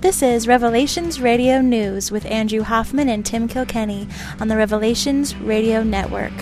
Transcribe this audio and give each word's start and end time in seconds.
This 0.00 0.22
is 0.22 0.48
Revelations 0.48 1.20
Radio 1.20 1.60
News 1.60 2.10
with 2.10 2.24
Andrew 2.24 2.62
Hoffman 2.62 3.10
and 3.10 3.24
Tim 3.24 3.46
Kilkenny 3.46 4.08
on 4.40 4.48
the 4.48 4.56
Revelations 4.56 5.36
Radio 5.36 5.82
Network. 5.82 6.32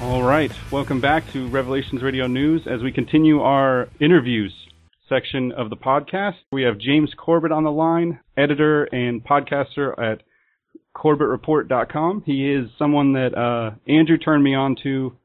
All 0.00 0.24
right, 0.24 0.50
welcome 0.72 1.00
back 1.00 1.30
to 1.32 1.46
Revelations 1.50 2.02
Radio 2.02 2.26
News 2.26 2.66
as 2.66 2.82
we 2.82 2.90
continue 2.90 3.42
our 3.42 3.88
interviews 4.00 4.52
section 5.08 5.52
of 5.52 5.70
the 5.70 5.76
podcast. 5.76 6.38
We 6.50 6.64
have 6.64 6.78
James 6.78 7.14
Corbett 7.16 7.52
on 7.52 7.62
the 7.62 7.70
line, 7.70 8.18
editor 8.36 8.86
and 8.86 9.22
podcaster 9.22 9.96
at 9.96 10.24
CorbettReport.com. 10.96 12.22
He 12.24 12.50
is 12.52 12.70
someone 12.78 13.12
that 13.14 13.36
uh, 13.36 13.76
Andrew 13.90 14.18
turned 14.18 14.44
me 14.44 14.54
on 14.54 14.76
to 14.82 15.16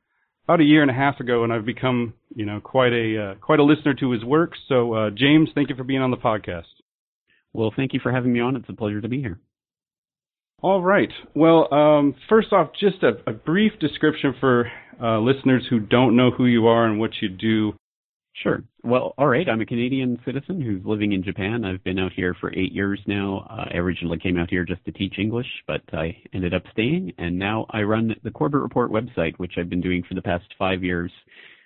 about 0.45 0.61
a 0.61 0.63
year 0.63 0.81
and 0.81 0.89
a 0.89 0.95
half 0.95 1.19
ago, 1.19 1.43
and 1.43 1.53
I've 1.53 1.65
become, 1.65 2.15
you 2.35 2.45
know, 2.45 2.59
quite 2.59 2.91
a 2.91 3.31
uh, 3.31 3.35
quite 3.35 3.59
a 3.59 3.63
listener 3.63 3.93
to 3.95 4.11
his 4.11 4.23
work. 4.23 4.53
So, 4.67 4.93
uh, 4.93 5.09
James, 5.11 5.49
thank 5.53 5.69
you 5.69 5.75
for 5.75 5.83
being 5.83 6.01
on 6.01 6.11
the 6.11 6.17
podcast. 6.17 6.63
Well, 7.53 7.71
thank 7.75 7.93
you 7.93 7.99
for 8.01 8.11
having 8.11 8.33
me 8.33 8.39
on. 8.39 8.55
It's 8.55 8.69
a 8.69 8.73
pleasure 8.73 9.01
to 9.01 9.07
be 9.07 9.21
here. 9.21 9.39
All 10.61 10.81
right. 10.81 11.09
Well, 11.33 11.73
um, 11.73 12.15
first 12.27 12.51
off, 12.51 12.71
just 12.77 13.01
a, 13.03 13.11
a 13.29 13.33
brief 13.33 13.73
description 13.79 14.35
for 14.39 14.69
uh, 15.01 15.19
listeners 15.19 15.65
who 15.69 15.79
don't 15.79 16.17
know 16.17 16.31
who 16.31 16.45
you 16.45 16.67
are 16.67 16.85
and 16.85 16.99
what 16.99 17.11
you 17.21 17.29
do. 17.29 17.78
Sure. 18.41 18.63
Well, 18.83 19.13
all 19.17 19.27
right. 19.27 19.47
I'm 19.49 19.59
a 19.59 19.65
Canadian 19.65 20.17
citizen 20.23 20.61
who's 20.61 20.85
living 20.85 21.11
in 21.11 21.23
Japan. 21.23 21.65
I've 21.65 21.83
been 21.83 21.99
out 21.99 22.13
here 22.13 22.33
for 22.39 22.53
eight 22.53 22.71
years 22.71 22.99
now. 23.05 23.45
Uh, 23.49 23.65
I 23.73 23.77
originally 23.77 24.17
came 24.17 24.37
out 24.37 24.49
here 24.49 24.63
just 24.63 24.83
to 24.85 24.93
teach 24.93 25.19
English, 25.19 25.47
but 25.67 25.81
I 25.91 26.15
ended 26.33 26.53
up 26.53 26.63
staying, 26.71 27.11
and 27.17 27.37
now 27.37 27.65
I 27.71 27.81
run 27.81 28.15
the 28.23 28.31
Corbett 28.31 28.61
Report 28.61 28.91
website, 28.91 29.37
which 29.37 29.53
I've 29.57 29.69
been 29.69 29.81
doing 29.81 30.03
for 30.07 30.13
the 30.15 30.21
past 30.21 30.45
five 30.57 30.85
years, 30.85 31.11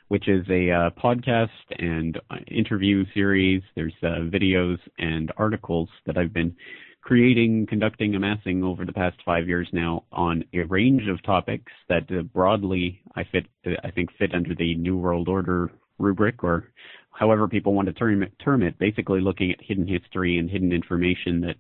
which 0.08 0.28
is 0.28 0.44
a 0.50 0.72
uh, 0.72 0.90
podcast 0.92 1.50
and 1.78 2.20
uh, 2.32 2.38
interview 2.48 3.06
series. 3.14 3.62
There's 3.76 3.94
uh, 4.02 4.26
videos 4.26 4.80
and 4.98 5.32
articles 5.38 5.90
that 6.08 6.18
I've 6.18 6.34
been 6.34 6.56
creating, 7.02 7.68
conducting, 7.68 8.16
amassing 8.16 8.64
over 8.64 8.84
the 8.84 8.94
past 8.94 9.18
five 9.24 9.48
years 9.48 9.68
now 9.74 10.06
on 10.12 10.44
a 10.54 10.62
range 10.64 11.08
of 11.08 11.22
topics 11.22 11.72
that 11.88 12.10
uh, 12.10 12.24
broadly 12.24 13.00
I 13.16 13.26
fit, 13.32 13.46
I 13.84 13.92
think, 13.92 14.10
fit 14.18 14.34
under 14.34 14.56
the 14.56 14.74
New 14.76 14.98
World 14.98 15.28
Order 15.28 15.70
rubric 16.00 16.44
or 16.44 16.70
however 17.12 17.48
people 17.48 17.74
want 17.74 17.88
to 17.88 17.94
term 17.94 18.24
it, 18.24 18.34
term 18.44 18.64
it, 18.64 18.78
basically 18.80 19.22
looking 19.22 19.52
at 19.52 19.62
hidden 19.62 19.88
history 19.88 20.38
and 20.38 20.50
hidden 20.50 20.72
information 20.72 21.42
that 21.42 21.56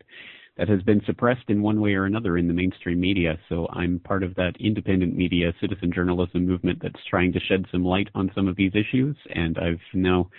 that 0.57 0.69
has 0.69 0.83
been 0.83 1.01
suppressed 1.05 1.49
in 1.49 1.63
one 1.63 1.81
way 1.81 1.93
or 1.95 2.05
another 2.05 2.37
in 2.37 2.47
the 2.47 2.53
mainstream 2.53 2.99
media. 2.99 3.39
So 3.49 3.67
I'm 3.73 3.99
part 3.99 4.21
of 4.21 4.35
that 4.35 4.53
independent 4.59 5.15
media 5.15 5.51
citizen 5.59 5.91
journalism 5.91 6.45
movement 6.45 6.79
that's 6.81 7.03
trying 7.09 7.33
to 7.33 7.39
shed 7.39 7.65
some 7.71 7.83
light 7.83 8.09
on 8.13 8.31
some 8.35 8.47
of 8.47 8.55
these 8.55 8.73
issues. 8.75 9.15
And 9.33 9.57
I've 9.57 9.81
now 9.95 10.29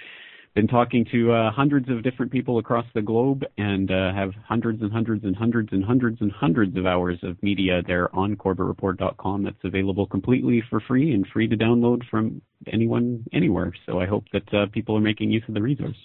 been 0.54 0.68
talking 0.68 1.04
to 1.10 1.32
uh, 1.32 1.50
hundreds 1.50 1.88
of 1.88 2.02
different 2.02 2.30
people 2.30 2.58
across 2.58 2.86
the 2.94 3.02
globe 3.02 3.42
and 3.58 3.90
uh, 3.90 4.12
have 4.14 4.30
hundreds 4.46 4.82
and 4.82 4.92
hundreds 4.92 5.24
and 5.24 5.34
hundreds 5.34 5.72
and 5.72 5.84
hundreds 5.84 6.20
and 6.20 6.30
hundreds 6.30 6.76
of 6.76 6.86
hours 6.86 7.18
of 7.22 7.42
media 7.42 7.82
there 7.86 8.14
on 8.14 8.36
CorbettReport.com 8.36 9.42
that's 9.42 9.56
available 9.64 10.06
completely 10.06 10.62
for 10.70 10.80
free 10.80 11.12
and 11.12 11.26
free 11.32 11.48
to 11.48 11.56
download 11.56 12.02
from 12.08 12.40
anyone 12.72 13.24
anywhere. 13.32 13.72
So 13.84 14.00
I 14.00 14.06
hope 14.06 14.24
that 14.32 14.54
uh, 14.54 14.66
people 14.72 14.96
are 14.96 15.00
making 15.00 15.30
use 15.30 15.42
of 15.48 15.54
the 15.54 15.62
resource. 15.62 15.96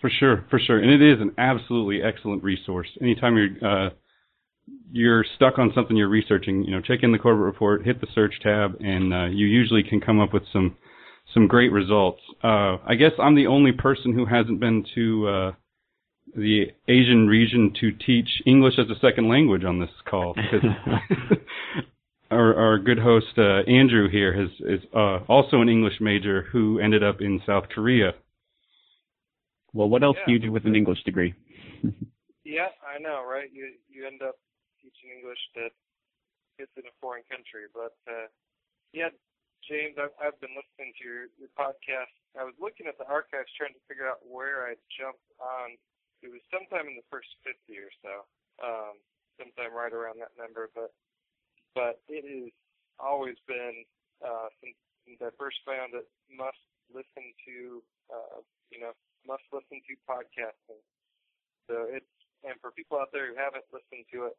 For 0.00 0.10
sure, 0.10 0.44
for 0.50 0.58
sure, 0.58 0.78
and 0.80 0.90
it 0.90 1.02
is 1.02 1.20
an 1.20 1.32
absolutely 1.38 2.02
excellent 2.02 2.44
resource. 2.44 2.88
Anytime 3.00 3.36
you're 3.36 3.86
uh, 3.86 3.90
you're 4.92 5.24
stuck 5.36 5.58
on 5.58 5.72
something 5.74 5.96
you're 5.96 6.08
researching, 6.08 6.62
you 6.64 6.70
know, 6.70 6.80
check 6.80 7.00
in 7.02 7.10
the 7.10 7.18
Corbett 7.18 7.42
Report, 7.42 7.84
hit 7.84 8.00
the 8.00 8.06
search 8.14 8.34
tab, 8.42 8.76
and 8.80 9.12
uh, 9.12 9.24
you 9.26 9.46
usually 9.46 9.82
can 9.82 10.00
come 10.00 10.20
up 10.20 10.32
with 10.32 10.42
some 10.52 10.76
some 11.34 11.48
great 11.48 11.72
results. 11.72 12.20
Uh, 12.42 12.78
I 12.86 12.94
guess 12.94 13.12
I'm 13.18 13.34
the 13.34 13.48
only 13.48 13.72
person 13.72 14.14
who 14.14 14.24
hasn't 14.24 14.60
been 14.60 14.86
to 14.94 15.28
uh, 15.28 15.52
the 16.36 16.66
Asian 16.88 17.26
region 17.26 17.74
to 17.80 17.90
teach 17.92 18.28
English 18.46 18.74
as 18.78 18.86
a 18.88 18.98
second 19.00 19.28
language 19.28 19.64
on 19.64 19.80
this 19.80 19.90
call 20.08 20.34
because 20.34 20.64
our, 22.30 22.54
our 22.54 22.78
good 22.78 22.98
host 22.98 23.36
uh, 23.36 23.62
Andrew 23.68 24.08
here 24.08 24.32
has, 24.32 24.48
is 24.60 24.80
uh, 24.94 25.18
also 25.28 25.60
an 25.60 25.68
English 25.68 26.00
major 26.00 26.46
who 26.52 26.78
ended 26.78 27.02
up 27.02 27.20
in 27.20 27.42
South 27.44 27.64
Korea. 27.74 28.12
Well, 29.72 29.88
what 29.88 30.04
else 30.04 30.16
Yeah. 30.20 30.26
do 30.26 30.32
you 30.32 30.38
do 30.38 30.52
with 30.52 30.64
an 30.66 30.76
English 30.76 31.02
degree? 31.04 31.34
Yeah, 32.44 32.68
I 32.84 33.00
know, 33.00 33.24
right? 33.24 33.48
You 33.50 33.72
you 33.88 34.06
end 34.06 34.20
up 34.20 34.36
teaching 34.76 35.08
English 35.16 35.40
to 35.56 35.72
kids 36.58 36.70
in 36.76 36.84
a 36.84 36.92
foreign 37.00 37.24
country, 37.24 37.72
but 37.72 37.96
uh, 38.06 38.28
yeah, 38.92 39.08
James, 39.64 39.96
I've, 39.96 40.12
I've 40.20 40.38
been 40.44 40.52
listening 40.52 40.92
to 41.00 41.02
your, 41.02 41.22
your 41.40 41.52
podcast. 41.56 42.12
I 42.36 42.44
was 42.44 42.56
looking 42.60 42.84
at 42.84 43.00
the 43.00 43.08
archives 43.08 43.48
trying 43.56 43.72
to 43.72 43.84
figure 43.88 44.04
out 44.04 44.20
where 44.20 44.68
I 44.68 44.76
jumped 44.92 45.24
on. 45.40 45.80
It 46.20 46.28
was 46.28 46.44
sometime 46.52 46.88
in 46.88 46.96
the 47.00 47.06
first 47.08 47.28
50 47.44 47.56
or 47.80 47.92
so, 48.04 48.14
um, 48.60 48.94
sometime 49.40 49.72
right 49.72 49.92
around 49.92 50.20
that 50.20 50.36
number. 50.36 50.68
But 50.76 50.92
but 51.72 52.00
it 52.06 52.22
has 52.22 52.54
always 53.00 53.34
been 53.50 53.82
uh, 54.22 54.48
since, 54.62 54.78
since 55.04 55.18
I 55.20 55.32
first 55.36 55.58
found 55.66 55.96
it 55.96 56.06
must 56.30 56.60
listen 56.92 57.32
to 57.48 57.82
uh, 58.12 58.38
you 58.68 58.80
know 58.80 58.92
must 59.24 59.44
listen 59.52 59.80
to 59.80 59.92
podcasting. 60.04 60.80
So 61.68 61.88
it's 61.88 62.08
and 62.44 62.56
for 62.60 62.68
people 62.72 63.00
out 63.00 63.08
there 63.12 63.32
who 63.32 63.36
haven't 63.40 63.64
listened 63.72 64.04
to 64.12 64.28
it, 64.28 64.36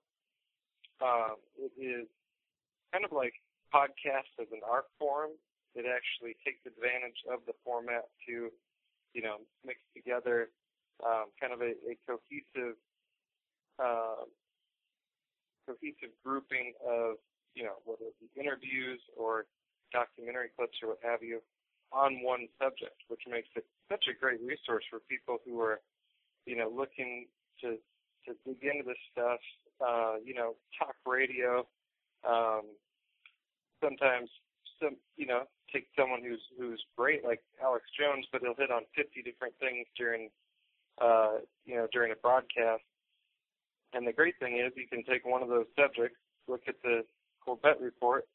um, 1.01 1.41
it 1.57 1.73
is 1.77 2.05
kind 2.93 3.05
of 3.05 3.13
like 3.13 3.33
podcast 3.75 4.31
as 4.39 4.47
an 4.55 4.63
art 4.63 4.87
form. 4.97 5.31
It 5.75 5.83
actually 5.83 6.39
takes 6.47 6.63
advantage 6.63 7.19
of 7.27 7.43
the 7.45 7.51
format 7.67 8.07
to, 8.27 8.47
you 9.11 9.21
know, 9.21 9.43
mix 9.67 9.79
together 9.91 10.47
um, 11.03 11.35
kind 11.35 11.51
of 11.51 11.59
a, 11.59 11.75
a 11.83 11.99
cohesive, 12.07 12.79
uh, 13.75 14.23
cohesive 15.67 16.15
grouping 16.23 16.71
of, 16.79 17.19
you 17.55 17.67
know, 17.67 17.83
whether 17.83 18.07
it 18.07 18.15
be 18.23 18.31
interviews 18.39 19.01
or 19.19 19.45
documentary 19.91 20.47
clips 20.55 20.79
or 20.81 20.95
what 20.95 20.99
have 21.03 21.19
you, 21.21 21.43
on 21.91 22.23
one 22.23 22.47
subject, 22.61 22.95
which 23.11 23.21
makes 23.29 23.49
it 23.55 23.65
such 23.91 24.05
a 24.07 24.15
great 24.15 24.39
resource 24.39 24.83
for 24.89 24.99
people 25.11 25.37
who 25.43 25.59
are, 25.59 25.81
you 26.45 26.55
know, 26.55 26.71
looking 26.71 27.27
to 27.59 27.75
to 28.23 28.33
dig 28.45 28.63
into 28.63 28.83
this 28.87 29.03
stuff. 29.11 29.39
Uh, 29.83 30.15
you 30.23 30.33
know, 30.33 30.55
talk 30.79 30.95
radio. 31.05 31.67
Um, 32.23 32.63
sometimes 33.85 34.29
some 34.81 34.97
you 35.17 35.25
know 35.25 35.43
take 35.71 35.87
someone 35.97 36.21
who's 36.21 36.41
who's 36.57 36.81
great 36.97 37.23
like 37.23 37.41
Alex 37.61 37.85
Jones, 37.97 38.25
but 38.31 38.41
he'll 38.41 38.57
hit 38.57 38.71
on 38.71 38.83
50 38.95 39.21
different 39.21 39.53
things 39.59 39.85
during 39.97 40.29
uh, 41.01 41.45
you 41.65 41.75
know 41.75 41.87
during 41.91 42.11
a 42.11 42.15
broadcast. 42.15 42.83
And 43.93 44.05
the 44.05 44.13
great 44.13 44.35
thing 44.39 44.57
is 44.59 44.73
you 44.75 44.87
can 44.87 45.03
take 45.03 45.25
one 45.25 45.41
of 45.41 45.49
those 45.49 45.67
subjects, 45.79 46.17
look 46.47 46.61
at 46.67 46.75
the 46.83 47.05
Corbett 47.43 47.79
report, 47.79 48.25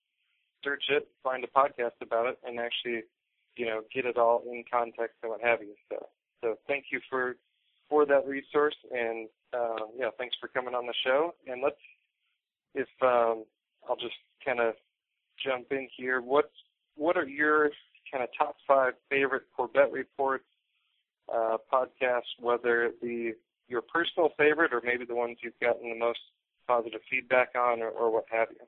search 0.65 0.84
it, 0.89 1.09
find 1.22 1.44
a 1.44 1.49
podcast 1.49 1.99
about 2.00 2.27
it, 2.27 2.39
and 2.44 2.59
actually 2.59 3.03
you 3.56 3.66
know 3.66 3.83
get 3.93 4.06
it 4.06 4.16
all 4.16 4.43
in 4.47 4.65
context 4.71 5.16
and 5.22 5.31
what 5.31 5.43
have 5.43 5.60
you. 5.62 5.75
So 5.91 6.06
so 6.43 6.59
thank 6.66 6.87
you 6.93 7.00
for 7.10 7.37
for 7.89 8.06
that 8.06 8.27
resource 8.27 8.77
and 8.93 9.28
uh, 9.53 9.87
yeah 9.99 10.10
thanks 10.16 10.37
for 10.41 10.49
coming 10.49 10.75
on 10.75 10.87
the 10.87 10.94
show. 11.05 11.34
And 11.47 11.62
let's 11.62 11.81
if 12.75 12.89
um, 13.03 13.44
I'll 13.89 13.97
just 13.97 14.15
kind 14.44 14.60
of 14.60 14.75
jump 15.45 15.67
in 15.71 15.89
here. 15.97 16.21
What 16.21 16.51
what 16.97 17.17
are 17.17 17.27
your 17.27 17.71
kind 18.11 18.23
of 18.25 18.31
top 18.37 18.56
five 18.67 18.95
favorite 19.09 19.45
Corbett 19.56 19.91
reports 19.93 20.45
uh, 21.33 21.56
podcasts? 21.73 22.33
Whether 22.39 22.84
it 22.84 23.01
be 23.01 23.33
your 23.69 23.83
personal 23.83 24.31
favorite 24.37 24.73
or 24.73 24.83
maybe 24.84 25.05
the 25.05 25.15
ones 25.15 25.39
you've 25.43 25.59
gotten 25.61 25.91
the 25.91 25.99
most 25.99 26.19
positive 26.67 27.01
feedback 27.11 27.51
on, 27.57 27.81
or, 27.83 27.89
or 27.89 28.13
what 28.13 28.25
have 28.31 28.48
you. 28.51 28.66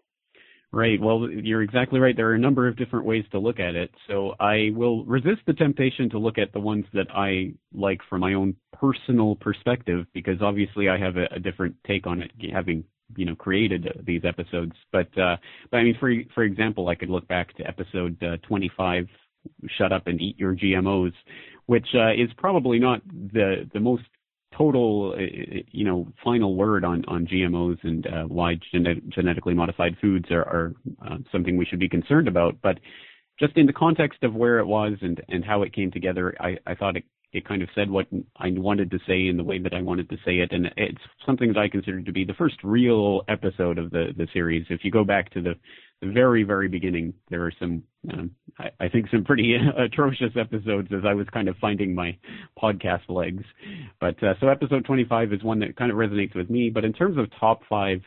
Right. 0.74 0.98
Well, 0.98 1.28
you're 1.30 1.62
exactly 1.62 2.00
right. 2.00 2.16
There 2.16 2.30
are 2.30 2.34
a 2.34 2.38
number 2.38 2.66
of 2.66 2.76
different 2.76 3.04
ways 3.04 3.24
to 3.32 3.38
look 3.38 3.60
at 3.60 3.74
it. 3.74 3.90
So 4.08 4.32
I 4.40 4.70
will 4.74 5.04
resist 5.04 5.40
the 5.46 5.52
temptation 5.52 6.08
to 6.10 6.18
look 6.18 6.38
at 6.38 6.52
the 6.54 6.60
ones 6.60 6.86
that 6.94 7.08
I 7.14 7.52
like 7.74 8.00
from 8.08 8.20
my 8.20 8.32
own 8.32 8.56
personal 8.72 9.36
perspective, 9.36 10.06
because 10.14 10.40
obviously 10.40 10.88
I 10.88 10.98
have 10.98 11.18
a, 11.18 11.26
a 11.34 11.38
different 11.38 11.76
take 11.86 12.06
on 12.06 12.22
it, 12.22 12.30
having 12.52 12.84
you 13.16 13.24
know 13.24 13.34
created 13.34 14.02
these 14.06 14.22
episodes. 14.24 14.72
But 14.90 15.16
uh, 15.18 15.36
but 15.70 15.78
I 15.78 15.84
mean, 15.84 15.96
for 15.98 16.12
for 16.34 16.42
example, 16.44 16.88
I 16.88 16.94
could 16.94 17.10
look 17.10 17.26
back 17.28 17.56
to 17.56 17.66
episode 17.66 18.22
uh, 18.22 18.36
25, 18.46 19.06
"Shut 19.78 19.92
Up 19.92 20.06
and 20.06 20.20
Eat 20.20 20.38
Your 20.38 20.54
GMOs," 20.54 21.12
which 21.66 21.88
uh, 21.94 22.12
is 22.12 22.30
probably 22.36 22.78
not 22.78 23.02
the 23.06 23.68
the 23.72 23.80
most 23.80 24.04
total, 24.56 25.14
uh, 25.16 25.22
you 25.70 25.84
know, 25.84 26.12
final 26.22 26.54
word 26.54 26.84
on 26.84 27.04
on 27.06 27.26
GMOs 27.26 27.78
and 27.82 28.06
uh, 28.06 28.24
why 28.24 28.58
gene- 28.70 29.10
genetically 29.14 29.54
modified 29.54 29.96
foods 30.00 30.30
are, 30.30 30.42
are 30.42 30.74
uh, 31.06 31.16
something 31.30 31.56
we 31.56 31.64
should 31.64 31.80
be 31.80 31.88
concerned 31.88 32.28
about. 32.28 32.56
But 32.62 32.78
just 33.38 33.56
in 33.56 33.66
the 33.66 33.72
context 33.72 34.22
of 34.22 34.34
where 34.34 34.58
it 34.58 34.66
was 34.66 34.94
and 35.00 35.20
and 35.28 35.44
how 35.44 35.62
it 35.62 35.72
came 35.72 35.90
together, 35.90 36.34
I, 36.40 36.56
I 36.66 36.74
thought 36.74 36.96
it 36.96 37.04
it 37.32 37.46
kind 37.46 37.62
of 37.62 37.68
said 37.74 37.90
what 37.90 38.06
I 38.36 38.50
wanted 38.50 38.90
to 38.90 38.98
say 39.06 39.26
in 39.28 39.36
the 39.36 39.44
way 39.44 39.58
that 39.58 39.72
I 39.72 39.80
wanted 39.80 40.08
to 40.10 40.16
say 40.24 40.38
it, 40.38 40.52
and 40.52 40.70
it's 40.76 41.00
something 41.24 41.48
that 41.52 41.58
I 41.58 41.68
consider 41.68 42.02
to 42.02 42.12
be 42.12 42.24
the 42.24 42.34
first 42.34 42.56
real 42.62 43.22
episode 43.28 43.78
of 43.78 43.90
the 43.90 44.12
the 44.16 44.28
series. 44.32 44.66
If 44.68 44.84
you 44.84 44.90
go 44.90 45.04
back 45.04 45.30
to 45.32 45.40
the, 45.40 45.54
the 46.00 46.12
very 46.12 46.42
very 46.42 46.68
beginning, 46.68 47.14
there 47.30 47.44
are 47.44 47.52
some 47.58 47.82
um, 48.12 48.30
I, 48.58 48.70
I 48.80 48.88
think 48.88 49.06
some 49.10 49.24
pretty 49.24 49.56
atrocious 49.78 50.32
episodes 50.38 50.88
as 50.92 51.04
I 51.06 51.14
was 51.14 51.26
kind 51.32 51.48
of 51.48 51.56
finding 51.56 51.94
my 51.94 52.16
podcast 52.62 53.08
legs. 53.08 53.44
But 54.00 54.22
uh, 54.22 54.34
so 54.40 54.48
episode 54.48 54.84
25 54.84 55.32
is 55.32 55.42
one 55.42 55.60
that 55.60 55.76
kind 55.76 55.90
of 55.90 55.96
resonates 55.96 56.34
with 56.34 56.50
me. 56.50 56.68
But 56.68 56.84
in 56.84 56.92
terms 56.92 57.16
of 57.16 57.26
top 57.40 57.62
five 57.68 58.02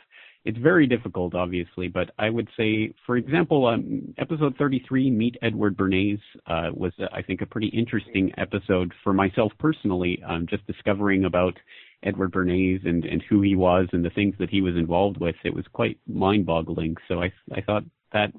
it's 0.46 0.58
very 0.60 0.86
difficult, 0.86 1.34
obviously, 1.34 1.88
but 1.88 2.12
I 2.20 2.30
would 2.30 2.48
say, 2.56 2.94
for 3.08 3.18
example, 3.18 3.66
um, 3.66 4.14
episode 4.20 4.56
33, 4.58 5.10
Meet 5.10 5.38
Edward 5.42 5.76
Bernays, 5.76 6.20
uh, 6.46 6.70
was, 6.72 6.94
uh, 7.00 7.08
I 7.12 7.24
think, 7.24 7.42
a 7.42 7.48
pretty 7.48 7.68
interesting 7.70 8.32
episode 8.38 8.94
for 9.04 9.12
myself 9.12 9.52
personally, 9.58 10.22
um, 10.28 10.46
just 10.48 10.66
discovering 10.68 11.26
about 11.26 11.58
Edward 12.04 12.32
Bernays 12.32 12.88
and, 12.88 13.06
and 13.06 13.24
who 13.28 13.42
he 13.42 13.56
was 13.56 13.88
and 13.92 14.06
the 14.06 14.12
things 14.12 14.36
that 14.38 14.52
he 14.52 14.62
was 14.62 14.76
involved 14.76 15.18
with. 15.20 15.36
It 15.44 15.54
was 15.54 15.66
quite 15.74 15.98
mind 16.08 16.46
boggling. 16.46 16.96
So 17.08 17.24
I, 17.24 17.34
I 17.52 17.62
thought 17.62 17.84
that 18.14 18.32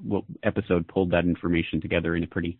episode 0.43 0.87
pulled 0.87 1.11
that 1.11 1.25
information 1.25 1.81
together 1.81 2.15
in 2.15 2.23
a 2.23 2.27
pretty 2.27 2.57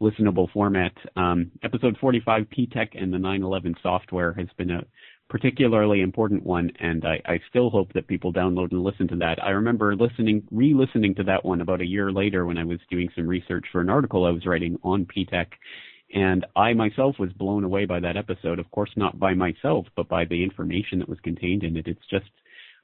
listenable 0.00 0.50
format. 0.50 0.92
Um, 1.14 1.52
episode 1.62 1.96
45, 2.00 2.46
PTech 2.46 3.00
and 3.00 3.12
the 3.12 3.18
911 3.18 3.76
software 3.80 4.32
has 4.32 4.48
been 4.56 4.70
a 4.72 4.82
particularly 5.28 6.00
important 6.00 6.42
one, 6.44 6.70
and 6.80 7.04
I, 7.04 7.20
I 7.26 7.40
still 7.50 7.70
hope 7.70 7.92
that 7.92 8.06
people 8.06 8.32
download 8.32 8.72
and 8.72 8.82
listen 8.82 9.08
to 9.08 9.16
that. 9.16 9.42
I 9.42 9.50
remember 9.50 9.94
listening, 9.94 10.42
re-listening 10.50 11.14
to 11.16 11.24
that 11.24 11.44
one 11.44 11.60
about 11.60 11.82
a 11.82 11.86
year 11.86 12.10
later 12.10 12.46
when 12.46 12.56
I 12.56 12.64
was 12.64 12.78
doing 12.90 13.10
some 13.14 13.26
research 13.26 13.66
for 13.70 13.80
an 13.80 13.90
article 13.90 14.24
I 14.24 14.30
was 14.30 14.46
writing 14.46 14.78
on 14.82 15.06
PTech, 15.06 15.48
and 16.14 16.46
I 16.56 16.72
myself 16.72 17.16
was 17.18 17.30
blown 17.34 17.64
away 17.64 17.84
by 17.84 18.00
that 18.00 18.16
episode. 18.16 18.58
Of 18.58 18.70
course, 18.70 18.90
not 18.96 19.18
by 19.18 19.34
myself, 19.34 19.86
but 19.96 20.08
by 20.08 20.24
the 20.24 20.42
information 20.42 20.98
that 21.00 21.08
was 21.08 21.20
contained 21.20 21.62
in 21.62 21.76
it. 21.76 21.86
It's 21.86 22.06
just, 22.10 22.30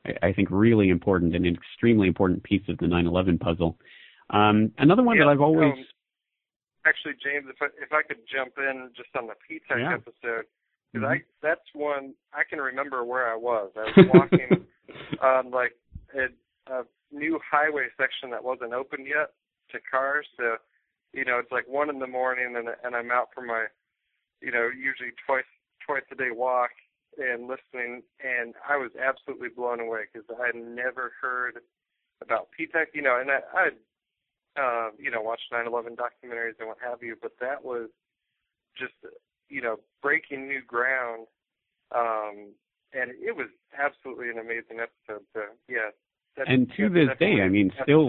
I, 0.05 0.29
I 0.29 0.33
think, 0.35 0.49
really 0.51 0.91
important 0.91 1.35
and 1.35 1.47
an 1.47 1.55
extremely 1.57 2.09
important 2.09 2.43
piece 2.43 2.69
of 2.69 2.77
the 2.77 2.87
9/11 2.87 3.41
puzzle. 3.41 3.79
Um, 4.29 4.73
another 4.77 5.03
one 5.03 5.17
yeah, 5.17 5.25
that 5.25 5.31
I've 5.31 5.41
always 5.41 5.73
um, 5.73 5.85
actually, 6.87 7.15
James, 7.25 7.47
if 7.49 7.57
I, 7.63 7.67
if 7.83 7.93
I 7.93 8.03
could 8.03 8.21
jump 8.31 8.53
in 8.59 8.91
just 8.95 9.09
on 9.17 9.29
the 9.29 9.35
PTech 9.49 9.81
yeah. 9.81 9.95
episode 9.95 10.45
because 10.95 11.07
mm-hmm. 11.07 11.13
I 11.13 11.47
that's 11.47 11.69
one 11.73 12.15
I 12.33 12.43
can 12.49 12.61
remember 12.61 13.05
where 13.05 13.31
I 13.31 13.37
was. 13.37 13.73
I 13.77 13.91
was 13.97 14.07
walking 14.15 14.67
on 15.21 15.51
like 15.51 15.73
a, 16.15 16.73
a 16.73 16.83
new 17.13 17.41
highway 17.51 17.87
section 17.99 18.31
that 18.31 18.45
wasn't 18.45 18.73
open 18.73 19.05
yet 19.05 19.35
to 19.73 19.79
cars. 19.91 20.27
So, 20.37 20.57
you 21.13 21.25
know, 21.25 21.39
it's 21.39 21.51
like 21.51 21.67
one 21.67 21.91
in 21.91 21.99
the 21.99 22.07
morning, 22.07 22.55
and 22.57 22.69
and 22.85 22.95
I'm 22.95 23.11
out 23.11 23.29
for 23.35 23.43
my, 23.43 23.67
you 24.41 24.53
know, 24.53 24.71
usually 24.71 25.11
twice 25.27 25.51
twice 25.85 26.05
a 26.13 26.15
day 26.15 26.31
walk 26.33 26.71
and 27.19 27.49
listening, 27.49 28.03
and 28.23 28.55
I 28.69 28.77
was 28.77 28.91
absolutely 28.95 29.49
blown 29.49 29.81
away 29.81 30.03
because 30.13 30.27
I 30.41 30.47
had 30.47 30.57
never 30.57 31.13
heard 31.21 31.59
about 32.23 32.49
PTech, 32.59 32.87
you 32.95 33.03
know, 33.03 33.21
and 33.21 33.31
I, 33.31 33.39
I 33.55 33.67
uh, 34.57 34.91
you 34.99 35.11
know, 35.11 35.21
watched 35.21 35.53
9/11 35.53 35.97
documentaries 35.97 36.59
and 36.61 36.69
what 36.69 36.79
have 36.83 37.03
you, 37.03 37.17
but 37.21 37.33
that 37.41 37.65
was 37.65 37.91
just 38.79 38.95
you 39.49 39.63
know, 39.63 39.77
breaking 40.03 40.49
new 40.49 40.63
ground. 40.67 41.27
Um, 41.95 42.53
and 42.93 43.11
it 43.11 43.37
was 43.37 43.49
absolutely 43.79 44.31
an 44.31 44.39
amazing 44.39 44.79
episode. 44.81 45.25
So 45.35 45.41
yeah. 45.69 45.91
and 46.47 46.71
to 46.77 46.89
this 46.89 47.09
day, 47.19 47.41
I 47.43 47.49
mean, 47.49 47.71
still. 47.83 48.09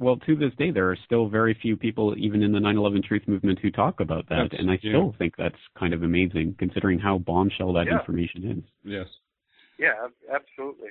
Well, 0.00 0.16
to 0.16 0.36
this 0.36 0.52
day, 0.58 0.70
there 0.70 0.88
are 0.88 0.98
still 1.06 1.28
very 1.28 1.58
few 1.60 1.76
people, 1.76 2.14
even 2.16 2.44
in 2.44 2.52
the 2.52 2.60
9/11 2.60 3.02
Truth 3.02 3.26
Movement, 3.26 3.58
who 3.58 3.72
talk 3.72 3.98
about 3.98 4.28
that, 4.28 4.48
that's, 4.50 4.60
and 4.60 4.70
I 4.70 4.78
yeah. 4.80 4.92
still 4.92 5.14
think 5.18 5.34
that's 5.36 5.56
kind 5.76 5.92
of 5.92 6.04
amazing, 6.04 6.54
considering 6.56 7.00
how 7.00 7.18
bombshell 7.18 7.72
that 7.72 7.86
yeah. 7.86 7.98
information 7.98 8.48
is. 8.48 8.64
Yes. 8.84 9.06
Yeah, 9.76 10.06
absolutely. 10.32 10.90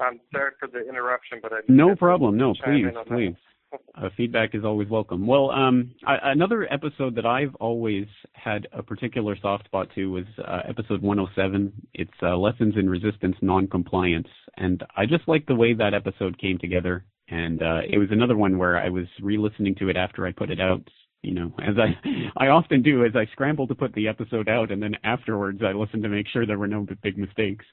I'm 0.00 0.18
sorry 0.32 0.52
for 0.58 0.66
the 0.66 0.88
interruption, 0.88 1.40
but 1.42 1.52
I 1.52 1.58
no 1.68 1.94
problem. 1.94 2.38
No, 2.38 2.54
please, 2.64 2.86
please 3.06 3.36
uh, 3.72 4.08
feedback 4.16 4.54
is 4.54 4.64
always 4.64 4.88
welcome. 4.88 5.26
Well, 5.26 5.50
um, 5.50 5.92
I, 6.06 6.16
another 6.22 6.72
episode 6.72 7.14
that 7.16 7.26
I've 7.26 7.54
always 7.56 8.06
had 8.32 8.66
a 8.72 8.82
particular 8.82 9.36
soft 9.40 9.66
spot 9.66 9.88
to 9.94 10.10
was 10.10 10.24
uh, 10.46 10.60
episode 10.68 11.02
107. 11.02 11.72
It's 11.94 12.10
uh, 12.22 12.36
Lessons 12.36 12.74
in 12.76 12.88
Resistance 12.88 13.36
Noncompliance, 13.42 14.28
and 14.56 14.82
I 14.96 15.06
just 15.06 15.26
like 15.28 15.46
the 15.46 15.54
way 15.54 15.74
that 15.74 15.94
episode 15.94 16.38
came 16.38 16.58
together. 16.58 17.04
And 17.28 17.62
uh, 17.62 17.80
it 17.88 17.98
was 17.98 18.08
another 18.10 18.36
one 18.36 18.58
where 18.58 18.76
I 18.76 18.88
was 18.88 19.06
re-listening 19.22 19.76
to 19.76 19.88
it 19.88 19.96
after 19.96 20.26
I 20.26 20.32
put 20.32 20.50
it 20.50 20.60
out. 20.60 20.82
You 21.22 21.34
know, 21.34 21.52
as 21.58 21.74
I 21.78 22.44
I 22.44 22.48
often 22.48 22.82
do, 22.82 23.04
as 23.04 23.14
I 23.14 23.26
scramble 23.32 23.66
to 23.68 23.74
put 23.74 23.92
the 23.92 24.08
episode 24.08 24.48
out, 24.48 24.72
and 24.72 24.82
then 24.82 24.96
afterwards 25.04 25.60
I 25.62 25.72
listen 25.72 26.00
to 26.02 26.08
make 26.08 26.26
sure 26.28 26.46
there 26.46 26.58
were 26.58 26.66
no 26.66 26.86
big 27.02 27.18
mistakes. 27.18 27.64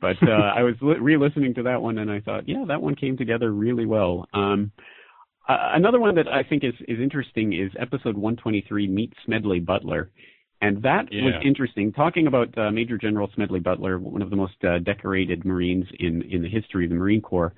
But 0.00 0.16
uh, 0.22 0.52
I 0.56 0.62
was 0.62 0.74
li- 0.80 0.98
re-listening 0.98 1.54
to 1.54 1.62
that 1.64 1.82
one, 1.82 1.98
and 1.98 2.10
I 2.10 2.20
thought, 2.20 2.48
yeah, 2.48 2.64
that 2.68 2.80
one 2.80 2.94
came 2.94 3.16
together 3.16 3.52
really 3.52 3.86
well. 3.86 4.26
Um, 4.32 4.72
uh, 5.48 5.70
another 5.74 6.00
one 6.00 6.14
that 6.16 6.28
I 6.28 6.42
think 6.42 6.64
is, 6.64 6.74
is 6.88 6.98
interesting 7.00 7.52
is 7.52 7.70
episode 7.78 8.16
123, 8.16 8.88
Meet 8.88 9.12
Smedley 9.24 9.60
Butler. 9.60 10.10
And 10.60 10.82
that 10.82 11.12
yeah. 11.12 11.24
was 11.24 11.34
interesting. 11.44 11.92
Talking 11.92 12.26
about 12.26 12.56
uh, 12.56 12.70
Major 12.70 12.96
General 12.96 13.30
Smedley 13.34 13.60
Butler, 13.60 13.98
one 13.98 14.22
of 14.22 14.30
the 14.30 14.36
most 14.36 14.56
uh, 14.64 14.78
decorated 14.78 15.44
Marines 15.44 15.86
in, 15.98 16.22
in 16.22 16.42
the 16.42 16.48
history 16.48 16.84
of 16.84 16.90
the 16.90 16.96
Marine 16.96 17.20
Corps, 17.20 17.52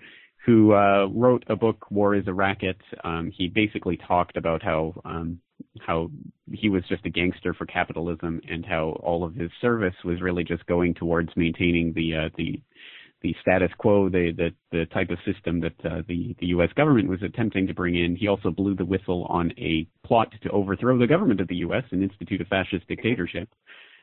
who 0.44 0.72
uh, 0.72 1.06
wrote 1.06 1.44
a 1.48 1.56
book, 1.56 1.90
War 1.90 2.14
is 2.14 2.26
a 2.26 2.32
Racket. 2.32 2.80
Um, 3.04 3.30
he 3.36 3.48
basically 3.48 3.96
talked 3.96 4.36
about 4.36 4.62
how 4.62 4.94
um, 5.04 5.40
how 5.80 6.10
he 6.52 6.68
was 6.68 6.82
just 6.88 7.04
a 7.04 7.10
gangster 7.10 7.54
for 7.54 7.66
capitalism 7.66 8.40
and 8.48 8.64
how 8.64 8.96
all 9.02 9.24
of 9.24 9.34
his 9.34 9.50
service 9.60 9.94
was 10.04 10.20
really 10.20 10.44
just 10.44 10.64
going 10.66 10.94
towards 10.94 11.30
maintaining 11.36 11.92
the 11.92 12.14
uh, 12.14 12.28
the 12.36 12.60
the 13.22 13.34
status 13.40 13.70
quo, 13.78 14.08
the 14.08 14.32
the, 14.36 14.50
the 14.70 14.86
type 14.86 15.10
of 15.10 15.18
system 15.24 15.60
that 15.60 15.74
uh, 15.84 16.02
the 16.06 16.34
the 16.40 16.46
U.S. 16.46 16.70
government 16.76 17.08
was 17.08 17.22
attempting 17.22 17.66
to 17.66 17.74
bring 17.74 17.96
in. 17.96 18.16
He 18.16 18.28
also 18.28 18.50
blew 18.50 18.74
the 18.74 18.84
whistle 18.84 19.26
on 19.28 19.52
a 19.58 19.86
plot 20.06 20.32
to 20.42 20.50
overthrow 20.50 20.98
the 20.98 21.06
government 21.06 21.40
of 21.40 21.48
the 21.48 21.56
U.S. 21.56 21.84
and 21.90 22.02
institute 22.02 22.40
a 22.40 22.44
fascist 22.44 22.86
dictatorship. 22.88 23.48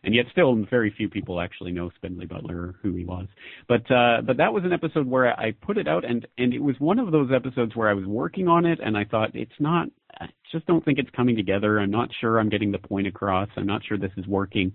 And 0.03 0.13
yet, 0.13 0.25
still, 0.31 0.55
very 0.69 0.93
few 0.95 1.09
people 1.09 1.41
actually 1.41 1.71
know 1.71 1.89
Smedley 1.99 2.27
Butler 2.27 2.57
or 2.57 2.75
who 2.83 2.93
he 2.93 3.05
was. 3.05 3.25
But 3.67 3.89
uh, 3.89 4.21
but 4.21 4.37
that 4.37 4.53
was 4.53 4.63
an 4.63 4.71
episode 4.71 5.07
where 5.07 5.37
I 5.39 5.51
put 5.51 5.77
it 5.77 5.87
out, 5.87 6.05
and 6.05 6.27
and 6.37 6.53
it 6.53 6.61
was 6.61 6.75
one 6.77 6.99
of 6.99 7.11
those 7.11 7.31
episodes 7.35 7.75
where 7.75 7.89
I 7.89 7.93
was 7.93 8.05
working 8.05 8.47
on 8.47 8.65
it, 8.65 8.79
and 8.83 8.95
I 8.95 9.05
thought 9.05 9.31
it's 9.33 9.51
not. 9.59 9.87
I 10.19 10.27
just 10.51 10.67
don't 10.67 10.85
think 10.85 10.99
it's 10.99 11.09
coming 11.15 11.35
together. 11.35 11.79
I'm 11.79 11.91
not 11.91 12.09
sure 12.21 12.39
I'm 12.39 12.49
getting 12.49 12.71
the 12.71 12.77
point 12.77 13.07
across. 13.07 13.49
I'm 13.57 13.65
not 13.65 13.83
sure 13.83 13.97
this 13.97 14.11
is 14.15 14.27
working. 14.27 14.73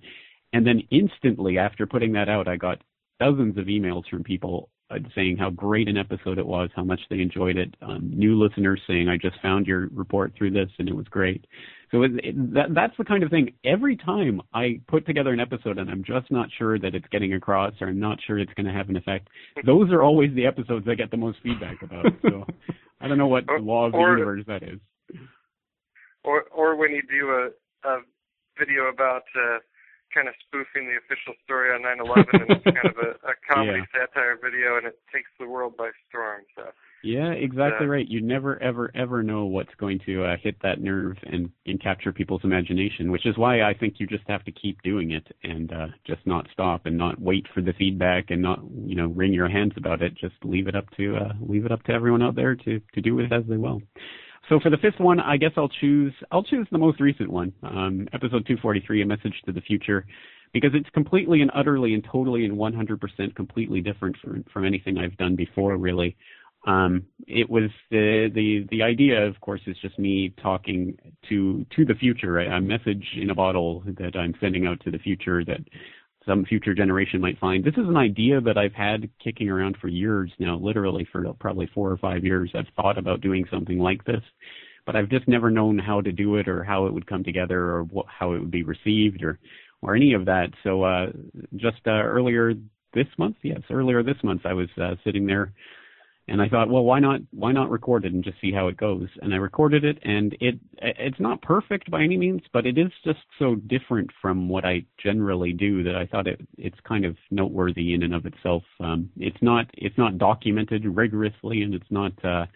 And 0.52 0.66
then 0.66 0.82
instantly 0.90 1.58
after 1.58 1.86
putting 1.86 2.12
that 2.14 2.28
out, 2.28 2.48
I 2.48 2.56
got 2.56 2.82
dozens 3.20 3.56
of 3.58 3.66
emails 3.66 4.02
from 4.10 4.24
people 4.24 4.70
uh, 4.90 4.96
saying 5.14 5.36
how 5.36 5.50
great 5.50 5.88
an 5.88 5.96
episode 5.96 6.38
it 6.38 6.46
was, 6.46 6.68
how 6.74 6.82
much 6.82 7.00
they 7.10 7.20
enjoyed 7.20 7.56
it. 7.56 7.72
Um, 7.80 8.10
new 8.12 8.36
listeners 8.36 8.80
saying, 8.88 9.08
"I 9.08 9.16
just 9.16 9.40
found 9.40 9.66
your 9.66 9.88
report 9.92 10.32
through 10.36 10.50
this 10.50 10.68
and 10.78 10.88
it 10.88 10.96
was 10.96 11.06
great." 11.06 11.46
So 11.90 12.02
it, 12.02 12.12
it, 12.22 12.54
that, 12.54 12.74
that's 12.74 12.96
the 12.98 13.04
kind 13.04 13.22
of 13.22 13.30
thing. 13.30 13.52
Every 13.64 13.96
time 13.96 14.40
I 14.54 14.80
put 14.88 15.06
together 15.06 15.30
an 15.30 15.40
episode 15.40 15.78
and 15.78 15.90
I'm 15.90 16.04
just 16.04 16.30
not 16.30 16.48
sure 16.56 16.78
that 16.78 16.94
it's 16.94 17.06
getting 17.10 17.34
across 17.34 17.72
or 17.80 17.88
I'm 17.88 18.00
not 18.00 18.18
sure 18.26 18.38
it's 18.38 18.52
going 18.54 18.66
to 18.66 18.72
have 18.72 18.88
an 18.88 18.96
effect, 18.96 19.28
those 19.66 19.90
are 19.90 20.02
always 20.02 20.34
the 20.34 20.46
episodes 20.46 20.86
I 20.88 20.94
get 20.94 21.10
the 21.10 21.16
most 21.16 21.38
feedback 21.42 21.82
about. 21.82 22.06
So 22.22 22.46
I 23.00 23.08
don't 23.08 23.18
know 23.18 23.26
what 23.26 23.44
or, 23.48 23.60
law 23.60 23.86
of 23.86 23.92
the 23.92 23.98
or, 23.98 24.10
universe 24.10 24.44
that 24.46 24.62
is. 24.62 24.78
Or 26.22 26.42
or 26.54 26.76
when 26.76 26.90
you 26.90 27.02
do 27.02 27.30
a, 27.30 27.88
a 27.88 28.00
video 28.58 28.88
about 28.92 29.22
uh, 29.34 29.58
kind 30.12 30.28
of 30.28 30.34
spoofing 30.46 30.86
the 30.86 30.96
official 30.98 31.34
story 31.44 31.72
on 31.72 31.82
9/11, 31.82 32.40
and 32.40 32.50
it's 32.50 32.64
kind 32.74 32.88
of 32.88 32.96
a, 32.98 33.10
a 33.30 33.34
comedy 33.50 33.80
Yeah. 33.92 34.06
satire 34.06 34.38
video, 34.42 34.76
and 34.76 34.86
it 34.86 34.98
takes 35.12 35.30
the 35.38 35.46
world 35.46 35.76
by 35.76 35.90
storm. 36.08 36.42
So 36.56 36.70
Yeah, 37.02 37.30
exactly 37.32 37.86
Yeah. 37.86 37.92
right. 37.92 38.08
You 38.08 38.20
never, 38.20 38.62
ever, 38.62 38.90
ever 38.94 39.22
know 39.22 39.46
what's 39.46 39.74
going 39.76 40.00
to 40.06 40.24
uh, 40.24 40.36
hit 40.42 40.56
that 40.62 40.80
nerve 40.80 41.16
and, 41.24 41.50
and 41.66 41.80
capture 41.80 42.12
people's 42.12 42.44
imagination, 42.44 43.10
which 43.10 43.24
is 43.26 43.38
why 43.38 43.62
I 43.62 43.72
think 43.72 43.94
you 43.98 44.06
just 44.06 44.28
have 44.28 44.44
to 44.44 44.52
keep 44.52 44.82
doing 44.82 45.12
it 45.12 45.26
and 45.42 45.72
uh, 45.72 45.86
just 46.06 46.26
not 46.26 46.46
stop 46.52 46.84
and 46.86 46.98
not 46.98 47.18
wait 47.20 47.46
for 47.54 47.62
the 47.62 47.72
feedback 47.72 48.30
and 48.30 48.42
not, 48.42 48.60
you 48.84 48.96
know, 48.96 49.06
wring 49.06 49.32
your 49.32 49.48
hands 49.48 49.72
about 49.76 50.02
it. 50.02 50.14
Just 50.14 50.34
leave 50.44 50.68
it 50.68 50.76
up 50.76 50.90
to 50.98 51.16
uh, 51.16 51.32
leave 51.40 51.64
it 51.64 51.72
up 51.72 51.82
to 51.84 51.92
everyone 51.92 52.22
out 52.22 52.34
there 52.34 52.54
to 52.54 52.80
to 52.94 53.00
do 53.00 53.14
with 53.14 53.32
as 53.32 53.44
they 53.48 53.56
will. 53.56 53.80
So 54.50 54.58
for 54.58 54.68
the 54.68 54.78
fifth 54.78 54.98
one, 54.98 55.20
I 55.20 55.36
guess 55.36 55.52
I'll 55.56 55.68
choose 55.68 56.12
I'll 56.32 56.42
choose 56.42 56.66
the 56.72 56.78
most 56.78 57.00
recent 57.00 57.30
one, 57.30 57.52
um, 57.62 58.08
episode 58.12 58.44
243, 58.46 59.02
a 59.02 59.06
message 59.06 59.34
to 59.46 59.52
the 59.52 59.60
future, 59.60 60.04
because 60.52 60.72
it's 60.74 60.90
completely 60.90 61.40
and 61.40 61.52
utterly 61.54 61.94
and 61.94 62.04
totally 62.10 62.44
and 62.44 62.58
100% 62.58 63.36
completely 63.36 63.80
different 63.80 64.16
from 64.16 64.44
from 64.52 64.66
anything 64.66 64.98
I've 64.98 65.16
done 65.18 65.36
before, 65.36 65.76
really. 65.76 66.16
Um, 66.66 67.04
it 67.28 67.48
was 67.48 67.70
the 67.92 68.28
the 68.34 68.66
the 68.72 68.82
idea, 68.82 69.24
of 69.24 69.40
course, 69.40 69.60
is 69.68 69.76
just 69.80 69.96
me 70.00 70.34
talking 70.42 70.98
to 71.28 71.64
to 71.76 71.84
the 71.84 71.94
future, 71.94 72.40
a 72.40 72.56
a 72.56 72.60
message 72.60 73.06
in 73.22 73.30
a 73.30 73.34
bottle 73.36 73.84
that 73.98 74.16
I'm 74.16 74.34
sending 74.40 74.66
out 74.66 74.80
to 74.80 74.90
the 74.90 74.98
future 74.98 75.44
that 75.44 75.60
some 76.26 76.44
future 76.44 76.74
generation 76.74 77.20
might 77.20 77.38
find. 77.38 77.64
This 77.64 77.74
is 77.74 77.88
an 77.88 77.96
idea 77.96 78.40
that 78.40 78.58
I've 78.58 78.74
had 78.74 79.08
kicking 79.22 79.48
around 79.48 79.76
for 79.80 79.88
years 79.88 80.30
now, 80.38 80.56
literally 80.58 81.08
for 81.10 81.24
probably 81.38 81.68
four 81.74 81.90
or 81.90 81.96
five 81.96 82.24
years. 82.24 82.50
I've 82.54 82.66
thought 82.76 82.98
about 82.98 83.20
doing 83.20 83.46
something 83.50 83.78
like 83.78 84.04
this, 84.04 84.22
but 84.84 84.96
I've 84.96 85.08
just 85.08 85.28
never 85.28 85.50
known 85.50 85.78
how 85.78 86.00
to 86.00 86.12
do 86.12 86.36
it 86.36 86.46
or 86.46 86.62
how 86.62 86.86
it 86.86 86.92
would 86.92 87.06
come 87.06 87.24
together 87.24 87.60
or 87.70 87.84
what, 87.84 88.06
how 88.06 88.32
it 88.34 88.40
would 88.40 88.50
be 88.50 88.62
received 88.62 89.22
or 89.22 89.38
or 89.82 89.96
any 89.96 90.12
of 90.12 90.26
that. 90.26 90.48
So 90.62 90.82
uh, 90.82 91.06
just 91.56 91.80
uh, 91.86 91.90
earlier 91.90 92.52
this 92.92 93.06
month, 93.16 93.36
yes, 93.42 93.60
earlier 93.70 94.02
this 94.02 94.22
month, 94.22 94.42
I 94.44 94.52
was 94.52 94.68
uh, 94.80 94.96
sitting 95.04 95.26
there 95.26 95.54
and 96.30 96.40
I 96.40 96.48
thought, 96.48 96.70
well, 96.70 96.84
why 96.84 97.00
not 97.00 97.20
why 97.32 97.50
not 97.50 97.70
record 97.70 98.04
it 98.04 98.12
and 98.12 98.22
just 98.22 98.40
see 98.40 98.52
how 98.52 98.68
it 98.68 98.76
goes? 98.76 99.08
And 99.20 99.34
I 99.34 99.36
recorded 99.36 99.84
it, 99.84 99.98
and 100.04 100.36
it 100.40 100.60
it's 100.78 101.18
not 101.18 101.42
perfect 101.42 101.90
by 101.90 102.02
any 102.02 102.16
means, 102.16 102.42
but 102.52 102.66
it 102.66 102.78
is 102.78 102.92
just 103.04 103.18
so 103.36 103.56
different 103.56 104.10
from 104.22 104.48
what 104.48 104.64
I 104.64 104.86
generally 105.02 105.52
do 105.52 105.82
that 105.82 105.96
I 105.96 106.06
thought 106.06 106.28
it 106.28 106.40
it's 106.56 106.78
kind 106.86 107.04
of 107.04 107.16
noteworthy 107.32 107.94
in 107.94 108.04
and 108.04 108.14
of 108.14 108.26
itself. 108.26 108.62
Um, 108.78 109.10
it's 109.16 109.42
not 109.42 109.66
it's 109.74 109.98
not 109.98 110.18
documented 110.18 110.84
rigorously, 110.86 111.62
and 111.62 111.74
it's 111.74 111.90
not 111.90 112.12
uh, 112.24 112.46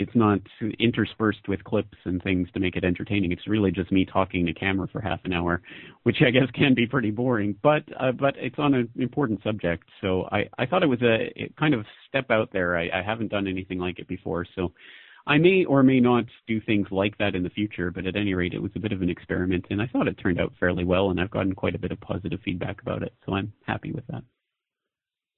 it's 0.00 0.14
not 0.14 0.40
interspersed 0.78 1.46
with 1.46 1.62
clips 1.62 1.98
and 2.04 2.22
things 2.22 2.48
to 2.54 2.58
make 2.58 2.74
it 2.74 2.84
entertaining. 2.84 3.32
It's 3.32 3.46
really 3.46 3.70
just 3.70 3.92
me 3.92 4.06
talking 4.06 4.46
to 4.46 4.54
camera 4.54 4.88
for 4.90 5.00
half 5.02 5.20
an 5.24 5.34
hour, 5.34 5.60
which 6.04 6.16
I 6.26 6.30
guess 6.30 6.50
can 6.54 6.74
be 6.74 6.86
pretty 6.86 7.10
boring. 7.10 7.54
But 7.62 7.82
uh, 8.00 8.12
but 8.12 8.34
it's 8.38 8.58
on 8.58 8.72
an 8.72 8.88
important 8.96 9.42
subject, 9.42 9.84
so 10.00 10.26
I 10.32 10.48
I 10.58 10.64
thought 10.64 10.82
it 10.82 10.86
was 10.86 11.02
a 11.02 11.52
kind 11.58 11.74
of 11.74 11.84
step 12.08 12.30
out 12.30 12.48
there. 12.50 12.78
I, 12.78 12.88
I 12.88 13.02
haven't 13.04 13.28
done 13.28 13.46
anything 13.46 13.78
like 13.78 13.98
it 13.98 14.08
before, 14.08 14.46
so 14.56 14.72
I 15.26 15.36
may 15.36 15.66
or 15.66 15.82
may 15.82 16.00
not 16.00 16.24
do 16.46 16.62
things 16.62 16.86
like 16.90 17.18
that 17.18 17.34
in 17.34 17.42
the 17.42 17.50
future. 17.50 17.90
But 17.90 18.06
at 18.06 18.16
any 18.16 18.32
rate, 18.32 18.54
it 18.54 18.62
was 18.62 18.72
a 18.76 18.80
bit 18.80 18.92
of 18.92 19.02
an 19.02 19.10
experiment, 19.10 19.66
and 19.68 19.82
I 19.82 19.86
thought 19.86 20.08
it 20.08 20.14
turned 20.14 20.40
out 20.40 20.54
fairly 20.58 20.84
well, 20.84 21.10
and 21.10 21.20
I've 21.20 21.30
gotten 21.30 21.54
quite 21.54 21.74
a 21.74 21.78
bit 21.78 21.92
of 21.92 22.00
positive 22.00 22.40
feedback 22.42 22.80
about 22.80 23.02
it, 23.02 23.12
so 23.26 23.34
I'm 23.34 23.52
happy 23.66 23.92
with 23.92 24.06
that. 24.06 24.22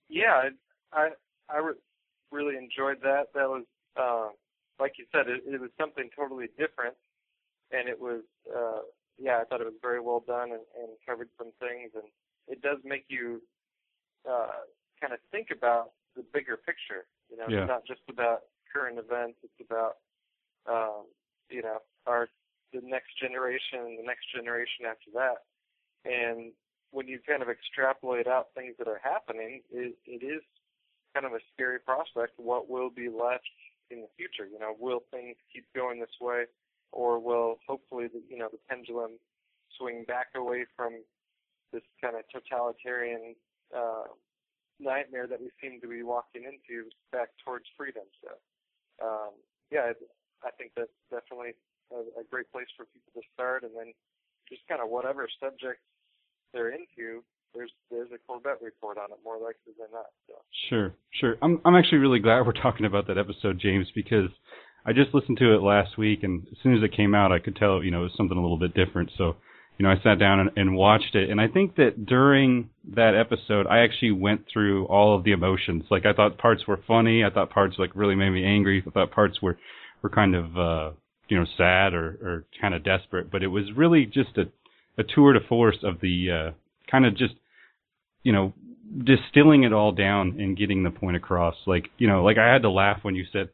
Yeah, 0.09 0.51
I 0.93 1.09
I 1.51 1.59
re- 1.59 1.83
really 2.31 2.57
enjoyed 2.57 2.99
that. 3.03 3.25
That 3.35 3.49
was. 3.49 3.65
Uh, 3.97 4.29
like 4.81 4.95
you 4.99 5.07
said, 5.13 5.29
it, 5.29 5.43
it 5.47 5.61
was 5.61 5.71
something 5.79 6.09
totally 6.17 6.49
different, 6.59 6.95
and 7.71 7.89
it 7.89 8.01
was, 8.01 8.23
uh, 8.49 8.83
yeah, 9.19 9.39
I 9.41 9.45
thought 9.45 9.61
it 9.61 9.69
was 9.69 9.81
very 9.83 10.01
well 10.01 10.25
done 10.27 10.53
and, 10.53 10.65
and 10.79 10.91
covered 11.07 11.29
some 11.39 11.53
things, 11.61 11.93
and 11.95 12.05
it 12.49 12.63
does 12.63 12.79
make 12.85 13.05
you 13.09 13.43
uh, 14.29 14.67
kind 15.01 15.13
of 15.13 15.19
think 15.31 15.49
about 15.53 15.93
the 16.17 16.25
bigger 16.33 16.57
picture. 16.57 17.07
You 17.31 17.37
know, 17.39 17.47
yeah. 17.49 17.63
it's 17.63 17.69
not 17.69 17.87
just 17.87 18.03
about 18.09 18.49
current 18.73 18.99
events; 18.99 19.39
it's 19.43 19.61
about, 19.61 19.97
um, 20.69 21.07
you 21.51 21.63
know, 21.63 21.79
our 22.07 22.29
the 22.73 22.81
next 22.83 23.19
generation 23.21 23.85
and 23.85 23.99
the 23.99 24.07
next 24.07 24.33
generation 24.35 24.89
after 24.89 25.13
that, 25.13 25.45
and 26.05 26.53
when 26.93 27.09
you 27.09 27.19
kind 27.27 27.43
of 27.43 27.49
extrapolate 27.49 28.27
out 28.27 28.49
things 28.55 28.75
that 28.79 28.87
are 28.87 29.01
happening, 29.03 29.63
it, 29.73 29.97
it 30.05 30.23
is 30.23 30.43
kind 31.15 31.27
of 31.27 31.33
a 31.33 31.41
scary 31.53 31.81
prospect. 31.81 32.33
What 32.37 32.69
will 32.69 32.91
be 32.91 33.09
left 33.09 33.49
in 33.93 34.01
the 34.01 34.13
future? 34.17 34.49
You 34.49 34.59
know, 34.59 34.75
will 34.79 35.05
things 35.11 35.37
keep 35.53 35.67
going 35.75 36.01
this 36.01 36.17
way, 36.21 36.45
or 36.91 37.21
will 37.21 37.59
hopefully 37.67 38.09
the 38.09 38.23
you 38.29 38.39
know 38.39 38.49
the 38.51 38.59
pendulum 38.69 39.19
swing 39.79 40.05
back 40.07 40.29
away 40.37 40.67
from 40.77 41.05
this 41.73 41.83
kind 42.01 42.17
of 42.17 42.23
totalitarian 42.29 43.35
uh, 43.77 44.09
nightmare 44.81 45.27
that 45.27 45.41
we 45.41 45.51
seem 45.61 45.81
to 45.81 45.89
be 45.89 46.03
walking 46.03 46.45
into 46.45 46.89
back 47.13 47.29
towards 47.45 47.65
freedom? 47.77 48.05
So, 48.25 48.31
um, 49.05 49.33
yeah, 49.71 49.93
I, 49.93 50.49
I 50.49 50.51
think 50.59 50.73
that's 50.77 50.93
definitely 51.11 51.55
a, 51.93 52.21
a 52.21 52.25
great 52.31 52.51
place 52.53 52.69
for 52.77 52.85
people 52.93 53.13
to 53.21 53.25
start, 53.33 53.63
and 53.63 53.73
then 53.77 53.93
just 54.49 54.63
kind 54.69 54.81
of 54.83 54.89
whatever 54.89 55.29
subject 55.41 55.81
they're 56.53 56.71
into, 56.71 57.25
there's 58.43 58.59
report 58.63 58.99
on 58.99 59.11
it 59.11 59.19
more 59.25 59.37
likely 59.37 59.73
than 59.79 59.89
not. 59.93 60.07
So. 60.27 60.35
Sure, 60.69 60.95
sure. 61.21 61.37
I'm 61.43 61.61
I'm 61.65 61.75
actually 61.75 61.99
really 61.99 62.21
glad 62.21 62.47
we're 62.47 62.53
talking 62.53 62.87
about 62.87 63.07
that 63.09 63.19
episode, 63.19 63.59
James, 63.59 63.89
because 63.95 64.31
I 64.85 64.93
just 64.93 65.15
listened 65.15 65.39
to 65.39 65.55
it 65.55 65.63
last 65.63 65.97
week, 65.99 66.23
and 66.23 66.47
as 66.51 66.59
soon 66.63 66.77
as 66.77 66.83
it 66.83 66.97
came 66.97 67.15
out, 67.15 67.33
I 67.33 67.39
could 67.39 67.57
tell 67.57 67.83
you 67.83 67.91
know 67.91 68.01
it 68.01 68.05
was 68.05 68.17
something 68.17 68.37
a 68.37 68.43
little 68.43 68.59
bit 68.59 68.75
different. 68.75 69.11
So, 69.17 69.37
you 69.79 69.85
know, 69.85 69.91
I 69.91 69.97
sat 70.03 70.19
down 70.19 70.41
and, 70.41 70.51
and 70.57 70.77
watched 70.77 71.15
it, 71.15 71.31
and 71.31 71.41
I 71.41 71.49
think 71.49 71.77
that 71.77 72.07
during 72.07 72.71
that 72.95 73.15
episode, 73.15 73.67
I 73.67 73.81
actually 73.81 74.13
went 74.13 74.45
through 74.53 74.87
all 74.87 75.17
of 75.17 75.25
the 75.25 75.33
emotions. 75.33 75.85
Like 75.91 76.07
I 76.07 76.13
thought 76.13 76.39
parts 76.39 76.67
were 76.67 76.81
funny, 76.87 77.25
I 77.25 77.31
thought 77.31 77.51
parts 77.51 77.77
like 77.79 77.91
really 77.95 78.17
made 78.17 78.31
me 78.31 78.45
angry, 78.45 78.83
I 78.87 78.91
thought 78.91 79.13
parts 79.13 79.41
were 79.41 79.59
were 80.03 80.11
kind 80.11 80.35
of 80.35 80.59
uh, 80.59 80.91
you 81.29 81.39
know 81.39 81.47
sad 81.57 81.95
or 81.95 82.19
or 82.23 82.45
kind 82.61 82.75
of 82.75 82.85
desperate, 82.85 83.31
but 83.31 83.43
it 83.43 83.49
was 83.49 83.65
really 83.77 84.05
just 84.07 84.37
a 84.37 84.45
a 84.99 85.05
tour 85.05 85.33
de 85.33 85.41
force 85.49 85.79
of 85.83 86.01
the 86.01 86.31
uh, 86.31 86.51
kind 86.91 87.07
of 87.07 87.17
just 87.17 87.35
you 88.23 88.33
know, 88.33 88.53
distilling 89.05 89.65
it 89.65 89.73
all 89.73 89.93
down 89.93 90.41
and 90.41 90.57
getting 90.57 90.83
the 90.83 90.91
point 90.91 91.17
across. 91.17 91.55
Like, 91.67 91.89
you 91.99 92.07
know, 92.07 92.23
like 92.23 92.39
I 92.39 92.53
had 92.53 92.63
to 92.63 92.71
laugh 92.71 92.99
when 93.03 93.15
you 93.15 93.25
said 93.33 93.49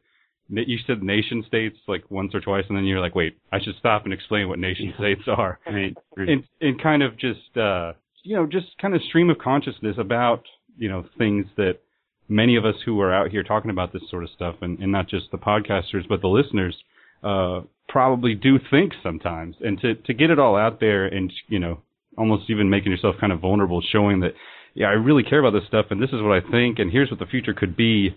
you 0.49 0.77
said 0.87 1.03
nation 1.03 1.43
states 1.47 1.77
like 1.87 2.09
once 2.09 2.33
or 2.33 2.41
twice, 2.41 2.65
and 2.69 2.77
then 2.77 2.85
you're 2.85 2.99
like, 2.99 3.15
wait, 3.15 3.37
I 3.51 3.59
should 3.61 3.75
stop 3.77 4.05
and 4.05 4.13
explain 4.13 4.49
what 4.49 4.59
nation 4.59 4.93
states 4.97 5.21
are, 5.27 5.59
and 6.17 6.43
and 6.59 6.81
kind 6.81 7.03
of 7.03 7.17
just 7.17 7.55
uh, 7.57 7.93
you 8.23 8.35
know, 8.35 8.47
just 8.47 8.67
kind 8.81 8.95
of 8.95 9.01
stream 9.03 9.29
of 9.29 9.37
consciousness 9.37 9.95
about 9.99 10.43
you 10.77 10.89
know 10.89 11.05
things 11.17 11.45
that 11.57 11.79
many 12.27 12.55
of 12.55 12.65
us 12.65 12.75
who 12.85 12.99
are 13.01 13.13
out 13.13 13.29
here 13.29 13.43
talking 13.43 13.71
about 13.71 13.93
this 13.93 14.03
sort 14.09 14.23
of 14.23 14.29
stuff, 14.35 14.55
and, 14.61 14.79
and 14.79 14.91
not 14.91 15.07
just 15.07 15.31
the 15.31 15.37
podcasters, 15.37 16.07
but 16.07 16.21
the 16.21 16.27
listeners, 16.27 16.75
uh, 17.23 17.61
probably 17.87 18.35
do 18.35 18.59
think 18.71 18.93
sometimes, 19.03 19.55
and 19.61 19.79
to 19.81 19.95
to 19.95 20.13
get 20.13 20.29
it 20.29 20.39
all 20.39 20.55
out 20.55 20.79
there, 20.79 21.05
and 21.05 21.31
you 21.47 21.59
know, 21.59 21.79
almost 22.17 22.49
even 22.49 22.69
making 22.69 22.91
yourself 22.91 23.15
kind 23.19 23.33
of 23.33 23.39
vulnerable, 23.39 23.81
showing 23.91 24.19
that 24.21 24.33
yeah, 24.73 24.87
I 24.87 24.91
really 24.91 25.23
care 25.23 25.39
about 25.39 25.57
this 25.57 25.67
stuff, 25.67 25.87
and 25.89 26.01
this 26.01 26.09
is 26.09 26.21
what 26.21 26.31
I 26.31 26.51
think, 26.51 26.79
and 26.79 26.91
here's 26.91 27.09
what 27.09 27.19
the 27.19 27.25
future 27.25 27.53
could 27.53 27.75
be. 27.75 28.15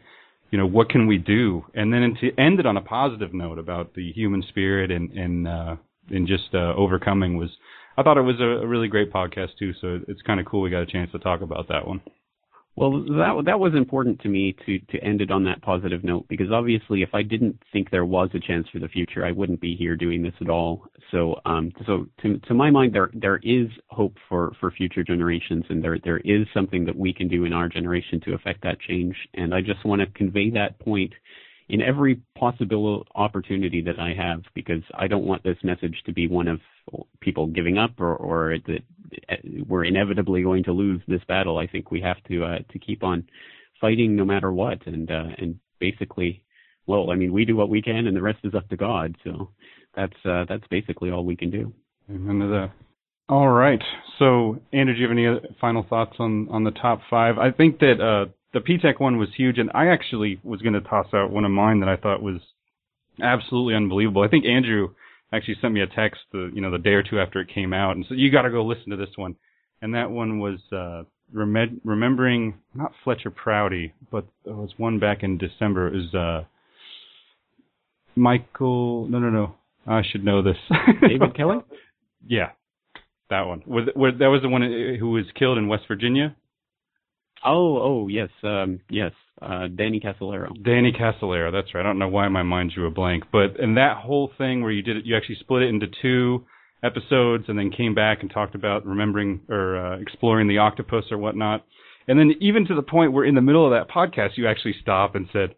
You 0.51 0.59
know, 0.59 0.67
what 0.67 0.91
can 0.91 1.07
we 1.07 1.17
do? 1.17 1.65
And 1.75 1.93
then 1.93 2.15
to 2.21 2.31
end 2.39 2.61
it 2.61 2.67
on 2.67 2.77
a 2.77 2.83
positive 2.83 3.33
note 3.33 3.59
about 3.59 3.95
the 3.95 4.13
human 4.13 4.43
spirit 4.43 4.91
and 4.91 5.11
and 5.13 5.49
uh, 5.49 5.77
and 6.11 6.27
just 6.29 6.55
uh, 6.55 6.75
overcoming 6.75 7.37
was, 7.39 7.51
I 7.97 8.03
thought 8.03 8.19
it 8.19 8.23
was 8.23 8.39
a, 8.41 8.63
a 8.63 8.67
really 8.67 8.89
great 8.89 9.13
podcast 9.13 9.57
too. 9.59 9.73
So 9.81 10.01
it's 10.09 10.21
kind 10.23 10.41
of 10.41 10.47
cool 10.47 10.61
we 10.61 10.71
got 10.71 10.83
a 10.83 10.87
chance 10.87 11.11
to 11.13 11.19
talk 11.19 11.41
about 11.41 11.69
that 11.69 11.87
one. 11.87 12.03
Well, 12.75 13.03
that 13.05 13.43
that 13.45 13.61
was 13.61 13.75
important 13.75 14.21
to 14.23 14.29
me 14.29 14.57
to 14.65 14.79
to 14.79 15.05
end 15.05 15.21
it 15.21 15.31
on 15.31 15.45
that 15.45 15.61
positive 15.61 16.03
note 16.05 16.27
because 16.29 16.51
obviously, 16.51 17.03
if 17.03 17.11
I 17.15 17.23
didn't 17.23 17.61
think 17.71 17.91
there 17.91 18.07
was 18.07 18.31
a 18.33 18.41
chance 18.41 18.67
for 18.73 18.79
the 18.79 18.89
future, 18.89 19.27
I 19.27 19.33
wouldn't 19.33 19.61
be 19.61 19.77
here 19.77 19.95
doing 19.95 20.23
this 20.23 20.33
at 20.41 20.49
all. 20.49 20.87
So, 21.11 21.39
um, 21.45 21.71
so 21.87 22.07
to 22.23 22.39
to 22.39 22.55
my 22.55 22.71
mind, 22.71 22.95
there 22.95 23.11
there 23.13 23.41
is 23.43 23.69
hope 23.91 24.17
for 24.27 24.53
for 24.59 24.71
future 24.71 25.05
generations, 25.05 25.65
and 25.69 25.85
there 25.85 25.99
there 26.03 26.19
is 26.25 26.47
something 26.55 26.87
that 26.87 26.97
we 26.97 27.13
can 27.13 27.29
do 27.29 27.45
in 27.45 27.53
our 27.53 27.69
generation 27.69 28.21
to 28.23 28.33
affect 28.33 28.63
that 28.63 28.81
change. 28.81 29.17
And 29.35 29.55
I 29.55 29.61
just 29.61 29.85
want 29.85 30.01
to 30.01 30.07
convey 30.07 30.49
that 30.51 30.79
point 30.79 31.13
in 31.69 31.81
every 31.81 32.21
possible 32.39 33.07
opportunity 33.15 33.83
that 33.83 33.99
I 33.99 34.15
have 34.15 34.43
because 34.55 34.83
I 34.95 35.07
don't 35.07 35.25
want 35.25 35.43
this 35.43 35.57
message 35.63 36.03
to 36.07 36.13
be 36.13 36.29
one 36.29 36.49
of 36.49 36.61
people 37.21 37.47
giving 37.47 37.79
up 37.79 37.99
or, 37.99 38.15
or 38.15 38.57
that 38.67 38.83
we're 39.67 39.85
inevitably 39.85 40.43
going 40.43 40.65
to 40.65 40.73
lose 40.73 41.01
this 41.07 41.23
battle. 41.29 41.59
I 41.59 41.67
think 41.67 41.91
we 41.91 42.01
have 42.01 42.23
to 42.29 42.45
uh, 42.45 42.59
to 42.71 42.79
keep 42.79 43.03
on 43.03 43.25
fighting 43.81 44.17
no 44.17 44.25
matter 44.25 44.53
what, 44.53 44.87
and 44.87 45.11
uh, 45.11 45.29
and 45.39 45.59
basically, 45.79 46.43
well, 46.87 47.11
I 47.11 47.15
mean, 47.15 47.33
we 47.33 47.45
do 47.45 47.57
what 47.57 47.69
we 47.69 47.83
can, 47.83 48.07
and 48.07 48.17
the 48.17 48.23
rest 48.23 48.39
is 48.45 48.55
up 48.55 48.69
to 48.71 48.77
God. 48.77 49.17
So 49.25 49.51
that's 49.95 50.17
uh, 50.25 50.45
that's 50.49 50.67
basically 50.71 51.11
all 51.11 51.25
we 51.25 51.37
can 51.37 51.51
do. 51.51 51.73
Amen 52.11 52.41
to 52.41 52.47
that. 52.49 52.71
All 53.29 53.49
right. 53.49 53.83
So, 54.19 54.61
Andrew, 54.73 54.95
do 54.95 55.01
you 55.01 55.29
have 55.29 55.39
any 55.43 55.57
final 55.61 55.87
thoughts 55.89 56.17
on 56.19 56.49
on 56.51 56.65
the 56.65 56.71
top 56.71 57.01
five? 57.09 57.39
I 57.39 57.51
think 57.51 57.79
that 57.81 58.01
uh, 58.01 58.31
the 58.53 58.61
PTech 58.61 59.01
one 59.01 59.19
was 59.19 59.29
huge, 59.37 59.59
and 59.59 59.71
I 59.75 59.87
actually 59.87 60.41
was 60.43 60.61
going 60.61 60.75
to 60.75 60.81
toss 60.81 61.07
out 61.15 61.31
one 61.31 61.45
of 61.45 61.51
mine 61.51 61.81
that 61.81 61.89
I 61.89 61.97
thought 61.97 62.23
was 62.23 62.41
absolutely 63.23 63.75
unbelievable. 63.75 64.23
I 64.23 64.29
think 64.29 64.45
Andrew 64.45 64.91
actually 65.33 65.57
sent 65.61 65.73
me 65.73 65.81
a 65.81 65.87
text, 65.87 66.21
the 66.33 66.51
you 66.55 66.61
know 66.61 66.71
the 66.71 66.79
day 66.79 66.91
or 66.91 67.03
two 67.03 67.19
after 67.19 67.41
it 67.41 67.53
came 67.53 67.73
out, 67.73 67.97
and 67.97 68.05
said 68.09 68.19
you 68.19 68.31
got 68.31 68.43
to 68.43 68.51
go 68.51 68.65
listen 68.65 68.91
to 68.91 68.97
this 68.97 69.17
one. 69.17 69.37
And 69.81 69.95
that 69.95 70.11
one 70.11 70.39
was 70.39 70.61
uh, 70.71 71.03
rem- 71.33 71.81
remembering 71.85 72.55
not 72.75 72.93
Fletcher 73.03 73.31
Prouty, 73.31 73.93
but 74.11 74.27
it 74.45 74.55
was 74.55 74.71
one 74.77 75.01
back 75.01 75.23
in 75.23 75.39
December. 75.39 75.89
It 75.89 75.95
was 75.95 76.15
uh, 76.15 76.47
Michael. 78.15 79.09
No, 79.09 79.19
no, 79.19 79.31
no. 79.31 79.55
I 79.87 80.03
should 80.09 80.25
know 80.25 80.43
this. 80.43 80.57
David 81.01 81.35
Kelly. 81.37 81.57
Yeah, 82.25 82.51
that 83.31 83.43
one. 83.43 83.63
Was, 83.67 83.89
was 83.97 84.15
that 84.19 84.27
was 84.27 84.43
the 84.43 84.49
one 84.49 84.63
who 84.63 85.11
was 85.11 85.25
killed 85.37 85.59
in 85.59 85.67
West 85.67 85.85
Virginia? 85.89 86.37
Oh, 87.45 87.79
oh, 87.79 88.09
yes, 88.09 88.29
um, 88.43 88.81
yes. 88.89 89.13
Uh, 89.41 89.67
Danny 89.67 89.99
Casolaro. 89.99 90.51
Danny 90.63 90.93
Casolaro, 90.93 91.51
that's 91.51 91.75
right. 91.75 91.81
I 91.81 91.83
don't 91.83 91.99
know 91.99 92.09
why 92.09 92.29
my 92.29 92.45
mind 92.45 92.73
drew 92.75 92.87
a 92.87 92.91
blank, 92.91 93.25
but 93.33 93.59
and 93.59 93.77
that 93.77 93.97
whole 93.97 94.31
thing 94.39 94.63
where 94.63 94.71
you 94.71 94.83
did 94.83 94.99
it, 94.99 95.05
you 95.05 95.17
actually 95.17 95.39
split 95.41 95.63
it 95.63 95.69
into 95.69 95.89
two 96.01 96.45
episodes 96.85 97.45
and 97.49 97.59
then 97.59 97.71
came 97.71 97.95
back 97.95 98.19
and 98.21 98.31
talked 98.31 98.55
about 98.55 98.87
remembering 98.87 99.41
or 99.49 99.77
uh, 99.77 99.99
exploring 99.99 100.47
the 100.47 100.59
octopus 100.59 101.07
or 101.11 101.19
whatnot. 101.19 101.65
And 102.07 102.19
then 102.19 102.35
even 102.41 102.67
to 102.67 102.75
the 102.75 102.83
point 102.83 103.13
where 103.13 103.25
in 103.25 103.35
the 103.35 103.41
middle 103.41 103.65
of 103.65 103.73
that 103.73 103.93
podcast, 103.93 104.37
you 104.37 104.47
actually 104.47 104.75
stop 104.81 105.17
and 105.17 105.29
said, 105.33 105.55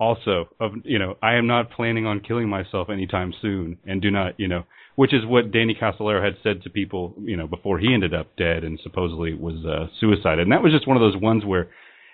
also 0.00 0.48
of 0.58 0.72
you 0.84 0.98
know 0.98 1.16
I 1.22 1.34
am 1.34 1.46
not 1.46 1.70
planning 1.70 2.06
on 2.06 2.20
killing 2.20 2.48
myself 2.48 2.88
anytime 2.90 3.32
soon, 3.40 3.76
and 3.84 4.00
do 4.00 4.10
not 4.10 4.40
you 4.40 4.48
know 4.48 4.64
which 5.00 5.14
is 5.14 5.24
what 5.24 5.50
Danny 5.50 5.74
Casolaro 5.74 6.22
had 6.22 6.36
said 6.42 6.62
to 6.62 6.68
people, 6.68 7.14
you 7.22 7.34
know, 7.34 7.46
before 7.46 7.78
he 7.78 7.94
ended 7.94 8.12
up 8.12 8.36
dead 8.36 8.64
and 8.64 8.78
supposedly 8.82 9.32
was 9.32 9.64
uh, 9.64 9.86
suicide. 9.98 10.38
And 10.38 10.52
that 10.52 10.62
was 10.62 10.74
just 10.74 10.86
one 10.86 10.98
of 10.98 11.00
those 11.00 11.16
ones 11.16 11.42
where 11.42 11.70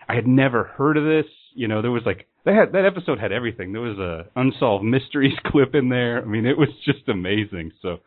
I 0.09 0.14
had 0.14 0.28
never 0.28 0.62
heard 0.62 0.97
of 0.97 1.02
this. 1.02 1.25
You 1.52 1.66
know, 1.66 1.83
there 1.83 1.90
was 1.90 2.05
like 2.07 2.28
they 2.45 2.55
had 2.55 2.71
that 2.75 2.85
episode 2.85 3.19
had 3.19 3.33
everything. 3.33 3.73
There 3.73 3.83
was 3.83 3.99
a 3.99 4.26
unsolved 4.38 4.85
mysteries 4.85 5.33
clip 5.47 5.75
in 5.75 5.88
there. 5.88 6.23
I 6.23 6.26
mean, 6.26 6.47
it 6.47 6.57
was 6.57 6.69
just 6.85 7.09
amazing. 7.09 7.73
So. 7.83 7.99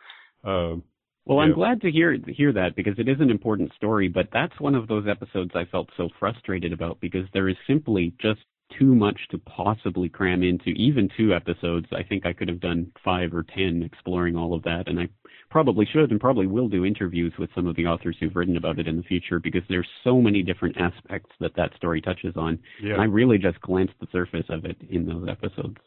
Um, 0.45 0.83
well. 1.25 1.39
I'm 1.39 1.53
glad 1.53 1.81
to 1.81 1.91
hear 1.91 2.15
hear 2.29 2.53
that 2.53 2.77
because 2.77 2.97
it 2.99 3.09
is 3.09 3.19
an 3.19 3.29
important 3.29 3.73
story, 3.75 4.07
but 4.07 4.29
that's 4.31 4.61
one 4.61 4.75
of 4.75 4.87
those 4.87 5.07
episodes 5.09 5.51
I 5.55 5.65
felt 5.65 5.89
so 5.97 6.07
frustrated 6.21 6.71
about 6.71 7.01
because 7.01 7.27
there 7.33 7.49
is 7.49 7.57
simply 7.67 8.13
just 8.21 8.39
too 8.77 8.93
much 8.95 9.19
to 9.31 9.37
possibly 9.39 10.09
cram 10.09 10.43
into 10.43 10.69
even 10.69 11.09
two 11.17 11.33
episodes. 11.33 11.87
I 11.91 12.03
think 12.03 12.25
I 12.25 12.33
could 12.33 12.47
have 12.47 12.59
done 12.59 12.91
five 13.03 13.33
or 13.33 13.43
ten 13.43 13.81
exploring 13.83 14.35
all 14.35 14.53
of 14.53 14.63
that, 14.63 14.87
and 14.87 14.99
I 14.99 15.09
probably 15.49 15.87
should 15.91 16.11
and 16.11 16.19
probably 16.19 16.47
will 16.47 16.69
do 16.69 16.85
interviews 16.85 17.33
with 17.39 17.49
some 17.55 17.67
of 17.67 17.75
the 17.75 17.85
authors 17.85 18.15
who've 18.19 18.35
written 18.35 18.57
about 18.57 18.79
it 18.79 18.87
in 18.87 18.97
the 18.97 19.03
future 19.03 19.39
because 19.39 19.63
there's 19.67 19.87
so 20.03 20.21
many 20.21 20.43
different 20.43 20.77
aspects 20.77 21.31
that 21.39 21.55
that 21.55 21.75
story 21.75 22.01
touches 22.01 22.35
on. 22.35 22.59
Yeah. 22.81 22.93
And 22.93 23.01
I 23.01 23.05
really 23.05 23.37
just 23.37 23.59
glanced 23.61 23.93
the 23.99 24.07
surface 24.11 24.45
of 24.49 24.65
it 24.65 24.77
in 24.89 25.05
those 25.07 25.27
episodes. 25.27 25.77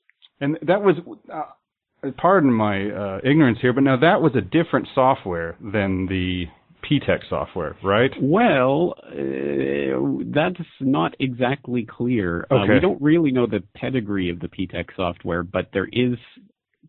And 0.41 0.59
that 0.63 0.83
was, 0.83 0.97
uh, 1.33 2.11
pardon 2.19 2.53
my 2.53 2.91
uh, 2.91 3.21
ignorance 3.23 3.59
here, 3.61 3.73
but 3.73 3.85
now 3.85 3.97
that 3.97 4.21
was 4.21 4.33
a 4.35 4.41
different 4.41 4.89
software 4.95 5.57
than 5.61 6.07
the 6.07 6.47
PTech 6.83 7.21
software, 7.29 7.77
right? 7.83 8.11
Well, 8.21 8.95
uh, 8.99 10.25
that's 10.35 10.67
not 10.81 11.15
exactly 11.21 11.87
clear. 11.89 12.47
Okay. 12.51 12.73
Uh, 12.73 12.75
we 12.75 12.81
don't 12.81 13.01
really 13.01 13.31
know 13.31 13.47
the 13.47 13.63
pedigree 13.75 14.31
of 14.31 14.41
the 14.41 14.49
PTech 14.49 14.87
software, 14.97 15.43
but 15.43 15.69
there 15.73 15.89
is 15.93 16.17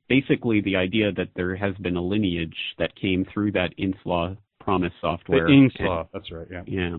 basically 0.10 0.62
the 0.62 0.76
idea 0.76 1.12
that 1.12 1.30
there 1.36 1.56
has 1.56 1.76
been 1.76 1.96
a 1.96 2.02
lineage 2.02 2.58
that 2.78 2.96
came 2.96 3.26
through 3.34 3.52
that 3.54 3.74
Inslaw 3.78 4.38
PROMIS 4.64 4.92
software. 5.02 5.46
The 5.46 5.52
Inslaw, 5.52 6.08
that's 6.14 6.32
right, 6.32 6.48
yeah. 6.50 6.64
Yeah, 6.66 6.98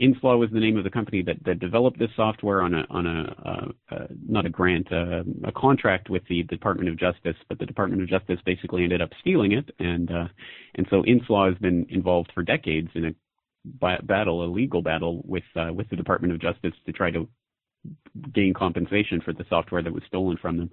Inslaw 0.00 0.38
was 0.38 0.50
the 0.52 0.60
name 0.60 0.76
of 0.76 0.84
the 0.84 0.90
company 0.90 1.22
that, 1.22 1.36
that 1.44 1.58
developed 1.58 1.98
this 1.98 2.10
software 2.16 2.62
on 2.62 2.74
a 2.74 2.86
on 2.90 3.06
a 3.06 3.34
uh, 3.44 3.94
uh, 3.94 4.06
not 4.28 4.46
a 4.46 4.50
grant, 4.50 4.92
uh, 4.92 5.22
a 5.44 5.52
contract 5.52 6.10
with 6.10 6.22
the 6.28 6.42
Department 6.44 6.88
of 6.88 6.98
Justice, 6.98 7.36
but 7.48 7.58
the 7.58 7.66
Department 7.66 8.02
of 8.02 8.08
Justice 8.08 8.38
basically 8.44 8.84
ended 8.84 9.00
up 9.00 9.10
stealing 9.20 9.52
it, 9.52 9.70
and 9.78 10.10
uh, 10.10 10.28
and 10.74 10.86
so 10.90 11.02
Inslaw 11.02 11.48
has 11.48 11.58
been 11.58 11.86
involved 11.88 12.30
for 12.34 12.42
decades 12.42 12.88
in 12.94 13.06
a 13.06 13.14
battle, 14.02 14.44
a 14.44 14.46
legal 14.46 14.82
battle 14.82 15.22
with 15.24 15.44
uh, 15.56 15.72
with 15.72 15.88
the 15.90 15.96
Department 15.96 16.32
of 16.32 16.40
Justice 16.40 16.74
to 16.84 16.92
try 16.92 17.10
to 17.10 17.28
gain 18.32 18.54
compensation 18.54 19.20
for 19.20 19.32
the 19.32 19.44
software 19.48 19.82
that 19.82 19.92
was 19.92 20.02
stolen 20.06 20.36
from 20.40 20.56
them. 20.56 20.70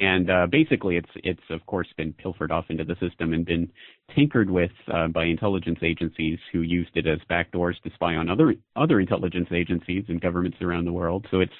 And 0.00 0.30
uh, 0.30 0.46
basically, 0.50 0.96
it's 0.96 1.10
it's 1.16 1.42
of 1.50 1.64
course 1.66 1.88
been 1.96 2.12
pilfered 2.12 2.50
off 2.50 2.66
into 2.68 2.84
the 2.84 2.96
system 3.00 3.32
and 3.32 3.44
been 3.44 3.70
tinkered 4.14 4.50
with 4.50 4.70
uh, 4.92 5.08
by 5.08 5.24
intelligence 5.24 5.78
agencies 5.82 6.38
who 6.52 6.60
used 6.62 6.96
it 6.96 7.06
as 7.06 7.18
backdoors 7.30 7.80
to 7.82 7.90
spy 7.94 8.16
on 8.16 8.28
other 8.28 8.54
other 8.76 9.00
intelligence 9.00 9.48
agencies 9.52 10.04
and 10.08 10.20
governments 10.20 10.58
around 10.60 10.84
the 10.84 10.92
world. 10.92 11.26
So 11.30 11.40
it's 11.40 11.52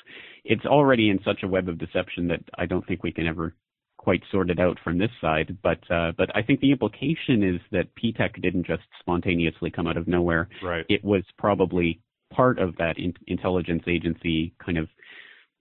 it's 0.44 0.64
already 0.64 1.11
in 1.11 1.21
such 1.25 1.42
a 1.42 1.49
web 1.49 1.68
of 1.68 1.78
deception 1.78 2.28
that 2.28 2.40
I 2.59 2.66
don't 2.66 2.87
think 2.87 3.02
we 3.02 3.12
can 3.12 3.26
ever 3.26 3.54
quite 4.02 4.23
sort 4.32 4.50
it 4.50 4.59
out 4.59 4.78
from 4.82 4.99
this 4.99 5.11
side. 5.21 5.56
But 5.62 5.78
uh, 5.90 6.12
but 6.16 6.35
I 6.35 6.42
think 6.42 6.61
the 6.61 6.73
implication 6.73 7.42
is 7.42 7.61
that 7.71 7.94
PTech 7.94 8.40
didn't 8.42 8.66
just 8.66 8.82
spontaneously 9.00 9.71
come 9.71 9.87
out 9.87 9.97
of 9.97 10.09
nowhere. 10.09 10.49
Right. 10.62 10.85
It 10.88 11.04
was 11.04 11.23
probably 11.38 12.00
part 12.35 12.59
of 12.59 12.77
that 12.77 12.99
in- 12.99 13.15
intelligence 13.27 13.83
agency 13.87 14.55
kind 14.65 14.79
of 14.79 14.89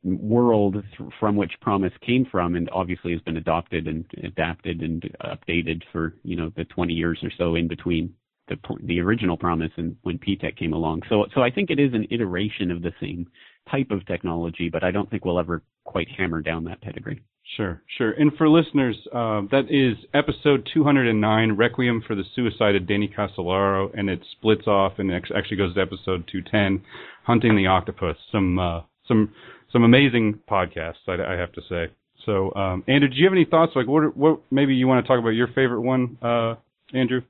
world 0.03 0.83
from 1.19 1.35
which 1.35 1.51
PROMIS 1.61 1.93
came 2.05 2.25
from 2.25 2.55
and 2.55 2.69
obviously 2.71 3.11
has 3.11 3.21
been 3.21 3.37
adopted 3.37 3.87
and 3.87 4.05
adapted 4.23 4.81
and 4.81 5.03
updated 5.23 5.83
for 5.91 6.15
you 6.23 6.35
know 6.35 6.51
the 6.55 6.65
20 6.65 6.93
years 6.93 7.19
or 7.23 7.31
so 7.37 7.55
in 7.55 7.67
between 7.67 8.13
the 8.47 8.57
the 8.83 8.99
original 8.99 9.37
PROMIS 9.37 9.71
and 9.77 9.95
when 10.01 10.17
PTech 10.17 10.57
came 10.57 10.73
along. 10.73 11.03
So 11.07 11.25
so 11.35 11.41
I 11.41 11.51
think 11.51 11.69
it 11.69 11.79
is 11.79 11.93
an 11.93 12.07
iteration 12.09 12.71
of 12.71 12.81
the 12.81 12.93
same 12.99 13.27
type 13.69 13.91
of 13.91 14.05
technology 14.07 14.69
but 14.69 14.83
I 14.83 14.91
don't 14.91 15.09
think 15.09 15.23
we'll 15.23 15.39
ever 15.39 15.63
quite 15.85 16.07
hammer 16.09 16.41
down 16.41 16.63
that 16.63 16.81
pedigree 16.81 17.21
Sure, 17.57 17.81
sure. 17.97 18.11
And 18.11 18.31
for 18.37 18.47
listeners, 18.47 18.95
uh, 19.07 19.41
that 19.51 19.65
is 19.69 19.97
episode 20.13 20.69
209, 20.73 21.51
Requiem 21.51 22.01
for 22.05 22.15
the 22.15 22.23
Suicide 22.33 22.75
of 22.75 22.87
Danny 22.87 23.09
Casolaro, 23.09 23.91
and 23.93 24.09
it 24.09 24.21
splits 24.31 24.67
off 24.67 24.93
and 24.99 25.11
actually 25.13 25.57
goes 25.57 25.73
to 25.75 25.81
episode 25.81 26.29
210, 26.31 26.81
Hunting 27.25 27.57
the 27.57 27.67
Octopus. 27.67 28.15
Some 28.31 28.57
uh, 28.57 28.81
some 29.05 29.33
some 29.73 29.83
amazing 29.83 30.39
podcasts, 30.49 31.07
I, 31.07 31.33
I 31.33 31.37
have 31.37 31.51
to 31.53 31.61
say. 31.67 31.93
So, 32.25 32.53
um, 32.55 32.83
Andrew, 32.87 33.09
do 33.09 33.15
you 33.15 33.25
have 33.25 33.33
any 33.33 33.45
thoughts? 33.45 33.73
Like, 33.75 33.87
what 33.87 34.15
what 34.15 34.41
maybe 34.49 34.73
you 34.73 34.87
want 34.87 35.03
to 35.03 35.07
talk 35.07 35.19
about 35.19 35.29
your 35.29 35.47
favorite 35.47 35.81
one, 35.81 36.17
uh, 36.21 36.55
Andrew? 36.93 37.21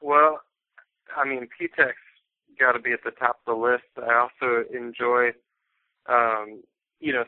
Well, 0.00 0.40
I 1.14 1.28
mean, 1.28 1.48
PTech's 1.60 1.94
got 2.58 2.72
to 2.72 2.78
be 2.78 2.92
at 2.92 3.00
the 3.04 3.10
top 3.10 3.40
of 3.46 3.54
the 3.54 3.60
list. 3.60 3.84
I 3.98 4.14
also 4.14 4.64
enjoy, 4.72 5.30
um, 6.08 6.62
you 7.00 7.12
know, 7.12 7.24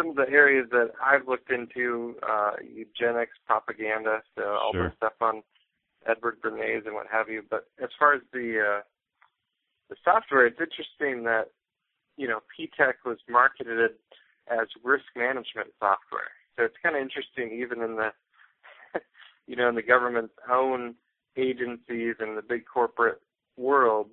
some 0.00 0.10
of 0.10 0.16
the 0.16 0.28
areas 0.32 0.66
that 0.70 0.92
I've 1.04 1.28
looked 1.28 1.50
into, 1.50 2.16
uh, 2.26 2.52
eugenics, 2.62 3.36
propaganda, 3.46 4.22
so 4.34 4.56
all 4.56 4.72
Sure. 4.72 4.88
the 4.88 4.96
stuff 4.96 5.12
on 5.20 5.42
Edward 6.06 6.40
Bernays 6.40 6.86
and 6.86 6.94
what 6.94 7.06
have 7.08 7.28
you. 7.28 7.42
But 7.42 7.68
as 7.82 7.90
far 7.98 8.14
as 8.14 8.22
the 8.32 8.60
uh, 8.60 8.82
the 9.88 9.96
software, 10.04 10.46
it's 10.46 10.60
interesting 10.60 11.24
that 11.24 11.50
you 12.16 12.28
know 12.28 12.40
PTech 12.58 13.04
was 13.04 13.18
marketed 13.28 13.98
as 14.48 14.68
risk 14.82 15.04
management 15.16 15.68
software. 15.78 16.30
So 16.56 16.64
it's 16.64 16.76
kind 16.82 16.96
of 16.96 17.02
interesting, 17.02 17.52
even 17.52 17.82
in 17.82 17.96
the 17.96 18.12
you 19.46 19.56
know 19.56 19.68
in 19.68 19.74
the 19.74 19.82
government's 19.82 20.34
own 20.50 20.94
agencies 21.36 22.16
and 22.20 22.36
the 22.36 22.42
big 22.42 22.64
corporate 22.66 23.20
world, 23.56 24.10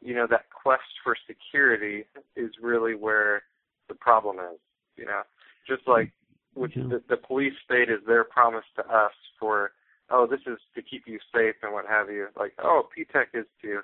you 0.00 0.14
know 0.14 0.26
that 0.28 0.50
quest 0.50 0.82
for 1.02 1.16
security 1.26 2.04
is 2.36 2.52
really 2.62 2.94
where 2.94 3.42
the 3.88 3.94
problem 3.94 4.38
is. 4.38 4.60
You 4.96 5.06
know, 5.06 5.22
just 5.66 5.86
like 5.86 6.12
which 6.54 6.76
Yeah. 6.76 6.84
the, 6.84 7.02
the 7.08 7.16
police 7.16 7.54
state 7.64 7.90
is 7.90 8.00
their 8.06 8.24
promise 8.24 8.64
to 8.76 8.82
us 8.86 9.12
for, 9.40 9.72
oh, 10.10 10.26
this 10.26 10.40
is 10.46 10.58
to 10.76 10.82
keep 10.82 11.02
you 11.06 11.18
safe 11.34 11.56
and 11.62 11.72
what 11.72 11.84
have 11.86 12.08
you. 12.10 12.28
Like, 12.36 12.52
oh, 12.62 12.88
PTech 12.96 13.26
is 13.34 13.46
to, 13.62 13.80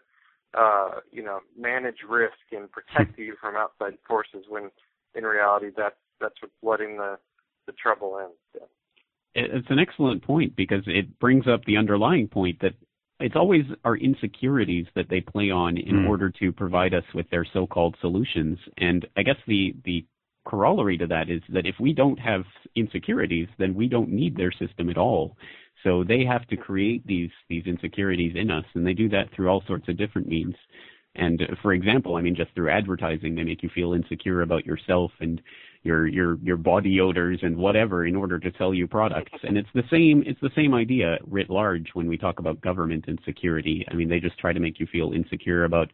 uh, 0.54 1.00
you 1.10 1.22
know, 1.22 1.40
manage 1.58 1.98
risk 2.08 2.38
and 2.52 2.70
protect 2.70 3.18
you 3.18 3.34
from 3.40 3.56
outside 3.56 3.98
forces. 4.06 4.44
When 4.48 4.70
in 5.14 5.24
reality, 5.24 5.70
that 5.76 5.96
that's 6.20 6.34
what's 6.40 6.54
letting 6.62 6.96
the 6.96 7.18
the 7.66 7.72
trouble 7.72 8.18
in. 8.18 8.30
So. 8.60 8.66
It's 9.34 9.70
an 9.70 9.78
excellent 9.78 10.22
point 10.24 10.56
because 10.56 10.82
it 10.86 11.18
brings 11.20 11.46
up 11.46 11.64
the 11.64 11.76
underlying 11.76 12.26
point 12.28 12.58
that 12.60 12.74
it's 13.20 13.36
always 13.36 13.64
our 13.84 13.96
insecurities 13.96 14.86
that 14.94 15.08
they 15.08 15.20
play 15.20 15.50
on 15.50 15.76
in 15.76 15.96
Mm. 15.96 16.08
order 16.08 16.30
to 16.30 16.52
provide 16.52 16.94
us 16.94 17.04
with 17.14 17.28
their 17.30 17.44
so-called 17.44 17.96
solutions. 18.00 18.58
And 18.78 19.06
I 19.16 19.22
guess 19.22 19.36
the 19.46 19.74
the 19.84 20.04
corollary 20.44 20.98
to 20.98 21.06
that 21.06 21.30
is 21.30 21.42
that 21.50 21.66
if 21.66 21.74
we 21.80 21.92
don't 21.92 22.18
have 22.18 22.44
insecurities, 22.74 23.48
then 23.58 23.74
we 23.74 23.88
don't 23.88 24.10
need 24.10 24.36
their 24.36 24.52
system 24.52 24.90
at 24.90 24.98
all. 24.98 25.36
So 25.82 26.04
they 26.04 26.24
have 26.24 26.46
to 26.48 26.56
create 26.56 27.06
these 27.06 27.30
these 27.48 27.64
insecurities 27.66 28.36
in 28.36 28.50
us, 28.50 28.64
and 28.74 28.86
they 28.86 28.94
do 28.94 29.08
that 29.10 29.32
through 29.34 29.48
all 29.48 29.62
sorts 29.66 29.88
of 29.88 29.96
different 29.96 30.28
means. 30.28 30.54
And 31.16 31.42
uh, 31.42 31.46
for 31.62 31.72
example, 31.72 32.16
I 32.16 32.22
mean, 32.22 32.36
just 32.36 32.54
through 32.54 32.70
advertising, 32.70 33.34
they 33.34 33.44
make 33.44 33.62
you 33.62 33.70
feel 33.74 33.94
insecure 33.94 34.42
about 34.42 34.66
yourself 34.66 35.10
and 35.20 35.40
your 35.82 36.06
your 36.06 36.36
your 36.42 36.56
body 36.58 37.00
odors 37.00 37.38
and 37.42 37.56
whatever 37.56 38.04
in 38.04 38.14
order 38.14 38.38
to 38.38 38.52
sell 38.58 38.74
you 38.74 38.86
products. 38.86 39.32
And 39.42 39.56
it's 39.56 39.68
the 39.74 39.84
same 39.90 40.22
it's 40.26 40.40
the 40.40 40.50
same 40.54 40.74
idea 40.74 41.18
writ 41.26 41.48
large 41.48 41.88
when 41.94 42.06
we 42.06 42.18
talk 42.18 42.38
about 42.38 42.60
government 42.60 43.06
and 43.08 43.18
security. 43.24 43.86
I 43.90 43.94
mean, 43.94 44.08
they 44.08 44.20
just 44.20 44.38
try 44.38 44.52
to 44.52 44.60
make 44.60 44.78
you 44.78 44.86
feel 44.86 45.12
insecure 45.12 45.64
about 45.64 45.90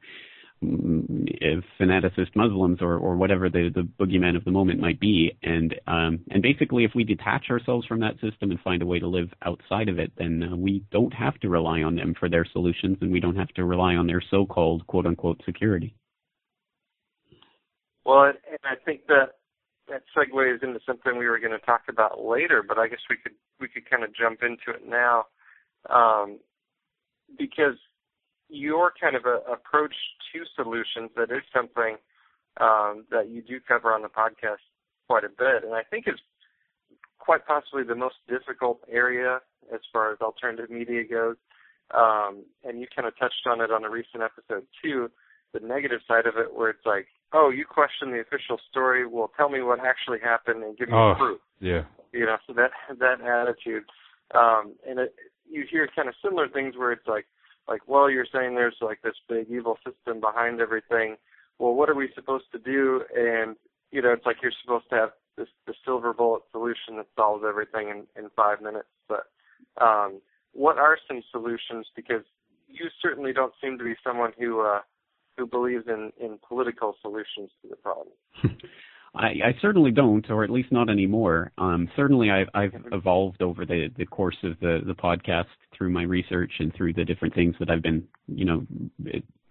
fanaticist 0.63 2.35
Muslims 2.35 2.79
or, 2.81 2.97
or 2.97 3.17
whatever 3.17 3.49
the, 3.49 3.71
the 3.75 3.83
boogeyman 4.01 4.37
of 4.37 4.45
the 4.45 4.51
moment 4.51 4.81
might 4.81 4.99
be. 4.99 5.37
And 5.43 5.75
um, 5.87 6.21
and 6.31 6.43
basically, 6.43 6.85
if 6.85 6.93
we 6.95 7.05
detach 7.05 7.47
ourselves 7.51 7.87
from 7.87 8.01
that 8.01 8.15
system 8.15 8.51
and 8.51 8.61
find 8.61 8.83
a 8.83 8.87
way 8.87 8.99
to 8.99 9.07
live 9.07 9.29
outside 9.45 9.89
of 9.89 9.99
it, 9.99 10.13
then 10.17 10.43
uh, 10.43 10.57
we 10.57 10.85
don't 10.91 11.13
have 11.13 11.39
to 11.41 11.49
rely 11.49 11.83
on 11.83 11.95
them 11.95 12.15
for 12.19 12.29
their 12.29 12.47
solutions, 12.53 12.99
and 13.01 13.13
we 13.13 13.21
don't 13.21 13.37
have 13.37 13.49
to 13.49 13.65
rely 13.65 13.95
on 13.95 14.07
their 14.07 14.23
so-called 14.31 14.87
quote 14.87 15.07
unquote 15.07 15.41
security. 15.45 15.95
Well, 18.05 18.25
and 18.25 18.59
I 18.65 18.77
think 18.85 19.07
that 19.09 19.33
that 19.89 20.03
segues 20.17 20.63
into 20.63 20.81
something 20.87 21.17
we 21.17 21.27
were 21.27 21.39
going 21.39 21.53
to 21.53 21.65
talk 21.67 21.83
about 21.89 22.25
later, 22.25 22.65
but 22.67 22.79
I 22.79 22.89
guess 22.89 23.01
we 23.11 23.17
could 23.17 23.33
we 23.61 23.69
could 23.69 23.89
kind 23.89 24.05
of 24.05 24.15
jump 24.15 24.41
into 24.43 24.71
it 24.71 24.89
now, 24.89 25.27
um, 25.91 26.39
because 27.39 27.77
your 28.49 28.93
kind 29.01 29.17
of 29.17 29.25
a, 29.27 29.41
approach 29.51 29.95
to 30.33 30.43
solutions 30.55 31.11
that 31.17 31.31
is 31.31 31.43
something 31.55 31.97
um, 32.61 33.05
that 33.11 33.29
you 33.29 33.43
do 33.43 33.59
cover 33.67 33.93
on 33.93 34.03
the 34.03 34.09
podcast 34.09 34.63
quite 35.09 35.25
a 35.25 35.29
bit, 35.29 35.65
and 35.65 35.75
I 35.75 35.83
think 35.83 36.07
is 36.09 36.19
quite 37.19 37.47
possibly 37.47 37.83
the 37.83 37.95
most 37.95 38.17
difficult 38.29 38.81
area 38.91 39.41
as 39.73 39.81
far 39.93 40.13
as 40.13 40.19
alternative 40.21 40.71
media 40.71 41.03
goes. 41.05 41.37
Um, 41.95 42.45
and 42.65 42.81
you 42.81 42.87
kind 42.95 43.07
of 43.07 43.17
touched 43.19 43.47
on 43.47 43.61
it 43.61 43.71
on 43.71 43.85
a 43.85 43.91
recent 43.91 44.23
episode 44.23 44.67
too, 44.83 45.11
the 45.53 45.61
negative 45.61 46.01
side 46.09 46.27
of 46.27 46.37
it, 46.37 46.55
where 46.55 46.71
it's 46.71 46.85
like, 46.85 47.07
oh, 47.33 47.51
you 47.51 47.65
question 47.65 48.11
the 48.11 48.21
official 48.21 48.59
story. 48.71 49.07
Well, 49.07 49.31
tell 49.37 49.49
me 49.49 49.63
what 49.63 49.79
actually 49.81 50.19
happened 50.23 50.65
and 50.65 50.77
give 50.77 50.89
me 50.89 50.95
Oh. 50.97 51.15
proof. 51.17 51.41
Yeah. 51.61 51.85
You 52.13 52.27
know, 52.27 52.37
so 52.47 52.53
that 52.55 52.71
that 52.99 53.21
attitude, 53.21 53.85
um, 54.35 54.75
and 54.89 54.99
it, 55.01 55.15
you 55.49 55.65
hear 55.71 55.89
kind 55.95 56.09
of 56.09 56.15
similar 56.23 56.49
things 56.49 56.77
where 56.77 56.93
it's 56.93 57.07
like, 57.07 57.27
like, 57.69 57.83
well, 57.87 58.11
you're 58.11 58.27
saying 58.33 58.55
there's 58.55 58.77
like 58.81 59.03
this 59.03 59.17
big 59.29 59.51
evil 59.51 59.79
system 59.85 60.21
behind 60.21 60.61
everything. 60.61 61.17
well, 61.59 61.75
what 61.75 61.91
are 61.91 61.95
we 61.95 62.11
supposed 62.15 62.47
to 62.53 62.59
do? 62.59 63.03
And 63.15 63.57
you 63.91 64.03
know, 64.03 64.13
it's 64.13 64.27
like 64.27 64.37
you're 64.43 64.53
supposed 64.63 64.89
to 64.91 64.97
have 64.97 65.11
this 65.37 65.49
the 65.67 65.75
silver 65.85 66.13
bullet 66.13 66.43
solution 66.53 66.97
that 66.97 67.07
solves 67.17 67.45
everything 67.47 67.89
in 67.89 68.07
in 68.23 68.31
five 68.37 68.61
minutes. 68.61 68.89
But 69.09 69.27
um, 69.81 70.21
what 70.53 70.79
are 70.79 70.99
some 71.07 71.23
solutions? 71.31 71.87
Because 71.95 72.25
you 72.69 72.89
certainly 73.03 73.33
don't 73.33 73.53
seem 73.63 73.79
to 73.79 73.85
be 73.85 73.95
someone 74.03 74.33
who 74.39 74.61
uh, 74.61 74.81
who 75.37 75.47
believes 75.47 75.85
in 75.87 76.13
in 76.19 76.39
political 76.47 76.97
solutions 77.03 77.51
to 77.63 77.69
the 77.69 77.77
problem. 77.77 78.09
I, 79.17 79.49
I 79.49 79.55
certainly 79.63 79.91
don't, 79.91 80.29
or 80.31 80.45
at 80.45 80.51
least 80.51 80.71
not 80.71 80.91
anymore. 80.91 81.53
Um, 81.59 81.89
certainly, 81.97 82.31
I've, 82.31 82.49
I've 82.55 82.75
evolved 82.93 83.43
over 83.43 83.65
the, 83.65 83.89
the 83.97 84.07
course 84.07 84.37
of 84.43 84.59
the, 84.61 84.81
the 84.87 84.95
podcast 84.95 85.47
through 85.77 85.91
my 85.91 86.03
research 86.03 86.53
and 86.59 86.75
through 86.75 86.93
the 86.95 87.05
different 87.05 87.35
things 87.35 87.55
that 87.59 87.71
I've 87.71 87.83
been, 87.83 88.07
you 88.29 88.45
know, 88.45 88.67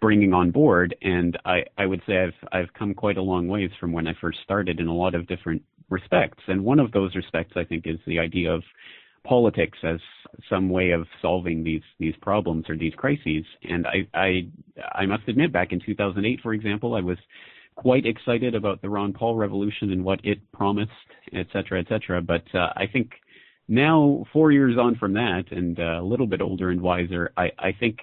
bringing 0.02 0.34
on 0.34 0.52
board. 0.52 0.96
And 1.02 1.38
I, 1.46 1.64
I 1.78 1.86
would 1.86 2.02
say 2.08 2.24
I've, 2.24 2.50
I've 2.52 2.74
come 2.78 2.94
quite 2.94 3.18
a 3.18 3.22
long 3.22 3.48
ways 3.48 3.72
from 3.80 3.92
when 3.92 4.08
I 4.08 4.14
first 4.22 4.40
started 4.44 4.80
in 4.80 4.88
a 4.88 4.94
lot 4.94 5.16
of 5.16 5.28
different 5.28 5.64
respects. 5.90 6.44
And 6.48 6.64
one 6.64 6.80
of 6.80 6.92
those 6.92 7.16
respects, 7.16 7.54
I 7.56 7.64
think, 7.64 7.86
is 7.88 7.98
the 8.06 8.20
idea 8.20 8.52
of 8.52 8.64
politics 9.24 9.78
as 9.84 10.00
some 10.50 10.70
way 10.70 10.92
of 10.92 11.08
solving 11.22 11.64
these 11.64 11.82
these 12.00 12.14
problems 12.22 12.66
or 12.70 12.78
these 12.78 12.94
crises. 12.96 13.44
And 13.64 13.88
I 13.88 14.08
I 14.14 14.48
I 14.94 15.06
must 15.06 15.28
admit, 15.28 15.52
back 15.52 15.72
in 15.72 15.82
2008, 15.84 16.42
for 16.42 16.54
example, 16.54 16.96
I 16.96 17.02
was 17.02 17.18
quite 17.76 18.06
excited 18.06 18.56
about 18.56 18.82
the 18.82 18.90
Ron 18.90 19.14
Paul 19.14 19.36
revolution 19.36 19.92
and 19.92 20.04
what 20.04 20.20
it 20.24 20.40
promised, 20.52 20.92
et 21.34 21.48
cetera, 21.54 21.80
et 21.80 21.88
cetera. 21.90 22.22
But 22.22 22.44
uh, 22.54 22.70
I 22.76 22.88
think 22.92 23.12
now, 23.68 24.26
four 24.32 24.52
years 24.52 24.78
on 24.78 24.96
from 24.96 25.14
that, 25.14 25.46
and 25.52 25.80
uh, 25.80 26.00
a 26.00 26.04
little 26.04 26.28
bit 26.28 26.42
older 26.42 26.70
and 26.70 26.82
wiser, 26.82 27.32
I, 27.36 27.52
I 27.58 27.72
think 27.80 27.98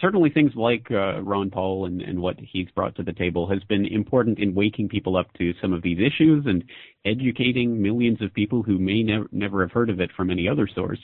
certainly 0.00 0.30
things 0.30 0.52
like 0.54 0.86
uh, 0.90 1.20
Ron 1.22 1.50
Paul 1.50 1.86
and, 1.86 2.00
and 2.02 2.20
what 2.20 2.36
he's 2.38 2.70
brought 2.70 2.94
to 2.96 3.02
the 3.02 3.12
table 3.12 3.48
has 3.48 3.62
been 3.64 3.86
important 3.86 4.38
in 4.38 4.54
waking 4.54 4.88
people 4.88 5.16
up 5.16 5.32
to 5.34 5.52
some 5.60 5.72
of 5.72 5.82
these 5.82 5.98
issues 5.98 6.44
and 6.46 6.64
educating 7.04 7.80
millions 7.80 8.20
of 8.22 8.32
people 8.34 8.62
who 8.62 8.78
may 8.78 9.02
never 9.02 9.26
never 9.32 9.62
have 9.62 9.72
heard 9.72 9.90
of 9.90 10.00
it 10.00 10.10
from 10.16 10.30
any 10.30 10.48
other 10.48 10.68
source 10.74 11.00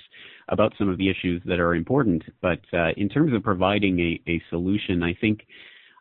about 0.48 0.74
some 0.78 0.88
of 0.88 0.98
the 0.98 1.10
issues 1.10 1.42
that 1.46 1.60
are 1.60 1.74
important. 1.74 2.22
But 2.40 2.60
uh, 2.72 2.90
in 2.96 3.08
terms 3.08 3.32
of 3.34 3.42
providing 3.42 3.98
a, 4.00 4.30
a 4.30 4.42
solution, 4.50 5.02
I 5.02 5.14
think 5.14 5.46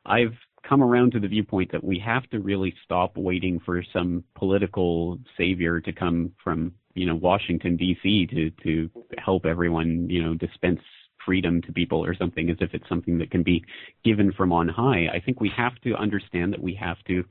I've 0.05 0.35
come 0.67 0.81
around 0.81 1.11
to 1.11 1.19
the 1.19 1.27
viewpoint 1.27 1.71
that 1.71 1.83
we 1.83 1.99
have 1.99 2.29
to 2.29 2.39
really 2.39 2.73
stop 2.83 3.17
waiting 3.17 3.59
for 3.65 3.83
some 3.93 4.23
political 4.35 5.19
savior 5.37 5.79
to 5.81 5.91
come 5.91 6.31
from 6.43 6.73
you 6.93 7.05
know 7.05 7.15
Washington 7.15 7.75
D.C. 7.77 8.27
to 8.27 8.49
to 8.63 8.89
help 9.17 9.45
everyone 9.45 10.09
you 10.09 10.23
know 10.23 10.33
dispense 10.33 10.79
freedom 11.25 11.61
to 11.61 11.71
people 11.71 12.03
or 12.03 12.15
something 12.15 12.49
as 12.49 12.57
if 12.59 12.73
it's 12.73 12.87
something 12.89 13.17
that 13.17 13.31
can 13.31 13.43
be 13.43 13.63
given 14.03 14.31
from 14.33 14.51
on 14.51 14.67
high. 14.67 15.07
I 15.13 15.21
think 15.23 15.39
we 15.39 15.51
have 15.55 15.79
to 15.81 15.95
understand 15.95 16.51
that 16.51 16.61
we 16.61 16.75
have 16.75 16.97
to 17.07 17.23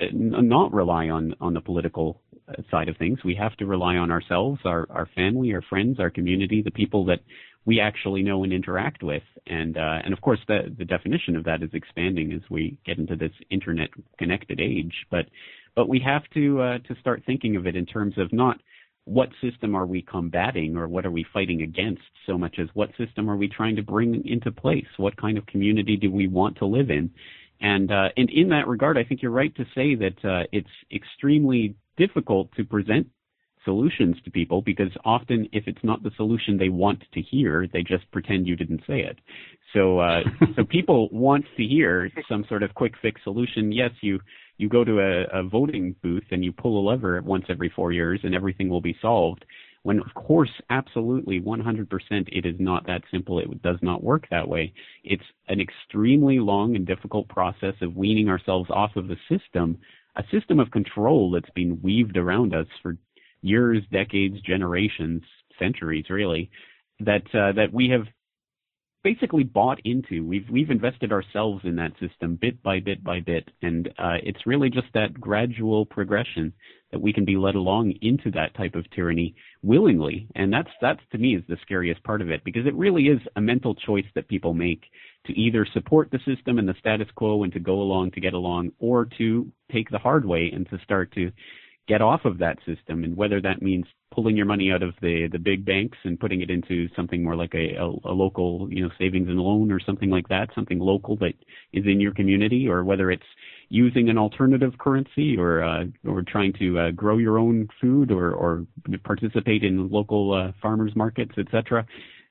uh, 0.00 0.06
not 0.12 0.72
rely 0.72 1.08
on 1.08 1.34
on 1.40 1.54
the 1.54 1.60
political 1.60 2.20
uh, 2.48 2.62
side 2.70 2.88
of 2.88 2.96
things. 2.96 3.18
We 3.24 3.34
have 3.36 3.56
to 3.56 3.66
rely 3.66 3.96
on 3.96 4.10
ourselves, 4.10 4.60
our 4.64 4.86
our 4.90 5.08
family, 5.14 5.52
our 5.54 5.62
friends, 5.62 6.00
our 6.00 6.10
community, 6.10 6.62
the 6.62 6.70
people 6.70 7.04
that 7.06 7.20
we 7.66 7.80
actually 7.80 8.22
know 8.22 8.44
and 8.44 8.52
interact 8.52 9.02
with. 9.02 9.24
And 9.46 9.76
uh, 9.76 9.98
and 10.04 10.14
of 10.14 10.20
course, 10.22 10.40
the 10.48 10.74
the 10.78 10.84
definition 10.84 11.36
of 11.36 11.44
that 11.44 11.62
is 11.62 11.70
expanding 11.74 12.32
as 12.32 12.42
we 12.48 12.78
get 12.86 12.98
into 12.98 13.16
this 13.16 13.32
internet 13.50 13.90
connected 14.18 14.60
age. 14.60 14.94
But 15.10 15.26
but 15.74 15.88
we 15.88 16.00
have 16.00 16.22
to 16.34 16.62
uh, 16.62 16.78
to 16.78 16.94
start 17.00 17.22
thinking 17.26 17.56
of 17.56 17.66
it 17.66 17.76
in 17.76 17.84
terms 17.84 18.16
of 18.16 18.32
not 18.32 18.58
what 19.04 19.28
system 19.40 19.76
are 19.76 19.86
we 19.86 20.02
combating 20.02 20.76
or 20.76 20.88
what 20.88 21.06
are 21.06 21.12
we 21.12 21.24
fighting 21.32 21.62
against 21.62 22.02
so 22.26 22.36
much 22.36 22.58
as 22.58 22.68
what 22.74 22.90
system 22.96 23.30
are 23.30 23.36
we 23.36 23.48
trying 23.48 23.76
to 23.76 23.82
bring 23.82 24.26
into 24.26 24.50
place? 24.50 24.86
What 24.96 25.16
kind 25.16 25.38
of 25.38 25.46
community 25.46 25.96
do 25.96 26.10
we 26.10 26.26
want 26.26 26.56
to 26.58 26.66
live 26.66 26.90
in? 26.90 27.10
And 27.60 27.90
uh, 27.90 28.08
and 28.16 28.30
in 28.30 28.48
that 28.50 28.68
regard, 28.68 28.96
I 28.96 29.04
think 29.04 29.22
you're 29.22 29.30
right 29.30 29.54
to 29.56 29.64
say 29.74 29.94
that 29.96 30.24
uh, 30.24 30.44
it's 30.52 30.68
extremely 30.92 31.74
difficult 31.96 32.50
to 32.56 32.64
present 32.64 33.08
solutions 33.66 34.16
to 34.24 34.30
people 34.30 34.62
because 34.62 34.90
often 35.04 35.46
if 35.52 35.64
it's 35.66 35.84
not 35.84 36.02
the 36.02 36.10
solution 36.16 36.56
they 36.56 36.70
want 36.70 37.04
to 37.12 37.20
hear, 37.20 37.66
they 37.70 37.82
just 37.82 38.10
pretend 38.10 38.46
you 38.46 38.56
didn't 38.56 38.80
say 38.86 39.00
it. 39.00 39.18
So 39.74 39.98
uh, 39.98 40.20
so 40.56 40.64
people 40.64 41.10
want 41.12 41.44
to 41.58 41.62
hear 41.62 42.10
some 42.26 42.46
sort 42.48 42.62
of 42.62 42.74
quick 42.74 42.94
fix 43.02 43.20
solution. 43.22 43.70
Yes, 43.70 43.90
you 44.00 44.20
you 44.56 44.70
go 44.70 44.84
to 44.84 45.00
a, 45.00 45.40
a 45.40 45.42
voting 45.42 45.94
booth 46.02 46.24
and 46.30 46.42
you 46.42 46.52
pull 46.52 46.80
a 46.80 46.84
lever 46.88 47.20
once 47.20 47.44
every 47.50 47.70
four 47.76 47.92
years 47.92 48.20
and 48.22 48.34
everything 48.34 48.70
will 48.70 48.80
be 48.80 48.96
solved. 49.02 49.44
When 49.82 50.00
of 50.00 50.14
course, 50.14 50.50
absolutely 50.70 51.40
100% 51.40 51.86
it 52.32 52.46
is 52.46 52.56
not 52.58 52.86
that 52.86 53.02
simple. 53.10 53.38
It 53.38 53.62
does 53.62 53.78
not 53.82 54.02
work 54.02 54.26
that 54.30 54.48
way. 54.48 54.72
It's 55.04 55.22
an 55.48 55.60
extremely 55.60 56.38
long 56.38 56.74
and 56.74 56.86
difficult 56.86 57.28
process 57.28 57.74
of 57.82 57.96
weaning 57.96 58.28
ourselves 58.28 58.70
off 58.70 58.96
of 58.96 59.08
the 59.08 59.16
system, 59.28 59.78
a 60.16 60.24
system 60.32 60.58
of 60.58 60.70
control 60.70 61.30
that's 61.30 61.50
been 61.54 61.80
weaved 61.82 62.16
around 62.16 62.54
us 62.54 62.66
for 62.82 62.96
years, 63.46 63.82
decades, 63.92 64.40
generations, 64.42 65.22
centuries, 65.58 66.06
really, 66.10 66.50
that 67.00 67.22
uh, 67.34 67.52
that 67.52 67.72
we 67.72 67.88
have 67.88 68.06
basically 69.06 69.44
bought 69.44 69.78
into. 69.84 70.26
We've 70.26 70.48
we've 70.50 70.70
invested 70.70 71.12
ourselves 71.12 71.60
in 71.64 71.76
that 71.76 71.92
system 72.00 72.36
bit 72.40 72.60
by 72.60 72.80
bit 72.80 73.04
by 73.04 73.20
bit, 73.20 73.48
and 73.62 73.86
uh, 73.98 74.16
it's 74.24 74.46
really 74.46 74.68
just 74.68 74.88
that 74.94 75.20
gradual 75.20 75.86
progression 75.86 76.52
that 76.90 77.00
we 77.00 77.12
can 77.12 77.24
be 77.24 77.36
led 77.36 77.54
along 77.54 77.92
into 78.02 78.32
that 78.32 78.54
type 78.56 78.74
of 78.74 78.90
tyranny 78.90 79.36
willingly, 79.62 80.26
and 80.34 80.52
that's 80.52 80.70
that's 80.80 81.00
to 81.12 81.18
me 81.18 81.36
is 81.36 81.44
the 81.48 81.56
scariest 81.62 82.02
part 82.02 82.20
of 82.20 82.30
it 82.30 82.42
because 82.42 82.66
it 82.66 82.74
really 82.74 83.04
is 83.04 83.20
a 83.36 83.40
mental 83.40 83.76
choice 83.76 84.04
that 84.16 84.26
people 84.26 84.54
make 84.54 84.82
to 85.26 85.32
either 85.34 85.64
support 85.72 86.10
the 86.10 86.18
system 86.26 86.58
and 86.58 86.68
the 86.68 86.74
status 86.80 87.08
quo 87.14 87.44
and 87.44 87.52
to 87.52 87.60
go 87.60 87.80
along 87.80 88.10
to 88.10 88.20
get 88.20 88.34
along, 88.34 88.72
or 88.80 89.04
to 89.18 89.46
take 89.70 89.88
the 89.90 89.98
hard 89.98 90.24
way 90.24 90.50
and 90.52 90.68
to 90.68 90.78
start 90.82 91.12
to 91.12 91.30
get 91.88 92.02
off 92.02 92.24
of 92.24 92.38
that 92.38 92.58
system 92.66 93.04
and 93.04 93.16
whether 93.16 93.40
that 93.40 93.62
means 93.62 93.86
pulling 94.12 94.36
your 94.36 94.46
money 94.46 94.72
out 94.72 94.82
of 94.82 94.94
the 95.02 95.28
the 95.30 95.38
big 95.38 95.64
banks 95.64 95.98
and 96.04 96.18
putting 96.18 96.40
it 96.40 96.50
into 96.50 96.88
something 96.96 97.22
more 97.22 97.36
like 97.36 97.54
a, 97.54 97.74
a, 97.74 97.84
a 97.84 98.14
local 98.14 98.68
you 98.70 98.82
know 98.82 98.90
savings 98.98 99.28
and 99.28 99.38
loan 99.38 99.70
or 99.70 99.78
something 99.78 100.10
like 100.10 100.28
that 100.28 100.48
something 100.54 100.78
local 100.78 101.16
that 101.16 101.34
is 101.72 101.84
in 101.86 102.00
your 102.00 102.12
community 102.12 102.68
or 102.68 102.84
whether 102.84 103.10
it's 103.10 103.26
using 103.68 104.08
an 104.08 104.18
alternative 104.18 104.72
currency 104.78 105.36
or 105.36 105.62
uh, 105.62 105.84
or 106.06 106.22
trying 106.22 106.52
to 106.52 106.78
uh, 106.78 106.90
grow 106.92 107.18
your 107.18 107.38
own 107.38 107.68
food 107.80 108.10
or 108.10 108.32
or 108.32 108.66
participate 109.04 109.62
in 109.62 109.88
local 109.90 110.32
uh, 110.32 110.52
farmers 110.60 110.92
markets 110.96 111.32
etc 111.38 111.86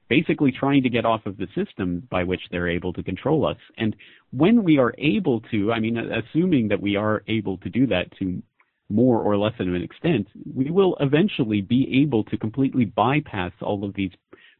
basically 0.08 0.52
trying 0.52 0.84
to 0.84 0.90
get 0.90 1.04
off 1.04 1.26
of 1.26 1.38
the 1.38 1.48
system 1.56 2.08
by 2.12 2.24
which 2.24 2.42
they're 2.52 2.70
able 2.70 2.94
to 2.94 3.02
control 3.02 3.44
us. 3.44 3.58
And 3.80 3.96
when 4.30 4.64
we 4.64 4.78
are 4.78 4.94
able 4.98 5.42
to 5.52 5.72
i 5.72 5.80
mean 5.80 5.98
assuming 5.98 6.68
that 6.68 6.82
we 6.82 6.96
are 6.96 7.24
able 7.28 7.58
to 7.60 7.70
do 7.70 7.88
that 7.88 8.06
to 8.20 8.42
more 8.90 9.20
or 9.20 9.38
less 9.38 9.54
of 9.60 9.68
an 9.68 9.82
extent, 9.82 10.28
we 10.54 10.70
will 10.70 10.96
eventually 11.00 11.62
be 11.62 12.02
able 12.02 12.24
to 12.26 12.38
completely 12.38 12.86
bypass 12.86 13.52
all 13.62 13.84
of 13.84 13.96
these 13.96 14.12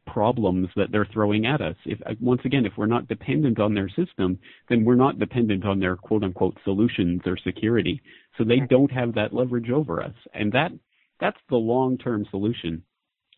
problems 0.06 0.68
that 0.76 0.90
they're 0.90 1.08
throwing 1.12 1.46
at 1.46 1.60
us. 1.60 1.76
If 1.84 2.00
uh, 2.06 2.14
once 2.20 2.40
again, 2.44 2.64
if 2.64 2.72
we're 2.76 2.86
not 2.86 3.08
dependent 3.08 3.58
on 3.58 3.74
their 3.74 3.88
system, 3.88 4.38
then 4.68 4.84
we're 4.84 4.94
not 4.94 5.18
dependent 5.18 5.64
on 5.64 5.80
their 5.80 5.96
quote 5.96 6.24
unquote 6.24 6.56
solutions 6.64 7.22
or 7.26 7.36
security. 7.36 8.00
So 8.38 8.44
they 8.44 8.60
don't 8.60 8.90
have 8.92 9.14
that 9.14 9.34
leverage 9.34 9.70
over 9.70 10.02
us. 10.02 10.14
And 10.32 10.52
that 10.52 10.70
that's 11.20 11.40
the 11.48 11.56
long-term 11.56 12.26
solution. 12.30 12.82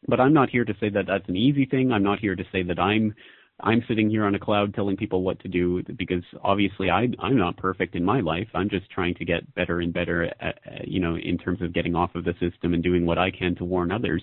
But 0.07 0.20
I'm 0.20 0.33
not 0.33 0.51
here 0.51 0.64
to 0.64 0.74
say 0.81 0.90
that 0.90 1.07
that's 1.07 1.29
an 1.29 1.37
easy 1.37 1.66
thing. 1.66 1.90
I'm 1.90 2.03
not 2.03 2.20
here 2.20 2.37
to 2.37 2.44
say 2.53 2.62
that 2.64 2.79
I'm 2.79 3.14
I'm 3.60 3.82
sitting 3.88 4.08
here 4.08 4.24
on 4.24 4.34
a 4.36 4.38
cloud 4.38 4.74
telling 4.74 4.96
people 4.96 5.22
what 5.22 5.40
to 5.40 5.48
do 5.48 5.82
because 5.96 6.22
obviously 6.44 6.90
I, 6.90 7.08
I'm 7.18 7.36
not 7.36 7.56
perfect 7.56 7.96
in 7.96 8.04
my 8.04 8.20
life. 8.20 8.48
I'm 8.54 8.70
just 8.70 8.88
trying 8.90 9.14
to 9.16 9.24
get 9.24 9.52
better 9.54 9.80
and 9.80 9.92
better, 9.92 10.32
at, 10.40 10.86
you 10.86 11.00
know, 11.00 11.16
in 11.16 11.38
terms 11.38 11.60
of 11.60 11.74
getting 11.74 11.96
off 11.96 12.14
of 12.14 12.24
the 12.24 12.34
system 12.38 12.74
and 12.74 12.82
doing 12.82 13.04
what 13.04 13.18
I 13.18 13.30
can 13.30 13.56
to 13.56 13.64
warn 13.64 13.90
others. 13.90 14.22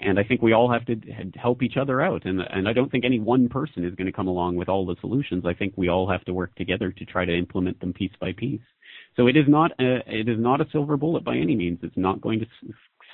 And 0.00 0.18
I 0.18 0.24
think 0.24 0.40
we 0.40 0.52
all 0.52 0.72
have 0.72 0.86
to 0.86 0.96
help 1.36 1.62
each 1.62 1.76
other 1.76 2.00
out. 2.00 2.24
And, 2.24 2.40
and 2.40 2.66
I 2.66 2.72
don't 2.72 2.90
think 2.90 3.04
any 3.04 3.20
one 3.20 3.48
person 3.48 3.84
is 3.84 3.94
going 3.94 4.06
to 4.06 4.12
come 4.12 4.26
along 4.26 4.56
with 4.56 4.68
all 4.68 4.86
the 4.86 4.96
solutions. 5.00 5.44
I 5.46 5.54
think 5.54 5.74
we 5.76 5.88
all 5.88 6.10
have 6.10 6.24
to 6.24 6.34
work 6.34 6.54
together 6.54 6.90
to 6.92 7.04
try 7.04 7.24
to 7.24 7.36
implement 7.36 7.78
them 7.80 7.92
piece 7.92 8.12
by 8.20 8.32
piece. 8.32 8.60
So 9.16 9.26
it 9.26 9.36
is 9.36 9.44
not 9.46 9.72
a, 9.78 9.98
it 10.06 10.28
is 10.28 10.38
not 10.38 10.62
a 10.62 10.66
silver 10.72 10.96
bullet 10.96 11.24
by 11.24 11.36
any 11.36 11.54
means. 11.54 11.78
It's 11.82 11.96
not 11.96 12.22
going 12.22 12.40
to 12.40 12.46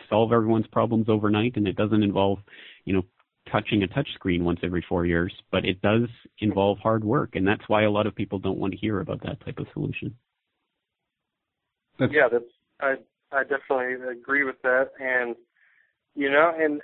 solve 0.09 0.33
everyone's 0.33 0.69
problems 0.69 1.09
overnight, 1.09 1.57
and 1.57 1.67
it 1.67 1.77
doesn't 1.77 2.03
involve, 2.03 2.39
you 2.85 2.95
know, 2.95 3.03
touching 3.51 3.83
a 3.83 3.87
touch 3.89 4.09
screen 4.15 4.45
once 4.45 4.61
every 4.63 4.85
four 4.89 5.07
years, 5.07 5.33
but 5.51 5.65
it 5.65 5.81
does 5.83 6.09
involve 6.41 6.79
hard 6.79 7.05
work, 7.05 7.31
and 7.35 7.47
that's 7.47 7.69
why 7.69 7.83
a 7.83 7.91
lot 7.91 8.07
of 8.07 8.15
people 8.15 8.39
don't 8.39 8.59
want 8.59 8.73
to 8.73 8.79
hear 8.79 9.01
about 9.01 9.23
that 9.23 9.45
type 9.45 9.59
of 9.59 9.67
solution. 9.73 10.15
That's, 11.99 12.13
yeah, 12.13 12.29
that's 12.31 12.45
I 12.81 12.95
I 13.33 13.43
definitely 13.43 14.09
agree 14.11 14.45
with 14.45 14.61
that, 14.63 14.91
and 15.01 15.35
you 16.15 16.31
know, 16.31 16.53
and 16.57 16.81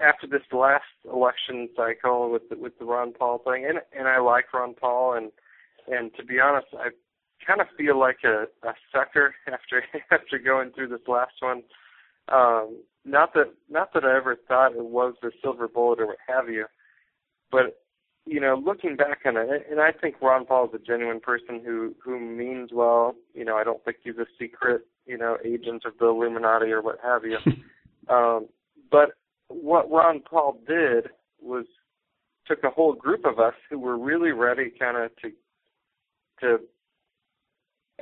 after 0.00 0.26
this 0.26 0.42
last 0.52 0.84
election 1.12 1.68
cycle 1.76 2.30
with 2.30 2.48
the, 2.50 2.56
with 2.56 2.78
the 2.78 2.84
Ron 2.84 3.12
Paul 3.12 3.38
thing, 3.38 3.66
and 3.68 3.78
and 3.98 4.08
I 4.08 4.18
like 4.18 4.52
Ron 4.52 4.74
Paul, 4.74 5.14
and 5.14 5.30
and 5.88 6.10
to 6.16 6.24
be 6.24 6.40
honest, 6.40 6.66
I 6.74 6.90
kind 7.46 7.60
of 7.60 7.66
feel 7.76 7.98
like 7.98 8.18
a, 8.24 8.44
a 8.66 8.74
sucker 8.92 9.34
after 9.46 9.84
after 10.10 10.38
going 10.38 10.72
through 10.72 10.88
this 10.88 11.06
last 11.08 11.34
one. 11.40 11.62
Um, 12.32 12.78
not 13.04 13.34
that 13.34 13.52
not 13.68 13.92
that 13.92 14.04
I 14.04 14.16
ever 14.16 14.36
thought 14.48 14.72
it 14.72 14.84
was 14.84 15.14
the 15.20 15.30
silver 15.42 15.68
bullet 15.68 16.00
or 16.00 16.06
what 16.06 16.18
have 16.26 16.48
you, 16.48 16.66
but 17.50 17.78
you 18.26 18.40
know, 18.40 18.60
looking 18.64 18.96
back 18.96 19.20
on 19.26 19.36
it, 19.36 19.66
and 19.70 19.80
I 19.80 19.92
think 19.92 20.16
Ron 20.22 20.46
Paul 20.46 20.66
is 20.66 20.74
a 20.74 20.84
genuine 20.84 21.20
person 21.20 21.60
who 21.64 21.94
who 22.02 22.18
means 22.18 22.70
well. 22.72 23.14
You 23.34 23.44
know, 23.44 23.56
I 23.56 23.64
don't 23.64 23.84
think 23.84 23.98
he's 24.02 24.16
a 24.16 24.26
secret, 24.38 24.86
you 25.06 25.18
know, 25.18 25.36
agent 25.44 25.84
of 25.84 25.92
the 26.00 26.06
Illuminati 26.06 26.70
or 26.70 26.80
what 26.80 26.98
have 27.02 27.22
you. 27.24 27.36
um, 28.14 28.48
but 28.90 29.10
what 29.48 29.90
Ron 29.90 30.20
Paul 30.20 30.58
did 30.66 31.08
was 31.40 31.66
took 32.46 32.64
a 32.64 32.70
whole 32.70 32.94
group 32.94 33.26
of 33.26 33.38
us 33.38 33.54
who 33.68 33.78
were 33.78 33.98
really 33.98 34.32
ready, 34.32 34.72
kind 34.78 34.96
of 34.96 35.10
to 35.16 35.30
to 36.40 36.64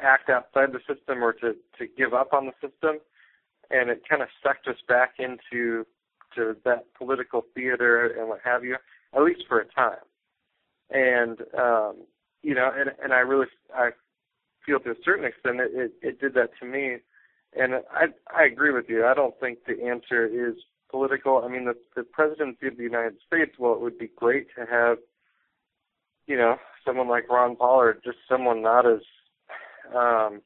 act 0.01 0.31
outside 0.31 0.73
the 0.73 0.81
system 0.93 1.23
or 1.23 1.33
to 1.33 1.55
to 1.79 1.87
give 1.99 2.15
up 2.15 2.33
on 2.33 2.47
the 2.47 2.53
system, 2.61 3.01
and 3.73 3.91
it 3.91 4.03
kind 4.09 4.23
of 4.23 4.29
sucked 4.43 4.69
us 4.69 4.77
back 4.87 5.15
into 5.19 5.87
to 6.37 6.57
that 6.65 6.87
political 6.97 7.43
theater 7.55 8.07
and 8.07 8.29
what 8.29 8.41
have 8.45 8.65
you, 8.65 8.77
at 9.15 9.23
least 9.23 9.43
for 9.49 9.61
a 9.61 9.67
time 9.67 9.99
and 10.93 11.41
um, 11.59 11.97
you 12.43 12.55
know, 12.55 12.71
and 12.75 12.91
and 13.03 13.13
I 13.13 13.19
really 13.19 13.47
I 13.75 13.91
feel 14.65 14.79
to 14.81 14.91
a 14.91 14.95
certain 15.05 15.25
extent 15.25 15.61
it, 15.61 15.71
it 15.75 15.93
it 16.03 16.21
did 16.21 16.35
that 16.35 16.51
to 16.61 16.67
me, 16.67 16.97
and 17.59 17.75
I 17.93 18.07
I 18.35 18.45
agree 18.45 18.73
with 18.73 18.87
you. 18.89 19.07
I 19.07 19.15
don't 19.15 19.39
think 19.41 19.61
the 19.67 19.85
answer 19.85 20.27
is 20.27 20.55
political. 20.91 21.43
I 21.45 21.49
mean, 21.49 21.65
the 21.65 21.75
the 21.97 22.03
presidency 22.03 22.67
of 22.67 22.77
the 22.77 22.83
United 22.83 23.17
States. 23.27 23.53
Well, 23.59 23.75
it 23.75 23.81
would 23.81 23.99
be 23.99 24.11
great 24.17 24.49
to 24.57 24.67
have, 24.67 24.99
you 26.27 26.37
know, 26.37 26.57
someone 26.85 27.09
like 27.09 27.29
Ron 27.29 27.57
Paul 27.57 27.81
or 27.81 27.95
just 28.05 28.19
someone 28.29 28.63
not 28.63 28.87
as 28.87 29.01
um, 29.95 30.43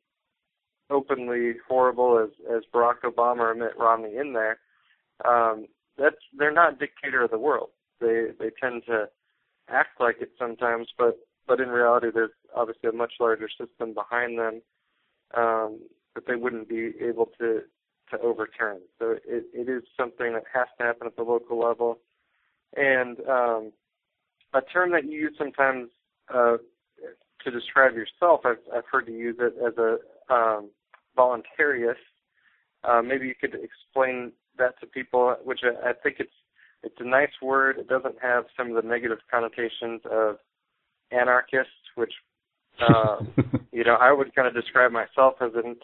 openly 0.91 1.55
horrible 1.69 2.19
as 2.19 2.31
as 2.55 2.63
Barack 2.73 3.03
Obama 3.05 3.41
or 3.41 3.55
Mitt 3.55 3.77
Romney 3.79 4.17
in 4.17 4.33
there. 4.33 4.59
Um, 5.25 5.67
that's 5.99 6.17
they're 6.39 6.53
not 6.53 6.79
dictator 6.79 7.25
of 7.25 7.31
the 7.31 7.39
world. 7.39 7.71
They 8.01 8.29
they 8.39 8.51
tend 8.61 8.83
to 8.87 9.09
act 9.69 10.01
like 10.01 10.17
it 10.21 10.31
sometimes, 10.39 10.89
but 10.99 11.19
but 11.47 11.61
in 11.61 11.69
reality, 11.69 12.09
there's 12.13 12.31
obviously 12.55 12.91
a 12.91 12.93
much 12.93 13.15
larger 13.21 13.49
system 13.49 13.95
behind 13.95 14.39
them 14.39 14.63
um, 15.37 15.81
that 16.15 16.27
they 16.27 16.35
wouldn't 16.35 16.69
be 16.69 16.93
able 17.01 17.31
to 17.39 17.63
to 18.11 18.21
overturn. 18.21 18.81
So 18.99 19.17
it, 19.27 19.47
it 19.53 19.69
is 19.69 19.83
something 19.97 20.33
that 20.35 20.45
has 20.53 20.69
to 20.79 20.85
happen 20.85 21.07
at 21.07 21.17
the 21.17 21.23
local 21.23 21.59
level. 21.59 21.99
And 22.77 23.19
um, 23.29 23.73
a 24.55 24.61
term 24.61 24.93
that 24.93 25.05
you 25.05 25.19
use 25.19 25.35
sometimes 25.39 25.89
uh, 26.33 26.57
to 27.45 27.51
describe 27.51 27.95
yourself, 27.95 28.41
I've, 28.45 28.63
I've 28.75 28.85
heard 28.91 29.09
you 29.09 29.15
use 29.15 29.37
it 29.39 29.55
as 29.65 29.75
a 29.79 29.99
um, 30.33 30.71
voluntarist. 31.17 31.95
Uh, 32.85 33.03
maybe 33.03 33.27
you 33.27 33.35
could 33.41 33.55
explain 33.55 34.33
that 34.59 34.79
to 34.81 34.87
people, 34.87 35.35
which 35.45 35.61
I, 35.65 35.91
I 35.91 35.93
think 36.03 36.17
it's 36.19 36.33
it's 36.83 36.97
a 37.01 37.05
nice 37.05 37.31
word. 37.43 37.79
It 37.79 37.89
doesn't 37.89 38.17
have 38.23 38.45
some 38.57 38.71
of 38.71 38.83
the 38.83 38.89
negative 38.89 39.19
connotations 39.31 40.03
of 40.11 40.37
anarchist, 41.11 41.71
which 41.95 42.13
uh, 42.81 43.17
you 43.73 43.85
know 43.85 43.97
I 44.01 44.13
would 44.13 44.35
kind 44.35 44.47
of 44.47 44.55
describe 44.55 44.93
myself 44.93 45.35
as 45.41 45.53
an 45.55 45.77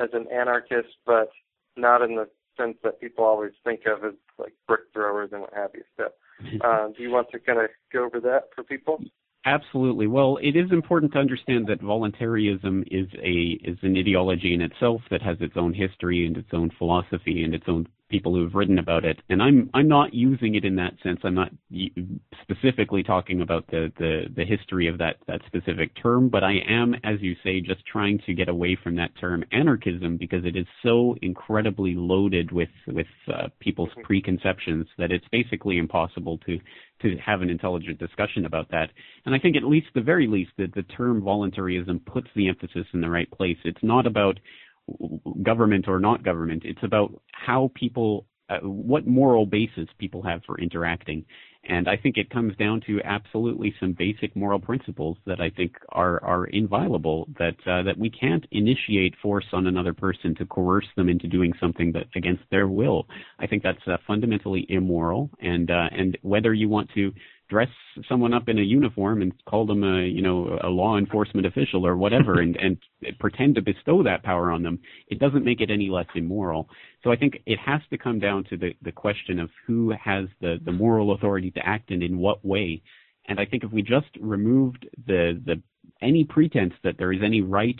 as 0.00 0.10
an 0.12 0.26
anarchist, 0.32 0.96
but 1.06 1.30
not 1.76 2.02
in 2.02 2.16
the 2.16 2.28
sense 2.56 2.76
that 2.82 3.00
people 3.00 3.24
always 3.24 3.52
think 3.64 3.82
of 3.86 4.04
as 4.04 4.14
like 4.38 4.52
brick 4.66 4.82
throwers 4.92 5.30
and 5.32 5.42
what 5.42 5.54
have 5.54 5.70
you. 5.74 5.82
So, 5.96 6.08
uh, 6.64 6.88
do 6.88 7.02
you 7.02 7.10
want 7.10 7.28
to 7.30 7.38
kind 7.38 7.60
of 7.60 7.66
go 7.92 8.04
over 8.04 8.20
that 8.20 8.48
for 8.54 8.62
people? 8.62 9.02
Absolutely. 9.44 10.06
Well, 10.06 10.38
it 10.40 10.54
is 10.54 10.70
important 10.70 11.12
to 11.12 11.18
understand 11.18 11.66
that 11.66 11.80
voluntarism 11.82 12.84
is 12.92 13.08
a 13.20 13.58
is 13.64 13.76
an 13.82 13.96
ideology 13.96 14.54
in 14.54 14.60
itself 14.60 15.00
that 15.10 15.20
has 15.22 15.36
its 15.40 15.56
own 15.56 15.74
history 15.74 16.26
and 16.26 16.36
its 16.36 16.50
own 16.52 16.70
philosophy 16.78 17.42
and 17.42 17.52
its 17.52 17.64
own 17.66 17.88
people 18.12 18.34
who 18.34 18.44
have 18.44 18.54
written 18.54 18.78
about 18.78 19.04
it, 19.04 19.20
and 19.28 19.42
I'm 19.42 19.70
I'm 19.74 19.88
not 19.88 20.14
using 20.14 20.54
it 20.54 20.64
in 20.64 20.76
that 20.76 20.92
sense. 21.02 21.18
I'm 21.24 21.34
not 21.34 21.50
specifically 22.42 23.02
talking 23.02 23.40
about 23.40 23.66
the 23.68 23.90
the, 23.98 24.24
the 24.36 24.44
history 24.44 24.86
of 24.86 24.98
that 24.98 25.16
that 25.26 25.40
specific 25.46 25.90
term, 26.00 26.28
but 26.28 26.44
I 26.44 26.56
am, 26.68 26.94
as 27.02 27.20
you 27.20 27.34
say, 27.42 27.60
just 27.60 27.84
trying 27.86 28.20
to 28.26 28.34
get 28.34 28.48
away 28.48 28.76
from 28.80 28.94
that 28.96 29.10
term 29.18 29.42
anarchism 29.50 30.18
because 30.18 30.44
it 30.44 30.54
is 30.54 30.66
so 30.82 31.16
incredibly 31.22 31.94
loaded 31.94 32.52
with 32.52 32.68
with 32.86 33.06
uh, 33.28 33.48
people's 33.58 33.90
preconceptions 34.04 34.86
that 34.98 35.10
it's 35.10 35.26
basically 35.32 35.78
impossible 35.78 36.38
to 36.46 36.58
to 37.00 37.16
have 37.16 37.42
an 37.42 37.50
intelligent 37.50 37.98
discussion 37.98 38.44
about 38.44 38.70
that. 38.70 38.90
And 39.26 39.34
I 39.34 39.38
think 39.38 39.56
at 39.56 39.64
least 39.64 39.88
the 39.94 40.02
very 40.02 40.26
least 40.26 40.52
that 40.58 40.74
the 40.74 40.82
term 40.82 41.22
voluntarism 41.22 42.00
puts 42.00 42.28
the 42.36 42.48
emphasis 42.48 42.86
in 42.92 43.00
the 43.00 43.10
right 43.10 43.30
place. 43.30 43.56
It's 43.64 43.82
not 43.82 44.06
about 44.06 44.38
government 45.42 45.88
or 45.88 45.98
not 45.98 46.22
government. 46.22 46.62
It's 46.64 46.82
about 46.82 47.10
how 47.32 47.70
people, 47.74 48.26
uh, 48.48 48.58
what 48.58 49.06
moral 49.06 49.46
basis 49.46 49.88
people 49.98 50.22
have 50.22 50.42
for 50.44 50.58
interacting. 50.58 51.24
And 51.64 51.88
I 51.88 51.96
think 51.96 52.16
it 52.16 52.28
comes 52.28 52.56
down 52.56 52.80
to 52.88 53.00
absolutely 53.04 53.72
some 53.78 53.92
basic 53.92 54.34
moral 54.34 54.58
principles 54.58 55.16
that 55.26 55.40
I 55.40 55.48
think 55.48 55.76
are 55.90 56.22
are 56.24 56.46
inviolable. 56.46 57.28
That 57.38 57.54
uh, 57.66 57.84
that 57.84 57.96
we 57.96 58.10
can't 58.10 58.44
initiate 58.50 59.14
force 59.22 59.44
on 59.52 59.68
another 59.68 59.94
person 59.94 60.34
to 60.36 60.46
coerce 60.46 60.88
them 60.96 61.08
into 61.08 61.28
doing 61.28 61.52
something 61.60 61.92
that 61.92 62.06
against 62.16 62.42
their 62.50 62.66
will. 62.66 63.06
I 63.38 63.46
think 63.46 63.62
that's 63.62 63.86
uh, 63.86 63.98
fundamentally 64.08 64.66
immoral. 64.70 65.30
And 65.40 65.70
uh, 65.70 65.88
and 65.92 66.18
whether 66.22 66.52
you 66.52 66.68
want 66.68 66.90
to 66.94 67.12
dress 67.52 67.68
someone 68.08 68.32
up 68.32 68.48
in 68.48 68.58
a 68.58 68.62
uniform 68.62 69.20
and 69.20 69.30
call 69.44 69.66
them 69.66 69.84
a 69.84 70.00
you 70.06 70.22
know 70.22 70.58
a 70.64 70.68
law 70.68 70.96
enforcement 70.96 71.46
official 71.46 71.86
or 71.86 71.98
whatever 71.98 72.40
and 72.40 72.56
and 72.56 72.78
pretend 73.18 73.54
to 73.54 73.60
bestow 73.60 74.02
that 74.02 74.22
power 74.22 74.50
on 74.50 74.62
them 74.62 74.78
it 75.08 75.18
doesn't 75.18 75.44
make 75.44 75.60
it 75.60 75.70
any 75.70 75.90
less 75.90 76.06
immoral. 76.14 76.66
So 77.04 77.12
i 77.12 77.16
think 77.16 77.42
it 77.44 77.58
has 77.58 77.82
to 77.90 77.98
come 77.98 78.18
down 78.18 78.44
to 78.44 78.56
the 78.56 78.70
the 78.80 78.92
question 78.92 79.38
of 79.38 79.50
who 79.66 79.92
has 80.02 80.24
the 80.40 80.58
the 80.64 80.72
moral 80.72 81.12
authority 81.12 81.50
to 81.50 81.66
act 81.66 81.90
and 81.90 82.02
in 82.02 82.16
what 82.18 82.42
way. 82.42 82.80
And 83.28 83.38
i 83.38 83.44
think 83.44 83.64
if 83.64 83.70
we 83.70 83.82
just 83.82 84.12
removed 84.18 84.88
the 85.06 85.38
the 85.44 85.60
any 86.00 86.24
pretense 86.24 86.72
that 86.84 86.96
there 86.98 87.12
is 87.12 87.20
any 87.22 87.42
right 87.42 87.78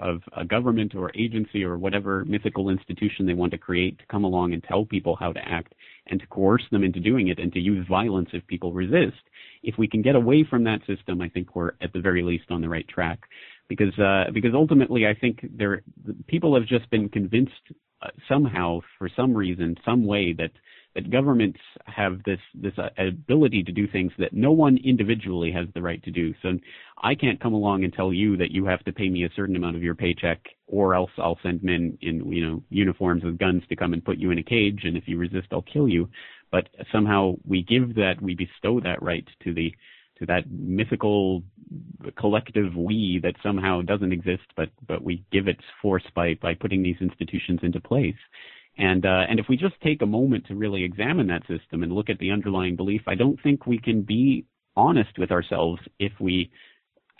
of 0.00 0.22
a 0.36 0.44
government 0.44 0.94
or 0.94 1.12
agency 1.14 1.62
or 1.62 1.76
whatever 1.76 2.24
mythical 2.24 2.70
institution 2.70 3.26
they 3.26 3.34
want 3.34 3.52
to 3.52 3.58
create 3.58 3.98
to 3.98 4.06
come 4.06 4.24
along 4.24 4.54
and 4.54 4.64
tell 4.64 4.84
people 4.84 5.14
how 5.14 5.30
to 5.32 5.40
act 5.46 5.74
and 6.06 6.20
to 6.20 6.26
coerce 6.26 6.64
them 6.70 6.84
into 6.84 7.00
doing 7.00 7.28
it 7.28 7.38
and 7.38 7.52
to 7.52 7.60
use 7.60 7.86
violence 7.88 8.30
if 8.32 8.46
people 8.46 8.72
resist. 8.72 9.22
If 9.62 9.76
we 9.78 9.88
can 9.88 10.02
get 10.02 10.16
away 10.16 10.44
from 10.48 10.64
that 10.64 10.80
system, 10.86 11.20
I 11.20 11.28
think 11.28 11.54
we're 11.54 11.72
at 11.80 11.92
the 11.92 12.00
very 12.00 12.22
least 12.22 12.50
on 12.50 12.60
the 12.60 12.68
right 12.68 12.86
track. 12.88 13.20
Because 13.70 13.96
uh, 14.00 14.24
because 14.34 14.50
ultimately, 14.52 15.06
I 15.06 15.14
think 15.14 15.46
there 15.56 15.82
people 16.26 16.56
have 16.56 16.66
just 16.66 16.90
been 16.90 17.08
convinced 17.08 17.52
uh, 18.02 18.08
somehow, 18.28 18.80
for 18.98 19.08
some 19.14 19.32
reason, 19.32 19.76
some 19.84 20.04
way 20.04 20.32
that 20.32 20.50
that 20.96 21.08
governments 21.08 21.60
have 21.86 22.20
this 22.24 22.40
this 22.52 22.72
uh, 22.78 22.88
ability 22.98 23.62
to 23.62 23.70
do 23.70 23.86
things 23.86 24.10
that 24.18 24.32
no 24.32 24.50
one 24.50 24.76
individually 24.84 25.52
has 25.52 25.68
the 25.72 25.80
right 25.80 26.02
to 26.02 26.10
do. 26.10 26.34
So 26.42 26.58
I 27.00 27.14
can't 27.14 27.40
come 27.40 27.52
along 27.52 27.84
and 27.84 27.92
tell 27.92 28.12
you 28.12 28.36
that 28.38 28.50
you 28.50 28.64
have 28.66 28.82
to 28.86 28.92
pay 28.92 29.08
me 29.08 29.22
a 29.22 29.30
certain 29.36 29.54
amount 29.54 29.76
of 29.76 29.84
your 29.84 29.94
paycheck, 29.94 30.40
or 30.66 30.96
else 30.96 31.12
I'll 31.18 31.38
send 31.40 31.62
men 31.62 31.96
in 32.00 32.28
you 32.32 32.44
know 32.44 32.62
uniforms 32.70 33.22
with 33.22 33.38
guns 33.38 33.62
to 33.68 33.76
come 33.76 33.92
and 33.92 34.04
put 34.04 34.18
you 34.18 34.32
in 34.32 34.38
a 34.38 34.42
cage, 34.42 34.80
and 34.82 34.96
if 34.96 35.04
you 35.06 35.16
resist, 35.16 35.46
I'll 35.52 35.62
kill 35.62 35.88
you. 35.88 36.08
But 36.50 36.70
somehow 36.90 37.34
we 37.46 37.62
give 37.62 37.94
that, 37.94 38.20
we 38.20 38.34
bestow 38.34 38.80
that 38.80 39.00
right 39.00 39.28
to 39.44 39.54
the 39.54 39.72
to 40.20 40.26
that 40.26 40.50
mythical 40.50 41.42
collective 42.16 42.74
we 42.76 43.20
that 43.22 43.34
somehow 43.42 43.82
doesn't 43.82 44.12
exist, 44.12 44.44
but 44.56 44.68
but 44.86 45.02
we 45.02 45.24
give 45.32 45.48
its 45.48 45.62
force 45.82 46.04
by 46.14 46.34
by 46.34 46.54
putting 46.54 46.82
these 46.82 46.96
institutions 47.00 47.60
into 47.62 47.80
place. 47.80 48.14
And 48.78 49.04
uh, 49.04 49.24
and 49.28 49.40
if 49.40 49.46
we 49.48 49.56
just 49.56 49.74
take 49.82 50.02
a 50.02 50.06
moment 50.06 50.46
to 50.46 50.54
really 50.54 50.84
examine 50.84 51.26
that 51.28 51.42
system 51.46 51.82
and 51.82 51.92
look 51.92 52.08
at 52.08 52.18
the 52.18 52.30
underlying 52.30 52.76
belief, 52.76 53.02
I 53.06 53.14
don't 53.14 53.40
think 53.42 53.66
we 53.66 53.78
can 53.78 54.02
be 54.02 54.46
honest 54.76 55.18
with 55.18 55.30
ourselves 55.30 55.80
if 55.98 56.12
we 56.20 56.50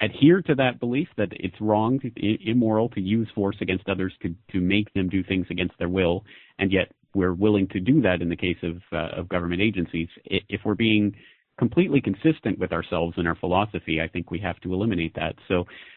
adhere 0.01 0.41
to 0.43 0.55
that 0.55 0.81
belief 0.81 1.09
that 1.17 1.29
it's 1.33 1.61
wrong, 1.61 2.01
immoral 2.17 2.89
to 2.91 3.01
use 3.01 3.29
force 3.35 3.57
against 3.61 3.89
others 3.89 4.13
to 4.23 4.35
to 4.53 4.61
make 4.61 4.93
them 4.95 5.09
do 5.09 5.23
things 5.23 5.47
against 5.51 5.75
their 5.79 5.89
will, 5.89 6.25
and 6.59 6.73
yet 6.73 6.93
we're 7.15 7.35
willing 7.35 7.67
to 7.69 7.81
do 7.81 8.01
that 8.03 8.23
in 8.23 8.29
the 8.29 8.37
case 8.37 8.59
of 8.63 8.77
uh, 8.93 9.19
of 9.19 9.29
government 9.29 9.61
agencies. 9.61 10.09
If 10.25 10.61
we're 10.65 10.75
being 10.75 11.15
completely 11.65 12.01
consistent 12.11 12.59
with 12.63 12.73
ourselves 12.79 13.15
and 13.19 13.27
our 13.31 13.39
philosophy, 13.45 13.97
I 14.05 14.09
think 14.13 14.25
we 14.31 14.41
have 14.49 14.59
to 14.63 14.73
eliminate 14.77 15.15
that. 15.15 15.35
So, 15.49 15.57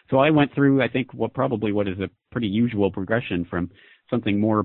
so 0.09 0.15
I 0.27 0.29
went 0.29 0.53
through, 0.53 0.75
I 0.87 0.89
think, 0.93 1.07
what 1.21 1.33
probably 1.33 1.71
what 1.77 1.87
is 1.87 1.99
a 1.99 2.09
pretty 2.33 2.51
usual 2.65 2.89
progression 2.91 3.39
from 3.51 3.63
something 4.09 4.37
more 4.47 4.61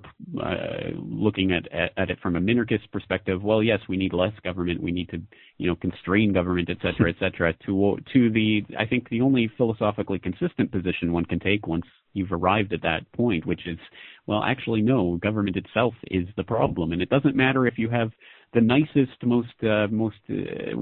uh, 0.49 0.91
looking 1.27 1.49
at, 1.57 1.65
at, 1.73 1.91
at 1.97 2.11
it 2.13 2.19
from 2.23 2.35
a 2.37 2.41
minarchist 2.49 2.87
perspective. 2.97 3.39
Well, 3.49 3.63
yes, 3.63 3.81
we 3.89 3.97
need 3.97 4.13
less 4.13 4.37
government. 4.49 4.83
We 4.83 4.93
need 4.99 5.09
to, 5.15 5.19
you 5.61 5.67
know, 5.69 5.77
constrain 5.77 6.33
government, 6.39 6.69
et 6.75 6.81
cetera, 6.85 7.09
et 7.15 7.19
cetera. 7.23 7.55
To 7.67 7.97
to 8.13 8.21
the, 8.37 8.49
I 8.83 8.85
think 8.91 9.09
the 9.09 9.23
only 9.23 9.45
philosophically 9.57 10.21
consistent 10.29 10.69
position 10.77 11.13
one 11.13 11.25
can 11.33 11.41
take 11.41 11.67
once 11.75 11.87
you've 12.17 12.33
arrived 12.33 12.73
at 12.73 12.83
that 12.83 13.03
point, 13.21 13.47
which 13.51 13.65
is, 13.73 13.79
well, 14.27 14.43
actually, 14.53 14.83
no, 14.83 15.17
government 15.29 15.57
itself 15.57 15.95
is 16.21 16.27
the 16.37 16.49
problem, 16.57 16.93
and 16.93 17.01
it 17.01 17.11
doesn't 17.15 17.37
matter 17.45 17.63
if 17.67 17.79
you 17.79 17.89
have 17.89 18.11
the 18.55 18.61
nicest, 18.61 19.23
most 19.23 19.49
uh, 19.63 19.87
most 19.91 20.17
uh, 20.31 20.75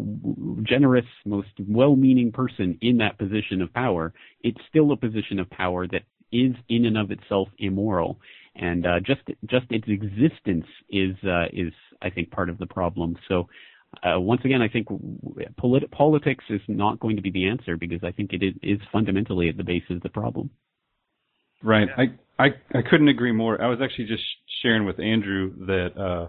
generous, 0.63 1.07
most 1.25 1.49
well-meaning 1.67 2.33
person 2.33 2.79
in 2.81 2.99
that 2.99 3.19
position 3.19 3.61
of 3.63 3.73
power. 3.75 4.13
It's 4.43 4.61
still 4.69 4.93
a 4.93 4.97
position 4.97 5.39
of 5.39 5.51
power 5.51 5.87
that 5.89 6.03
is 6.33 6.55
in 6.69 6.85
and 6.87 6.99
of 6.99 7.11
itself 7.11 7.49
immoral 7.59 8.19
and 8.59 8.87
uh, 8.87 9.01
just 9.01 9.21
just 9.47 9.67
its 9.71 9.87
existence 9.89 10.67
is 10.91 11.15
uh, 11.25 11.47
is 11.53 11.73
I 12.03 12.11
think 12.11 12.31
part 12.31 12.49
of 12.49 12.59
the 12.59 12.67
problem. 12.67 13.17
So 13.29 13.49
uh, 14.03 14.21
once 14.21 14.43
again, 14.45 14.63
I 14.63 14.69
think 14.69 14.89
polit- 15.57 15.91
politics 15.91 16.45
is 16.49 16.61
not 16.69 17.01
going 17.01 17.17
to 17.17 17.23
be 17.23 17.31
the 17.31 17.49
answer 17.49 17.77
because 17.77 18.01
I 18.03 18.13
think 18.13 18.33
it 18.33 18.43
is, 18.43 18.55
is 18.63 18.79
fundamentally 18.93 19.49
at 19.49 19.57
the 19.57 19.65
base 19.65 19.85
of 19.91 20.01
the 20.03 20.09
problem. 20.09 20.51
Right. 21.63 21.89
I, 21.97 22.03
I 22.43 22.49
I 22.75 22.83
couldn't 22.83 23.09
agree 23.09 23.33
more. 23.33 23.61
I 23.61 23.69
was 23.69 23.79
actually 23.83 24.07
just 24.07 24.25
sharing 24.63 24.85
with 24.85 25.01
Andrew 25.01 25.55
that 25.67 25.99
uh, 25.99 26.29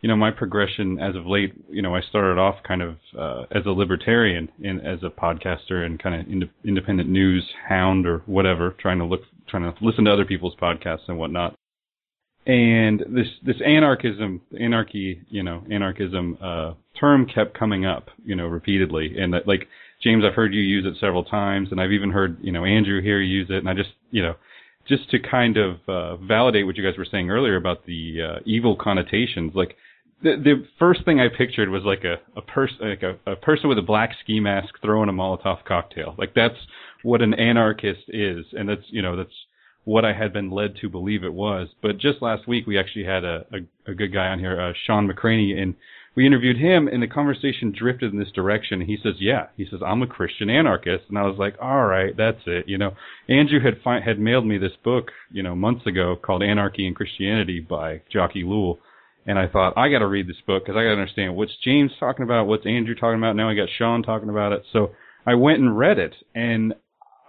you 0.00 0.08
know 0.08 0.16
my 0.16 0.30
progression 0.30 0.98
as 0.98 1.16
of 1.16 1.26
late. 1.26 1.54
You 1.70 1.82
know, 1.82 1.94
I 1.94 2.00
started 2.02 2.38
off 2.38 2.56
kind 2.66 2.82
of 2.82 2.96
uh, 3.18 3.42
as 3.50 3.66
a 3.66 3.70
libertarian 3.70 4.50
and 4.64 4.84
as 4.86 5.00
a 5.02 5.10
podcaster 5.10 5.84
and 5.84 6.02
kind 6.02 6.20
of 6.20 6.28
ind- 6.28 6.50
independent 6.64 7.08
news 7.08 7.48
hound 7.68 8.06
or 8.06 8.18
whatever, 8.26 8.74
trying 8.78 8.98
to 8.98 9.04
look, 9.04 9.22
trying 9.48 9.62
to 9.62 9.74
listen 9.84 10.04
to 10.04 10.12
other 10.12 10.24
people's 10.24 10.56
podcasts 10.60 11.08
and 11.08 11.18
whatnot 11.18 11.54
and 12.46 13.00
this 13.10 13.26
this 13.44 13.60
anarchism 13.64 14.40
anarchy 14.58 15.20
you 15.28 15.42
know 15.42 15.62
anarchism 15.70 16.38
uh 16.40 16.72
term 16.98 17.26
kept 17.26 17.58
coming 17.58 17.84
up 17.84 18.08
you 18.24 18.34
know 18.34 18.46
repeatedly 18.46 19.14
and 19.18 19.34
that 19.34 19.46
like 19.46 19.68
James 20.02 20.24
I've 20.24 20.34
heard 20.34 20.54
you 20.54 20.62
use 20.62 20.86
it 20.86 20.98
several 20.98 21.22
times 21.22 21.68
and 21.70 21.80
I've 21.80 21.92
even 21.92 22.10
heard 22.10 22.38
you 22.40 22.50
know 22.50 22.64
Andrew 22.64 23.02
here 23.02 23.20
use 23.20 23.48
it 23.50 23.58
and 23.58 23.68
I 23.68 23.74
just 23.74 23.90
you 24.10 24.22
know 24.22 24.36
just 24.88 25.10
to 25.10 25.18
kind 25.18 25.58
of 25.58 25.76
uh 25.86 26.16
validate 26.16 26.64
what 26.64 26.76
you 26.76 26.82
guys 26.84 26.96
were 26.96 27.06
saying 27.08 27.30
earlier 27.30 27.56
about 27.56 27.84
the 27.84 28.16
uh 28.22 28.38
evil 28.46 28.74
connotations 28.74 29.52
like 29.54 29.76
the 30.22 30.36
the 30.36 30.66
first 30.78 31.04
thing 31.04 31.20
I 31.20 31.28
pictured 31.28 31.68
was 31.68 31.82
like 31.84 32.04
a 32.04 32.16
a 32.36 32.42
person 32.42 32.76
like 32.80 33.02
a, 33.02 33.18
a 33.30 33.36
person 33.36 33.68
with 33.68 33.78
a 33.78 33.82
black 33.82 34.10
ski 34.22 34.40
mask 34.40 34.74
throwing 34.82 35.08
a 35.08 35.12
Molotov 35.12 35.64
cocktail 35.64 36.14
like 36.18 36.34
that's 36.34 36.58
what 37.02 37.22
an 37.22 37.34
anarchist 37.34 38.02
is 38.08 38.44
and 38.52 38.68
that's 38.68 38.84
you 38.88 39.02
know 39.02 39.16
that's 39.16 39.34
what 39.84 40.04
I 40.04 40.12
had 40.12 40.32
been 40.32 40.50
led 40.50 40.76
to 40.80 40.88
believe 40.88 41.24
it 41.24 41.32
was. 41.32 41.68
But 41.82 41.98
just 41.98 42.22
last 42.22 42.46
week, 42.46 42.66
we 42.66 42.78
actually 42.78 43.04
had 43.04 43.24
a, 43.24 43.46
a, 43.52 43.90
a 43.90 43.94
good 43.94 44.12
guy 44.12 44.26
on 44.26 44.38
here, 44.38 44.60
uh, 44.60 44.72
Sean 44.86 45.08
McCraney, 45.08 45.60
and 45.60 45.74
we 46.14 46.26
interviewed 46.26 46.58
him, 46.58 46.88
and 46.88 47.02
the 47.02 47.06
conversation 47.06 47.72
drifted 47.76 48.12
in 48.12 48.18
this 48.18 48.32
direction. 48.32 48.80
He 48.80 48.98
says, 49.02 49.14
"Yeah," 49.18 49.46
he 49.56 49.64
says, 49.64 49.80
"I'm 49.84 50.02
a 50.02 50.06
Christian 50.06 50.50
anarchist," 50.50 51.04
and 51.08 51.16
I 51.16 51.22
was 51.22 51.38
like, 51.38 51.54
"All 51.60 51.86
right, 51.86 52.16
that's 52.16 52.42
it." 52.46 52.68
You 52.68 52.78
know, 52.78 52.94
Andrew 53.28 53.60
had 53.60 53.80
fi- 53.82 54.00
had 54.00 54.18
mailed 54.18 54.46
me 54.46 54.58
this 54.58 54.76
book, 54.82 55.12
you 55.30 55.42
know, 55.42 55.54
months 55.54 55.86
ago 55.86 56.16
called 56.16 56.42
"Anarchy 56.42 56.86
and 56.86 56.96
Christianity" 56.96 57.60
by 57.60 58.02
Jacques 58.12 58.34
Ellul. 58.34 58.78
And 59.26 59.38
I 59.38 59.48
thought 59.48 59.74
I 59.76 59.90
got 59.90 59.98
to 59.98 60.06
read 60.06 60.26
this 60.26 60.40
book 60.46 60.64
because 60.64 60.78
I 60.78 60.82
got 60.82 60.94
to 60.94 61.00
understand 61.00 61.36
what's 61.36 61.52
James 61.62 61.92
talking 62.00 62.24
about, 62.24 62.46
what's 62.46 62.66
Andrew 62.66 62.94
talking 62.94 63.18
about. 63.18 63.36
Now 63.36 63.50
I 63.50 63.54
got 63.54 63.68
Sean 63.76 64.02
talking 64.02 64.30
about 64.30 64.52
it. 64.52 64.64
So 64.72 64.92
I 65.26 65.34
went 65.34 65.58
and 65.58 65.76
read 65.76 65.98
it, 65.98 66.14
and 66.34 66.74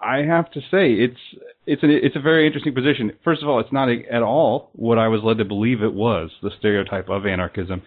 I 0.01 0.19
have 0.19 0.49
to 0.51 0.61
say 0.61 0.93
it's 0.93 1.19
it's 1.65 1.83
a 1.83 1.89
it's 1.89 2.15
a 2.15 2.21
very 2.21 2.47
interesting 2.47 2.73
position. 2.73 3.11
First 3.23 3.43
of 3.43 3.49
all, 3.49 3.59
it's 3.59 3.71
not 3.71 3.89
a, 3.89 4.01
at 4.11 4.23
all 4.23 4.71
what 4.73 4.97
I 4.97 5.09
was 5.09 5.21
led 5.23 5.37
to 5.37 5.45
believe 5.45 5.81
it 5.83 5.93
was 5.93 6.31
the 6.41 6.51
stereotype 6.57 7.09
of 7.09 7.25
anarchism. 7.25 7.81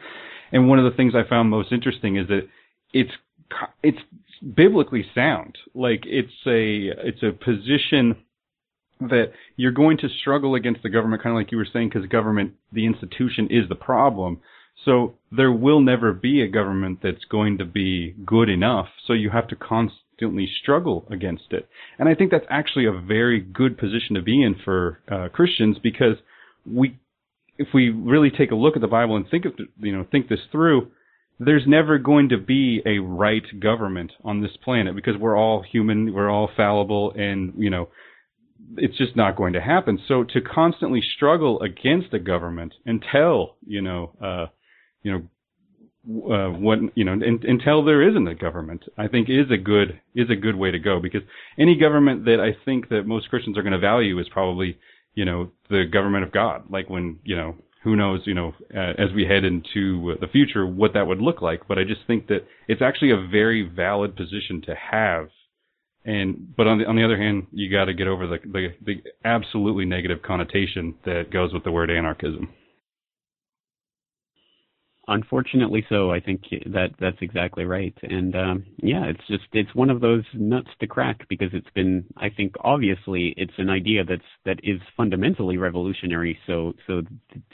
And 0.52 0.68
one 0.68 0.78
of 0.78 0.84
the 0.84 0.96
things 0.96 1.14
I 1.14 1.28
found 1.28 1.50
most 1.50 1.72
interesting 1.72 2.16
is 2.16 2.28
that 2.28 2.46
it's 2.92 3.10
it's 3.82 3.98
biblically 4.54 5.04
sound. 5.14 5.56
Like 5.74 6.04
it's 6.06 6.32
a 6.46 6.92
it's 7.08 7.22
a 7.22 7.32
position 7.32 8.16
that 9.10 9.32
you're 9.56 9.72
going 9.72 9.98
to 9.98 10.08
struggle 10.08 10.54
against 10.54 10.82
the 10.82 10.90
government, 10.90 11.22
kind 11.22 11.36
of 11.36 11.40
like 11.40 11.52
you 11.52 11.58
were 11.58 11.68
saying, 11.70 11.90
because 11.92 12.08
government, 12.08 12.54
the 12.72 12.86
institution, 12.86 13.48
is 13.50 13.68
the 13.68 13.74
problem. 13.74 14.40
So 14.84 15.14
there 15.30 15.52
will 15.52 15.80
never 15.80 16.12
be 16.12 16.42
a 16.42 16.48
government 16.48 17.00
that's 17.02 17.24
going 17.30 17.58
to 17.58 17.64
be 17.64 18.14
good 18.24 18.48
enough. 18.48 18.86
So 19.06 19.12
you 19.12 19.30
have 19.30 19.48
to 19.48 19.56
constantly 19.56 20.48
struggle 20.62 21.06
against 21.10 21.52
it. 21.52 21.68
And 21.98 22.08
I 22.08 22.14
think 22.14 22.30
that's 22.30 22.46
actually 22.50 22.86
a 22.86 22.92
very 22.92 23.40
good 23.40 23.78
position 23.78 24.14
to 24.16 24.22
be 24.22 24.42
in 24.42 24.56
for 24.64 25.00
uh, 25.10 25.28
Christians 25.32 25.78
because 25.82 26.16
we, 26.66 26.98
if 27.58 27.68
we 27.72 27.90
really 27.90 28.30
take 28.30 28.50
a 28.50 28.56
look 28.56 28.76
at 28.76 28.82
the 28.82 28.88
Bible 28.88 29.16
and 29.16 29.28
think 29.28 29.44
of, 29.44 29.52
you 29.78 29.96
know, 29.96 30.06
think 30.10 30.28
this 30.28 30.40
through, 30.50 30.90
there's 31.38 31.64
never 31.66 31.98
going 31.98 32.28
to 32.28 32.38
be 32.38 32.80
a 32.86 32.98
right 32.98 33.42
government 33.60 34.12
on 34.22 34.40
this 34.40 34.52
planet 34.62 34.94
because 34.94 35.14
we're 35.18 35.36
all 35.36 35.62
human, 35.62 36.12
we're 36.12 36.30
all 36.30 36.48
fallible, 36.56 37.12
and 37.16 37.54
you 37.58 37.70
know, 37.70 37.88
it's 38.76 38.96
just 38.96 39.16
not 39.16 39.36
going 39.36 39.52
to 39.52 39.60
happen. 39.60 39.98
So 40.08 40.24
to 40.24 40.40
constantly 40.40 41.02
struggle 41.16 41.60
against 41.60 42.12
a 42.12 42.18
government 42.18 42.74
until 42.86 43.56
you 43.66 43.82
know, 43.82 44.12
uh, 44.20 44.46
you 45.02 45.12
know, 45.12 45.22
uh, 46.06 46.50
what 46.50 46.78
you 46.94 47.04
know 47.04 47.12
in, 47.12 47.40
until 47.44 47.82
there 47.82 48.06
isn't 48.06 48.28
a 48.28 48.34
government 48.34 48.84
i 48.98 49.08
think 49.08 49.30
is 49.30 49.50
a 49.50 49.56
good 49.56 49.98
is 50.14 50.28
a 50.28 50.36
good 50.36 50.54
way 50.56 50.70
to 50.70 50.78
go. 50.78 51.00
Because 51.00 51.22
any 51.58 51.78
government 51.78 52.26
that 52.26 52.40
i 52.40 52.54
think 52.64 52.90
that 52.90 53.06
most 53.06 53.30
christians 53.30 53.56
are 53.56 53.62
going 53.62 53.72
to 53.72 53.78
value 53.78 54.18
is 54.18 54.28
probably 54.28 54.76
you 55.14 55.24
know 55.24 55.50
the 55.70 55.84
government 55.90 56.24
of 56.24 56.32
god. 56.32 56.64
Like 56.68 56.90
when 56.90 57.20
you 57.24 57.36
know 57.36 57.56
who 57.84 57.96
knows 57.96 58.20
you 58.26 58.34
know 58.34 58.52
uh, 58.76 58.92
as 58.98 59.12
we 59.14 59.24
head 59.24 59.44
into 59.44 60.14
the 60.20 60.28
future 60.30 60.66
what 60.66 60.92
that 60.92 61.06
would 61.06 61.22
look 61.22 61.40
like. 61.40 61.66
But 61.66 61.78
i 61.78 61.84
just 61.84 62.02
think 62.06 62.26
that 62.26 62.46
it's 62.68 62.82
actually 62.82 63.12
a 63.12 63.26
very 63.26 63.62
valid 63.62 64.14
position 64.14 64.60
to 64.66 64.74
have 64.74 65.28
and 66.04 66.54
but 66.56 66.66
on 66.66 66.78
the 66.78 66.86
on 66.86 66.96
the 66.96 67.04
other 67.04 67.16
hand 67.16 67.46
you 67.52 67.70
got 67.70 67.86
to 67.86 67.94
get 67.94 68.06
over 68.06 68.26
the, 68.26 68.38
the 68.44 68.68
the 68.84 69.02
absolutely 69.24 69.84
negative 69.84 70.22
connotation 70.22 70.94
that 71.04 71.30
goes 71.32 71.52
with 71.52 71.64
the 71.64 71.72
word 71.72 71.90
anarchism 71.90 72.48
Unfortunately, 75.06 75.84
so 75.90 76.10
I 76.10 76.20
think 76.20 76.44
that 76.72 76.88
that's 76.98 77.18
exactly 77.20 77.66
right, 77.66 77.94
and 78.04 78.34
um, 78.34 78.64
yeah, 78.82 79.04
it's 79.04 79.20
just 79.28 79.44
it's 79.52 79.74
one 79.74 79.90
of 79.90 80.00
those 80.00 80.24
nuts 80.32 80.70
to 80.80 80.86
crack 80.86 81.28
because 81.28 81.50
it's 81.52 81.68
been 81.74 82.06
I 82.16 82.30
think 82.30 82.54
obviously 82.62 83.34
it's 83.36 83.52
an 83.58 83.68
idea 83.68 84.04
that's 84.04 84.22
that 84.46 84.60
is 84.62 84.80
fundamentally 84.96 85.58
revolutionary. 85.58 86.38
So 86.46 86.72
so 86.86 87.02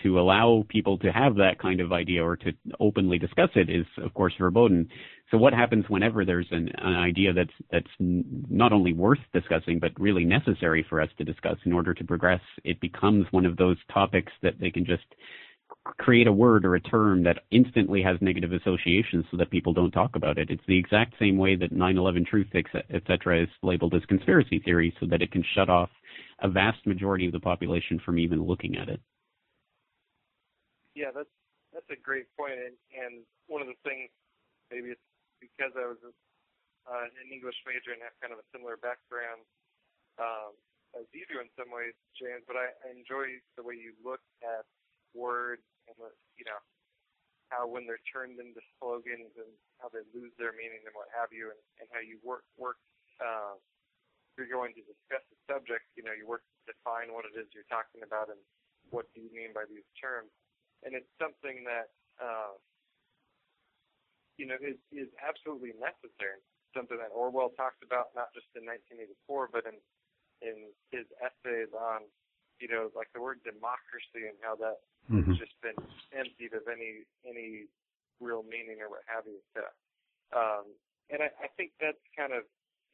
to 0.05 0.21
allow 0.21 0.65
people 0.69 0.97
to 0.99 1.11
have 1.11 1.35
that 1.37 1.59
kind 1.61 1.81
of 1.81 1.93
idea 1.93 2.25
or 2.25 2.37
to 2.37 2.53
openly 2.79 3.19
discuss 3.19 3.51
it 3.57 3.69
is 3.69 3.87
of 3.99 4.15
course 4.15 4.35
verboten. 4.39 4.89
So 5.33 5.39
what 5.39 5.53
happens 5.53 5.85
whenever 5.89 6.25
there's 6.25 6.49
an, 6.53 6.71
an 6.79 6.95
idea 6.95 7.33
that's 7.33 7.51
that's 7.73 7.91
not 7.99 8.73
only 8.73 8.93
worth 8.93 9.19
discussing 9.33 9.81
but 9.81 9.91
really 9.99 10.25
necessary 10.25 10.87
for 10.89 11.01
us 11.01 11.09
to 11.19 11.25
discuss 11.25 11.57
in 11.65 11.73
order 11.73 11.95
to 11.95 12.05
progress? 12.05 12.41
It 12.63 12.81
becomes 12.81 13.27
one 13.33 13.45
of 13.45 13.57
those 13.57 13.77
topics 13.93 14.33
that 14.43 14.61
they 14.61 14.71
can 14.71 14.85
just 14.87 15.05
create 15.98 16.26
a 16.26 16.33
word 16.33 16.64
or 16.64 16.74
a 16.74 16.81
term 16.81 17.22
that 17.24 17.40
instantly 17.50 18.03
has 18.03 18.16
negative 18.20 18.53
associations 18.53 19.24
so 19.31 19.37
that 19.37 19.50
people 19.50 19.72
don't 19.72 19.90
talk 19.90 20.16
about 20.16 20.38
it. 20.38 20.50
It's 20.50 20.64
the 20.66 20.79
exact 20.79 21.14
same 21.18 21.37
way 21.37 21.57
that 21.57 21.72
9/11 21.72 22.26
truth, 22.26 22.48
etc., 22.55 23.42
is 23.42 23.48
labeled 23.62 23.94
as 23.94 24.05
conspiracy 24.07 24.59
theory, 24.61 24.94
so 25.00 25.07
that 25.07 25.22
it 25.22 25.33
can 25.33 25.44
shut 25.55 25.68
off 25.68 25.90
a 26.42 26.48
vast 26.48 26.87
majority 26.87 27.26
of 27.26 27.33
the 27.33 27.40
population 27.40 28.00
from 28.05 28.18
even 28.18 28.42
looking 28.42 28.76
at 28.76 28.88
it. 28.88 29.00
Yeah, 30.94 31.11
that's 31.14 31.31
that's 31.72 31.90
a 31.90 31.96
great 31.96 32.26
point, 32.37 32.59
and, 32.59 32.76
and 32.92 33.22
one 33.46 33.62
of 33.62 33.68
the 33.68 33.79
things 33.85 34.11
maybe 34.70 34.90
it's 34.90 35.00
because 35.40 35.72
I 35.74 35.87
was 35.87 35.98
uh, 36.03 37.07
an 37.07 37.29
English 37.31 37.57
major 37.66 37.92
and 37.94 38.03
have 38.03 38.16
kind 38.20 38.33
of 38.33 38.40
a 38.42 38.46
similar 38.50 38.76
background 38.76 39.42
um, 40.18 40.55
as 40.98 41.07
you 41.14 41.24
do 41.31 41.38
in 41.38 41.48
some 41.55 41.70
ways, 41.70 41.94
James. 42.18 42.42
But 42.46 42.59
I, 42.59 42.74
I 42.87 42.88
enjoy 42.92 43.38
the 43.55 43.62
way 43.62 43.79
you 43.79 43.94
look 44.03 44.20
at 44.42 44.66
words 45.14 45.64
and 45.88 45.96
the, 45.99 46.11
you 46.38 46.46
know 46.46 46.61
how 47.51 47.66
when 47.66 47.83
they're 47.85 48.03
turned 48.07 48.38
into 48.38 48.62
slogans 48.79 49.35
and 49.35 49.51
how 49.83 49.90
they 49.90 50.07
lose 50.14 50.31
their 50.38 50.55
meaning 50.55 50.87
and 50.87 50.94
what 50.94 51.11
have 51.11 51.35
you, 51.35 51.51
and, 51.51 51.61
and 51.83 51.87
how 51.90 52.03
you 52.03 52.18
work 52.23 52.46
work. 52.55 52.79
Uh, 53.18 53.59
you're 54.38 54.49
going 54.49 54.73
to 54.73 54.81
discuss 54.88 55.20
the 55.29 55.37
subject, 55.44 55.85
you 55.99 56.01
know, 56.01 56.16
you 56.16 56.25
work 56.25 56.40
to 56.40 56.73
define 56.73 57.12
what 57.12 57.29
it 57.29 57.37
is 57.37 57.44
you're 57.53 57.68
talking 57.68 58.01
about 58.01 58.33
and 58.33 58.40
what 58.88 59.05
do 59.12 59.20
you 59.20 59.29
mean 59.29 59.53
by 59.53 59.68
these 59.68 59.85
terms. 60.01 60.33
And 60.81 60.96
it's 60.96 61.12
something 61.20 61.61
that, 61.68 61.92
uh, 62.16 62.57
you 64.40 64.49
know, 64.49 64.57
is, 64.64 64.81
is 64.88 65.12
absolutely 65.20 65.77
necessary. 65.77 66.40
Something 66.73 66.96
that 67.03 67.12
Orwell 67.12 67.53
talks 67.53 67.77
about, 67.85 68.16
not 68.16 68.33
just 68.33 68.49
in 68.57 68.64
1984, 68.64 69.53
but 69.53 69.68
in, 69.68 69.77
in 70.40 70.73
his 70.88 71.05
essays 71.20 71.68
on, 71.77 72.09
you 72.61 72.68
know, 72.68 72.92
like 72.94 73.09
the 73.16 73.20
word 73.20 73.40
democracy 73.42 74.29
and 74.29 74.37
how 74.44 74.55
that 74.61 74.85
mm-hmm. 75.09 75.35
just 75.35 75.57
been 75.64 75.77
emptied 76.12 76.53
of 76.53 76.68
any 76.68 77.09
any 77.25 77.66
real 78.20 78.44
meaning 78.44 78.85
or 78.85 78.92
what 78.92 79.03
have 79.09 79.25
you. 79.25 79.40
So, 79.57 79.64
um, 80.37 80.68
and 81.09 81.25
I, 81.25 81.33
I 81.40 81.49
think 81.57 81.73
that's 81.81 82.01
kind 82.12 82.37
of 82.37 82.44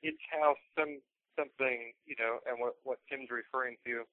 it's 0.03 0.23
how 0.31 0.55
some 0.79 1.03
something 1.35 1.93
you 2.07 2.17
know, 2.19 2.39
and 2.47 2.57
what 2.63 2.79
what 2.87 2.99
Tim's 3.11 3.29
referring 3.29 3.77
to. 3.85 4.07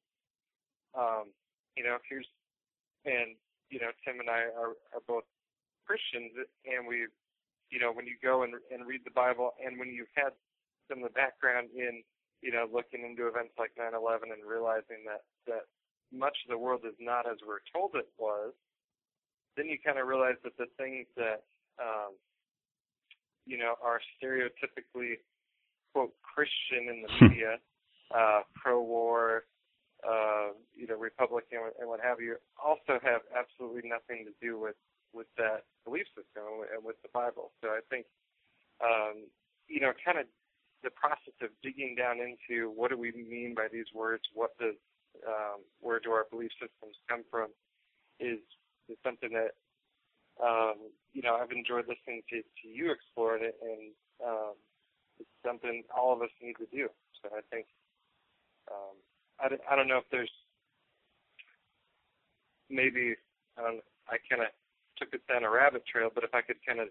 Um, 0.94 1.34
you 1.78 1.84
know, 1.84 1.98
here's 2.10 2.28
and 3.06 3.38
you 3.70 3.80
know, 3.80 3.92
Tim 4.04 4.20
and 4.20 4.30
I 4.30 4.52
are 4.54 4.76
are 4.94 5.04
both 5.08 5.26
Christians, 5.88 6.32
and 6.66 6.88
we, 6.88 7.08
you 7.70 7.80
know, 7.80 7.92
when 7.92 8.06
you 8.06 8.16
go 8.22 8.44
and 8.44 8.54
and 8.72 8.86
read 8.86 9.02
the 9.04 9.16
Bible, 9.16 9.54
and 9.64 9.80
when 9.80 9.90
you've 9.90 10.12
had 10.16 10.36
some 10.88 11.04
of 11.04 11.10
the 11.10 11.16
background 11.16 11.70
in, 11.76 12.04
you 12.42 12.52
know, 12.52 12.68
looking 12.68 13.04
into 13.04 13.28
events 13.28 13.56
like 13.58 13.72
9/11 13.80 14.32
and 14.32 14.44
realizing 14.46 15.04
that 15.08 15.24
that 15.48 15.66
much 16.12 16.38
of 16.46 16.50
the 16.50 16.58
world 16.58 16.82
is 16.86 16.96
not 17.00 17.26
as 17.30 17.38
we're 17.46 17.64
told 17.74 17.92
it 17.96 18.08
was, 18.18 18.54
then 19.58 19.68
you 19.68 19.78
kind 19.84 19.98
of 19.98 20.08
realize 20.08 20.38
that 20.44 20.58
the 20.58 20.68
things 20.78 21.08
that 21.16 21.44
um, 21.80 22.14
you 23.46 23.58
know 23.58 23.76
are 23.84 24.00
stereotypically 24.18 25.18
quote 25.94 26.14
Christian 26.22 26.90
in 26.90 27.06
the 27.06 27.12
media, 27.22 27.58
uh, 28.14 28.42
pro-war, 28.56 29.44
uh, 30.02 30.52
you 30.76 30.88
know, 30.88 30.98
Republican 30.98 31.60
and 31.80 31.88
what 31.88 32.02
have 32.02 32.20
you, 32.20 32.36
also 32.58 33.00
have 33.02 33.22
absolutely 33.32 33.88
nothing 33.88 34.26
to 34.26 34.34
do 34.42 34.60
with 34.60 34.76
with 35.14 35.28
that 35.38 35.70
belief 35.86 36.10
system 36.18 36.66
and 36.74 36.84
with 36.84 36.98
the 37.04 37.10
Bible. 37.14 37.54
So 37.62 37.70
I 37.70 37.86
think, 37.90 38.08
um, 38.82 39.30
you 39.70 39.80
know, 39.80 39.94
kind 40.04 40.18
of 40.18 40.26
the 40.82 40.90
process 40.90 41.38
of 41.42 41.50
digging 41.62 41.94
down 41.96 42.18
into 42.18 42.74
what 42.74 42.90
do 42.90 42.98
we 42.98 43.14
mean 43.14 43.54
by 43.56 43.68
these 43.72 43.86
words, 43.94 44.24
what 44.34 44.58
does 44.58 44.74
um, 45.28 45.62
where 45.80 46.00
do 46.00 46.12
our 46.12 46.26
belief 46.30 46.52
systems 46.60 46.96
come 47.10 47.24
from, 47.30 47.50
is 48.20 48.40
is 48.90 48.98
something 49.04 49.30
that 49.34 49.54
um, 50.42 50.90
you 51.14 51.22
know 51.22 51.36
I've 51.36 51.52
enjoyed 51.52 51.86
listening 51.88 52.22
to 52.30 52.42
to 52.42 52.66
you 52.68 52.92
explore 52.92 53.38
it, 53.38 53.56
and 53.62 53.94
um, 54.26 54.54
it's 55.20 55.30
something 55.46 55.84
all 55.96 56.14
of 56.14 56.22
us 56.22 56.34
need 56.42 56.56
to 56.58 56.68
do. 56.72 56.90
So 57.22 57.30
I 57.36 57.42
think 57.52 57.68
um, 58.72 58.96
I, 59.40 59.50
don't, 59.50 59.62
I 59.70 59.76
don't 59.76 59.88
know 59.88 59.98
if 59.98 60.10
there's 60.12 60.32
maybe 62.70 63.16
um, 63.58 63.80
I 64.10 64.18
kind 64.30 64.42
of 64.42 64.50
took 64.98 65.14
it 65.14 65.22
down 65.28 65.44
a 65.44 65.50
rabbit 65.50 65.84
trail, 65.86 66.10
but 66.14 66.24
if 66.24 66.34
I 66.34 66.42
could 66.42 66.58
kind 66.68 66.80
of 66.80 66.88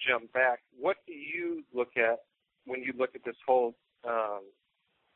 jump 0.00 0.32
back, 0.32 0.60
what 0.78 0.96
do 1.06 1.12
you 1.12 1.64
look 1.72 1.96
at 1.96 2.20
when 2.66 2.82
you 2.82 2.92
look 2.96 3.10
at 3.14 3.24
this 3.24 3.36
whole 3.46 3.74
um, 4.06 4.42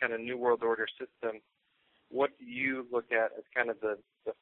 kind 0.01 0.12
of 0.12 0.20
New 0.20 0.36
World 0.36 0.62
Order 0.62 0.86
system? 0.99 1.40
What 2.11 2.30
do 2.38 2.44
you 2.46 2.86
look 2.90 3.12
at 3.12 3.32
as 3.36 3.44
kind 3.54 3.70
of 3.70 3.80
the, 3.80 3.98
the 4.26 4.32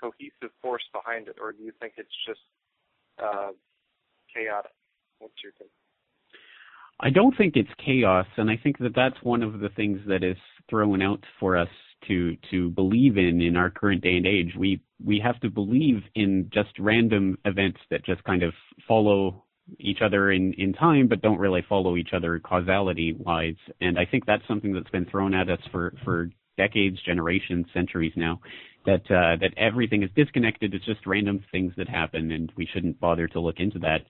cohesive 0.00 0.54
force 0.62 0.84
behind 0.92 1.28
it, 1.28 1.36
or 1.40 1.52
do 1.52 1.62
you 1.62 1.72
think 1.80 1.94
it's 1.96 2.08
just 2.26 2.40
uh, 3.22 3.50
chaotic? 4.32 4.72
What's 5.18 5.34
your 5.42 5.52
take? 5.58 5.70
I 7.00 7.10
don't 7.10 7.36
think 7.36 7.56
it's 7.56 7.70
chaos, 7.84 8.26
and 8.36 8.50
I 8.50 8.56
think 8.62 8.78
that 8.78 8.94
that's 8.94 9.22
one 9.22 9.42
of 9.42 9.60
the 9.60 9.68
things 9.70 10.00
that 10.06 10.22
is 10.22 10.36
thrown 10.70 11.02
out 11.02 11.22
for 11.38 11.56
us 11.56 11.68
to 12.08 12.36
to 12.50 12.70
believe 12.70 13.18
in 13.18 13.40
in 13.40 13.56
our 13.56 13.70
current 13.70 14.02
day 14.02 14.16
and 14.16 14.26
age. 14.26 14.52
We 14.58 14.80
we 15.04 15.20
have 15.20 15.38
to 15.40 15.50
believe 15.50 16.02
in 16.14 16.50
just 16.52 16.70
random 16.78 17.38
events 17.44 17.80
that 17.90 18.04
just 18.04 18.24
kind 18.24 18.42
of 18.42 18.54
follow 18.88 19.44
each 19.78 19.98
other 20.00 20.30
in 20.30 20.54
in 20.54 20.72
time, 20.72 21.06
but 21.08 21.20
don't 21.20 21.38
really 21.38 21.64
follow 21.68 21.96
each 21.96 22.10
other 22.14 22.38
causality 22.38 23.14
wise. 23.18 23.56
And 23.80 23.98
I 23.98 24.06
think 24.06 24.24
that's 24.24 24.46
something 24.48 24.72
that's 24.72 24.90
been 24.90 25.06
thrown 25.06 25.34
at 25.34 25.50
us 25.50 25.60
for 25.70 25.92
for 26.04 26.30
decades, 26.56 26.98
generations, 27.02 27.66
centuries 27.72 28.12
now. 28.16 28.40
That 28.84 29.02
uh, 29.10 29.34
that 29.40 29.50
everything 29.56 30.04
is 30.04 30.10
disconnected. 30.14 30.72
It's 30.72 30.84
just 30.84 31.06
random 31.06 31.44
things 31.50 31.72
that 31.76 31.88
happen, 31.88 32.30
and 32.30 32.52
we 32.56 32.68
shouldn't 32.72 33.00
bother 33.00 33.26
to 33.26 33.40
look 33.40 33.56
into 33.58 33.80
that. 33.80 34.02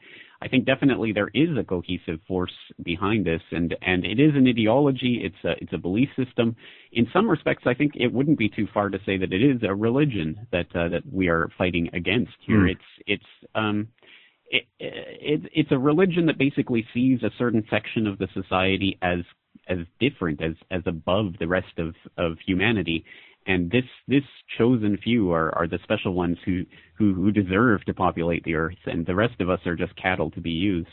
I 0.42 0.48
think 0.48 0.66
definitely 0.66 1.12
there 1.12 1.30
is 1.32 1.48
a 1.58 1.64
cohesive 1.64 2.20
force 2.28 2.52
behind 2.82 3.24
this, 3.24 3.40
and 3.52 3.74
and 3.80 4.04
it 4.04 4.20
is 4.20 4.34
an 4.34 4.46
ideology. 4.46 5.22
It's 5.24 5.44
a 5.44 5.52
it's 5.62 5.72
a 5.72 5.78
belief 5.78 6.10
system. 6.14 6.54
In 6.92 7.06
some 7.10 7.26
respects, 7.26 7.62
I 7.64 7.72
think 7.72 7.92
it 7.94 8.12
wouldn't 8.12 8.38
be 8.38 8.50
too 8.50 8.68
far 8.74 8.90
to 8.90 8.98
say 9.06 9.16
that 9.16 9.32
it 9.32 9.42
is 9.42 9.62
a 9.62 9.74
religion 9.74 10.46
that 10.52 10.66
uh, 10.74 10.90
that 10.90 11.02
we 11.10 11.28
are 11.28 11.48
fighting 11.56 11.88
against 11.94 12.36
here. 12.46 12.64
Mm. 12.64 12.72
It's 12.72 12.88
it's 13.06 13.50
um. 13.54 13.88
It, 14.48 14.62
it, 14.78 15.50
it's 15.52 15.72
a 15.72 15.78
religion 15.78 16.26
that 16.26 16.38
basically 16.38 16.86
sees 16.94 17.20
a 17.24 17.30
certain 17.36 17.64
section 17.68 18.06
of 18.06 18.16
the 18.18 18.28
society 18.32 18.96
as 19.02 19.18
as 19.68 19.78
different 20.00 20.42
as 20.42 20.54
as 20.70 20.82
above 20.86 21.34
the 21.38 21.48
rest 21.48 21.78
of 21.78 21.94
of 22.16 22.38
humanity 22.44 23.04
and 23.46 23.70
this 23.70 23.84
this 24.08 24.24
chosen 24.58 24.98
few 25.02 25.30
are, 25.30 25.56
are 25.56 25.68
the 25.68 25.78
special 25.84 26.14
ones 26.14 26.36
who, 26.44 26.64
who 26.94 27.14
who 27.14 27.30
deserve 27.30 27.84
to 27.84 27.94
populate 27.94 28.44
the 28.44 28.54
earth, 28.54 28.78
and 28.86 29.06
the 29.06 29.14
rest 29.14 29.40
of 29.40 29.48
us 29.48 29.60
are 29.66 29.76
just 29.76 29.94
cattle 29.96 30.30
to 30.32 30.40
be 30.40 30.50
used. 30.50 30.88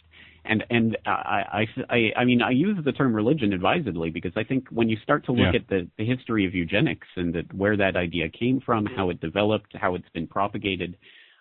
And 0.45 0.63
and 0.69 0.97
I 1.05 1.65
I 1.89 2.11
I, 2.15 2.25
mean 2.25 2.41
I 2.41 2.51
use 2.51 2.77
the 2.83 2.91
term 2.91 3.15
religion 3.15 3.53
advisedly 3.53 4.11
because 4.11 4.33
I 4.35 4.43
think 4.43 4.67
when 4.69 4.87
you 4.87 4.97
start 5.01 5.25
to 5.25 5.31
look 5.31 5.53
yeah. 5.53 5.59
at 5.59 5.67
the, 5.67 5.87
the 5.97 6.05
history 6.05 6.45
of 6.45 6.53
eugenics 6.53 7.07
and 7.15 7.33
that 7.33 7.51
where 7.53 7.77
that 7.77 7.95
idea 7.95 8.29
came 8.29 8.61
from, 8.61 8.85
how 8.85 9.09
it 9.09 9.19
developed, 9.19 9.75
how 9.75 9.95
it's 9.95 10.09
been 10.13 10.27
propagated, 10.27 10.97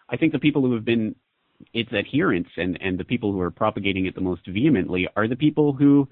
I 0.08 0.16
think 0.16 0.32
the 0.32 0.38
people 0.38 0.62
who 0.62 0.74
have 0.74 0.84
been 0.84 1.14
its 1.74 1.92
adherents 1.92 2.50
and 2.56 2.78
and 2.80 2.98
the 2.98 3.04
people 3.04 3.32
who 3.32 3.40
are 3.40 3.50
propagating 3.50 4.06
it 4.06 4.14
the 4.14 4.20
most 4.20 4.46
vehemently 4.46 5.08
are 5.14 5.28
the 5.28 5.36
people 5.36 5.74
who 5.74 6.08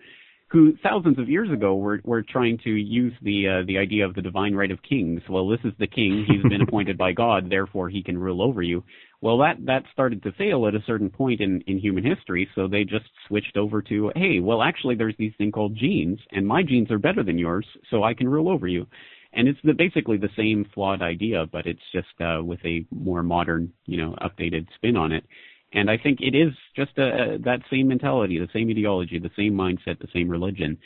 who 0.51 0.77
thousands 0.83 1.19
of 1.19 1.29
years 1.29 1.51
ago 1.51 1.77
were 1.77 2.01
were 2.05 2.23
trying 2.23 2.59
to 2.65 2.71
use 2.71 3.13
the 3.23 3.47
uh, 3.49 3.67
the 3.67 3.79
idea 3.79 4.05
of 4.05 4.15
the 4.15 4.23
divine 4.23 4.55
right 4.55 4.71
of 4.71 4.83
kings. 4.83 5.23
Well, 5.29 5.49
this 5.49 5.61
is 5.65 5.73
the 5.79 5.87
king; 5.87 6.27
he's 6.29 6.43
been 6.43 6.63
appointed 6.69 6.99
by 6.99 7.13
God, 7.13 7.49
therefore 7.49 7.89
he 7.89 8.03
can 8.03 8.19
rule 8.19 8.43
over 8.43 8.61
you. 8.61 8.83
Well, 9.21 9.39
that 9.39 9.65
that 9.67 9.85
started 9.93 10.23
to 10.25 10.33
fail 10.33 10.67
at 10.67 10.75
a 10.75 10.83
certain 10.87 11.09
point 11.09 11.41
in 11.41 11.61
in 11.69 11.79
human 11.79 12.05
history, 12.05 12.49
so 12.55 12.67
they 12.67 12.85
just 12.85 13.07
switched 13.29 13.57
over 13.57 13.81
to, 13.83 14.13
hey, 14.17 14.41
well, 14.41 14.63
actually, 14.63 14.97
there's 14.97 15.17
these 15.19 15.33
thing 15.39 15.53
called 15.53 15.77
genes, 15.77 16.19
and 16.33 16.47
my 16.47 16.63
genes 16.63 16.91
are 16.91 16.99
better 16.99 17.23
than 17.23 17.39
yours, 17.39 17.67
so 17.91 18.03
I 18.03 18.15
can 18.15 18.29
rule 18.29 18.49
over 18.49 18.67
you. 18.67 18.87
And 19.33 19.47
it's 19.47 19.61
the, 19.63 19.73
basically 19.73 20.17
the 20.17 20.29
same 20.37 20.67
flawed 20.75 21.03
idea, 21.03 21.47
but 21.47 21.67
it's 21.67 21.81
just 21.93 22.09
uh, 22.21 22.43
with 22.43 22.59
a 22.65 22.85
more 22.91 23.23
modern, 23.23 23.73
you 23.87 23.97
know, 23.97 24.17
updated 24.21 24.67
spin 24.75 24.97
on 24.97 25.13
it. 25.13 25.25
And 25.73 25.91
I 25.91 25.97
think 25.97 26.21
it 26.21 26.35
is 26.35 26.53
just 26.75 26.99
a, 26.99 27.03
a, 27.35 27.39
that 27.45 27.61
same 27.71 27.89
mentality, 27.89 28.39
the 28.39 28.49
same 28.53 28.71
ideology, 28.71 29.19
the 29.19 29.31
same 29.37 29.53
mindset, 29.53 30.01
the 30.01 30.09
same 30.13 30.29
religion. 30.29 30.79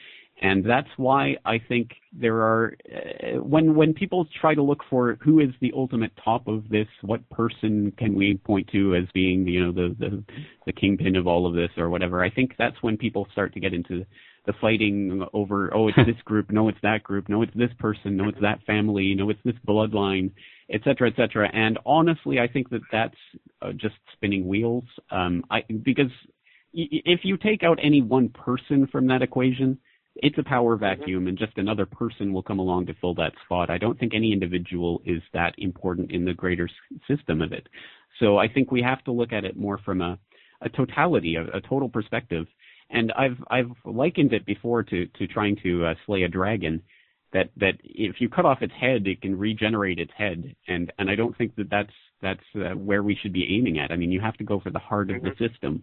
And 0.42 0.64
that's 0.64 0.88
why 0.96 1.36
I 1.44 1.58
think 1.58 1.92
there 2.12 2.38
are 2.38 2.76
uh, 2.92 3.40
when 3.42 3.76
when 3.76 3.94
people 3.94 4.26
try 4.40 4.54
to 4.54 4.62
look 4.62 4.80
for 4.90 5.16
who 5.22 5.38
is 5.38 5.50
the 5.60 5.72
ultimate 5.76 6.10
top 6.22 6.48
of 6.48 6.68
this, 6.68 6.88
what 7.02 7.28
person 7.30 7.92
can 7.96 8.14
we 8.14 8.36
point 8.44 8.68
to 8.72 8.96
as 8.96 9.04
being 9.14 9.46
you 9.46 9.64
know 9.64 9.72
the 9.72 9.94
the, 9.98 10.24
the 10.66 10.72
kingpin 10.72 11.14
of 11.14 11.28
all 11.28 11.46
of 11.46 11.54
this 11.54 11.70
or 11.76 11.88
whatever. 11.88 12.22
I 12.22 12.30
think 12.30 12.56
that's 12.58 12.76
when 12.82 12.96
people 12.96 13.28
start 13.30 13.54
to 13.54 13.60
get 13.60 13.72
into 13.72 14.04
the 14.44 14.52
fighting 14.60 15.24
over 15.32 15.72
oh 15.72 15.88
it's 15.88 15.96
this 16.06 16.20
group, 16.24 16.50
no 16.50 16.68
it's 16.68 16.78
that 16.82 17.04
group, 17.04 17.28
no 17.28 17.42
it's 17.42 17.54
this 17.54 17.72
person, 17.78 18.16
no 18.16 18.28
it's 18.28 18.40
that 18.40 18.60
family, 18.66 19.14
no 19.14 19.30
it's 19.30 19.40
this 19.44 19.54
bloodline, 19.66 20.32
et 20.70 20.80
cetera, 20.84 21.08
et 21.08 21.16
cetera. 21.16 21.48
And 21.52 21.78
honestly, 21.84 22.38
I 22.40 22.48
think 22.48 22.70
that 22.70 22.82
that's 22.90 23.14
uh, 23.62 23.72
just 23.72 23.96
spinning 24.14 24.46
wheels. 24.46 24.84
Um, 25.10 25.44
I, 25.50 25.62
because 25.82 26.10
if 26.72 27.20
you 27.24 27.36
take 27.36 27.62
out 27.62 27.78
any 27.82 28.02
one 28.02 28.28
person 28.30 28.86
from 28.86 29.06
that 29.08 29.22
equation, 29.22 29.78
it's 30.16 30.38
a 30.38 30.42
power 30.42 30.76
mm-hmm. 30.76 30.84
vacuum 30.84 31.26
and 31.26 31.38
just 31.38 31.56
another 31.58 31.86
person 31.86 32.32
will 32.32 32.42
come 32.42 32.58
along 32.58 32.86
to 32.86 32.94
fill 33.00 33.14
that 33.14 33.32
spot. 33.44 33.70
I 33.70 33.78
don't 33.78 33.98
think 33.98 34.14
any 34.14 34.32
individual 34.32 35.02
is 35.04 35.22
that 35.32 35.54
important 35.58 36.10
in 36.10 36.24
the 36.24 36.34
greater 36.34 36.68
system 37.08 37.42
of 37.42 37.52
it. 37.52 37.68
So 38.20 38.38
I 38.38 38.48
think 38.48 38.70
we 38.70 38.82
have 38.82 39.02
to 39.04 39.12
look 39.12 39.32
at 39.32 39.44
it 39.44 39.56
more 39.56 39.78
from 39.78 40.00
a, 40.00 40.18
a 40.62 40.68
totality, 40.68 41.36
a, 41.36 41.44
a 41.56 41.60
total 41.60 41.88
perspective. 41.88 42.46
And 42.90 43.12
I've 43.12 43.38
I've 43.50 43.72
likened 43.84 44.32
it 44.32 44.44
before 44.44 44.82
to 44.84 45.06
to 45.06 45.26
trying 45.26 45.56
to 45.62 45.86
uh, 45.86 45.94
slay 46.06 46.22
a 46.22 46.28
dragon 46.28 46.82
that 47.34 47.50
that 47.58 47.74
if 47.82 48.20
you 48.20 48.28
cut 48.30 48.46
off 48.46 48.62
its 48.62 48.72
head, 48.80 49.06
it 49.06 49.20
can 49.20 49.38
regenerate 49.38 49.98
its 49.98 50.12
head, 50.16 50.54
and 50.66 50.90
and 50.98 51.10
I 51.10 51.16
don't 51.16 51.36
think 51.36 51.54
that 51.56 51.68
that's 51.68 51.92
that's 52.22 52.40
uh, 52.56 52.74
where 52.76 53.02
we 53.02 53.18
should 53.20 53.34
be 53.34 53.58
aiming 53.58 53.78
at. 53.78 53.90
I 53.90 53.96
mean, 53.96 54.10
you 54.10 54.20
have 54.20 54.36
to 54.38 54.44
go 54.44 54.60
for 54.60 54.70
the 54.70 54.78
heart 54.78 55.10
of 55.10 55.22
the 55.22 55.30
mm-hmm. 55.30 55.44
system, 55.44 55.82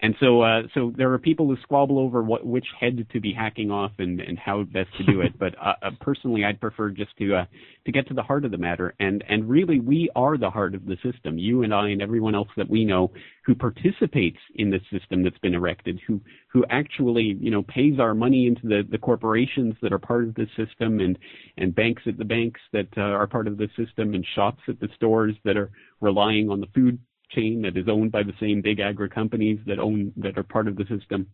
and 0.00 0.14
so, 0.20 0.42
uh, 0.42 0.62
so 0.74 0.92
there 0.96 1.12
are 1.12 1.18
people 1.18 1.46
who 1.46 1.56
squabble 1.62 1.98
over 1.98 2.22
what, 2.22 2.46
which 2.46 2.66
head 2.78 3.04
to 3.12 3.20
be 3.20 3.32
hacking 3.32 3.72
off 3.72 3.90
and, 3.98 4.20
and 4.20 4.38
how 4.38 4.62
best 4.62 4.90
to 4.96 5.04
do 5.04 5.20
it. 5.22 5.36
But 5.38 5.56
uh, 5.60 5.74
uh, 5.82 5.90
personally, 6.00 6.44
I'd 6.44 6.60
prefer 6.60 6.90
just 6.90 7.16
to 7.18 7.34
uh, 7.34 7.44
to 7.84 7.92
get 7.92 8.06
to 8.08 8.14
the 8.14 8.22
heart 8.22 8.44
of 8.44 8.52
the 8.52 8.58
matter. 8.58 8.94
And 9.00 9.24
and 9.28 9.48
really, 9.48 9.80
we 9.80 10.08
are 10.14 10.38
the 10.38 10.50
heart 10.50 10.76
of 10.76 10.86
the 10.86 10.96
system. 11.02 11.36
You 11.36 11.64
and 11.64 11.74
I 11.74 11.88
and 11.88 12.00
everyone 12.00 12.36
else 12.36 12.48
that 12.56 12.70
we 12.70 12.84
know 12.84 13.10
who 13.44 13.56
participates 13.56 14.38
in 14.54 14.70
the 14.70 14.78
system 14.92 15.24
that's 15.24 15.38
been 15.38 15.54
erected, 15.54 16.00
who 16.06 16.20
who 16.52 16.64
actually 16.70 17.36
you 17.40 17.50
know 17.50 17.62
pays 17.62 17.98
our 17.98 18.14
money 18.14 18.46
into 18.46 18.68
the, 18.68 18.86
the 18.88 18.98
corporations 18.98 19.74
that 19.82 19.92
are 19.92 19.98
part 19.98 20.28
of 20.28 20.34
the 20.36 20.46
system, 20.56 21.00
and 21.00 21.18
and 21.56 21.74
banks 21.74 22.02
at 22.06 22.18
the 22.18 22.24
banks 22.24 22.60
that 22.72 22.88
uh, 22.96 23.00
are 23.00 23.26
part 23.26 23.48
of 23.48 23.58
the 23.58 23.68
system, 23.76 24.14
and 24.14 24.24
shops 24.36 24.62
at 24.68 24.78
the 24.78 24.88
stores 24.94 25.34
that 25.44 25.56
are 25.56 25.72
relying 26.00 26.50
on 26.50 26.60
the 26.60 26.68
food 26.72 27.00
chain 27.30 27.62
that 27.62 27.76
is 27.76 27.88
owned 27.88 28.12
by 28.12 28.22
the 28.22 28.34
same 28.40 28.60
big 28.62 28.80
agri 28.80 29.08
companies 29.08 29.58
that 29.66 29.78
own 29.78 30.12
that 30.16 30.38
are 30.38 30.42
part 30.42 30.68
of 30.68 30.76
the 30.76 30.84
system. 30.84 31.26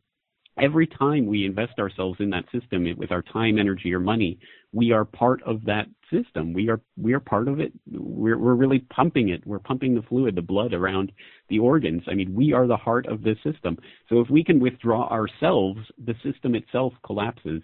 Every 0.57 0.87
time 0.87 1.27
we 1.27 1.45
invest 1.45 1.81
ourselves 1.81 2.21
in 2.21 2.31
that 2.31 2.45
system 2.53 2.87
with 2.97 3.11
our 3.11 3.23
time, 3.23 3.59
energy, 3.59 3.93
or 3.93 3.99
money, 3.99 4.39
we 4.73 4.93
are 4.93 5.05
part 5.05 5.43
of 5.43 5.65
that 5.65 5.87
system. 6.13 6.53
We 6.53 6.69
are 6.69 6.81
we 6.97 7.13
are 7.13 7.21
part 7.21 7.49
of 7.49 7.59
it. 7.59 7.73
We're 7.91 8.39
we're 8.39 8.55
really 8.55 8.81
pumping 8.91 9.31
it. 9.31 9.45
We're 9.47 9.59
pumping 9.59 9.95
the 9.95 10.03
fluid, 10.03 10.37
the 10.37 10.43
blood 10.43 10.73
around 10.73 11.11
the 11.49 11.59
organs. 11.59 12.03
I 12.07 12.15
mean, 12.15 12.35
we 12.35 12.53
are 12.53 12.69
the 12.69 12.77
heart 12.77 13.07
of 13.07 13.23
this 13.23 13.39
system. 13.43 13.77
So 14.09 14.21
if 14.21 14.31
we 14.31 14.45
can 14.45 14.61
withdraw 14.61 15.09
ourselves, 15.09 15.81
the 16.05 16.15
system 16.23 16.55
itself 16.55 16.93
collapses 17.05 17.63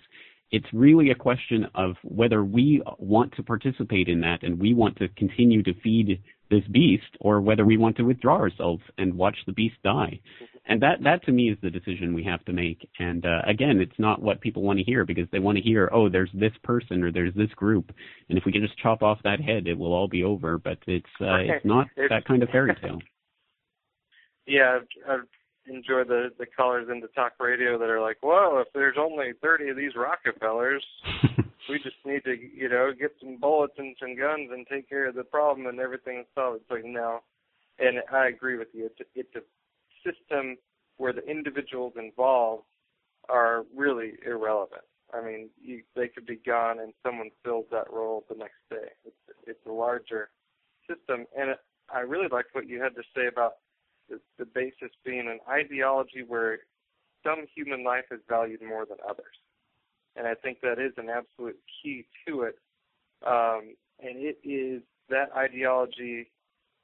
it's 0.51 0.67
really 0.73 1.11
a 1.11 1.15
question 1.15 1.67
of 1.75 1.95
whether 2.03 2.45
we 2.45 2.83
want 2.99 3.33
to 3.37 3.43
participate 3.43 4.09
in 4.09 4.21
that 4.21 4.43
and 4.43 4.61
we 4.61 4.75
want 4.75 4.97
to 4.99 5.09
continue 5.11 5.63
to 5.63 5.75
feed 5.81 6.21
this 6.51 6.65
beast 6.71 7.17
or 7.21 7.41
whether 7.41 7.65
we 7.65 7.77
want 7.77 7.97
to 7.97 8.03
withdraw 8.03 8.37
ourselves 8.37 8.83
and 8.99 9.15
watch 9.15 9.37
the 9.47 9.53
beast 9.53 9.77
die. 9.85 10.21
And 10.67 10.81
that, 10.83 11.03
that 11.03 11.25
to 11.25 11.33
me 11.33 11.51
is 11.51 11.59
the 11.63 11.71
decision 11.71 12.15
we 12.15 12.23
have 12.25 12.45
to 12.45 12.53
make. 12.53 12.89
And 12.99 13.25
uh, 13.25 13.43
again, 13.47 13.81
it's 13.81 13.99
not 13.99 14.23
what 14.23 14.41
people 14.41 14.63
want 14.63 14.79
to 14.79 14.85
hear 14.85 15.05
because 15.05 15.27
they 15.33 15.39
want 15.39 15.59
to 15.59 15.65
hear, 15.65 15.91
oh, 15.93 16.09
there's 16.09 16.31
this 16.35 16.53
person 16.63 17.03
or 17.03 17.11
there's 17.11 17.35
this 17.35 17.51
group, 17.51 17.93
and 18.29 18.39
if 18.39 18.45
we 18.45 18.53
can 18.53 18.63
just 18.63 18.79
chop 18.79 19.03
off 19.03 19.19
that 19.25 19.41
head, 19.41 19.67
it 19.67 19.79
will 19.79 19.93
all 19.93 20.07
be 20.07 20.23
over. 20.23 20.59
But 20.59 20.79
it's 20.87 21.07
uh, 21.21 21.39
it's 21.39 21.65
not 21.65 21.89
that 21.97 22.25
kind 22.25 22.43
of 22.43 22.51
fairy 22.51 22.75
tale. 22.81 22.99
Yeah, 24.47 24.81
I've, 25.09 25.21
enjoy 25.67 26.05
the 26.05 26.31
the 26.39 26.47
callers 26.47 26.89
into 26.91 27.09
talk 27.09 27.33
radio 27.39 27.79
that 27.79 27.89
are 27.89 28.01
like, 28.01 28.19
well, 28.23 28.59
if 28.61 28.69
there's 28.75 28.97
only 28.99 29.33
30 29.43 29.71
of 29.71 29.77
these 29.77 29.95
Rockefellers, 29.97 30.85
we 31.69 31.79
just 31.83 31.97
need 32.05 32.25
to, 32.25 32.37
you 32.37 32.69
know, 32.69 32.91
get 32.99 33.13
some 33.21 33.37
bullets 33.37 33.75
and 33.79 33.97
some 34.01 34.17
guns 34.17 34.51
and 34.53 34.67
take 34.67 34.89
care 34.89 35.09
of 35.09 35.15
the 35.15 35.25
problem 35.25 35.67
and 35.67 35.81
everything 35.81 36.19
is 36.19 36.27
solved. 36.35 36.61
It's 36.63 36.71
like 36.71 36.85
no, 36.85 37.21
and 37.79 37.99
I 38.13 38.29
agree 38.29 38.59
with 38.59 38.69
you. 38.73 38.87
It's 38.87 39.01
a, 39.01 39.05
it's 39.15 39.35
a 39.37 40.09
system 40.09 40.57
where 40.97 41.13
the 41.13 41.27
individuals 41.27 41.95
involved 41.97 42.65
are 43.29 43.65
really 43.75 44.13
irrelevant. 44.27 44.83
I 45.13 45.25
mean, 45.25 45.51
you, 45.61 45.83
they 45.97 46.09
could 46.09 46.27
be 46.27 46.37
gone 46.37 46.79
and 46.79 46.93
someone 47.03 47.31
fills 47.45 47.67
that 47.73 47.93
role 47.93 48.25
the 48.29 48.37
next 48.37 48.61
day. 48.71 48.91
It's 49.05 49.17
it's 49.47 49.67
a 49.67 49.73
larger 49.73 50.31
system, 50.89 51.27
and 51.37 51.51
it, 51.51 51.59
I 51.93 52.01
really 52.01 52.29
like 52.31 52.47
what 52.53 52.69
you 52.69 52.81
had 52.81 52.95
to 52.95 53.03
say 53.15 53.27
about 53.27 53.55
the, 54.41 54.47
basis 54.47 54.91
being 55.05 55.29
an 55.29 55.39
ideology 55.49 56.25
where 56.27 56.61
some 57.25 57.47
human 57.55 57.85
life 57.85 58.05
is 58.11 58.21
valued 58.29 58.63
more 58.63 58.87
than 58.87 58.99
others, 59.09 59.37
and 60.17 60.27
I 60.27 60.35
think 60.35 60.61
that 60.63 60.79
is 60.79 60.93
an 60.97 61.09
absolute 61.09 61.59
key 61.83 62.07
to 62.27 62.43
it. 62.43 62.59
Um, 63.27 63.75
and 64.03 64.17
it 64.17 64.39
is 64.43 64.83
that 65.11 65.31
ideology 65.37 66.31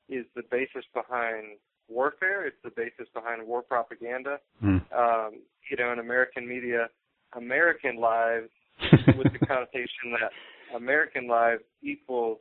is 0.08 0.26
the 0.34 0.42
basis 0.50 0.84
behind 0.92 1.58
warfare. 1.88 2.46
It's 2.46 2.56
the 2.62 2.70
basis 2.70 3.08
behind 3.14 3.46
war 3.46 3.62
propaganda. 3.62 4.38
Mm. 4.62 4.82
Um, 4.92 5.40
you 5.70 5.76
know, 5.76 5.92
in 5.92 5.98
American 5.98 6.46
media, 6.46 6.88
American 7.34 7.96
lives 7.96 8.50
with 9.16 9.32
the 9.32 9.46
connotation 9.46 10.12
that 10.20 10.30
American 10.76 11.28
lives 11.28 11.62
equals 11.82 12.38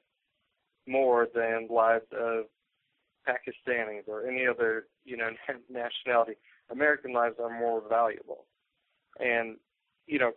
more 0.88 1.28
than 1.34 1.68
lives 1.70 2.06
of 2.12 2.46
Pakistanis 3.28 4.08
or 4.08 4.28
any 4.28 4.46
other, 4.48 4.86
you 5.06 5.18
know, 5.18 5.30
nationality. 5.70 6.34
American 6.72 7.14
lives 7.14 7.36
are 7.42 7.58
more 7.60 7.82
valuable. 7.88 8.46
And, 9.20 9.58
you 10.08 10.20
know, 10.20 10.32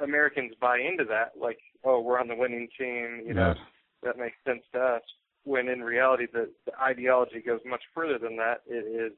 Americans 0.00 0.52
buy 0.60 0.78
into 0.78 1.04
that, 1.04 1.32
like, 1.40 1.58
oh, 1.84 2.00
we're 2.00 2.20
on 2.20 2.28
the 2.28 2.34
winning 2.34 2.68
team, 2.78 3.22
you 3.26 3.34
know, 3.34 3.54
that 4.02 4.18
makes 4.18 4.36
sense 4.46 4.62
to 4.72 4.80
us. 4.80 5.02
When 5.44 5.68
in 5.68 5.80
reality, 5.80 6.26
the, 6.32 6.50
the 6.66 6.72
ideology 6.80 7.40
goes 7.44 7.60
much 7.66 7.82
further 7.94 8.18
than 8.18 8.36
that. 8.36 8.62
It 8.66 8.86
is, 8.86 9.12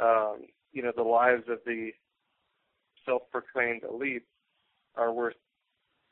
um, 0.00 0.46
you 0.72 0.82
know, 0.82 0.92
the 0.94 1.02
lives 1.02 1.44
of 1.48 1.58
the 1.66 1.90
self-proclaimed 3.04 3.82
elites 3.82 4.22
are 4.96 5.12
worth 5.12 5.34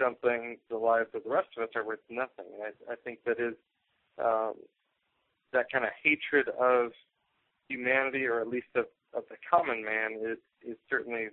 something. 0.01 0.59
The 0.71 0.77
lives 0.77 1.09
of 1.15 1.25
the 1.25 1.31
rest 1.31 1.49
of 1.57 1.63
us 1.63 1.71
are 1.75 1.87
worth 1.87 2.01
nothing. 2.11 2.47
And 2.55 2.63
I, 2.63 2.93
I 2.93 2.97
think 3.05 3.21
that 3.25 3.41
is 3.41 3.55
um, 4.23 4.55
that 5.53 5.67
kind 5.73 5.85
of 5.85 5.91
hatred 6.03 6.49
of 6.61 6.93
humanity, 7.69 8.25
or 8.27 8.41
at 8.41 8.49
least 8.49 8.69
of, 8.75 8.87
of 9.15 9.25
the 9.29 9.37
common 9.49 9.85
man, 9.85 10.19
is 10.25 10.39
is 10.63 10.77
certainly 10.89 11.29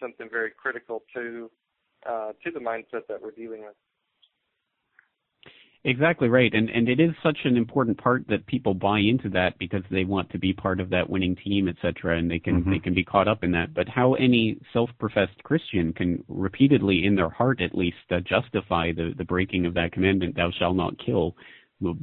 something 0.00 0.28
very 0.30 0.50
critical 0.50 1.02
to 1.14 1.50
uh, 2.08 2.32
to 2.44 2.50
the 2.50 2.60
mindset 2.60 3.06
that 3.08 3.20
we're 3.22 3.30
dealing 3.32 3.62
with. 3.62 3.74
Exactly 5.84 6.28
right, 6.28 6.54
and 6.54 6.70
and 6.70 6.88
it 6.88 7.00
is 7.00 7.10
such 7.24 7.38
an 7.44 7.56
important 7.56 7.98
part 7.98 8.24
that 8.28 8.46
people 8.46 8.72
buy 8.72 9.00
into 9.00 9.28
that 9.30 9.58
because 9.58 9.82
they 9.90 10.04
want 10.04 10.30
to 10.30 10.38
be 10.38 10.52
part 10.52 10.78
of 10.78 10.88
that 10.90 11.10
winning 11.10 11.34
team, 11.34 11.66
et 11.66 11.74
cetera, 11.82 12.16
and 12.18 12.30
they 12.30 12.38
can 12.38 12.62
Mhm. 12.62 12.70
they 12.70 12.78
can 12.78 12.94
be 12.94 13.02
caught 13.02 13.26
up 13.26 13.42
in 13.42 13.50
that. 13.50 13.74
But 13.74 13.88
how 13.88 14.14
any 14.14 14.60
self-professed 14.72 15.42
Christian 15.42 15.92
can 15.92 16.22
repeatedly, 16.28 17.04
in 17.04 17.16
their 17.16 17.30
heart 17.30 17.60
at 17.60 17.74
least, 17.74 17.96
uh, 18.10 18.20
justify 18.20 18.92
the 18.92 19.12
the 19.16 19.24
breaking 19.24 19.66
of 19.66 19.74
that 19.74 19.90
commandment, 19.90 20.36
"Thou 20.36 20.52
shalt 20.52 20.76
not 20.76 20.98
kill," 20.98 21.36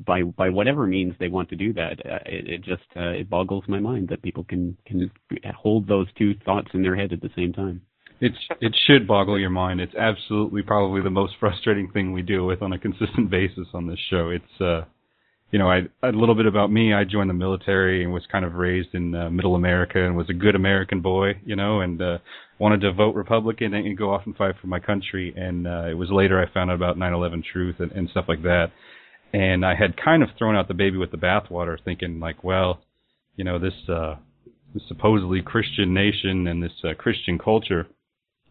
by 0.05 0.23
by 0.23 0.49
whatever 0.49 0.85
means 0.85 1.13
they 1.19 1.29
want 1.29 1.49
to 1.49 1.55
do 1.55 1.73
that, 1.73 1.99
uh, 2.05 2.19
it, 2.25 2.49
it 2.49 2.61
just 2.63 2.83
uh, 2.95 3.09
it 3.09 3.29
boggles 3.29 3.63
my 3.67 3.79
mind 3.79 4.09
that 4.09 4.21
people 4.21 4.43
can 4.43 4.77
can 4.85 5.11
hold 5.55 5.87
those 5.87 6.07
two 6.17 6.35
thoughts 6.45 6.69
in 6.73 6.81
their 6.81 6.95
head 6.95 7.13
at 7.13 7.21
the 7.21 7.31
same 7.35 7.53
time. 7.53 7.81
It's 8.21 8.37
it 8.59 8.75
should 8.85 9.07
boggle 9.07 9.39
your 9.39 9.49
mind. 9.49 9.79
It's 9.79 9.95
absolutely 9.95 10.61
probably 10.61 11.01
the 11.01 11.09
most 11.09 11.33
frustrating 11.39 11.89
thing 11.91 12.11
we 12.11 12.21
deal 12.21 12.45
with 12.45 12.61
on 12.61 12.73
a 12.73 12.79
consistent 12.79 13.29
basis 13.29 13.67
on 13.73 13.87
this 13.87 13.99
show. 14.09 14.29
It's 14.29 14.61
uh 14.61 14.85
you 15.51 15.57
know, 15.57 15.69
I 15.69 15.79
a 16.03 16.11
little 16.11 16.35
bit 16.35 16.45
about 16.45 16.71
me. 16.71 16.93
I 16.93 17.05
joined 17.05 17.29
the 17.29 17.33
military 17.33 18.03
and 18.03 18.13
was 18.13 18.23
kind 18.31 18.45
of 18.45 18.53
raised 18.53 18.93
in 18.93 19.15
uh, 19.15 19.31
middle 19.31 19.55
America 19.55 20.05
and 20.05 20.15
was 20.15 20.29
a 20.29 20.33
good 20.33 20.53
American 20.53 21.01
boy, 21.01 21.31
you 21.45 21.55
know, 21.55 21.81
and 21.81 22.01
uh 22.01 22.17
wanted 22.59 22.81
to 22.81 22.91
vote 22.91 23.15
Republican 23.15 23.73
and 23.73 23.97
go 23.97 24.13
off 24.13 24.25
and 24.25 24.35
fight 24.35 24.55
for 24.59 24.67
my 24.67 24.79
country 24.79 25.33
and 25.37 25.65
uh 25.65 25.85
it 25.89 25.95
was 25.95 26.09
later 26.11 26.41
I 26.41 26.53
found 26.53 26.71
out 26.71 26.75
about 26.75 26.97
9/11 26.97 27.43
truth 27.51 27.75
and, 27.79 27.91
and 27.93 28.09
stuff 28.09 28.25
like 28.27 28.43
that. 28.43 28.71
And 29.33 29.65
I 29.65 29.75
had 29.75 29.95
kind 29.97 30.23
of 30.23 30.29
thrown 30.37 30.55
out 30.55 30.67
the 30.67 30.73
baby 30.73 30.97
with 30.97 31.11
the 31.11 31.17
bathwater 31.17 31.77
thinking 31.83 32.19
like, 32.19 32.43
well, 32.43 32.81
you 33.35 33.43
know, 33.43 33.59
this 33.59 33.73
uh 33.87 34.15
this 34.73 34.83
supposedly 34.87 35.41
Christian 35.41 35.93
nation 35.93 36.47
and 36.47 36.61
this 36.61 36.71
uh, 36.83 36.93
Christian 36.97 37.39
culture 37.39 37.87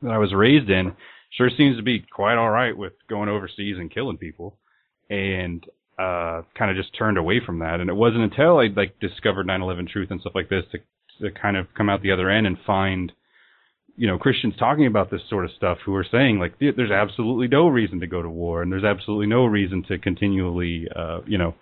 that 0.02 0.10
I 0.10 0.18
was 0.18 0.34
raised 0.34 0.68
in 0.70 0.94
sure 1.30 1.50
seems 1.56 1.76
to 1.76 1.82
be 1.82 2.04
quite 2.10 2.36
all 2.36 2.50
right 2.50 2.76
with 2.76 2.92
going 3.08 3.28
overseas 3.28 3.76
and 3.78 3.92
killing 3.92 4.16
people, 4.16 4.58
and 5.10 5.64
uh, 5.98 6.42
kind 6.56 6.70
of 6.70 6.76
just 6.76 6.96
turned 6.96 7.18
away 7.18 7.40
from 7.44 7.58
that. 7.60 7.80
And 7.80 7.90
it 7.90 7.94
wasn't 7.94 8.22
until 8.22 8.58
I 8.58 8.68
like 8.68 8.98
discovered 9.00 9.46
9/11 9.46 9.88
truth 9.88 10.10
and 10.10 10.20
stuff 10.20 10.34
like 10.34 10.48
this 10.48 10.64
to, 10.72 10.78
to 11.22 11.30
kind 11.38 11.56
of 11.56 11.66
come 11.76 11.88
out 11.88 12.02
the 12.02 12.12
other 12.12 12.30
end 12.30 12.46
and 12.46 12.56
find, 12.66 13.12
you 13.98 14.06
know, 14.06 14.16
Christians 14.16 14.54
talking 14.58 14.86
about 14.86 15.10
this 15.10 15.20
sort 15.28 15.44
of 15.44 15.50
stuff 15.56 15.78
who 15.84 15.94
are 15.94 16.06
saying 16.10 16.38
like, 16.38 16.58
there's 16.60 16.90
absolutely 16.90 17.48
no 17.48 17.66
reason 17.66 18.00
to 18.00 18.06
go 18.06 18.22
to 18.22 18.30
war, 18.30 18.62
and 18.62 18.70
there's 18.70 18.84
absolutely 18.84 19.26
no 19.26 19.44
reason 19.44 19.84
to 19.88 19.98
continually, 19.98 20.86
uh, 20.94 21.20
you 21.26 21.36
know. 21.38 21.54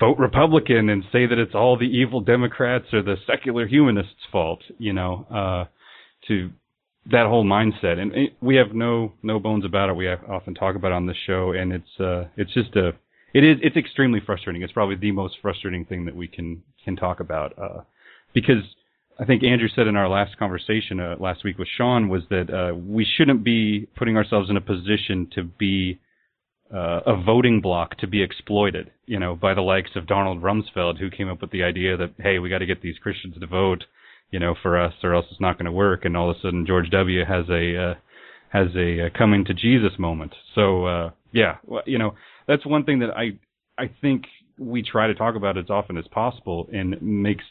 Vote 0.00 0.16
Republican 0.16 0.90
and 0.90 1.02
say 1.10 1.26
that 1.26 1.38
it's 1.38 1.56
all 1.56 1.76
the 1.76 1.84
evil 1.84 2.20
Democrats 2.20 2.86
or 2.92 3.02
the 3.02 3.16
secular 3.26 3.66
humanists' 3.66 4.12
fault, 4.30 4.60
you 4.78 4.92
know, 4.92 5.26
uh, 5.28 5.64
to 6.28 6.50
that 7.10 7.26
whole 7.26 7.44
mindset 7.44 7.98
and 7.98 8.14
it, 8.14 8.36
we 8.40 8.56
have 8.56 8.74
no 8.74 9.12
no 9.22 9.38
bones 9.38 9.64
about 9.64 9.88
it 9.88 9.94
we 9.94 10.04
have, 10.04 10.22
often 10.28 10.54
talk 10.54 10.76
about 10.76 10.88
it 10.88 10.94
on 10.94 11.06
this 11.06 11.16
show 11.26 11.52
and 11.52 11.72
it's 11.72 12.00
uh 12.00 12.24
it's 12.36 12.52
just 12.52 12.74
a 12.76 12.88
it 13.32 13.44
is 13.44 13.56
it's 13.62 13.76
extremely 13.76 14.20
frustrating 14.24 14.62
it's 14.62 14.72
probably 14.72 14.96
the 14.96 15.10
most 15.10 15.36
frustrating 15.40 15.84
thing 15.84 16.04
that 16.04 16.14
we 16.14 16.28
can 16.28 16.62
can 16.84 16.96
talk 16.96 17.20
about 17.20 17.58
uh 17.58 17.80
because 18.34 18.62
I 19.20 19.24
think 19.24 19.42
Andrew 19.42 19.68
said 19.74 19.88
in 19.88 19.96
our 19.96 20.08
last 20.08 20.38
conversation 20.38 21.00
uh, 21.00 21.16
last 21.18 21.42
week 21.44 21.58
with 21.58 21.68
Sean 21.76 22.08
was 22.08 22.22
that 22.30 22.50
uh 22.50 22.74
we 22.76 23.04
shouldn't 23.04 23.42
be 23.42 23.88
putting 23.96 24.16
ourselves 24.16 24.48
in 24.50 24.56
a 24.56 24.60
position 24.60 25.28
to 25.34 25.42
be 25.42 25.98
uh, 26.72 27.00
a 27.06 27.22
voting 27.22 27.60
block 27.60 27.96
to 27.98 28.06
be 28.06 28.22
exploited, 28.22 28.90
you 29.06 29.18
know, 29.18 29.34
by 29.34 29.54
the 29.54 29.62
likes 29.62 29.90
of 29.96 30.06
Donald 30.06 30.42
Rumsfeld, 30.42 30.98
who 30.98 31.10
came 31.10 31.28
up 31.28 31.40
with 31.40 31.50
the 31.50 31.62
idea 31.62 31.96
that 31.96 32.12
hey, 32.18 32.38
we 32.38 32.50
got 32.50 32.58
to 32.58 32.66
get 32.66 32.82
these 32.82 32.98
Christians 32.98 33.36
to 33.40 33.46
vote, 33.46 33.84
you 34.30 34.38
know, 34.38 34.54
for 34.62 34.78
us, 34.80 34.92
or 35.02 35.14
else 35.14 35.26
it's 35.30 35.40
not 35.40 35.56
going 35.56 35.66
to 35.66 35.72
work. 35.72 36.04
And 36.04 36.16
all 36.16 36.30
of 36.30 36.36
a 36.36 36.40
sudden, 36.40 36.66
George 36.66 36.90
W. 36.90 37.24
has 37.24 37.48
a 37.48 37.76
uh, 37.76 37.94
has 38.50 38.68
a 38.76 39.06
uh, 39.06 39.08
coming 39.16 39.44
to 39.46 39.54
Jesus 39.54 39.98
moment. 39.98 40.34
So 40.54 40.86
uh, 40.86 41.10
yeah, 41.32 41.56
well, 41.64 41.82
you 41.86 41.98
know, 41.98 42.14
that's 42.46 42.66
one 42.66 42.84
thing 42.84 42.98
that 43.00 43.16
I 43.16 43.38
I 43.82 43.90
think 44.00 44.24
we 44.58 44.82
try 44.82 45.06
to 45.06 45.14
talk 45.14 45.36
about 45.36 45.56
as 45.56 45.70
often 45.70 45.96
as 45.96 46.06
possible, 46.08 46.68
and 46.72 47.00
makes 47.00 47.44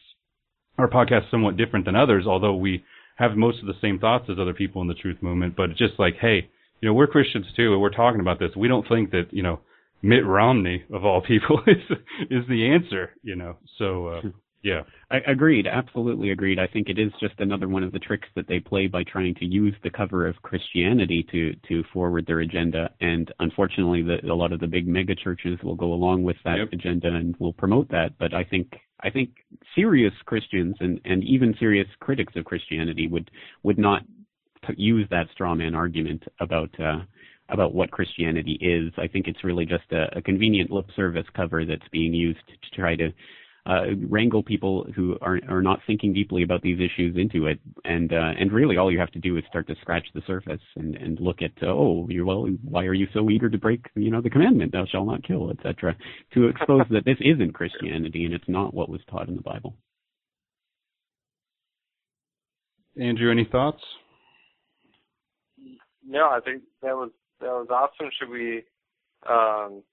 our 0.78 0.88
podcast 0.88 1.30
somewhat 1.32 1.58
different 1.58 1.86
than 1.86 1.96
others. 1.96 2.26
Although 2.28 2.56
we 2.56 2.84
have 3.18 3.36
most 3.36 3.60
of 3.62 3.68
the 3.68 3.74
same 3.82 4.00
thoughts 4.00 4.26
as 4.30 4.38
other 4.40 4.54
people 4.54 4.82
in 4.82 4.88
the 4.88 4.94
truth 4.94 5.18
movement, 5.22 5.56
but 5.56 5.72
it's 5.72 5.80
just 5.80 6.00
like, 6.00 6.16
hey, 6.22 6.50
you 6.82 6.88
know, 6.88 6.94
we're 6.94 7.08
Christians 7.08 7.48
too, 7.56 7.74
and 7.74 7.82
we're 7.82 7.90
talking 7.90 8.22
about 8.22 8.40
this. 8.40 8.52
We 8.56 8.68
don't 8.68 8.88
think 8.88 9.12
that 9.12 9.28
you 9.32 9.44
know 9.44 9.60
Mitt 10.02 10.26
Romney 10.26 10.84
of 10.94 11.06
all 11.06 11.22
people 11.22 11.62
is 11.68 11.98
is 12.30 12.48
the 12.48 12.70
answer, 12.70 13.12
you 13.24 13.36
know. 13.36 13.58
So 13.78 14.08
uh, 14.08 14.22
yeah. 14.64 14.82
I 15.10 15.18
agreed, 15.28 15.68
absolutely 15.68 16.32
agreed. 16.32 16.60
I 16.60 16.68
think 16.68 16.90
it 16.90 17.00
is 17.00 17.12
just 17.20 17.40
another 17.40 17.68
one 17.70 17.84
of 17.84 17.92
the 17.92 18.00
tricks 18.00 18.28
that 18.36 18.48
they 18.48 18.60
play 18.60 18.88
by 18.88 19.04
trying 19.04 19.36
to 19.36 19.46
use 19.46 19.74
the 19.84 19.90
cover 19.90 20.28
of 20.28 20.36
Christianity 20.42 21.26
to 21.32 21.54
to 21.70 21.84
forward 21.94 22.26
their 22.26 22.40
agenda. 22.40 22.90
And 23.00 23.32
unfortunately, 23.40 24.02
the, 24.02 24.32
a 24.32 24.34
lot 24.34 24.52
of 24.52 24.60
the 24.60 24.68
big 24.68 24.88
mega 24.88 25.16
churches 25.16 25.58
will 25.64 25.76
go 25.76 25.94
along 25.94 26.24
with 26.24 26.38
that 26.44 26.58
Yep. 26.58 26.74
agenda 26.74 27.08
and 27.08 27.36
will 27.38 27.54
promote 27.54 27.90
that. 27.90 28.18
But 28.20 28.34
I 28.34 28.44
think 28.44 28.74
I 29.02 29.10
think 29.10 29.30
serious 29.76 30.14
Christians 30.26 30.76
and 30.80 31.00
and 31.06 31.24
even 31.24 31.56
serious 31.60 31.88
critics 32.00 32.34
of 32.36 32.46
Christianity 32.46 33.08
would 33.08 33.32
would 33.64 33.78
not 33.78 34.04
t- 34.68 34.74
use 34.76 35.08
that 35.12 35.28
straw 35.32 35.56
man 35.56 35.76
argument 35.76 36.24
about. 36.40 36.78
Uh, 36.80 37.00
about 37.50 37.74
what 37.74 37.92
Christianity 37.92 38.58
is. 38.60 38.92
I 38.98 39.08
think 39.08 39.28
it's 39.28 39.46
really 39.46 39.66
just 39.66 39.90
a, 39.94 40.18
a 40.18 40.22
convenient 40.22 40.70
lip 40.70 40.88
service 40.98 41.26
cover 41.34 41.64
that's 41.64 41.88
being 41.94 42.14
used 42.14 42.46
to 42.50 42.76
try 42.76 42.98
to 42.98 43.10
uh, 43.68 43.82
wrangle 44.08 44.42
people 44.42 44.88
who 44.96 45.18
are 45.22 45.40
are 45.50 45.62
not 45.62 45.80
thinking 45.86 46.14
deeply 46.14 46.42
about 46.44 46.62
these 46.62 46.80
issues 46.80 47.18
into 47.18 47.48
it, 47.48 47.60
and 47.84 48.14
uh, 48.14 48.32
and 48.40 48.52
really 48.52 48.78
all 48.78 48.92
you 48.92 49.00
have 49.00 49.12
to 49.12 49.20
do 49.20 49.36
is 49.36 49.44
start 49.50 49.68
to 49.68 49.76
scratch 49.82 50.08
the 50.14 50.22
surface 50.26 50.62
and 50.78 50.96
and 50.96 51.20
look 51.20 51.42
at 51.42 51.52
oh 51.64 52.08
you 52.10 52.26
well 52.26 52.48
why 52.64 52.86
are 52.86 52.94
you 52.94 53.08
so 53.14 53.30
eager 53.30 53.50
to 53.50 53.58
break 53.58 53.86
you 53.96 54.10
know 54.10 54.22
the 54.22 54.30
commandment 54.30 54.72
thou 54.72 54.86
shalt 54.86 55.06
not 55.08 55.24
kill 55.24 55.52
etc. 55.52 55.96
to 56.34 56.48
expose 56.48 56.84
that 56.90 57.04
this 57.04 57.18
isn't 57.20 57.54
Christianity 57.54 58.24
and 58.24 58.34
it's 58.34 58.48
not 58.48 58.74
what 58.74 58.90
was 58.90 59.02
taught 59.10 59.28
in 59.28 59.36
the 59.36 59.42
Bible. 59.42 59.76
Andrew, 63.00 63.32
any 63.32 63.48
thoughts? 63.52 63.82
No, 66.08 66.30
I 66.30 66.40
think 66.44 66.64
that 66.82 66.96
was 66.96 67.12
that 67.42 67.48
was 67.48 67.68
awesome. 67.70 68.10
Should 68.18 68.30
we 68.30 68.64
um, 69.30 69.84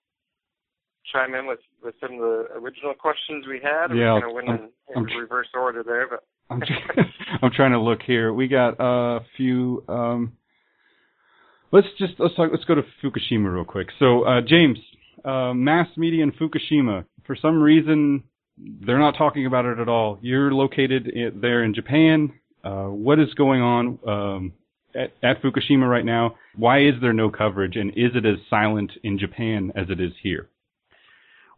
chime 1.12 1.34
in 1.34 1.46
with 1.46 1.60
with 1.82 1.94
some 2.00 2.12
of 2.14 2.18
the 2.20 2.46
original 2.56 2.94
questions 2.94 3.44
we 3.46 3.60
had? 3.62 3.94
Yeah, 3.96 4.14
We're 4.14 4.20
going 4.20 4.22
to 4.22 4.34
win 4.34 4.48
I'm- 4.48 4.58
in, 4.58 4.64
in 4.64 4.98
I'm 5.02 5.06
tr- 5.06 5.18
reverse 5.20 5.48
order 5.54 5.82
there, 5.82 6.08
but 6.08 6.24
I'm 6.50 6.60
tr- 6.60 7.00
I'm 7.42 7.50
trying 7.52 7.72
to 7.72 7.80
look 7.80 8.00
here. 8.02 8.32
We 8.32 8.48
got 8.48 8.76
a 8.78 9.20
few. 9.36 9.82
Um, 9.88 10.32
let's 11.72 11.86
just 11.98 12.14
let's 12.18 12.34
talk. 12.34 12.50
Let's 12.52 12.64
go 12.64 12.74
to 12.74 12.82
Fukushima 13.02 13.52
real 13.52 13.64
quick. 13.64 13.88
So, 13.98 14.22
uh, 14.24 14.40
James, 14.46 14.78
uh, 15.24 15.52
mass 15.54 15.88
media 15.96 16.22
in 16.22 16.32
Fukushima. 16.32 17.04
For 17.26 17.36
some 17.36 17.60
reason, 17.62 18.24
they're 18.58 18.98
not 18.98 19.16
talking 19.16 19.46
about 19.46 19.64
it 19.64 19.78
at 19.78 19.88
all. 19.88 20.18
You're 20.20 20.52
located 20.52 21.08
in, 21.08 21.40
there 21.40 21.64
in 21.64 21.74
Japan. 21.74 22.32
Uh, 22.62 22.84
what 22.86 23.18
is 23.18 23.32
going 23.34 23.60
on 23.60 23.98
um, 24.06 24.52
at, 24.94 25.12
at 25.22 25.42
Fukushima 25.42 25.88
right 25.88 26.04
now? 26.04 26.36
Why 26.56 26.80
is 26.82 26.94
there 27.00 27.12
no 27.12 27.30
coverage, 27.30 27.76
and 27.76 27.90
is 27.90 28.12
it 28.14 28.24
as 28.24 28.36
silent 28.48 28.92
in 29.02 29.18
Japan 29.18 29.72
as 29.74 29.86
it 29.90 30.00
is 30.00 30.12
here? 30.22 30.48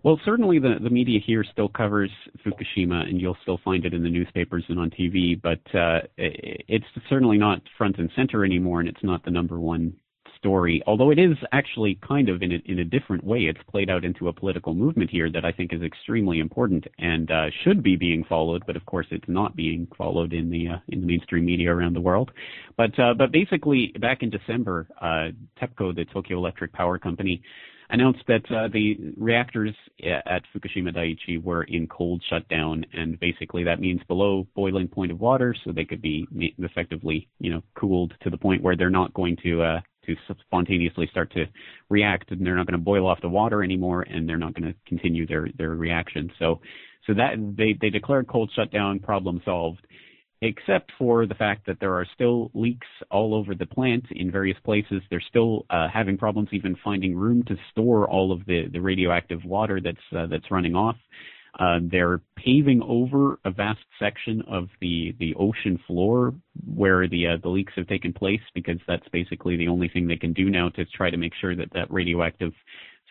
Well, 0.07 0.20
certainly 0.24 0.61
the, 0.61 0.76
the 0.80 0.88
media 0.88 1.18
here 1.18 1.42
still 1.42 1.68
covers 1.68 2.12
Fukushima, 2.46 3.09
and 3.09 3.20
you'll 3.20 3.36
still 3.42 3.59
find 3.64 3.84
it 3.84 3.92
in 3.92 4.04
the 4.04 4.09
newspapers 4.09 4.62
and 4.68 4.78
on 4.78 4.88
TV, 4.88 5.34
but 5.42 5.59
uh, 5.76 6.02
it's 6.16 6.84
certainly 7.11 7.38
not 7.38 7.61
front 7.76 7.98
and 7.98 8.09
center 8.14 8.44
anymore, 8.44 8.78
and 8.78 8.88
it's 8.88 9.02
not 9.02 9.24
the 9.24 9.32
number 9.32 9.59
one 9.59 9.94
story. 10.38 10.80
Although 10.86 11.11
it 11.11 11.18
is 11.18 11.36
actually 11.50 11.98
kind 12.07 12.28
of 12.28 12.40
in 12.40 12.52
a, 12.52 12.62
in 12.66 12.78
a 12.78 12.84
different 12.84 13.24
way. 13.24 13.46
It's 13.50 13.59
played 13.68 13.90
out 13.90 14.04
into 14.04 14.28
a 14.28 14.32
political 14.32 14.74
movement 14.74 15.11
here 15.11 15.28
that 15.28 15.44
I 15.44 15.50
think 15.50 15.72
is 15.72 15.82
extremely 15.82 16.38
important 16.38 16.84
and 17.00 17.28
uh, 17.28 17.46
should 17.64 17.82
be 17.82 17.96
being 17.96 18.22
followed, 18.28 18.62
but 18.64 18.76
of 18.76 18.86
course 18.86 19.07
it's 19.11 19.24
not 19.26 19.57
being 19.57 19.88
followed 19.98 20.32
in 20.32 20.50
the 20.50 20.68
uh, 20.68 20.76
in 20.86 21.00
the 21.00 21.07
mainstream 21.09 21.44
media 21.44 21.74
around 21.74 21.96
the 21.96 22.00
world. 22.00 22.30
But 22.76 22.96
uh, 22.96 23.14
but 23.14 23.32
basically, 23.32 23.92
back 24.00 24.22
in 24.22 24.30
December, 24.30 24.86
uh, 25.00 25.34
TEPCO, 25.61 25.96
the 25.96 26.04
Tokyo 26.04 26.38
Electric 26.38 26.72
Power 26.72 26.96
Company, 26.96 27.42
announced 27.91 28.22
that 28.28 28.51
uh, 28.51 28.68
the 28.72 28.97
reactors 29.16 29.74
at 30.05 30.43
Fukushima 30.55 30.95
Daiichi 30.95 31.43
were 31.43 31.64
in 31.64 31.87
cold 31.87 32.22
shutdown, 32.28 32.84
and 32.93 33.18
basically 33.20 33.64
that 33.64 33.80
means 33.80 34.01
below 34.09 34.47
boiling 34.55 34.89
point 34.89 35.12
of 35.12 35.20
water, 35.20 35.55
so 35.64 35.72
they 35.72 35.84
could 35.84 36.03
be 36.03 36.26
effectively, 36.59 37.28
you 37.39 37.51
know, 37.51 37.62
cooled 37.74 38.14
to 38.22 38.30
the 38.30 38.37
point 38.37 38.62
where 38.62 38.76
they're 38.76 38.91
not 38.91 39.14
going 39.14 39.37
to 39.43 39.62
uh, 39.62 39.80
to 40.07 40.14
spontaneously 40.47 41.09
start 41.11 41.32
to 41.32 41.47
react, 41.89 42.30
and 42.30 42.45
they're 42.45 42.57
not 42.57 42.66
going 42.66 42.78
to 42.78 42.84
boil 42.84 43.07
off 43.07 43.20
the 43.20 43.28
water 43.28 43.62
anymore, 43.62 44.03
and 44.03 44.28
they're 44.28 44.37
not 44.37 44.55
going 44.55 44.72
to 44.72 44.78
continue 44.87 45.26
their 45.26 45.49
their 45.57 45.70
reaction. 45.70 46.30
So, 46.39 46.61
so 47.07 47.14
that 47.14 47.34
they 47.57 47.76
they 47.80 47.91
declared 47.91 48.28
cold 48.28 48.51
shutdown, 48.55 49.01
problem 49.01 49.41
solved 49.45 49.80
except 50.43 50.93
for 50.99 51.26
the 51.26 51.34
fact 51.34 51.66
that 51.66 51.80
there 51.80 51.95
are 51.95 52.07
still 52.14 52.51
leaks 52.55 52.87
all 53.11 53.34
over 53.34 53.55
the 53.55 53.66
plant 53.66 54.05
in 54.11 54.30
various 54.30 54.59
places. 54.64 55.03
They're 55.09 55.22
still 55.28 55.64
uh, 55.70 55.89
having 55.93 56.18
problems 56.18 56.51
even 56.53 56.76
finding 56.84 57.16
room 57.16 57.43
to 57.45 57.57
store 57.70 58.09
all 58.09 58.32
of 58.32 58.45
the, 58.47 58.68
the 58.72 58.80
radioactive 58.80 59.45
water 59.45 59.80
that's 59.82 59.97
uh, 60.16 60.26
that's 60.26 60.51
running 60.51 60.74
off. 60.74 60.97
Uh, 61.59 61.78
they're 61.91 62.20
paving 62.37 62.82
over 62.82 63.39
a 63.47 63.51
vast 63.51 63.80
section 63.99 64.43
of 64.47 64.68
the, 64.82 65.16
the 65.18 65.34
ocean 65.37 65.80
floor 65.87 66.34
where 66.66 67.09
the 67.09 67.26
uh, 67.26 67.37
the 67.43 67.49
leaks 67.49 67.72
have 67.76 67.87
taken 67.87 68.12
place 68.12 68.43
because 68.55 68.76
that's 68.87 69.09
basically 69.11 69.57
the 69.57 69.68
only 69.68 69.89
thing 69.89 70.07
they 70.07 70.16
can 70.16 70.34
do 70.34 70.51
now 70.51 70.68
to 70.68 70.84
try 70.84 71.09
to 71.09 71.16
make 71.16 71.32
sure 71.41 71.57
that 71.57 71.72
that 71.72 71.91
radioactive 71.91 72.53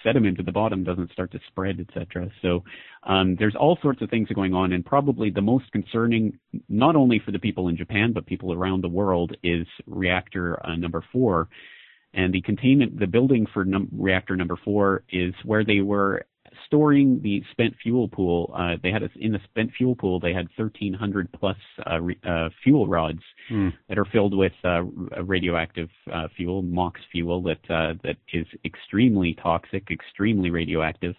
sediment 0.06 0.40
at 0.40 0.46
the 0.46 0.52
bottom 0.52 0.84
doesn't 0.84 1.12
start 1.12 1.32
to 1.32 1.40
spread, 1.48 1.80
etc. 1.80 2.30
So 2.42 2.64
um, 3.04 3.36
there's 3.38 3.56
all 3.56 3.78
sorts 3.82 4.02
of 4.02 4.10
things 4.10 4.30
going 4.34 4.54
on, 4.54 4.72
and 4.72 4.86
probably 4.86 5.30
the 5.30 5.42
most 5.42 5.72
concerning, 5.72 6.40
not 6.70 6.96
only 6.96 7.20
for 7.26 7.32
the 7.32 7.40
people 7.40 7.68
in 7.68 7.76
Japan 7.76 8.14
but 8.14 8.26
people 8.26 8.54
around 8.54 8.82
the 8.82 8.88
world, 8.88 9.36
is 9.44 9.68
reactor 9.88 10.66
uh, 10.66 10.76
number 10.76 11.04
four. 11.12 11.50
And 12.14 12.34
the 12.34 12.42
containment, 12.42 12.98
the 12.98 13.08
building 13.08 13.46
for 13.54 13.66
num- 13.66 13.90
reactor 13.92 14.38
number 14.38 14.58
four 14.64 15.04
is 15.10 15.34
where 15.44 15.66
they 15.66 15.82
were 15.82 16.26
storing 16.66 17.22
the 17.22 17.44
spent 17.52 17.74
fuel 17.82 18.08
pool. 18.08 18.54
Uh, 18.56 18.76
they 18.82 18.92
had 18.92 19.04
a, 19.04 19.10
in 19.20 19.32
the 19.32 19.40
spent 19.46 19.72
fuel 19.78 19.96
pool 19.96 20.20
they 20.20 20.34
had 20.34 20.48
1,300 20.56 21.32
plus 21.32 21.58
uh, 21.90 22.02
re, 22.02 22.18
uh, 22.28 22.50
fuel 22.64 22.88
rods 22.88 23.22
mm. 23.52 23.74
that 23.90 23.98
are 23.98 24.06
filled 24.06 24.36
with 24.36 24.54
uh, 24.64 24.82
radioactive 25.24 25.90
uh, 26.14 26.28
fuel, 26.36 26.62
MOX 26.62 27.00
fuel 27.12 27.42
that 27.44 27.70
uh, 27.70 27.94
that 28.04 28.18
is 28.34 28.46
extremely 28.64 29.36
toxic, 29.42 29.90
extremely 29.92 30.50
radioactive. 30.50 31.16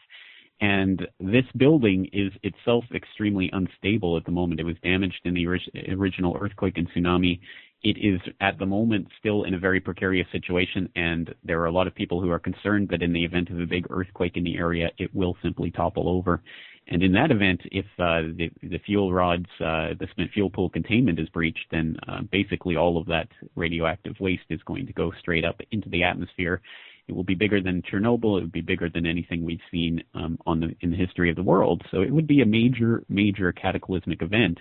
And 0.60 1.06
this 1.20 1.44
building 1.56 2.08
is 2.14 2.32
itself 2.42 2.84
extremely 2.94 3.50
unstable 3.52 4.16
at 4.16 4.24
the 4.24 4.30
moment. 4.30 4.58
It 4.58 4.64
was 4.64 4.76
damaged 4.82 5.20
in 5.24 5.34
the 5.34 5.46
ori- 5.46 5.86
original 5.90 6.36
earthquake 6.40 6.78
and 6.78 6.90
tsunami 6.90 7.40
it 7.82 7.96
is 7.98 8.20
at 8.40 8.58
the 8.58 8.66
moment 8.66 9.08
still 9.18 9.44
in 9.44 9.54
a 9.54 9.58
very 9.58 9.80
precarious 9.80 10.26
situation, 10.32 10.88
and 10.96 11.34
there 11.44 11.60
are 11.60 11.66
a 11.66 11.72
lot 11.72 11.86
of 11.86 11.94
people 11.94 12.20
who 12.20 12.30
are 12.30 12.38
concerned 12.38 12.88
that 12.90 13.02
in 13.02 13.12
the 13.12 13.24
event 13.24 13.50
of 13.50 13.60
a 13.60 13.66
big 13.66 13.86
earthquake 13.90 14.36
in 14.36 14.44
the 14.44 14.56
area, 14.56 14.90
it 14.98 15.14
will 15.14 15.36
simply 15.42 15.70
topple 15.70 16.08
over. 16.08 16.42
And 16.88 17.02
in 17.02 17.12
that 17.12 17.30
event, 17.32 17.60
if 17.72 17.84
uh, 17.98 18.22
the, 18.36 18.50
the 18.62 18.78
fuel 18.78 19.12
rods, 19.12 19.46
uh, 19.60 19.94
the 19.98 20.06
spent 20.12 20.30
fuel 20.32 20.50
pool 20.50 20.70
containment 20.70 21.18
is 21.18 21.28
breached, 21.30 21.66
then 21.70 21.96
uh, 22.08 22.22
basically 22.30 22.76
all 22.76 22.96
of 22.96 23.06
that 23.06 23.28
radioactive 23.56 24.14
waste 24.20 24.44
is 24.50 24.62
going 24.64 24.86
to 24.86 24.92
go 24.92 25.12
straight 25.18 25.44
up 25.44 25.60
into 25.72 25.88
the 25.88 26.04
atmosphere. 26.04 26.62
It 27.08 27.12
will 27.12 27.24
be 27.24 27.34
bigger 27.34 27.60
than 27.60 27.82
Chernobyl. 27.82 28.38
It 28.38 28.42
would 28.42 28.52
be 28.52 28.60
bigger 28.60 28.88
than 28.88 29.06
anything 29.06 29.44
we've 29.44 29.58
seen 29.70 30.02
um, 30.14 30.38
on 30.46 30.60
the, 30.60 30.76
in 30.80 30.90
the 30.90 30.96
history 30.96 31.28
of 31.30 31.36
the 31.36 31.42
world. 31.42 31.82
So 31.90 32.02
it 32.02 32.10
would 32.10 32.26
be 32.26 32.40
a 32.40 32.46
major, 32.46 33.04
major 33.08 33.52
cataclysmic 33.52 34.22
event 34.22 34.58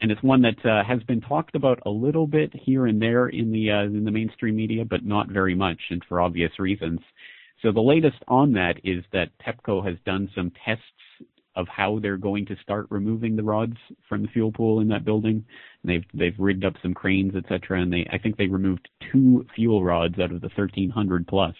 and 0.00 0.10
it's 0.10 0.22
one 0.22 0.42
that 0.42 0.64
uh, 0.64 0.84
has 0.84 1.02
been 1.04 1.20
talked 1.20 1.54
about 1.54 1.80
a 1.86 1.90
little 1.90 2.26
bit 2.26 2.52
here 2.54 2.86
and 2.86 3.00
there 3.00 3.28
in 3.28 3.52
the 3.52 3.70
uh, 3.70 3.82
in 3.84 4.04
the 4.04 4.10
mainstream 4.10 4.56
media, 4.56 4.84
but 4.84 5.04
not 5.04 5.28
very 5.28 5.54
much, 5.54 5.80
and 5.90 6.02
for 6.08 6.20
obvious 6.20 6.58
reasons. 6.58 7.00
So 7.62 7.72
the 7.72 7.80
latest 7.80 8.18
on 8.28 8.52
that 8.52 8.74
is 8.84 9.04
that 9.12 9.30
TEPCO 9.46 9.86
has 9.86 9.96
done 10.04 10.28
some 10.34 10.52
tests 10.64 10.82
of 11.56 11.68
how 11.68 12.00
they're 12.00 12.16
going 12.16 12.44
to 12.46 12.56
start 12.62 12.86
removing 12.90 13.36
the 13.36 13.42
rods 13.42 13.76
from 14.08 14.22
the 14.22 14.28
fuel 14.28 14.50
pool 14.50 14.80
in 14.80 14.88
that 14.88 15.04
building. 15.04 15.44
And 15.82 15.90
they've 15.90 16.04
they've 16.12 16.38
rigged 16.38 16.64
up 16.64 16.74
some 16.82 16.94
cranes, 16.94 17.34
etc. 17.36 17.80
And 17.80 17.92
they 17.92 18.06
I 18.12 18.18
think 18.18 18.36
they 18.36 18.46
removed 18.46 18.88
two 19.12 19.46
fuel 19.54 19.84
rods 19.84 20.18
out 20.18 20.32
of 20.32 20.40
the 20.40 20.50
1,300 20.54 21.26
plus. 21.26 21.54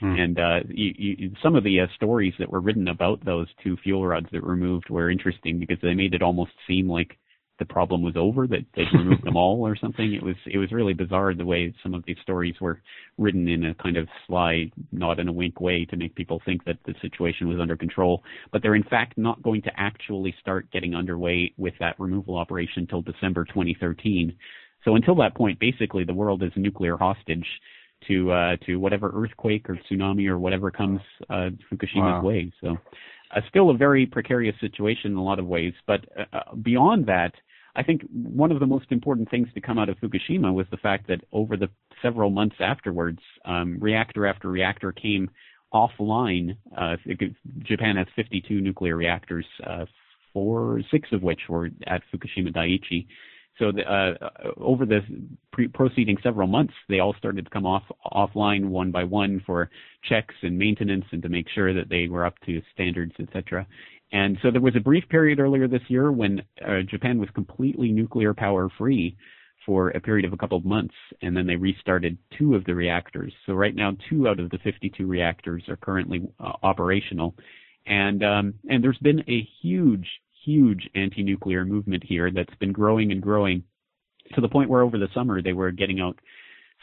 Hmm. 0.00 0.14
And 0.16 0.38
uh, 0.38 0.60
you, 0.68 0.94
you, 0.96 1.32
some 1.42 1.56
of 1.56 1.64
the 1.64 1.80
uh, 1.80 1.86
stories 1.96 2.34
that 2.38 2.50
were 2.50 2.60
written 2.60 2.88
about 2.88 3.24
those 3.24 3.48
two 3.62 3.76
fuel 3.82 4.06
rods 4.06 4.26
that 4.32 4.42
were 4.42 4.50
removed 4.52 4.88
were 4.90 5.10
interesting 5.10 5.58
because 5.58 5.78
they 5.82 5.94
made 5.94 6.14
it 6.14 6.22
almost 6.22 6.52
seem 6.66 6.88
like 6.88 7.18
the 7.58 7.64
problem 7.64 8.02
was 8.02 8.14
over, 8.16 8.46
that 8.46 8.64
they'd 8.74 8.92
removed 8.92 9.24
them 9.24 9.36
all 9.36 9.66
or 9.66 9.76
something. 9.76 10.14
It 10.14 10.22
was 10.22 10.36
it 10.46 10.58
was 10.58 10.72
really 10.72 10.94
bizarre 10.94 11.34
the 11.34 11.44
way 11.44 11.72
some 11.82 11.94
of 11.94 12.04
these 12.06 12.16
stories 12.22 12.54
were 12.60 12.80
written 13.18 13.48
in 13.48 13.64
a 13.64 13.74
kind 13.74 13.96
of 13.96 14.08
sly, 14.26 14.70
not 14.90 15.20
in 15.20 15.28
a 15.28 15.32
wink 15.32 15.60
way 15.60 15.84
to 15.86 15.96
make 15.96 16.14
people 16.14 16.40
think 16.44 16.64
that 16.64 16.78
the 16.86 16.94
situation 17.00 17.48
was 17.48 17.60
under 17.60 17.76
control. 17.76 18.22
But 18.50 18.62
they're 18.62 18.74
in 18.74 18.84
fact 18.84 19.18
not 19.18 19.42
going 19.42 19.62
to 19.62 19.70
actually 19.76 20.34
start 20.40 20.70
getting 20.72 20.94
underway 20.94 21.52
with 21.56 21.74
that 21.80 21.98
removal 22.00 22.36
operation 22.36 22.82
until 22.82 23.02
December 23.02 23.44
2013. 23.44 24.34
So 24.84 24.96
until 24.96 25.14
that 25.16 25.36
point, 25.36 25.60
basically 25.60 26.04
the 26.04 26.14
world 26.14 26.42
is 26.42 26.52
a 26.56 26.58
nuclear 26.58 26.96
hostage 26.96 27.46
to 28.08 28.32
uh, 28.32 28.56
to 28.66 28.76
whatever 28.76 29.12
earthquake 29.14 29.68
or 29.68 29.78
tsunami 29.90 30.28
or 30.28 30.38
whatever 30.38 30.70
comes 30.70 31.00
uh, 31.30 31.50
Fukushima's 31.70 31.94
wow. 31.96 32.22
way. 32.22 32.52
So 32.60 32.76
uh, 33.32 33.40
still 33.48 33.70
a 33.70 33.76
very 33.76 34.06
precarious 34.06 34.56
situation 34.60 35.12
in 35.12 35.16
a 35.16 35.22
lot 35.22 35.38
of 35.38 35.46
ways. 35.46 35.72
But 35.86 36.04
uh, 36.18 36.36
uh, 36.36 36.54
beyond 36.56 37.06
that, 37.06 37.32
I 37.74 37.82
think 37.82 38.02
one 38.12 38.52
of 38.52 38.60
the 38.60 38.66
most 38.66 38.86
important 38.90 39.30
things 39.30 39.48
to 39.54 39.60
come 39.60 39.78
out 39.78 39.88
of 39.88 39.96
Fukushima 39.98 40.52
was 40.52 40.66
the 40.70 40.76
fact 40.76 41.08
that 41.08 41.22
over 41.32 41.56
the 41.56 41.68
several 42.02 42.30
months 42.30 42.56
afterwards, 42.60 43.20
um, 43.44 43.78
reactor 43.80 44.26
after 44.26 44.48
reactor 44.48 44.92
came 44.92 45.30
offline. 45.72 46.56
Uh, 46.76 46.96
Japan 47.60 47.96
has 47.96 48.06
52 48.14 48.60
nuclear 48.60 48.96
reactors, 48.96 49.46
uh, 49.66 49.86
four, 50.34 50.82
six 50.90 51.08
of 51.12 51.22
which 51.22 51.40
were 51.48 51.70
at 51.86 52.02
Fukushima 52.12 52.54
Daiichi. 52.54 53.06
So 53.58 53.70
the, 53.70 53.82
uh, 53.82 54.30
over 54.56 54.86
the 54.86 55.00
pre- 55.52 55.68
proceeding 55.68 56.16
several 56.22 56.48
months, 56.48 56.72
they 56.88 57.00
all 57.00 57.14
started 57.18 57.44
to 57.44 57.50
come 57.50 57.66
off 57.66 57.82
offline 58.06 58.66
one 58.66 58.90
by 58.90 59.04
one 59.04 59.42
for 59.44 59.70
checks 60.08 60.34
and 60.42 60.58
maintenance 60.58 61.04
and 61.12 61.22
to 61.22 61.28
make 61.28 61.46
sure 61.54 61.74
that 61.74 61.88
they 61.88 62.08
were 62.08 62.24
up 62.24 62.34
to 62.46 62.62
standards, 62.72 63.12
etc. 63.20 63.66
And 64.12 64.38
so 64.42 64.50
there 64.50 64.60
was 64.60 64.76
a 64.76 64.80
brief 64.80 65.08
period 65.08 65.38
earlier 65.38 65.68
this 65.68 65.82
year 65.88 66.12
when 66.12 66.42
uh, 66.66 66.80
Japan 66.88 67.18
was 67.18 67.28
completely 67.34 67.90
nuclear 67.90 68.34
power 68.34 68.68
free 68.78 69.16
for 69.64 69.90
a 69.90 70.00
period 70.00 70.24
of 70.24 70.32
a 70.32 70.36
couple 70.36 70.58
of 70.58 70.64
months, 70.64 70.94
and 71.22 71.36
then 71.36 71.46
they 71.46 71.56
restarted 71.56 72.18
two 72.36 72.54
of 72.54 72.64
the 72.64 72.74
reactors. 72.74 73.32
So 73.46 73.54
right 73.54 73.74
now, 73.74 73.96
two 74.10 74.28
out 74.28 74.40
of 74.40 74.50
the 74.50 74.58
52 74.58 75.06
reactors 75.06 75.62
are 75.68 75.76
currently 75.76 76.22
uh, 76.40 76.52
operational, 76.62 77.34
and 77.86 78.24
um, 78.24 78.54
and 78.68 78.82
there's 78.82 78.98
been 78.98 79.20
a 79.28 79.48
huge 79.62 80.06
huge 80.44 80.88
anti-nuclear 80.94 81.64
movement 81.64 82.04
here 82.04 82.30
that's 82.30 82.54
been 82.56 82.72
growing 82.72 83.12
and 83.12 83.22
growing 83.22 83.62
to 84.34 84.40
the 84.40 84.48
point 84.48 84.70
where 84.70 84.82
over 84.82 84.98
the 84.98 85.08
summer 85.14 85.42
they 85.42 85.52
were 85.52 85.70
getting 85.70 86.00
out 86.00 86.18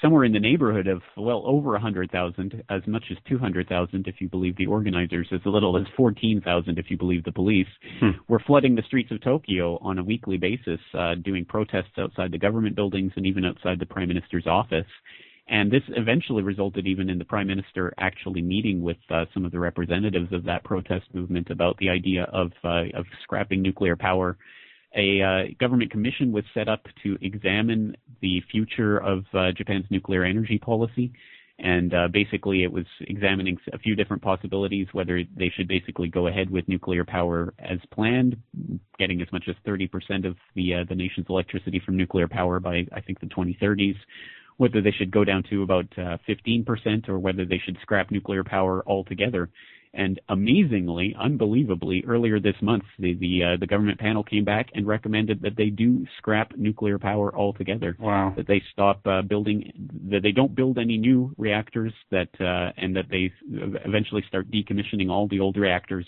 somewhere 0.01 0.23
in 0.23 0.31
the 0.31 0.39
neighborhood 0.39 0.87
of 0.87 1.01
well 1.17 1.43
over 1.45 1.71
100,000, 1.71 2.63
as 2.69 2.81
much 2.87 3.03
as 3.11 3.17
200,000 3.27 4.07
if 4.07 4.15
you 4.19 4.29
believe 4.29 4.55
the 4.57 4.65
organizers, 4.65 5.27
as 5.31 5.41
little 5.45 5.77
as 5.77 5.85
14,000 5.97 6.77
if 6.77 6.89
you 6.89 6.97
believe 6.97 7.23
the 7.23 7.31
police, 7.31 7.67
hmm. 7.99 8.11
were 8.27 8.41
flooding 8.45 8.75
the 8.75 8.83
streets 8.83 9.11
of 9.11 9.21
Tokyo 9.21 9.77
on 9.81 9.99
a 9.99 10.03
weekly 10.03 10.37
basis, 10.37 10.79
uh, 10.93 11.15
doing 11.15 11.45
protests 11.45 11.97
outside 11.97 12.31
the 12.31 12.37
government 12.37 12.75
buildings 12.75 13.11
and 13.15 13.25
even 13.25 13.45
outside 13.45 13.79
the 13.79 13.85
prime 13.85 14.07
minister's 14.07 14.47
office. 14.47 14.87
And 15.49 15.71
this 15.71 15.81
eventually 15.89 16.43
resulted 16.43 16.85
even 16.85 17.09
in 17.09 17.17
the 17.17 17.25
prime 17.25 17.47
minister 17.47 17.91
actually 17.97 18.41
meeting 18.41 18.83
with 18.83 18.97
uh, 19.09 19.25
some 19.33 19.45
of 19.45 19.51
the 19.51 19.59
representatives 19.59 20.31
of 20.31 20.43
that 20.43 20.63
protest 20.63 21.05
movement 21.13 21.49
about 21.49 21.75
the 21.77 21.89
idea 21.89 22.23
of 22.31 22.51
uh, 22.63 22.83
of 22.93 23.05
scrapping 23.23 23.61
nuclear 23.61 23.95
power. 23.95 24.37
A 24.95 25.21
uh, 25.21 25.53
government 25.59 25.91
commission 25.91 26.31
was 26.31 26.43
set 26.53 26.67
up 26.67 26.85
to 27.03 27.17
examine 27.21 27.95
the 28.21 28.41
future 28.51 28.99
of 28.99 29.25
uh, 29.33 29.51
Japan's 29.55 29.85
nuclear 29.89 30.23
energy 30.23 30.59
policy, 30.59 31.11
and 31.57 31.93
uh, 31.93 32.07
basically 32.07 32.63
it 32.63 32.71
was 32.71 32.85
examining 33.01 33.57
a 33.73 33.79
few 33.79 33.95
different 33.95 34.21
possibilities 34.21 34.87
whether 34.91 35.23
they 35.35 35.51
should 35.55 35.67
basically 35.67 36.09
go 36.09 36.27
ahead 36.27 36.49
with 36.49 36.67
nuclear 36.67 37.03
power 37.03 37.53
as 37.59 37.79
planned, 37.91 38.37
getting 38.97 39.21
as 39.21 39.27
much 39.31 39.45
as 39.47 39.55
30% 39.67 40.27
of 40.27 40.35
the 40.55 40.75
uh, 40.75 40.83
the 40.87 40.95
nation's 40.95 41.25
electricity 41.27 41.81
from 41.83 41.97
nuclear 41.97 42.27
power 42.27 42.59
by 42.59 42.85
I 42.93 43.01
think 43.01 43.19
the 43.19 43.27
2030s, 43.27 43.97
whether 44.59 44.81
they 44.81 44.91
should 44.91 45.09
go 45.09 45.23
down 45.23 45.41
to 45.49 45.63
about 45.63 45.87
uh, 45.97 46.17
15% 46.27 47.07
or 47.07 47.17
whether 47.17 47.45
they 47.45 47.61
should 47.63 47.77
scrap 47.81 48.11
nuclear 48.11 48.43
power 48.43 48.83
altogether. 48.85 49.49
And 49.93 50.19
amazingly, 50.27 51.15
unbelievably, 51.17 52.03
earlier 52.05 52.41
this 52.41 52.57
month, 52.61 52.83
the 52.99 53.13
the, 53.13 53.43
uh, 53.43 53.57
the 53.57 53.65
government 53.65 53.99
panel 53.99 54.21
came 54.21 54.43
back 54.43 54.67
and 54.75 54.85
recommended 54.85 55.41
that 55.43 55.55
they 55.55 55.69
do 55.69 56.05
scrap 56.17 56.51
nuclear 56.57 56.99
power 56.99 57.33
altogether. 57.35 57.95
Wow. 57.97 58.33
That 58.35 58.47
they 58.47 58.61
stop 58.73 58.99
uh, 59.07 59.21
building, 59.21 59.71
that 60.11 60.23
they 60.23 60.33
don't 60.33 60.53
build 60.53 60.77
any 60.77 60.97
new 60.97 61.33
reactors, 61.37 61.93
that 62.11 62.29
uh, 62.39 62.73
and 62.77 62.95
that 62.97 63.05
they 63.09 63.31
eventually 63.51 64.23
start 64.27 64.51
decommissioning 64.51 65.09
all 65.09 65.27
the 65.29 65.39
old 65.39 65.55
reactors 65.55 66.05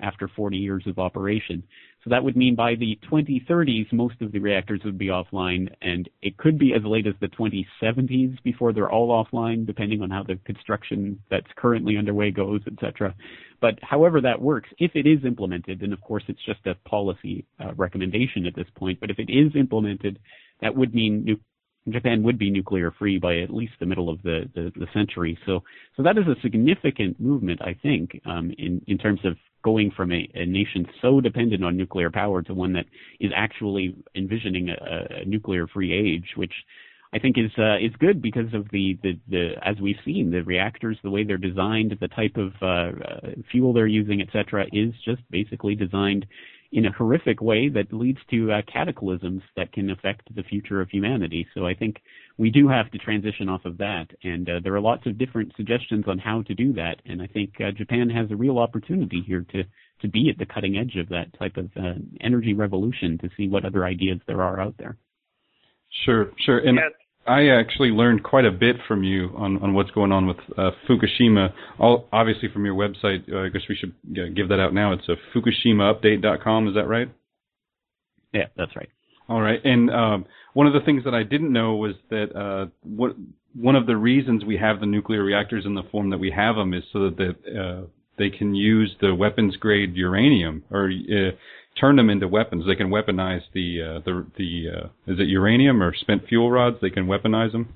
after 0.00 0.28
40 0.28 0.56
years 0.58 0.84
of 0.86 0.98
operation. 0.98 1.62
So 2.04 2.10
that 2.10 2.22
would 2.22 2.36
mean 2.36 2.54
by 2.54 2.74
the 2.74 2.98
2030s, 3.10 3.90
most 3.90 4.20
of 4.20 4.30
the 4.30 4.38
reactors 4.38 4.82
would 4.84 4.98
be 4.98 5.06
offline, 5.06 5.72
and 5.80 6.06
it 6.20 6.36
could 6.36 6.58
be 6.58 6.74
as 6.74 6.84
late 6.84 7.06
as 7.06 7.14
the 7.20 7.28
2070s 7.28 8.42
before 8.42 8.74
they're 8.74 8.90
all 8.90 9.08
offline, 9.08 9.66
depending 9.66 10.02
on 10.02 10.10
how 10.10 10.22
the 10.22 10.36
construction 10.44 11.18
that's 11.30 11.46
currently 11.56 11.96
underway 11.96 12.30
goes, 12.30 12.60
etc. 12.70 13.14
But 13.62 13.78
however 13.80 14.20
that 14.20 14.40
works, 14.40 14.68
if 14.78 14.90
it 14.94 15.06
is 15.06 15.24
implemented, 15.24 15.80
and 15.80 15.94
of 15.94 16.00
course 16.02 16.24
it's 16.28 16.44
just 16.44 16.66
a 16.66 16.74
policy 16.86 17.46
uh, 17.58 17.72
recommendation 17.74 18.44
at 18.44 18.54
this 18.54 18.68
point, 18.76 19.00
but 19.00 19.10
if 19.10 19.18
it 19.18 19.30
is 19.30 19.56
implemented, 19.56 20.18
that 20.60 20.76
would 20.76 20.94
mean 20.94 21.24
nu- 21.24 21.40
Japan 21.88 22.22
would 22.22 22.38
be 22.38 22.50
nuclear 22.50 22.90
free 22.98 23.18
by 23.18 23.38
at 23.38 23.52
least 23.52 23.72
the 23.80 23.86
middle 23.86 24.10
of 24.10 24.20
the, 24.22 24.50
the, 24.54 24.72
the 24.76 24.86
century. 24.92 25.38
So, 25.46 25.62
so 25.96 26.02
that 26.02 26.18
is 26.18 26.24
a 26.26 26.40
significant 26.42 27.18
movement, 27.18 27.62
I 27.62 27.74
think, 27.82 28.20
um, 28.26 28.52
in, 28.58 28.82
in 28.86 28.98
terms 28.98 29.20
of 29.24 29.36
going 29.64 29.90
from 29.90 30.12
a, 30.12 30.28
a, 30.34 30.44
nation 30.44 30.86
so 31.00 31.20
dependent 31.20 31.64
on 31.64 31.76
nuclear 31.76 32.10
power 32.10 32.42
to 32.42 32.54
one 32.54 32.74
that 32.74 32.84
is 33.18 33.32
actually 33.34 33.96
envisioning 34.14 34.68
a, 34.68 35.22
a 35.22 35.24
nuclear 35.24 35.66
free 35.66 35.92
age, 35.92 36.36
which 36.36 36.52
I 37.14 37.18
think 37.18 37.36
is 37.38 37.50
uh, 37.58 37.78
is 37.78 37.92
good 37.98 38.20
because 38.20 38.52
of 38.52 38.68
the, 38.72 38.98
the, 39.02 39.18
the 39.28 39.52
as 39.62 39.76
we've 39.80 39.96
seen 40.04 40.30
the 40.30 40.42
reactors, 40.42 40.98
the 41.02 41.10
way 41.10 41.24
they're 41.24 41.38
designed, 41.38 41.96
the 42.00 42.08
type 42.08 42.36
of 42.36 42.52
uh, 42.60 42.66
uh, 42.66 43.30
fuel 43.50 43.72
they're 43.72 43.86
using, 43.86 44.20
etc., 44.20 44.66
is 44.72 44.92
just 45.04 45.22
basically 45.30 45.74
designed 45.74 46.26
in 46.74 46.86
a 46.86 46.92
horrific 46.92 47.40
way 47.40 47.68
that 47.68 47.92
leads 47.92 48.18
to 48.28 48.50
uh, 48.50 48.60
cataclysms 48.70 49.42
that 49.56 49.72
can 49.72 49.90
affect 49.90 50.22
the 50.34 50.42
future 50.42 50.80
of 50.80 50.90
humanity. 50.90 51.46
So 51.54 51.64
I 51.64 51.72
think 51.72 52.02
we 52.36 52.50
do 52.50 52.66
have 52.66 52.90
to 52.90 52.98
transition 52.98 53.48
off 53.48 53.64
of 53.64 53.78
that, 53.78 54.06
and 54.24 54.50
uh, 54.50 54.60
there 54.62 54.74
are 54.74 54.80
lots 54.80 55.06
of 55.06 55.16
different 55.16 55.52
suggestions 55.56 56.06
on 56.08 56.18
how 56.18 56.42
to 56.42 56.52
do 56.52 56.72
that. 56.72 56.96
And 57.06 57.22
I 57.22 57.28
think 57.28 57.52
uh, 57.60 57.70
Japan 57.70 58.10
has 58.10 58.28
a 58.32 58.36
real 58.36 58.58
opportunity 58.58 59.22
here 59.24 59.46
to 59.52 59.62
to 60.02 60.08
be 60.08 60.28
at 60.28 60.36
the 60.36 60.52
cutting 60.52 60.76
edge 60.76 60.96
of 60.96 61.08
that 61.10 61.32
type 61.38 61.56
of 61.56 61.70
uh, 61.76 61.94
energy 62.20 62.52
revolution 62.52 63.16
to 63.18 63.30
see 63.36 63.46
what 63.48 63.64
other 63.64 63.86
ideas 63.86 64.18
there 64.26 64.42
are 64.42 64.60
out 64.60 64.74
there. 64.76 64.96
Sure, 66.04 66.32
sure. 66.44 66.58
And 66.58 66.76
yes. 66.76 66.90
I 67.26 67.48
actually 67.48 67.88
learned 67.88 68.22
quite 68.22 68.44
a 68.44 68.50
bit 68.50 68.76
from 68.86 69.02
you 69.02 69.30
on, 69.36 69.62
on 69.62 69.74
what's 69.74 69.90
going 69.90 70.12
on 70.12 70.26
with 70.26 70.36
uh, 70.58 70.70
Fukushima. 70.88 71.52
All 71.78 72.06
obviously 72.12 72.48
from 72.52 72.64
your 72.64 72.74
website. 72.74 73.32
Uh, 73.32 73.46
I 73.46 73.48
guess 73.48 73.62
we 73.68 73.76
should 73.76 73.94
give 74.34 74.48
that 74.50 74.60
out 74.60 74.74
now. 74.74 74.92
It's 74.92 75.08
a 75.08 75.16
FukushimaUpdate.com. 75.34 76.68
Is 76.68 76.74
that 76.74 76.86
right? 76.86 77.08
Yeah, 78.32 78.46
that's 78.56 78.76
right. 78.76 78.88
All 79.28 79.40
right. 79.40 79.60
And 79.64 79.90
um, 79.90 80.26
one 80.52 80.66
of 80.66 80.74
the 80.74 80.80
things 80.80 81.04
that 81.04 81.14
I 81.14 81.22
didn't 81.22 81.52
know 81.52 81.76
was 81.76 81.94
that 82.10 82.36
uh, 82.36 82.66
what 82.82 83.16
one 83.54 83.76
of 83.76 83.86
the 83.86 83.96
reasons 83.96 84.44
we 84.44 84.58
have 84.58 84.80
the 84.80 84.86
nuclear 84.86 85.22
reactors 85.22 85.64
in 85.64 85.74
the 85.74 85.84
form 85.90 86.10
that 86.10 86.18
we 86.18 86.30
have 86.30 86.56
them 86.56 86.74
is 86.74 86.82
so 86.92 87.04
that 87.04 87.16
the, 87.16 87.60
uh, 87.60 87.86
they 88.18 88.30
can 88.30 88.54
use 88.54 88.94
the 89.00 89.14
weapons 89.14 89.56
grade 89.56 89.94
uranium 89.94 90.62
or 90.70 90.90
uh, 90.90 91.30
turn 91.80 91.96
them 91.96 92.10
into 92.10 92.28
weapons. 92.28 92.64
They 92.66 92.76
can 92.76 92.88
weaponize 92.88 93.42
the 93.52 93.82
uh, 93.82 94.00
the 94.04 94.26
the 94.36 94.64
uh, 94.70 95.12
is 95.12 95.18
it 95.18 95.28
uranium 95.28 95.82
or 95.82 95.94
spent 95.94 96.26
fuel 96.28 96.50
rods? 96.50 96.76
They 96.80 96.90
can 96.90 97.06
weaponize 97.06 97.52
them. 97.52 97.68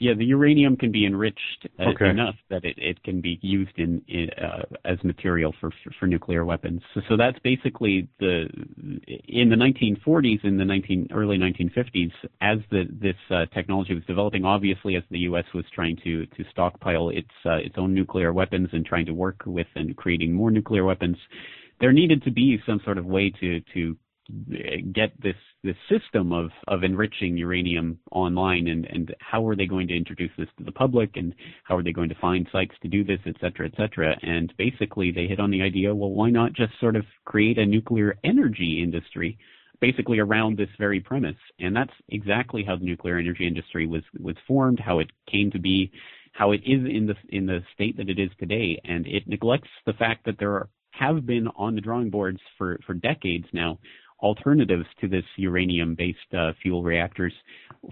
Yeah, 0.00 0.14
the 0.14 0.26
uranium 0.26 0.76
can 0.76 0.92
be 0.92 1.04
enriched 1.06 1.66
uh, 1.80 1.90
okay. 1.90 2.10
enough 2.10 2.36
that 2.50 2.64
it, 2.64 2.76
it 2.78 3.02
can 3.02 3.20
be 3.20 3.40
used 3.42 3.76
in, 3.78 4.00
in 4.06 4.30
uh, 4.30 4.62
as 4.84 5.02
material 5.02 5.52
for 5.60 5.72
for 5.98 6.06
nuclear 6.06 6.44
weapons. 6.44 6.82
So, 6.94 7.00
so 7.08 7.16
that's 7.16 7.38
basically 7.40 8.08
the 8.20 8.46
in 9.26 9.48
the 9.48 9.56
1940s, 9.56 10.44
in 10.44 10.56
the 10.56 10.64
19 10.64 11.08
early 11.12 11.36
1950s, 11.36 12.12
as 12.40 12.58
the 12.70 12.84
this 12.92 13.16
uh, 13.30 13.46
technology 13.52 13.92
was 13.94 14.04
developing. 14.04 14.44
Obviously, 14.44 14.94
as 14.94 15.02
the 15.10 15.18
U.S. 15.20 15.44
was 15.52 15.64
trying 15.74 15.96
to 16.04 16.26
to 16.26 16.44
stockpile 16.52 17.08
its 17.08 17.28
uh, 17.44 17.56
its 17.56 17.74
own 17.76 17.92
nuclear 17.92 18.32
weapons 18.32 18.68
and 18.72 18.86
trying 18.86 19.06
to 19.06 19.14
work 19.14 19.42
with 19.46 19.66
and 19.74 19.96
creating 19.96 20.32
more 20.32 20.52
nuclear 20.52 20.84
weapons, 20.84 21.16
there 21.80 21.92
needed 21.92 22.22
to 22.24 22.30
be 22.30 22.60
some 22.66 22.80
sort 22.84 22.98
of 22.98 23.06
way 23.06 23.30
to 23.40 23.60
to 23.74 23.96
eh, 24.54 24.80
get 24.92 25.12
this 25.20 25.36
this 25.64 25.76
system 25.88 26.32
of 26.32 26.50
of 26.68 26.84
enriching 26.84 27.36
uranium 27.36 27.98
online 28.12 28.68
and 28.68 28.84
and 28.86 29.14
how 29.20 29.46
are 29.46 29.56
they 29.56 29.66
going 29.66 29.88
to 29.88 29.96
introduce 29.96 30.30
this 30.38 30.48
to 30.56 30.64
the 30.64 30.72
public 30.72 31.16
and 31.16 31.34
how 31.64 31.76
are 31.76 31.82
they 31.82 31.92
going 31.92 32.08
to 32.08 32.14
find 32.20 32.48
sites 32.52 32.74
to 32.82 32.88
do 32.88 33.04
this 33.04 33.20
et 33.26 33.36
cetera 33.40 33.66
et 33.66 33.76
cetera. 33.76 34.16
And 34.22 34.52
basically 34.56 35.10
they 35.10 35.26
hit 35.26 35.40
on 35.40 35.50
the 35.50 35.62
idea 35.62 35.94
well 35.94 36.10
why 36.10 36.30
not 36.30 36.52
just 36.52 36.72
sort 36.80 36.96
of 36.96 37.04
create 37.24 37.58
a 37.58 37.66
nuclear 37.66 38.16
energy 38.24 38.82
industry 38.82 39.38
basically 39.80 40.18
around 40.18 40.56
this 40.56 40.70
very 40.78 41.00
premise? 41.00 41.36
And 41.60 41.74
that's 41.74 41.92
exactly 42.08 42.64
how 42.64 42.76
the 42.76 42.84
nuclear 42.84 43.18
energy 43.18 43.46
industry 43.46 43.86
was 43.86 44.02
was 44.18 44.36
formed 44.46 44.80
how 44.80 44.98
it 44.98 45.10
came 45.30 45.50
to 45.52 45.58
be 45.58 45.90
how 46.32 46.52
it 46.52 46.60
is 46.64 46.84
in 46.84 47.06
the 47.06 47.16
in 47.30 47.46
the 47.46 47.60
state 47.74 47.96
that 47.96 48.08
it 48.08 48.18
is 48.18 48.30
today. 48.38 48.80
And 48.84 49.06
it 49.06 49.26
neglects 49.26 49.70
the 49.86 49.92
fact 49.94 50.24
that 50.26 50.38
there 50.38 50.52
are 50.52 50.68
have 50.98 51.26
been 51.26 51.48
on 51.56 51.74
the 51.74 51.80
drawing 51.80 52.10
boards 52.10 52.40
for, 52.56 52.78
for 52.86 52.94
decades 52.94 53.46
now 53.52 53.78
alternatives 54.20 54.84
to 55.00 55.08
this 55.08 55.24
uranium-based 55.36 56.34
uh, 56.36 56.52
fuel 56.60 56.82
reactors. 56.82 57.32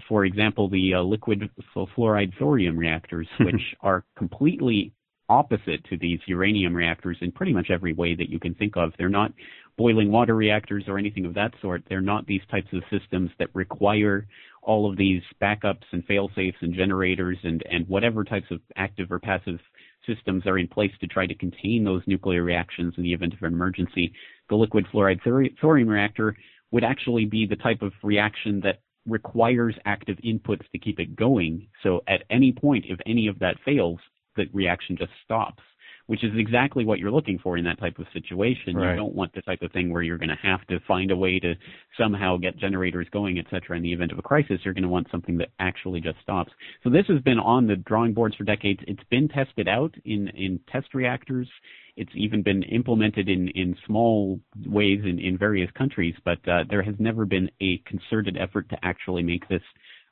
For 0.09 0.25
example, 0.25 0.69
the 0.69 0.95
uh, 0.95 1.01
liquid 1.01 1.49
fluoride 1.75 2.37
thorium 2.37 2.77
reactors, 2.77 3.27
which 3.39 3.61
are 3.81 4.03
completely 4.17 4.91
opposite 5.29 5.83
to 5.89 5.97
these 5.97 6.19
uranium 6.25 6.73
reactors 6.73 7.17
in 7.21 7.31
pretty 7.31 7.53
much 7.53 7.69
every 7.69 7.93
way 7.93 8.15
that 8.15 8.29
you 8.29 8.39
can 8.39 8.53
think 8.55 8.77
of. 8.77 8.91
They're 8.97 9.09
not 9.09 9.33
boiling 9.77 10.11
water 10.11 10.35
reactors 10.35 10.85
or 10.87 10.97
anything 10.97 11.25
of 11.25 11.33
that 11.35 11.53
sort. 11.61 11.83
They're 11.87 12.01
not 12.01 12.25
these 12.25 12.41
types 12.49 12.67
of 12.73 12.81
systems 12.89 13.29
that 13.37 13.49
require 13.53 14.25
all 14.67 14.89
of 14.89 14.97
these 14.97 15.21
backups 15.41 15.85
and 15.93 16.03
fail 16.05 16.29
safes 16.35 16.57
and 16.61 16.75
generators 16.75 17.37
and, 17.43 17.63
and 17.71 17.87
whatever 17.87 18.23
types 18.23 18.47
of 18.51 18.59
active 18.75 19.11
or 19.11 19.17
passive 19.17 19.59
systems 20.05 20.45
are 20.45 20.57
in 20.57 20.67
place 20.67 20.91
to 20.99 21.07
try 21.07 21.25
to 21.25 21.33
contain 21.33 21.83
those 21.83 22.01
nuclear 22.05 22.43
reactions 22.43 22.93
in 22.97 23.03
the 23.03 23.13
event 23.13 23.33
of 23.33 23.41
an 23.41 23.53
emergency. 23.53 24.13
The 24.49 24.55
liquid 24.55 24.85
fluoride 24.93 25.21
thorium 25.59 25.87
reactor 25.87 26.35
would 26.71 26.83
actually 26.83 27.25
be 27.25 27.47
the 27.47 27.55
type 27.55 27.81
of 27.81 27.93
reaction 28.03 28.59
that 28.61 28.81
requires 29.07 29.73
active 29.85 30.17
inputs 30.17 30.69
to 30.71 30.77
keep 30.77 30.99
it 30.99 31.15
going. 31.15 31.67
So 31.81 32.01
at 32.07 32.23
any 32.29 32.51
point, 32.51 32.85
if 32.89 32.99
any 33.05 33.27
of 33.27 33.39
that 33.39 33.55
fails, 33.63 33.99
the 34.35 34.47
reaction 34.53 34.97
just 34.97 35.11
stops 35.23 35.63
which 36.07 36.23
is 36.23 36.31
exactly 36.35 36.83
what 36.83 36.99
you're 36.99 37.11
looking 37.11 37.37
for 37.37 37.57
in 37.57 37.65
that 37.65 37.79
type 37.79 37.99
of 37.99 38.05
situation. 38.13 38.75
Right. 38.75 38.91
You 38.91 38.95
don't 38.95 39.13
want 39.13 39.33
the 39.33 39.41
type 39.41 39.61
of 39.61 39.71
thing 39.71 39.91
where 39.91 40.01
you're 40.01 40.17
going 40.17 40.29
to 40.29 40.35
have 40.41 40.65
to 40.67 40.79
find 40.87 41.11
a 41.11 41.15
way 41.15 41.39
to 41.39 41.53
somehow 41.97 42.37
get 42.37 42.57
generators 42.57 43.07
going, 43.11 43.37
et 43.37 43.45
cetera. 43.51 43.77
In 43.77 43.83
the 43.83 43.93
event 43.93 44.11
of 44.11 44.19
a 44.19 44.21
crisis, 44.21 44.59
you're 44.63 44.73
going 44.73 44.83
to 44.83 44.89
want 44.89 45.07
something 45.11 45.37
that 45.37 45.49
actually 45.59 46.01
just 46.01 46.19
stops. 46.21 46.51
So 46.83 46.89
this 46.89 47.05
has 47.07 47.21
been 47.21 47.39
on 47.39 47.67
the 47.67 47.75
drawing 47.75 48.13
boards 48.13 48.35
for 48.35 48.45
decades. 48.45 48.79
It's 48.87 49.03
been 49.09 49.27
tested 49.27 49.67
out 49.67 49.93
in, 50.05 50.29
in 50.29 50.59
test 50.71 50.93
reactors. 50.93 51.49
It's 51.97 52.11
even 52.15 52.41
been 52.41 52.63
implemented 52.63 53.27
in, 53.27 53.49
in 53.49 53.75
small 53.85 54.39
ways 54.65 55.01
in, 55.03 55.19
in 55.19 55.37
various 55.37 55.71
countries, 55.71 56.15
but 56.23 56.37
uh, 56.47 56.63
there 56.69 56.83
has 56.83 56.95
never 56.99 57.25
been 57.25 57.49
a 57.61 57.81
concerted 57.85 58.37
effort 58.37 58.69
to 58.69 58.77
actually 58.83 59.23
make 59.23 59.47
this 59.49 59.63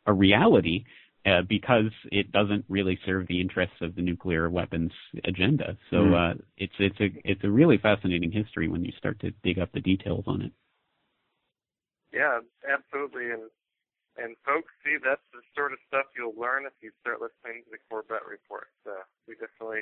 a 0.07 0.13
reality 0.13 0.83
uh, 1.25 1.41
because 1.49 1.91
it 2.11 2.31
doesn't 2.31 2.65
really 2.69 2.99
serve 3.05 3.27
the 3.27 3.41
interests 3.41 3.77
of 3.81 3.95
the 3.95 4.01
nuclear 4.01 4.49
weapons 4.49 4.91
agenda. 5.23 5.75
So 5.89 5.97
mm. 5.97 6.13
uh, 6.13 6.37
it's 6.57 6.73
it's 6.77 6.99
a 6.99 7.09
it's 7.23 7.43
a 7.43 7.49
really 7.49 7.77
fascinating 7.77 8.31
history 8.31 8.67
when 8.67 8.85
you 8.85 8.91
start 8.97 9.19
to 9.21 9.31
dig 9.43 9.59
up 9.59 9.71
the 9.73 9.81
details 9.81 10.23
on 10.27 10.41
it. 10.41 10.51
Yeah, 12.13 12.39
absolutely, 12.69 13.31
and 13.31 13.49
and 14.17 14.37
folks, 14.45 14.69
see 14.85 15.01
that's 15.01 15.25
the 15.33 15.41
sort 15.57 15.73
of 15.73 15.79
stuff 15.87 16.05
you'll 16.15 16.37
learn 16.39 16.69
if 16.69 16.77
you 16.79 16.91
start 17.01 17.19
listening 17.19 17.65
to 17.65 17.69
the 17.71 17.81
Corbett 17.89 18.23
report. 18.29 18.69
Uh, 18.85 19.03
we 19.27 19.33
definitely 19.35 19.81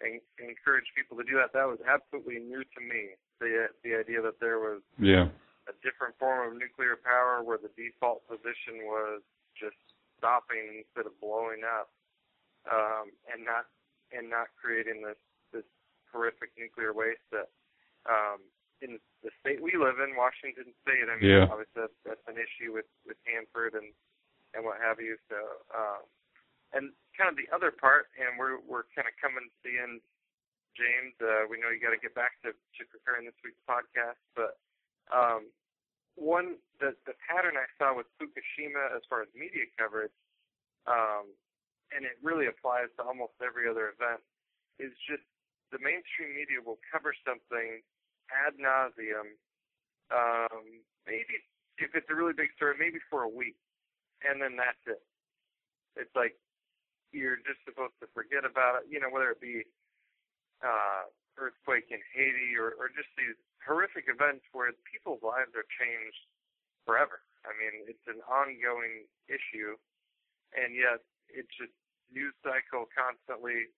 en- 0.00 0.24
encourage 0.38 0.86
people 0.94 1.18
to 1.18 1.26
do 1.26 1.34
that. 1.36 1.50
That 1.50 1.66
was 1.66 1.82
absolutely 1.82 2.38
new 2.38 2.62
to 2.62 2.80
me. 2.80 3.18
The 3.42 3.74
the 3.82 3.98
idea 3.98 4.22
that 4.22 4.38
there 4.38 4.62
was 4.62 4.86
yeah 5.02 5.34
a 5.66 5.74
different 5.82 6.14
form 6.22 6.46
of 6.46 6.54
nuclear 6.54 6.94
power 6.94 7.42
where 7.42 7.58
the 7.58 7.74
default 7.74 8.22
position 8.30 8.86
was 8.86 9.18
just 9.58 9.82
stopping 10.18 10.82
instead 10.82 11.06
of 11.06 11.14
blowing 11.20 11.62
up, 11.62 11.88
um, 12.68 13.12
and 13.30 13.44
not 13.44 13.70
and 14.12 14.30
not 14.30 14.50
creating 14.58 15.02
this 15.02 15.20
this 15.52 15.68
horrific 16.10 16.52
nuclear 16.58 16.92
waste 16.92 17.24
that 17.30 17.50
um, 18.06 18.42
in 18.80 18.98
the 19.24 19.32
state 19.40 19.62
we 19.62 19.74
live 19.76 19.98
in, 20.02 20.14
Washington 20.14 20.70
State. 20.84 21.08
I 21.08 21.16
mean, 21.16 21.30
yeah. 21.30 21.48
obviously 21.48 21.88
that's, 21.88 22.00
that's 22.04 22.26
an 22.28 22.38
issue 22.38 22.72
with 22.72 22.88
with 23.06 23.18
Hanford 23.26 23.74
and 23.74 23.90
and 24.54 24.64
what 24.64 24.80
have 24.80 25.00
you. 25.00 25.16
So, 25.28 25.38
um, 25.74 26.02
and 26.72 26.84
kind 27.16 27.28
of 27.28 27.36
the 27.36 27.48
other 27.52 27.72
part, 27.72 28.12
and 28.16 28.36
we're 28.36 28.60
we're 28.64 28.88
kind 28.94 29.08
of 29.08 29.14
coming 29.20 29.48
to 29.48 29.60
the 29.64 29.76
end. 29.76 30.00
James, 30.76 31.16
uh, 31.24 31.48
we 31.48 31.56
know 31.56 31.72
you 31.72 31.80
got 31.80 31.96
to 31.96 32.04
get 32.04 32.12
back 32.12 32.36
to, 32.44 32.52
to 32.52 32.80
preparing 32.92 33.24
this 33.24 33.40
week's 33.40 33.64
podcast, 33.64 34.20
but 34.36 34.60
um, 35.08 35.48
one 36.16 36.56
the 36.80 36.96
the 37.04 37.14
pattern 37.28 37.54
I 37.60 37.68
saw 37.76 37.96
with 37.96 38.08
Fukushima 38.16 38.96
as 38.96 39.04
far 39.08 39.22
as 39.22 39.28
media 39.36 39.68
coverage, 39.76 40.16
um, 40.88 41.30
and 41.92 42.04
it 42.04 42.16
really 42.24 42.48
applies 42.48 42.88
to 42.96 43.04
almost 43.04 43.36
every 43.44 43.68
other 43.68 43.92
event, 43.92 44.24
is 44.80 44.92
just 45.04 45.24
the 45.70 45.78
mainstream 45.78 46.32
media 46.32 46.58
will 46.64 46.80
cover 46.88 47.12
something 47.24 47.84
ad 48.32 48.56
nauseum. 48.56 49.36
Um, 50.08 50.82
maybe 51.06 51.40
if 51.78 51.92
it's 51.92 52.08
a 52.08 52.16
really 52.16 52.32
big 52.32 52.50
story, 52.56 52.74
maybe 52.80 52.98
for 53.12 53.22
a 53.22 53.28
week, 53.28 53.56
and 54.24 54.40
then 54.40 54.56
that's 54.56 54.80
it. 54.88 55.02
It's 55.96 56.12
like 56.16 56.36
you're 57.12 57.40
just 57.44 57.60
supposed 57.64 57.96
to 58.00 58.08
forget 58.16 58.44
about 58.48 58.82
it. 58.82 58.88
You 58.88 59.00
know, 59.00 59.12
whether 59.12 59.30
it 59.30 59.40
be 59.40 59.64
uh, 60.64 61.12
earthquake 61.36 61.88
in 61.92 62.00
Haiti 62.12 62.56
or, 62.56 62.74
or 62.80 62.88
just 62.92 63.08
these 63.16 63.36
horrific 63.62 64.08
events 64.08 64.44
where 64.52 64.72
people's 64.88 65.22
lives 65.22 65.52
are 65.54 65.66
changed 65.76 66.22
forever. 66.88 67.22
I 67.46 67.54
mean, 67.56 67.86
it's 67.86 68.06
an 68.10 68.20
ongoing 68.26 69.06
issue, 69.30 69.78
and 70.54 70.74
yet 70.74 71.02
it's 71.30 71.50
just 71.54 71.74
news 72.10 72.34
cycle 72.42 72.86
constantly 72.94 73.70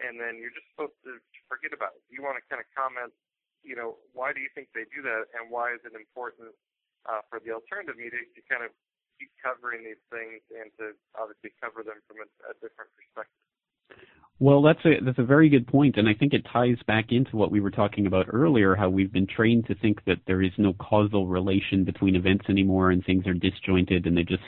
and 0.00 0.16
then 0.16 0.40
you're 0.40 0.52
just 0.52 0.68
supposed 0.72 0.96
to 1.04 1.20
forget 1.46 1.76
about 1.76 1.96
it. 1.96 2.02
You 2.08 2.24
want 2.24 2.40
to 2.40 2.44
kind 2.48 2.60
of 2.60 2.68
comment, 2.72 3.12
you 3.60 3.76
know, 3.76 4.00
why 4.16 4.32
do 4.32 4.40
you 4.40 4.48
think 4.56 4.72
they 4.72 4.88
do 4.88 5.04
that, 5.04 5.28
and 5.36 5.52
why 5.52 5.76
is 5.76 5.84
it 5.84 5.92
important 5.92 6.56
uh, 7.04 7.20
for 7.28 7.40
the 7.40 7.52
alternative 7.52 8.00
media 8.00 8.24
to 8.24 8.40
kind 8.48 8.64
of 8.64 8.72
keep 9.20 9.28
covering 9.36 9.84
these 9.84 10.00
things 10.08 10.40
and 10.54 10.72
to 10.80 10.96
obviously 11.18 11.52
cover 11.60 11.84
them 11.84 12.00
from 12.08 12.24
a, 12.24 12.28
a 12.48 12.54
different 12.64 12.88
perspective? 12.96 13.44
Well, 14.40 14.62
that's 14.62 14.82
a 14.86 15.00
that's 15.04 15.18
a 15.18 15.24
very 15.24 15.50
good 15.50 15.66
point, 15.66 15.98
and 15.98 16.08
I 16.08 16.14
think 16.14 16.32
it 16.32 16.46
ties 16.50 16.78
back 16.86 17.12
into 17.12 17.36
what 17.36 17.50
we 17.50 17.60
were 17.60 17.70
talking 17.70 18.06
about 18.06 18.26
earlier. 18.32 18.74
How 18.74 18.88
we've 18.88 19.12
been 19.12 19.26
trained 19.26 19.66
to 19.66 19.74
think 19.74 20.02
that 20.06 20.16
there 20.26 20.40
is 20.40 20.52
no 20.56 20.72
causal 20.72 21.26
relation 21.26 21.84
between 21.84 22.16
events 22.16 22.46
anymore, 22.48 22.90
and 22.90 23.04
things 23.04 23.26
are 23.26 23.34
disjointed, 23.34 24.06
and 24.06 24.16
they 24.16 24.22
just 24.24 24.42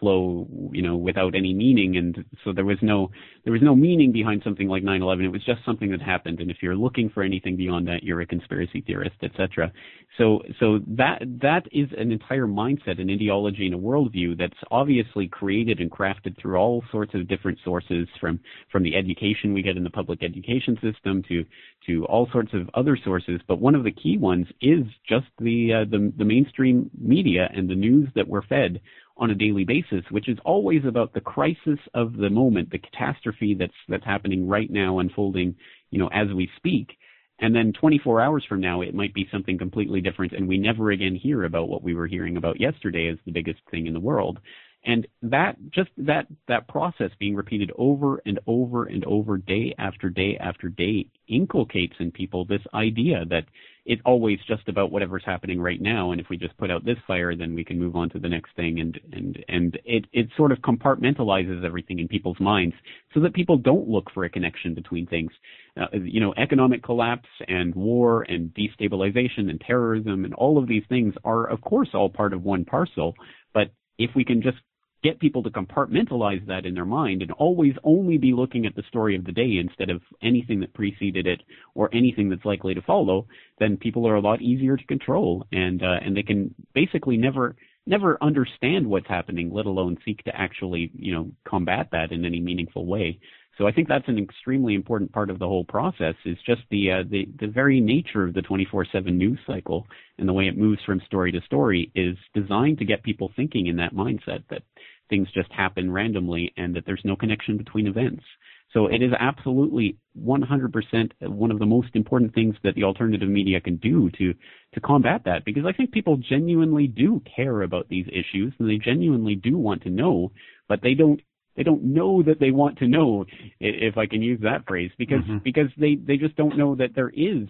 flow, 0.00 0.48
you 0.72 0.82
know, 0.82 0.96
without 0.96 1.34
any 1.34 1.54
meaning. 1.54 1.96
And 1.96 2.24
so 2.42 2.52
there 2.52 2.64
was 2.64 2.78
no 2.82 3.10
there 3.44 3.52
was 3.52 3.62
no 3.62 3.76
meaning 3.76 4.12
behind 4.12 4.42
something 4.42 4.68
like 4.68 4.82
9/11. 4.82 5.24
It 5.24 5.28
was 5.28 5.44
just 5.44 5.64
something 5.64 5.90
that 5.90 6.02
happened. 6.02 6.40
And 6.40 6.50
if 6.50 6.58
you're 6.62 6.74
looking 6.76 7.10
for 7.10 7.22
anything 7.22 7.56
beyond 7.56 7.86
that, 7.88 8.02
you're 8.02 8.20
a 8.20 8.26
conspiracy 8.26 8.80
theorist, 8.80 9.16
etc. 9.22 9.72
So 10.18 10.40
so 10.58 10.80
that 10.88 11.22
that 11.40 11.66
is 11.72 11.88
an 11.96 12.10
entire 12.10 12.46
mindset, 12.46 13.00
an 13.00 13.10
ideology, 13.10 13.66
and 13.66 13.74
a 13.74 13.78
worldview 13.78 14.36
that's 14.38 14.58
obviously 14.70 15.28
created 15.28 15.80
and 15.80 15.90
crafted 15.90 16.36
through 16.40 16.56
all 16.56 16.82
sorts 16.90 17.14
of 17.14 17.28
different 17.28 17.58
sources, 17.64 18.08
from 18.20 18.40
from 18.72 18.82
the 18.82 18.96
education 18.96 19.54
we 19.54 19.62
get 19.62 19.76
in 19.76 19.84
the 19.84 19.90
public 19.90 20.22
education 20.22 20.76
system 20.82 21.22
to 21.28 21.44
to 21.86 22.04
all 22.06 22.28
sorts 22.32 22.52
of 22.54 22.68
other 22.74 22.96
sources. 23.04 23.40
But 23.46 23.60
one 23.60 23.74
of 23.74 23.84
the 23.84 23.92
key 23.92 24.18
ones 24.18 24.46
is 24.60 24.84
just 25.08 25.26
the 25.38 25.72
uh, 25.72 25.84
the, 25.90 26.12
the 26.16 26.24
mainstream 26.24 26.90
media 26.98 27.48
and 27.54 27.68
the 27.68 27.74
news 27.74 28.08
that 28.14 28.26
we're 28.26 28.42
fed 28.42 28.80
on 29.16 29.30
a 29.30 29.34
daily 29.34 29.64
basis, 29.64 30.04
which 30.10 30.28
is 30.28 30.38
always 30.44 30.84
about 30.84 31.12
the 31.12 31.20
crisis 31.20 31.78
of 31.94 32.16
the 32.16 32.30
moment, 32.30 32.70
the 32.70 32.78
catastrophe 32.78 33.54
that's 33.58 33.72
that's 33.88 34.04
happening 34.04 34.48
right 34.48 34.70
now, 34.70 34.98
unfolding, 34.98 35.54
you 35.90 35.98
know, 35.98 36.08
as 36.08 36.28
we 36.34 36.48
speak. 36.56 36.96
And 37.42 37.54
then 37.54 37.72
24 37.72 38.20
hours 38.20 38.44
from 38.46 38.60
now, 38.60 38.82
it 38.82 38.94
might 38.94 39.14
be 39.14 39.26
something 39.32 39.56
completely 39.56 40.02
different, 40.02 40.32
and 40.32 40.46
we 40.46 40.58
never 40.58 40.90
again 40.90 41.14
hear 41.14 41.44
about 41.44 41.68
what 41.68 41.82
we 41.82 41.94
were 41.94 42.06
hearing 42.06 42.36
about 42.36 42.60
yesterday 42.60 43.08
as 43.08 43.18
the 43.24 43.32
biggest 43.32 43.60
thing 43.70 43.86
in 43.86 43.94
the 43.94 44.00
world. 44.00 44.38
And 44.84 45.06
that 45.22 45.56
just 45.70 45.90
that 45.98 46.26
that 46.48 46.68
process 46.68 47.10
being 47.18 47.34
repeated 47.34 47.70
over 47.76 48.22
and 48.24 48.38
over 48.46 48.84
and 48.84 49.04
over, 49.04 49.36
day 49.36 49.74
after 49.78 50.08
day 50.08 50.38
after 50.38 50.68
day, 50.68 51.06
inculcates 51.28 51.94
in 51.98 52.10
people 52.10 52.44
this 52.44 52.62
idea 52.72 53.24
that 53.26 53.44
it's 53.84 54.02
always 54.04 54.38
just 54.46 54.68
about 54.68 54.90
whatever's 54.90 55.24
happening 55.24 55.60
right 55.60 55.80
now 55.80 56.12
and 56.12 56.20
if 56.20 56.28
we 56.28 56.36
just 56.36 56.56
put 56.56 56.70
out 56.70 56.84
this 56.84 56.98
fire 57.06 57.34
then 57.34 57.54
we 57.54 57.64
can 57.64 57.78
move 57.78 57.96
on 57.96 58.08
to 58.10 58.18
the 58.18 58.28
next 58.28 58.54
thing 58.56 58.80
and 58.80 59.00
and 59.12 59.44
and 59.48 59.78
it 59.84 60.04
it 60.12 60.28
sort 60.36 60.52
of 60.52 60.58
compartmentalizes 60.58 61.64
everything 61.64 61.98
in 61.98 62.08
people's 62.08 62.38
minds 62.40 62.74
so 63.14 63.20
that 63.20 63.34
people 63.34 63.56
don't 63.56 63.88
look 63.88 64.10
for 64.12 64.24
a 64.24 64.30
connection 64.30 64.74
between 64.74 65.06
things. 65.06 65.32
Uh, 65.80 65.86
you 66.02 66.20
know 66.20 66.34
economic 66.36 66.82
collapse 66.82 67.28
and 67.46 67.74
war 67.74 68.22
and 68.22 68.52
destabilization 68.54 69.48
and 69.48 69.60
terrorism 69.60 70.24
and 70.24 70.34
all 70.34 70.58
of 70.58 70.66
these 70.66 70.82
things 70.88 71.14
are 71.24 71.46
of 71.46 71.60
course 71.60 71.88
all 71.94 72.08
part 72.08 72.32
of 72.32 72.42
one 72.42 72.64
parcel 72.64 73.14
but 73.54 73.70
if 73.96 74.10
we 74.16 74.24
can 74.24 74.42
just 74.42 74.58
get 75.02 75.20
people 75.20 75.42
to 75.42 75.50
compartmentalize 75.50 76.46
that 76.46 76.66
in 76.66 76.74
their 76.74 76.84
mind 76.84 77.22
and 77.22 77.32
always 77.32 77.74
only 77.84 78.18
be 78.18 78.32
looking 78.32 78.66
at 78.66 78.74
the 78.74 78.82
story 78.88 79.16
of 79.16 79.24
the 79.24 79.32
day 79.32 79.58
instead 79.58 79.90
of 79.90 80.02
anything 80.22 80.60
that 80.60 80.74
preceded 80.74 81.26
it 81.26 81.42
or 81.74 81.88
anything 81.92 82.28
that's 82.28 82.44
likely 82.44 82.74
to 82.74 82.82
follow, 82.82 83.26
then 83.58 83.76
people 83.76 84.06
are 84.06 84.16
a 84.16 84.20
lot 84.20 84.42
easier 84.42 84.76
to 84.76 84.84
control 84.84 85.46
and 85.52 85.82
uh, 85.82 85.98
and 86.04 86.16
they 86.16 86.22
can 86.22 86.54
basically 86.74 87.16
never 87.16 87.56
never 87.86 88.18
understand 88.22 88.86
what's 88.86 89.08
happening, 89.08 89.50
let 89.52 89.66
alone 89.66 89.96
seek 90.04 90.22
to 90.24 90.36
actually 90.36 90.90
you 90.94 91.14
know 91.14 91.30
combat 91.44 91.88
that 91.92 92.12
in 92.12 92.24
any 92.24 92.40
meaningful 92.40 92.86
way. 92.86 93.18
So 93.58 93.66
I 93.66 93.72
think 93.72 93.88
that's 93.88 94.08
an 94.08 94.18
extremely 94.18 94.74
important 94.74 95.12
part 95.12 95.28
of 95.28 95.38
the 95.38 95.46
whole 95.46 95.64
process 95.64 96.14
is 96.24 96.38
just 96.46 96.62
the 96.70 96.90
uh, 96.90 97.02
the 97.10 97.28
the 97.40 97.46
very 97.46 97.80
nature 97.80 98.24
of 98.24 98.32
the 98.32 98.40
24/7 98.40 99.12
news 99.12 99.38
cycle 99.46 99.86
and 100.18 100.28
the 100.28 100.32
way 100.32 100.46
it 100.46 100.56
moves 100.56 100.80
from 100.86 101.00
story 101.04 101.30
to 101.32 101.40
story 101.42 101.90
is 101.94 102.16
designed 102.32 102.78
to 102.78 102.86
get 102.86 103.02
people 103.02 103.30
thinking 103.36 103.66
in 103.66 103.76
that 103.76 103.94
mindset 103.94 104.44
that 104.48 104.62
things 105.10 105.28
just 105.34 105.52
happen 105.52 105.92
randomly 105.92 106.52
and 106.56 106.74
that 106.74 106.84
there's 106.86 107.02
no 107.04 107.16
connection 107.16 107.58
between 107.58 107.86
events. 107.86 108.24
So 108.72 108.86
it 108.86 109.02
is 109.02 109.10
absolutely 109.18 109.96
100% 110.18 111.10
one 111.22 111.50
of 111.50 111.58
the 111.58 111.66
most 111.66 111.88
important 111.94 112.32
things 112.34 112.54
that 112.62 112.76
the 112.76 112.84
alternative 112.84 113.28
media 113.28 113.60
can 113.60 113.76
do 113.76 114.10
to 114.10 114.34
to 114.74 114.80
combat 114.80 115.22
that 115.24 115.44
because 115.44 115.64
I 115.66 115.72
think 115.72 115.90
people 115.90 116.16
genuinely 116.16 116.86
do 116.86 117.20
care 117.36 117.62
about 117.62 117.88
these 117.88 118.06
issues 118.06 118.54
and 118.58 118.70
they 118.70 118.78
genuinely 118.78 119.34
do 119.34 119.58
want 119.58 119.82
to 119.82 119.90
know, 119.90 120.30
but 120.68 120.80
they 120.82 120.94
don't 120.94 121.20
they 121.56 121.64
don't 121.64 121.82
know 121.82 122.22
that 122.22 122.38
they 122.38 122.52
want 122.52 122.78
to 122.78 122.86
know 122.86 123.26
if 123.58 123.98
I 123.98 124.06
can 124.06 124.22
use 124.22 124.40
that 124.42 124.66
phrase 124.68 124.92
because 124.96 125.22
mm-hmm. 125.22 125.38
because 125.38 125.68
they 125.76 125.96
they 125.96 126.16
just 126.16 126.36
don't 126.36 126.56
know 126.56 126.76
that 126.76 126.94
there 126.94 127.10
is 127.10 127.48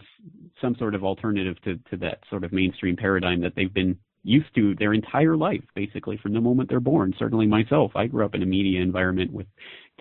some 0.63 0.75
sort 0.77 0.95
of 0.95 1.05
alternative 1.05 1.61
to 1.65 1.77
to 1.91 1.97
that 1.99 2.21
sort 2.31 2.45
of 2.45 2.53
mainstream 2.53 2.97
paradigm 2.97 3.43
that 3.43 3.53
they've 3.55 3.73
been 3.73 3.99
used 4.23 4.55
to 4.55 4.75
their 4.77 4.93
entire 4.93 5.37
life 5.37 5.63
basically 5.75 6.17
from 6.19 6.33
the 6.33 6.41
moment 6.41 6.69
they're 6.69 6.81
born 6.81 7.15
certainly 7.19 7.47
myself 7.47 7.91
i 7.95 8.07
grew 8.07 8.25
up 8.25 8.35
in 8.35 8.43
a 8.43 8.47
media 8.47 8.81
environment 8.81 9.33
with 9.33 9.47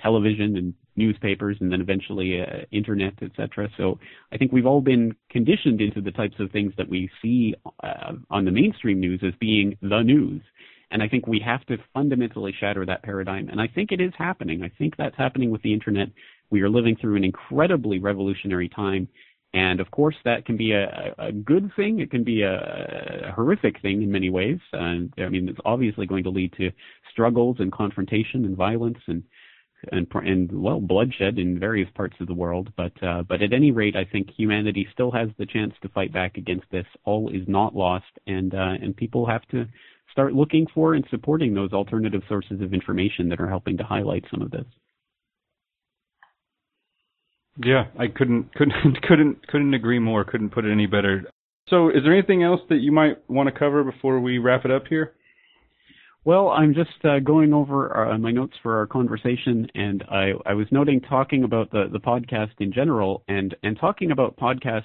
television 0.02 0.58
and 0.58 0.74
newspapers 0.96 1.58
and 1.62 1.72
then 1.72 1.82
eventually 1.82 2.42
uh, 2.42 2.66
internet 2.72 3.14
etc 3.22 3.70
so 3.78 3.98
i 4.32 4.38
think 4.38 4.52
we've 4.52 4.66
all 4.66 4.82
been 4.82 5.16
conditioned 5.30 5.82
into 5.82 6.02
the 6.02 6.12
types 6.12 6.36
of 6.40 6.52
things 6.52 6.74
that 6.78 6.90
we 6.90 7.10
see 7.22 7.54
uh, 7.84 8.14
on 8.30 8.46
the 8.46 8.52
mainstream 8.52 9.00
news 9.00 9.22
as 9.26 9.34
being 9.40 9.78
the 9.82 10.02
news 10.02 10.42
and 10.92 11.04
I 11.04 11.08
think 11.08 11.28
we 11.28 11.40
have 11.46 11.66
to 11.68 11.78
fundamentally 11.94 12.54
shatter 12.60 12.86
that 12.86 13.04
paradigm. 13.04 13.50
And 13.50 13.62
I 13.62 13.68
think 13.68 13.92
it 13.92 14.02
is 14.02 14.12
happening. 14.18 14.64
I 14.64 14.72
think 14.78 14.96
that's 14.98 15.16
happening 15.16 15.52
with 15.52 15.62
the 15.62 15.74
internet. 15.74 16.08
We 16.50 16.62
are 16.62 16.70
living 16.70 16.96
through 17.00 17.16
an 17.16 17.24
incredibly 17.24 18.00
revolutionary 18.00 18.70
time. 18.70 19.08
And 19.54 19.80
of 19.80 19.90
course, 19.90 20.16
that 20.26 20.46
can 20.46 20.58
be 20.58 20.74
a, 20.74 21.16
a 21.18 21.32
good 21.32 21.72
thing. 21.76 22.00
It 22.00 22.12
can 22.12 22.24
be 22.24 22.44
a, 22.44 23.30
a 23.30 23.32
horrific 23.32 23.82
thing 23.82 24.04
in 24.04 24.12
many 24.12 24.30
ways. 24.30 24.60
And 24.74 25.12
I 25.18 25.28
mean, 25.28 25.50
it's 25.50 25.60
obviously 25.66 26.06
going 26.06 26.24
to 26.26 26.30
lead 26.30 26.54
to 26.58 26.72
struggles 27.12 27.58
and 27.60 27.72
confrontation 27.72 28.46
and 28.46 28.56
violence 28.56 29.00
and 29.08 29.24
and 29.92 30.08
and 30.14 30.52
well, 30.52 30.80
bloodshed 30.80 31.40
in 31.40 31.60
various 31.60 31.90
parts 31.96 32.16
of 32.20 32.28
the 32.28 32.34
world. 32.34 32.72
But 32.76 32.92
uh, 33.02 33.24
but 33.24 33.42
at 33.42 33.54
any 33.54 33.72
rate, 33.72 33.96
I 33.96 34.06
think 34.06 34.30
humanity 34.30 34.88
still 34.92 35.12
has 35.12 35.30
the 35.38 35.46
chance 35.46 35.74
to 35.82 35.90
fight 35.90 36.14
back 36.14 36.38
against 36.38 36.66
this. 36.72 36.86
All 37.06 37.30
is 37.30 37.48
not 37.48 37.76
lost, 37.76 38.12
and 38.28 38.54
uh, 38.54 38.76
and 38.82 38.96
people 38.96 39.26
have 39.26 39.48
to 39.48 39.66
start 40.12 40.34
looking 40.34 40.68
for 40.74 40.94
and 40.94 41.06
supporting 41.10 41.54
those 41.54 41.72
alternative 41.72 42.24
sources 42.28 42.62
of 42.62 42.74
information 42.74 43.30
that 43.30 43.40
are 43.40 43.50
helping 43.50 43.78
to 43.78 43.84
highlight 43.84 44.26
some 44.30 44.42
of 44.42 44.52
this. 44.52 44.66
Yeah, 47.64 47.86
I 47.98 48.08
couldn't 48.08 48.54
couldn't 48.56 49.02
couldn't 49.04 49.48
couldn't 49.48 49.74
agree 49.74 50.00
more. 50.00 50.24
Couldn't 50.24 50.50
put 50.50 50.66
it 50.66 50.72
any 50.72 50.86
better. 50.86 51.24
So, 51.68 51.90
is 51.90 52.04
there 52.04 52.14
anything 52.14 52.44
else 52.44 52.62
that 52.70 52.78
you 52.78 52.92
might 52.92 53.18
want 53.30 53.48
to 53.48 53.58
cover 53.58 53.84
before 53.84 54.20
we 54.20 54.40
wrap 54.40 54.66
it 54.66 54.72
up 54.72 54.88
here? 54.90 55.14
Well, 56.26 56.50
I'm 56.50 56.74
just 56.74 57.04
uh, 57.06 57.20
going 57.20 57.54
over 57.54 58.12
uh, 58.12 58.18
my 58.18 58.32
notes 58.32 58.54
for 58.62 58.78
our 58.78 58.88
conversation, 58.88 59.68
and 59.74 60.04
I, 60.12 60.32
I 60.46 60.54
was 60.54 60.68
noting 60.70 61.00
talking 61.00 61.44
about 61.44 61.72
the, 61.72 61.86
the 61.92 62.00
podcast 62.00 62.52
in 62.60 62.74
general, 62.74 63.24
and 63.28 63.56
and 63.64 63.78
talking 63.80 64.12
about 64.12 64.36
podcast 64.36 64.84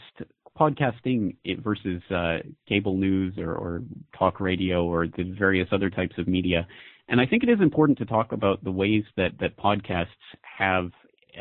podcasting 0.59 1.37
versus 1.63 2.03
uh, 2.11 2.39
cable 2.69 2.97
news 2.97 3.35
or, 3.39 3.55
or 3.55 3.83
talk 4.17 4.41
radio 4.41 4.85
or 4.85 5.07
the 5.07 5.35
various 5.37 5.69
other 5.73 5.91
types 5.91 6.15
of 6.19 6.29
media. 6.29 6.67
And 7.09 7.21
I 7.21 7.27
think 7.27 7.43
it 7.43 7.49
is 7.49 7.61
important 7.61 7.99
to 7.99 8.05
talk 8.05 8.33
about 8.33 8.63
the 8.63 8.71
ways 8.71 9.05
that, 9.17 9.33
that 9.41 9.57
podcasts 9.59 10.07
have 10.59 10.91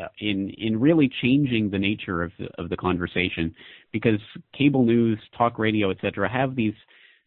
Uh, 0.00 0.08
in 0.18 0.50
in 0.50 0.80
really 0.80 1.08
changing 1.22 1.70
the 1.70 1.78
nature 1.78 2.22
of 2.22 2.32
the, 2.38 2.48
of 2.58 2.68
the 2.68 2.76
conversation, 2.76 3.54
because 3.92 4.18
cable 4.56 4.84
news, 4.84 5.18
talk 5.36 5.58
radio, 5.58 5.90
etc., 5.90 6.28
have 6.28 6.56
these 6.56 6.74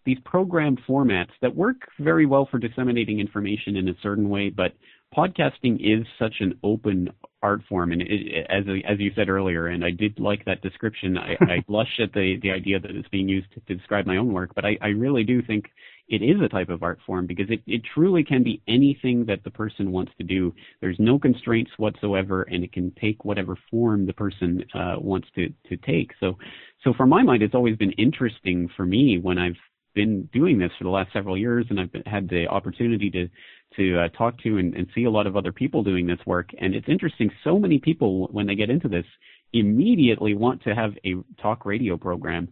these 0.06 0.18
program 0.26 0.78
formats 0.88 1.32
that 1.42 1.54
work 1.54 1.78
very 2.00 2.26
well 2.26 2.48
for 2.50 2.60
disseminating 2.60 3.20
information 3.20 3.76
in 3.76 3.90
a 3.90 3.94
certain 4.02 4.30
way, 4.30 4.50
but 4.50 4.74
podcasting 5.16 5.78
is 5.80 6.06
such 6.18 6.36
an 6.40 6.58
open 6.64 7.10
art 7.44 7.62
form, 7.70 7.92
and 7.92 8.02
it, 8.02 8.48
as 8.50 8.64
as 8.88 9.00
you 9.00 9.12
said 9.16 9.30
earlier, 9.30 9.68
and 9.68 9.84
I 9.84 9.92
did 9.92 10.20
like 10.20 10.44
that 10.46 10.62
description. 10.62 11.18
I, 11.18 11.36
I 11.42 11.64
blush 11.68 12.00
at 12.02 12.14
the 12.14 12.40
the 12.42 12.52
idea 12.52 12.80
that 12.80 12.92
it's 12.92 13.08
being 13.10 13.30
used 13.30 13.52
to, 13.54 13.60
to 13.62 13.76
describe 13.76 14.06
my 14.06 14.18
own 14.18 14.34
work, 14.34 14.52
but 14.56 14.66
I, 14.66 14.78
I 14.82 14.88
really 14.88 15.24
do 15.24 15.42
think 15.42 15.66
it 16.10 16.22
is 16.22 16.42
a 16.42 16.48
type 16.48 16.70
of 16.70 16.84
art 16.84 17.00
form 17.06 17.28
because 17.28 17.48
it, 17.50 17.62
it 17.68 17.82
truly 17.94 18.24
can 18.24 18.44
be 18.44 18.62
anything 18.68 19.26
that 19.26 19.44
the 19.44 19.52
person 19.52 19.92
wants 19.92 20.12
to 20.18 20.24
do. 20.24 20.54
There's 20.80 20.98
no 21.00 21.20
constraints 21.20 21.72
whatsoever, 21.78 22.44
and 22.44 22.64
it 22.64 22.72
can 22.72 22.92
take 23.00 23.26
whatever 23.26 23.58
form 23.70 24.06
the 24.06 24.14
person 24.14 24.64
uh, 24.74 24.96
wants 25.00 25.28
to 25.36 25.50
to 25.70 25.78
take. 25.78 26.12
So, 26.20 26.38
so 26.84 26.94
for 26.96 27.06
my 27.06 27.24
mind, 27.24 27.44
it's 27.44 27.56
always 27.56 27.78
been 27.78 27.92
interesting 27.94 28.70
for 28.76 28.86
me 28.86 29.20
when 29.20 29.38
I've 29.38 29.58
been 29.96 30.30
doing 30.32 30.60
this 30.60 30.72
for 30.78 30.84
the 30.84 30.92
last 30.92 31.12
several 31.12 31.38
years, 31.38 31.66
and 31.70 31.80
I've 31.80 31.92
been, 31.92 32.04
had 32.06 32.30
the 32.30 32.48
opportunity 32.48 33.10
to 33.10 33.28
to 33.76 34.00
uh, 34.00 34.08
talk 34.18 34.38
to 34.44 34.58
and, 34.58 34.74
and 34.76 34.88
see 34.96 35.04
a 35.04 35.10
lot 35.10 35.28
of 35.28 35.36
other 35.36 35.52
people 35.52 35.84
doing 35.84 36.08
this 36.08 36.20
work. 36.26 36.52
And 36.60 36.74
it's 36.74 36.88
interesting. 36.88 37.30
So 37.44 37.60
many 37.60 37.80
people, 37.80 38.28
when 38.32 38.48
they 38.48 38.56
get 38.56 38.70
into 38.70 38.88
this, 38.88 39.06
immediately 39.54 40.36
want 40.36 40.64
to 40.64 40.74
have 40.74 40.94
a 41.06 41.16
talk 41.42 41.66
radio 41.66 41.98
program. 41.98 42.48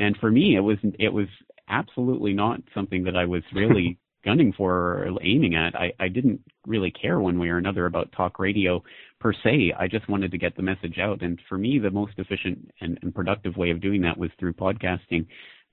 And 0.00 0.16
for 0.16 0.30
me, 0.30 0.56
it 0.56 0.60
was 0.60 0.78
it 0.98 1.12
was 1.12 1.28
absolutely 1.68 2.32
not 2.32 2.60
something 2.74 3.04
that 3.04 3.16
I 3.16 3.26
was 3.26 3.42
really 3.54 3.98
gunning 4.24 4.52
for 4.52 4.72
or 4.72 5.18
aiming 5.22 5.54
at. 5.54 5.74
I, 5.74 5.92
I 5.98 6.08
didn't 6.08 6.40
really 6.66 6.90
care 6.90 7.20
one 7.20 7.38
way 7.38 7.48
or 7.48 7.58
another 7.58 7.86
about 7.86 8.12
talk 8.12 8.38
radio 8.38 8.82
per 9.18 9.32
se. 9.32 9.72
I 9.78 9.86
just 9.88 10.08
wanted 10.08 10.30
to 10.32 10.38
get 10.38 10.56
the 10.56 10.62
message 10.62 10.98
out. 10.98 11.22
And 11.22 11.40
for 11.48 11.56
me, 11.56 11.78
the 11.78 11.90
most 11.90 12.12
efficient 12.18 12.70
and, 12.80 12.98
and 13.02 13.14
productive 13.14 13.56
way 13.56 13.70
of 13.70 13.80
doing 13.80 14.02
that 14.02 14.18
was 14.18 14.30
through 14.38 14.54
podcasting 14.54 15.26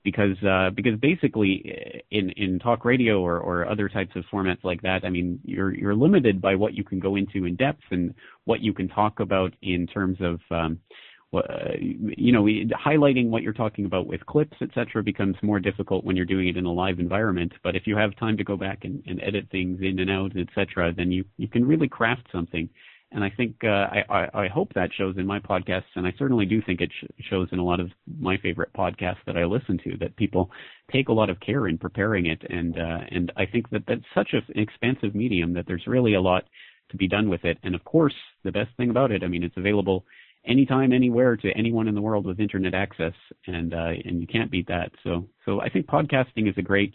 because 0.04 0.42
uh, 0.42 0.70
because 0.74 0.98
basically 1.00 2.02
in 2.10 2.30
in 2.30 2.58
talk 2.58 2.84
radio 2.84 3.20
or, 3.20 3.38
or 3.38 3.68
other 3.68 3.88
types 3.88 4.12
of 4.14 4.24
formats 4.32 4.62
like 4.62 4.82
that, 4.82 5.04
I 5.04 5.10
mean 5.10 5.40
you're 5.44 5.74
you're 5.74 5.94
limited 5.94 6.40
by 6.40 6.54
what 6.54 6.74
you 6.74 6.84
can 6.84 7.00
go 7.00 7.16
into 7.16 7.46
in 7.46 7.56
depth 7.56 7.82
and 7.90 8.14
what 8.44 8.60
you 8.60 8.72
can 8.72 8.88
talk 8.88 9.20
about 9.20 9.54
in 9.62 9.86
terms 9.86 10.18
of 10.20 10.40
um, 10.50 10.78
you 11.32 12.32
know 12.32 12.44
highlighting 12.74 13.28
what 13.28 13.42
you're 13.42 13.52
talking 13.52 13.84
about 13.84 14.06
with 14.06 14.24
clips 14.24 14.56
etc 14.62 15.02
becomes 15.02 15.36
more 15.42 15.60
difficult 15.60 16.04
when 16.04 16.16
you're 16.16 16.24
doing 16.24 16.48
it 16.48 16.56
in 16.56 16.64
a 16.64 16.72
live 16.72 16.98
environment 16.98 17.52
but 17.62 17.76
if 17.76 17.86
you 17.86 17.96
have 17.96 18.16
time 18.16 18.36
to 18.36 18.44
go 18.44 18.56
back 18.56 18.78
and, 18.84 19.02
and 19.06 19.22
edit 19.22 19.46
things 19.50 19.78
in 19.82 19.98
and 19.98 20.10
out 20.10 20.32
etc 20.36 20.92
then 20.96 21.12
you 21.12 21.24
you 21.36 21.46
can 21.46 21.66
really 21.66 21.88
craft 21.88 22.26
something 22.32 22.68
and 23.10 23.24
I 23.24 23.30
think 23.30 23.56
uh, 23.64 23.68
I, 23.68 24.04
I, 24.10 24.44
I 24.44 24.48
hope 24.48 24.74
that 24.74 24.90
shows 24.92 25.16
in 25.16 25.26
my 25.26 25.38
podcasts, 25.38 25.96
and 25.96 26.06
I 26.06 26.12
certainly 26.18 26.44
do 26.44 26.60
think 26.60 26.82
it 26.82 26.90
sh- 26.92 27.24
shows 27.30 27.48
in 27.52 27.58
a 27.58 27.64
lot 27.64 27.80
of 27.80 27.88
my 28.20 28.36
favorite 28.36 28.70
podcasts 28.74 29.24
that 29.26 29.36
I 29.36 29.44
listen 29.44 29.78
to. 29.84 29.96
That 29.96 30.14
people 30.16 30.50
take 30.92 31.08
a 31.08 31.12
lot 31.12 31.30
of 31.30 31.40
care 31.40 31.68
in 31.68 31.78
preparing 31.78 32.26
it, 32.26 32.42
and 32.50 32.78
uh, 32.78 32.98
and 33.10 33.32
I 33.36 33.46
think 33.46 33.70
that 33.70 33.84
that's 33.88 34.04
such 34.14 34.34
an 34.34 34.42
expansive 34.56 35.14
medium 35.14 35.54
that 35.54 35.64
there's 35.66 35.86
really 35.86 36.14
a 36.14 36.20
lot 36.20 36.44
to 36.90 36.98
be 36.98 37.08
done 37.08 37.30
with 37.30 37.44
it. 37.46 37.56
And 37.62 37.74
of 37.74 37.82
course, 37.84 38.14
the 38.44 38.52
best 38.52 38.70
thing 38.76 38.90
about 38.90 39.10
it, 39.10 39.22
I 39.22 39.26
mean, 39.28 39.42
it's 39.42 39.56
available 39.56 40.04
anytime, 40.48 40.92
anywhere 40.92 41.36
to 41.36 41.50
anyone 41.56 41.88
in 41.88 41.94
the 41.94 42.00
world 42.00 42.26
with 42.26 42.40
internet 42.40 42.74
access, 42.74 43.14
and 43.46 43.74
uh, 43.74 43.92
and 44.04 44.20
you 44.20 44.26
can't 44.26 44.50
beat 44.50 44.68
that. 44.68 44.90
So 45.04 45.28
so 45.44 45.60
I 45.60 45.68
think 45.68 45.86
podcasting 45.86 46.48
is 46.48 46.54
a 46.56 46.62
great 46.62 46.94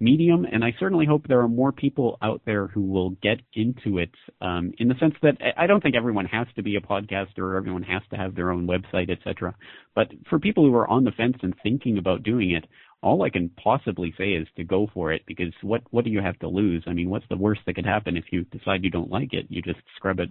medium, 0.00 0.46
and 0.50 0.64
I 0.64 0.74
certainly 0.80 1.06
hope 1.06 1.28
there 1.28 1.40
are 1.40 1.48
more 1.48 1.72
people 1.72 2.18
out 2.22 2.40
there 2.46 2.66
who 2.66 2.82
will 2.82 3.10
get 3.22 3.40
into 3.54 3.98
it. 3.98 4.10
Um, 4.40 4.72
in 4.78 4.88
the 4.88 4.94
sense 4.98 5.14
that 5.22 5.36
I 5.56 5.66
don't 5.66 5.82
think 5.82 5.94
everyone 5.94 6.26
has 6.26 6.46
to 6.56 6.62
be 6.62 6.76
a 6.76 6.80
podcaster 6.80 7.40
or 7.40 7.56
everyone 7.56 7.82
has 7.82 8.02
to 8.10 8.16
have 8.16 8.34
their 8.34 8.50
own 8.50 8.66
website, 8.66 9.10
etc. 9.10 9.54
But 9.94 10.08
for 10.28 10.38
people 10.38 10.64
who 10.64 10.74
are 10.74 10.88
on 10.88 11.04
the 11.04 11.12
fence 11.12 11.36
and 11.42 11.54
thinking 11.62 11.98
about 11.98 12.22
doing 12.22 12.52
it, 12.52 12.66
all 13.02 13.22
I 13.22 13.30
can 13.30 13.50
possibly 13.62 14.12
say 14.18 14.32
is 14.32 14.46
to 14.56 14.64
go 14.64 14.88
for 14.92 15.12
it 15.12 15.22
because 15.26 15.52
what 15.62 15.82
what 15.90 16.04
do 16.04 16.10
you 16.10 16.20
have 16.20 16.38
to 16.40 16.48
lose? 16.48 16.82
I 16.86 16.92
mean, 16.92 17.10
what's 17.10 17.28
the 17.28 17.36
worst 17.36 17.60
that 17.66 17.74
could 17.74 17.86
happen 17.86 18.16
if 18.16 18.24
you 18.30 18.44
decide 18.44 18.84
you 18.84 18.90
don't 18.90 19.10
like 19.10 19.32
it? 19.32 19.46
You 19.48 19.62
just 19.62 19.80
scrub 19.96 20.20
it 20.20 20.30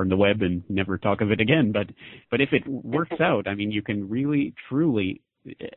from 0.00 0.08
the 0.08 0.16
web 0.16 0.40
and 0.40 0.62
never 0.70 0.96
talk 0.96 1.20
of 1.20 1.30
it 1.30 1.42
again. 1.42 1.72
But 1.72 1.88
but 2.30 2.40
if 2.40 2.54
it 2.54 2.66
works 2.66 3.16
out, 3.20 3.46
I 3.46 3.54
mean, 3.54 3.70
you 3.70 3.82
can 3.82 4.08
really 4.08 4.54
truly 4.66 5.20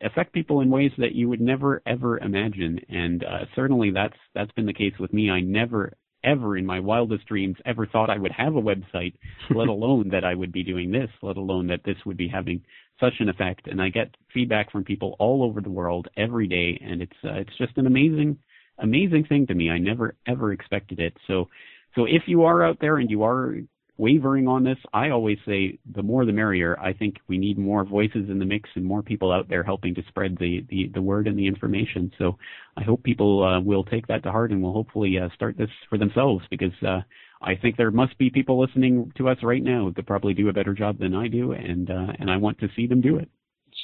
affect 0.00 0.32
people 0.32 0.62
in 0.62 0.70
ways 0.70 0.92
that 0.96 1.14
you 1.14 1.28
would 1.28 1.42
never 1.42 1.82
ever 1.86 2.16
imagine. 2.16 2.80
And 2.88 3.22
uh, 3.22 3.44
certainly 3.54 3.90
that's 3.90 4.16
that's 4.34 4.52
been 4.52 4.64
the 4.64 4.72
case 4.72 4.94
with 4.98 5.12
me. 5.12 5.30
I 5.30 5.40
never 5.40 5.92
ever 6.24 6.56
in 6.56 6.64
my 6.64 6.80
wildest 6.80 7.26
dreams 7.26 7.54
ever 7.66 7.86
thought 7.86 8.08
i 8.08 8.16
would 8.16 8.32
have 8.32 8.56
a 8.56 8.62
website 8.62 9.12
let 9.50 9.68
alone 9.76 10.08
that 10.08 10.24
i 10.24 10.34
would 10.34 10.50
be 10.52 10.64
doing 10.64 10.90
this 10.90 11.10
let 11.20 11.36
alone 11.36 11.66
that 11.66 11.84
this 11.84 11.98
would 12.06 12.16
be 12.16 12.26
having 12.26 12.62
such 12.98 13.12
an 13.20 13.28
effect. 13.28 13.66
And 13.66 13.82
i 13.82 13.90
get 13.90 14.16
feedback 14.32 14.72
from 14.72 14.84
people 14.84 15.16
all 15.18 15.42
over 15.42 15.60
the 15.60 15.68
world 15.68 16.08
every 16.16 16.48
day 16.48 16.80
and 16.82 17.02
it's 17.02 17.20
uh, 17.24 17.34
it's 17.34 17.58
just 17.58 17.76
an 17.76 17.86
amazing 17.86 18.38
amazing 18.78 19.24
thing 19.28 19.46
to 19.46 19.54
me. 19.54 19.70
I 19.70 19.78
never 19.78 20.16
ever 20.26 20.52
expected 20.52 20.98
it. 20.98 21.14
So 21.26 21.48
so 21.94 22.06
if 22.06 22.22
you 22.26 22.44
are 22.44 22.64
out 22.64 22.78
there 22.80 22.96
and 22.96 23.10
you 23.10 23.22
are 23.22 23.56
wavering 23.96 24.48
on 24.48 24.64
this. 24.64 24.78
I 24.92 25.10
always 25.10 25.38
say 25.46 25.78
the 25.94 26.02
more 26.02 26.24
the 26.24 26.32
merrier. 26.32 26.78
I 26.80 26.92
think 26.92 27.16
we 27.28 27.38
need 27.38 27.58
more 27.58 27.84
voices 27.84 28.28
in 28.28 28.38
the 28.38 28.44
mix 28.44 28.68
and 28.74 28.84
more 28.84 29.02
people 29.02 29.30
out 29.30 29.48
there 29.48 29.62
helping 29.62 29.94
to 29.94 30.02
spread 30.08 30.36
the, 30.38 30.64
the, 30.68 30.90
the 30.94 31.02
word 31.02 31.28
and 31.28 31.38
the 31.38 31.46
information. 31.46 32.12
So 32.18 32.36
I 32.76 32.82
hope 32.82 33.02
people 33.02 33.44
uh, 33.44 33.60
will 33.60 33.84
take 33.84 34.06
that 34.08 34.22
to 34.24 34.32
heart 34.32 34.50
and 34.50 34.62
will 34.62 34.72
hopefully 34.72 35.18
uh, 35.18 35.28
start 35.34 35.56
this 35.56 35.70
for 35.88 35.96
themselves 35.96 36.44
because 36.50 36.72
uh, 36.86 37.00
I 37.44 37.54
think 37.54 37.76
there 37.76 37.90
must 37.90 38.16
be 38.18 38.30
people 38.30 38.60
listening 38.60 39.12
to 39.16 39.28
us 39.28 39.38
right 39.42 39.62
now 39.62 39.84
who 39.84 39.92
could 39.92 40.06
probably 40.06 40.34
do 40.34 40.48
a 40.48 40.52
better 40.52 40.74
job 40.74 40.98
than 40.98 41.14
I 41.14 41.28
do, 41.28 41.52
and 41.52 41.90
uh, 41.90 42.12
and 42.18 42.30
I 42.30 42.38
want 42.38 42.58
to 42.60 42.68
see 42.74 42.86
them 42.86 43.00
do 43.00 43.16
it. 43.18 43.28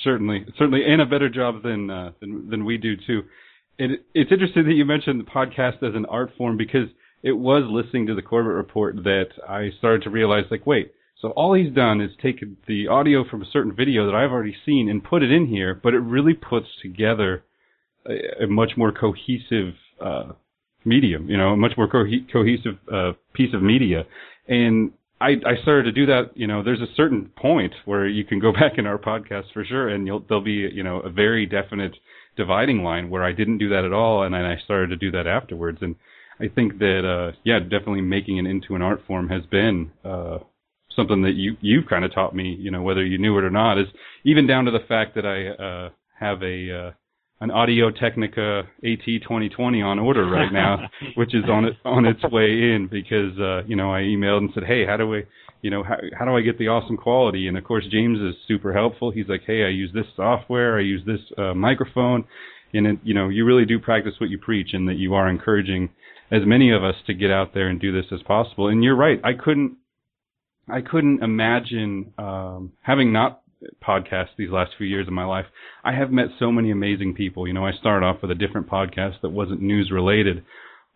Certainly, 0.02 0.46
certainly, 0.56 0.84
and 0.86 1.02
a 1.02 1.06
better 1.06 1.28
job 1.28 1.62
than 1.62 1.90
uh, 1.90 2.12
than, 2.20 2.48
than 2.48 2.64
we 2.64 2.78
do 2.78 2.96
too. 2.96 3.22
It, 3.78 4.06
it's 4.14 4.32
interesting 4.32 4.64
that 4.64 4.74
you 4.74 4.84
mentioned 4.84 5.20
the 5.20 5.30
podcast 5.30 5.82
as 5.82 5.94
an 5.94 6.06
art 6.06 6.32
form 6.38 6.56
because 6.56 6.88
it 7.23 7.33
was 7.33 7.64
listening 7.68 8.07
to 8.07 8.14
the 8.14 8.23
Corbett 8.23 8.55
report 8.55 8.97
that 9.05 9.29
I 9.49 9.71
started 9.79 10.03
to 10.03 10.11
realize, 10.11 10.45
like, 10.51 10.66
wait, 10.66 10.93
so 11.21 11.31
all 11.31 11.55
he's 11.55 11.73
done 11.73 12.01
is 12.01 12.11
taken 12.23 12.57
the 12.66 12.89
audio 12.89 13.29
from 13.29 13.43
a 13.43 13.51
certain 13.53 13.75
video 13.75 14.07
that 14.07 14.14
I've 14.14 14.31
already 14.31 14.57
seen 14.64 14.89
and 14.89 15.05
put 15.05 15.23
it 15.23 15.31
in 15.31 15.47
here, 15.47 15.79
but 15.83 15.93
it 15.93 15.99
really 15.99 16.35
puts 16.35 16.68
together 16.81 17.45
a, 18.07 18.45
a 18.45 18.47
much 18.47 18.73
more 18.77 18.91
cohesive 18.91 19.75
uh, 20.01 20.33
medium, 20.85 21.29
you 21.29 21.37
know, 21.37 21.51
a 21.51 21.57
much 21.57 21.73
more 21.77 21.89
co- 21.89 22.07
cohesive 22.33 22.79
uh, 22.93 23.12
piece 23.35 23.53
of 23.53 23.62
media. 23.62 24.07
And 24.49 24.93
I, 25.21 25.33
I 25.47 25.61
started 25.61 25.83
to 25.85 25.93
do 25.93 26.07
that. 26.07 26.31
You 26.35 26.47
know, 26.47 26.62
there's 26.62 26.81
a 26.81 26.95
certain 26.97 27.31
point 27.37 27.75
where 27.85 28.09
you 28.09 28.25
can 28.25 28.41
go 28.41 28.53
back 28.61 28.79
in 28.79 28.87
our 28.87 28.99
podcast 28.99 29.53
for 29.53 29.64
sure, 29.64 29.89
and 29.89 30.07
you'll 30.07 30.25
there'll 30.27 30.43
be 30.43 30.68
you 30.73 30.83
know 30.83 31.01
a 31.01 31.11
very 31.11 31.47
definite 31.47 31.97
dividing 32.37 32.83
line 32.83 33.11
where 33.11 33.23
I 33.23 33.33
didn't 33.33 33.59
do 33.59 33.68
that 33.68 33.85
at 33.85 33.93
all, 33.93 34.23
and 34.23 34.35
then 34.35 34.45
I 34.45 34.57
started 34.64 34.89
to 34.89 34.97
do 34.97 35.11
that 35.11 35.27
afterwards. 35.27 35.79
And 35.83 35.97
I 36.41 36.49
think 36.49 36.78
that 36.78 37.03
uh, 37.05 37.36
yeah, 37.45 37.59
definitely 37.61 38.01
making 38.01 38.38
it 38.38 38.47
into 38.47 38.74
an 38.74 38.82
art 38.82 39.03
form 39.07 39.28
has 39.28 39.43
been 39.51 39.91
uh, 40.05 40.38
something 40.97 41.22
that 41.22 41.34
you 41.34 41.57
you've 41.61 41.86
kind 41.86 42.05
of 42.05 42.14
taught 42.14 42.34
me. 42.34 42.57
You 42.59 42.70
know, 42.70 42.82
whether 42.82 43.05
you 43.05 43.18
knew 43.18 43.36
it 43.38 43.45
or 43.45 43.51
not, 43.51 43.78
is 43.78 43.86
even 44.24 44.47
down 44.47 44.64
to 44.64 44.70
the 44.70 44.84
fact 44.88 45.14
that 45.16 45.26
I 45.26 45.49
uh, 45.62 45.91
have 46.18 46.43
a 46.43 46.88
uh, 46.88 46.91
an 47.41 47.51
Audio 47.51 47.91
Technica 47.91 48.64
AT 48.84 49.05
2020 49.07 49.82
on 49.82 49.99
order 49.99 50.26
right 50.26 50.53
now, 50.53 50.78
which 51.16 51.34
is 51.34 51.45
on 51.49 51.64
it 51.64 51.74
on 51.84 52.07
its 52.07 52.22
way 52.24 52.45
in 52.51 52.88
because 52.91 53.38
uh, 53.38 53.62
you 53.66 53.76
know 53.76 53.93
I 53.93 54.01
emailed 54.01 54.38
and 54.38 54.51
said, 54.55 54.64
hey, 54.64 54.86
how 54.86 54.97
do 54.97 55.14
I 55.14 55.22
you 55.62 55.70
know 55.70 55.82
how 55.82 55.97
how 56.18 56.24
do 56.24 56.36
I 56.36 56.43
get 56.43 56.59
the 56.59 56.68
awesome 56.68 56.97
quality? 56.97 57.49
And 57.49 57.57
of 57.57 57.64
course 57.64 57.84
James 57.91 58.18
is 58.18 58.34
super 58.47 58.72
helpful. 58.72 59.11
He's 59.11 59.28
like, 59.28 59.43
hey, 59.47 59.64
I 59.64 59.68
use 59.68 59.91
this 59.95 60.07
software, 60.16 60.78
I 60.78 60.82
use 60.82 61.03
this 61.07 61.20
uh, 61.38 61.55
microphone, 61.55 62.24
and 62.72 62.86
it, 62.86 62.99
you 63.03 63.14
know 63.14 63.28
you 63.28 63.45
really 63.45 63.64
do 63.64 63.78
practice 63.78 64.14
what 64.18 64.30
you 64.30 64.38
preach, 64.38 64.70
and 64.72 64.88
that 64.88 64.97
you 64.97 65.14
are 65.14 65.28
encouraging 65.28 65.91
as 66.31 66.43
many 66.45 66.70
of 66.70 66.85
us 66.85 66.95
to 67.07 67.14
get 67.14 67.31
out 67.31 67.55
there 67.55 67.68
and 67.68 67.81
do 67.81 67.93
this 67.93 68.12
as 68.12 68.22
possible. 68.22 68.68
And 68.68 68.85
you're 68.85 68.97
right. 68.97 69.20
I 69.24 69.33
couldn't, 69.33 69.76
I 70.68 70.81
couldn't 70.81 71.22
imagine, 71.22 72.12
um, 72.18 72.72
having 72.83 73.12
not 73.12 73.43
podcast 73.87 74.28
these 74.39 74.51
last 74.51 74.72
few 74.78 74.87
years 74.87 75.07
of 75.07 75.12
my 75.12 75.24
life. 75.24 75.47
I 75.85 75.93
have 75.93 76.11
met 76.11 76.28
so 76.39 76.51
many 76.51 76.70
amazing 76.70 77.14
people. 77.14 77.47
You 77.47 77.53
know, 77.53 77.66
I 77.66 77.72
started 77.72 78.07
off 78.07 78.22
with 78.22 78.31
a 78.31 78.35
different 78.35 78.68
podcast 78.68 79.20
that 79.22 79.31
wasn't 79.31 79.61
news 79.61 79.91
related, 79.91 80.45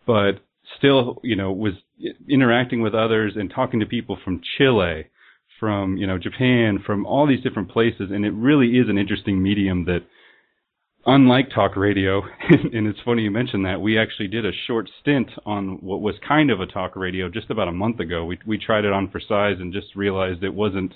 but 0.07 0.41
still, 0.77 1.19
you 1.23 1.35
know, 1.35 1.51
was 1.51 1.73
interacting 2.27 2.81
with 2.81 2.95
others 2.95 3.33
and 3.35 3.51
talking 3.53 3.79
to 3.79 3.85
people 3.85 4.17
from 4.23 4.41
Chile, 4.57 5.05
from, 5.59 5.97
you 5.97 6.07
know, 6.07 6.17
Japan, 6.17 6.79
from 6.85 7.05
all 7.05 7.27
these 7.27 7.43
different 7.43 7.69
places. 7.69 8.09
And 8.11 8.25
it 8.25 8.33
really 8.33 8.77
is 8.77 8.89
an 8.89 8.97
interesting 8.97 9.41
medium 9.41 9.85
that 9.85 10.01
unlike 11.05 11.49
talk 11.53 11.75
radio, 11.75 12.21
and 12.49 12.87
it's 12.87 12.99
funny 13.05 13.23
you 13.23 13.31
mentioned 13.31 13.65
that, 13.65 13.81
we 13.81 13.97
actually 13.97 14.27
did 14.27 14.45
a 14.45 14.51
short 14.67 14.89
stint 15.01 15.29
on 15.45 15.77
what 15.81 16.01
was 16.01 16.15
kind 16.27 16.49
of 16.51 16.59
a 16.59 16.65
talk 16.65 16.95
radio 16.95 17.29
just 17.29 17.49
about 17.49 17.67
a 17.67 17.73
month 17.73 17.99
ago. 17.99 18.25
We 18.25 18.39
we 18.45 18.57
tried 18.57 18.85
it 18.85 18.93
on 18.93 19.09
for 19.09 19.19
size 19.19 19.57
and 19.59 19.73
just 19.73 19.95
realized 19.95 20.43
it 20.43 20.53
wasn't 20.53 20.93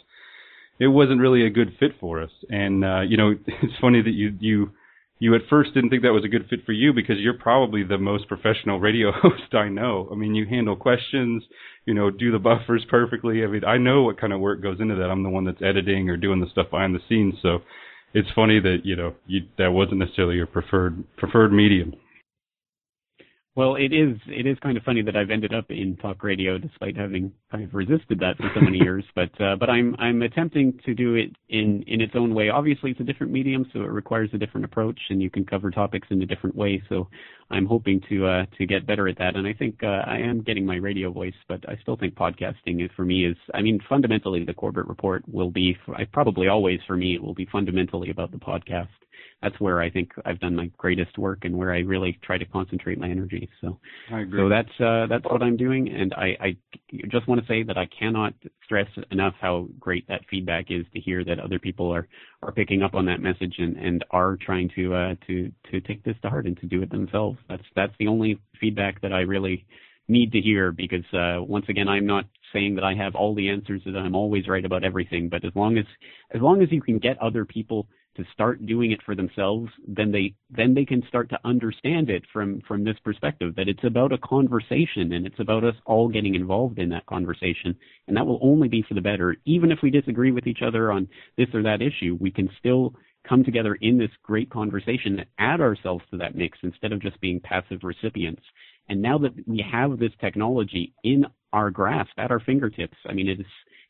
it 0.79 0.87
wasn't 0.87 1.21
really 1.21 1.45
a 1.45 1.49
good 1.49 1.75
fit 1.79 1.91
for 1.99 2.21
us. 2.21 2.31
And 2.49 2.83
uh, 2.83 3.01
you 3.01 3.17
know, 3.17 3.35
it's 3.47 3.79
funny 3.79 4.01
that 4.01 4.11
you 4.11 4.33
you 4.39 4.71
you 5.19 5.35
at 5.35 5.41
first 5.49 5.73
didn't 5.73 5.89
think 5.89 6.03
that 6.03 6.13
was 6.13 6.23
a 6.23 6.29
good 6.29 6.47
fit 6.49 6.65
for 6.65 6.71
you 6.71 6.93
because 6.93 7.17
you're 7.19 7.33
probably 7.33 7.83
the 7.83 7.97
most 7.97 8.27
professional 8.27 8.79
radio 8.87 9.11
host 9.11 9.53
I 9.53 9.69
know. 9.69 10.09
I 10.11 10.15
mean, 10.15 10.33
you 10.33 10.45
handle 10.45 10.75
questions, 10.75 11.43
you 11.85 11.93
know, 11.93 12.09
do 12.09 12.31
the 12.31 12.39
buffers 12.39 12.85
perfectly. 12.89 13.43
I 13.43 13.47
mean, 13.47 13.65
I 13.65 13.77
know 13.77 14.03
what 14.03 14.19
kind 14.19 14.33
of 14.33 14.39
work 14.39 14.63
goes 14.63 14.79
into 14.79 14.95
that. 14.95 15.09
I'm 15.09 15.23
the 15.23 15.29
one 15.29 15.45
that's 15.45 15.61
editing 15.61 16.09
or 16.09 16.17
doing 16.17 16.39
the 16.39 16.49
stuff 16.49 16.71
behind 16.71 16.95
the 16.95 17.01
scenes, 17.09 17.35
so 17.41 17.59
it's 18.13 18.29
funny 18.35 18.59
that 18.59 18.79
you 18.83 18.95
know 18.95 19.13
you, 19.27 19.41
that 19.57 19.71
wasn't 19.71 19.97
necessarily 19.99 20.35
your 20.35 20.47
preferred 20.47 21.03
preferred 21.17 21.51
medium. 21.51 21.93
Well, 23.59 23.75
it 23.75 23.91
is 23.91 24.15
it 24.27 24.47
is 24.47 24.57
kind 24.59 24.77
of 24.77 24.83
funny 24.83 25.01
that 25.01 25.17
I've 25.17 25.31
ended 25.31 25.53
up 25.53 25.65
in 25.69 25.97
talk 25.97 26.23
radio 26.23 26.57
despite 26.57 26.95
having 26.95 27.33
kind 27.51 27.65
of 27.65 27.73
resisted 27.73 28.17
that 28.21 28.37
for 28.37 28.49
so 28.55 28.61
many 28.61 28.77
years. 28.81 29.03
But 29.15 29.31
uh, 29.41 29.57
but 29.57 29.69
I'm 29.69 29.97
I'm 29.99 30.21
attempting 30.21 30.79
to 30.85 30.93
do 30.93 31.15
it 31.15 31.35
in 31.49 31.83
in 31.85 31.99
its 31.99 32.13
own 32.15 32.33
way. 32.33 32.47
Obviously, 32.47 32.91
it's 32.91 33.01
a 33.01 33.03
different 33.03 33.33
medium, 33.33 33.69
so 33.73 33.81
it 33.81 33.91
requires 33.91 34.29
a 34.31 34.37
different 34.37 34.63
approach, 34.63 34.97
and 35.09 35.21
you 35.21 35.29
can 35.29 35.43
cover 35.43 35.71
topics 35.71 36.07
in 36.09 36.21
a 36.21 36.25
different 36.25 36.55
way. 36.55 36.81
So 36.87 37.09
I'm 37.51 37.65
hoping 37.65 38.01
to 38.07 38.27
uh, 38.27 38.45
to 38.57 38.65
get 38.65 38.87
better 38.87 39.09
at 39.09 39.17
that, 39.17 39.35
and 39.35 39.45
I 39.45 39.51
think 39.51 39.83
uh, 39.83 40.03
I 40.07 40.19
am 40.19 40.41
getting 40.41 40.65
my 40.65 40.77
radio 40.77 41.11
voice. 41.11 41.35
But 41.49 41.67
I 41.67 41.75
still 41.81 41.97
think 41.97 42.15
podcasting 42.15 42.81
is 42.81 42.89
for 42.95 43.03
me 43.03 43.25
is 43.25 43.35
I 43.53 43.61
mean 43.61 43.81
fundamentally 43.89 44.45
the 44.45 44.53
Corbett 44.53 44.87
Report 44.87 45.21
will 45.27 45.51
be 45.51 45.75
I 45.97 46.05
probably 46.05 46.47
always 46.47 46.79
for 46.87 46.95
me 46.95 47.13
it 47.13 47.21
will 47.21 47.35
be 47.35 47.49
fundamentally 47.51 48.09
about 48.09 48.31
the 48.31 48.37
podcast 48.37 48.87
that's 49.41 49.59
where 49.59 49.81
I 49.81 49.89
think 49.89 50.11
I've 50.25 50.39
done 50.39 50.55
my 50.55 50.69
greatest 50.77 51.17
work 51.17 51.45
and 51.45 51.57
where 51.57 51.73
I 51.73 51.79
really 51.79 52.19
try 52.23 52.37
to 52.37 52.45
concentrate 52.45 52.99
my 52.99 53.09
energy. 53.09 53.49
So, 53.61 53.79
so 54.37 54.49
that's 54.49 54.81
uh, 54.81 55.07
that's 55.07 55.23
what 55.25 55.41
I'm 55.41 55.55
doing, 55.55 55.89
and 55.89 56.13
I, 56.13 56.37
I 56.41 56.57
just 57.09 57.27
want 57.27 57.39
to 57.41 57.47
say 57.47 57.63
that 57.63 57.77
I 57.77 57.87
cannot 57.97 58.33
stress 58.65 58.87
enough 59.11 59.33
how 59.39 59.67
great 59.79 60.07
that 60.07 60.21
feedback 60.29 60.65
is 60.69 60.85
to 60.93 60.99
hear 60.99 61.23
that 61.23 61.39
other 61.39 61.59
people 61.59 61.93
are 61.93 62.07
are 62.41 62.51
picking 62.51 62.83
up 62.83 62.95
on 62.95 63.05
that 63.05 63.21
message 63.21 63.55
and 63.59 63.77
and 63.77 64.03
are 64.11 64.37
trying 64.45 64.69
to 64.75 64.93
uh, 64.93 65.15
to 65.27 65.51
to 65.71 65.79
take 65.81 66.03
this 66.03 66.15
to 66.21 66.29
heart 66.29 66.45
and 66.45 66.59
to 66.59 66.65
do 66.65 66.81
it 66.81 66.91
themselves. 66.91 67.37
That's 67.47 67.63
that's 67.75 67.93
the 67.99 68.07
only 68.07 68.39
feedback 68.59 69.01
that 69.01 69.13
I 69.13 69.21
really 69.21 69.65
need 70.09 70.31
to 70.31 70.41
hear 70.41 70.71
because 70.71 71.05
uh, 71.13 71.41
once 71.41 71.65
again 71.69 71.87
I'm 71.87 72.07
not 72.07 72.25
saying 72.51 72.75
that 72.75 72.83
I 72.83 72.95
have 72.95 73.15
all 73.15 73.35
the 73.35 73.47
answers 73.47 73.81
that 73.85 73.95
I'm 73.95 74.15
always 74.15 74.47
right 74.47 74.65
about 74.65 74.83
everything 74.83 75.29
but 75.29 75.45
as 75.45 75.51
long 75.55 75.77
as 75.77 75.85
as 76.33 76.41
long 76.41 76.63
as 76.63 76.71
you 76.71 76.81
can 76.81 76.97
get 76.97 77.21
other 77.21 77.45
people 77.45 77.87
to 78.19 78.31
start 78.33 78.65
doing 78.65 78.91
it 78.91 79.01
for 79.05 79.15
themselves, 79.15 79.71
then 79.87 80.11
they 80.11 80.35
then 80.49 80.73
they 80.73 80.85
can 80.85 81.01
start 81.07 81.29
to 81.29 81.39
understand 81.45 82.09
it 82.09 82.23
from 82.31 82.61
from 82.67 82.83
this 82.83 82.97
perspective 83.03 83.55
that 83.55 83.69
it's 83.69 83.83
about 83.85 84.11
a 84.11 84.17
conversation 84.17 85.13
and 85.13 85.25
it's 85.25 85.39
about 85.39 85.63
us 85.63 85.75
all 85.85 86.09
getting 86.09 86.35
involved 86.35 86.79
in 86.79 86.89
that 86.89 87.05
conversation, 87.05 87.75
and 88.07 88.17
that 88.17 88.25
will 88.25 88.39
only 88.41 88.67
be 88.67 88.83
for 88.87 88.93
the 88.93 89.01
better. 89.01 89.35
Even 89.45 89.71
if 89.71 89.79
we 89.81 89.89
disagree 89.89 90.31
with 90.31 90.47
each 90.47 90.61
other 90.61 90.91
on 90.91 91.07
this 91.37 91.47
or 91.53 91.63
that 91.63 91.81
issue, 91.81 92.17
we 92.19 92.29
can 92.29 92.49
still 92.59 92.93
come 93.27 93.43
together 93.43 93.75
in 93.81 93.97
this 93.97 94.11
great 94.23 94.49
conversation 94.49 95.19
and 95.19 95.25
add 95.37 95.61
ourselves 95.61 96.03
to 96.11 96.17
that 96.17 96.35
mix 96.35 96.57
instead 96.63 96.91
of 96.91 97.01
just 97.01 97.19
being 97.21 97.39
passive 97.39 97.79
recipients. 97.83 98.41
And 98.89 99.01
now 99.01 99.17
that 99.19 99.31
we 99.47 99.63
have 99.71 99.97
this 99.97 100.11
technology 100.19 100.93
in 101.03 101.25
our 101.53 101.69
grasp, 101.71 102.11
at 102.17 102.31
our 102.31 102.39
fingertips, 102.39 102.97
I 103.07 103.13
mean, 103.13 103.29
it 103.29 103.39
is 103.39 103.45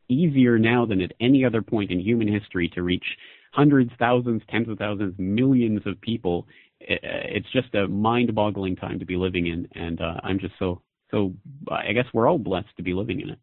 easier 0.09 0.57
now 0.57 0.85
than 0.85 1.01
at 1.01 1.13
any 1.19 1.45
other 1.45 1.61
point 1.61 1.91
in 1.91 1.99
human 1.99 2.27
history 2.27 2.67
to 2.69 2.83
reach 2.83 3.05
hundreds, 3.51 3.91
thousands, 3.99 4.41
tens 4.49 4.69
of 4.69 4.77
thousands, 4.77 5.13
millions 5.17 5.81
of 5.85 5.99
people. 6.01 6.47
It's 6.79 7.51
just 7.51 7.73
a 7.75 7.87
mind-boggling 7.87 8.77
time 8.77 8.99
to 8.99 9.05
be 9.05 9.17
living 9.17 9.47
in, 9.47 9.67
and 9.73 10.01
uh, 10.01 10.15
I'm 10.23 10.39
just 10.39 10.53
so 10.59 10.81
so. 11.11 11.33
I 11.69 11.91
guess 11.93 12.05
we're 12.13 12.27
all 12.27 12.39
blessed 12.39 12.75
to 12.77 12.83
be 12.83 12.93
living 12.93 13.21
in 13.21 13.31
it. 13.31 13.39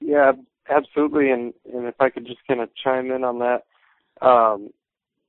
Yeah, 0.00 0.32
absolutely. 0.68 1.30
And 1.30 1.54
and 1.72 1.86
if 1.86 1.94
I 2.00 2.10
could 2.10 2.26
just 2.26 2.40
kind 2.46 2.60
of 2.60 2.68
chime 2.82 3.10
in 3.10 3.24
on 3.24 3.38
that, 3.38 3.62
um, 4.26 4.70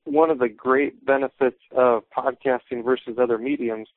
one 0.04 0.30
of 0.30 0.38
the 0.38 0.48
great 0.48 1.04
benefits 1.04 1.60
of 1.74 2.04
podcasting 2.16 2.84
versus 2.84 3.16
other 3.20 3.38
mediums. 3.38 3.88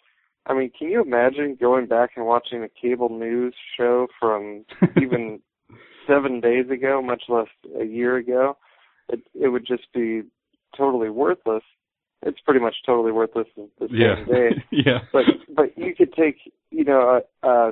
I 0.45 0.53
mean, 0.53 0.71
can 0.77 0.89
you 0.89 1.01
imagine 1.01 1.57
going 1.59 1.85
back 1.85 2.11
and 2.15 2.25
watching 2.25 2.63
a 2.63 2.69
cable 2.69 3.09
news 3.09 3.53
show 3.77 4.07
from 4.19 4.65
even 5.01 5.41
seven 6.09 6.39
days 6.39 6.69
ago, 6.69 7.01
much 7.01 7.23
less 7.29 7.47
a 7.79 7.85
year 7.85 8.17
ago, 8.17 8.57
it 9.09 9.21
it 9.39 9.49
would 9.49 9.65
just 9.65 9.91
be 9.93 10.23
totally 10.75 11.09
worthless. 11.09 11.63
It's 12.21 12.39
pretty 12.41 12.59
much 12.59 12.75
totally 12.85 13.11
worthless 13.11 13.47
the 13.55 13.69
same 13.79 13.89
yeah. 13.91 14.23
day. 14.25 14.63
yeah. 14.71 14.99
But 15.13 15.25
but 15.53 15.77
you 15.77 15.95
could 15.95 16.13
take 16.13 16.37
you 16.71 16.83
know 16.83 17.21
a, 17.43 17.47
a 17.47 17.71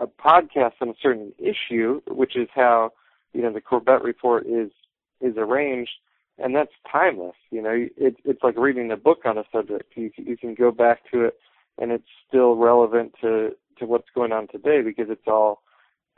a 0.00 0.06
podcast 0.06 0.72
on 0.80 0.88
a 0.88 0.94
certain 1.02 1.32
issue, 1.38 2.00
which 2.08 2.36
is 2.36 2.48
how 2.54 2.90
you 3.32 3.42
know 3.42 3.52
the 3.52 3.60
Corbett 3.60 4.02
report 4.02 4.46
is 4.46 4.70
is 5.20 5.34
arranged, 5.36 5.92
and 6.38 6.54
that's 6.54 6.72
timeless. 6.90 7.36
You 7.50 7.62
know, 7.62 7.86
it, 7.96 8.16
it's 8.24 8.42
like 8.42 8.56
reading 8.56 8.90
a 8.90 8.96
book 8.96 9.20
on 9.24 9.38
a 9.38 9.44
subject. 9.52 9.92
You 9.96 10.10
you 10.16 10.36
can 10.36 10.54
go 10.54 10.70
back 10.70 11.00
to 11.12 11.24
it, 11.24 11.34
and 11.78 11.92
it's 11.92 12.08
still 12.26 12.56
relevant 12.56 13.14
to 13.20 13.50
to 13.78 13.86
what's 13.86 14.08
going 14.14 14.32
on 14.32 14.48
today 14.48 14.82
because 14.82 15.06
it's 15.10 15.26
all 15.26 15.62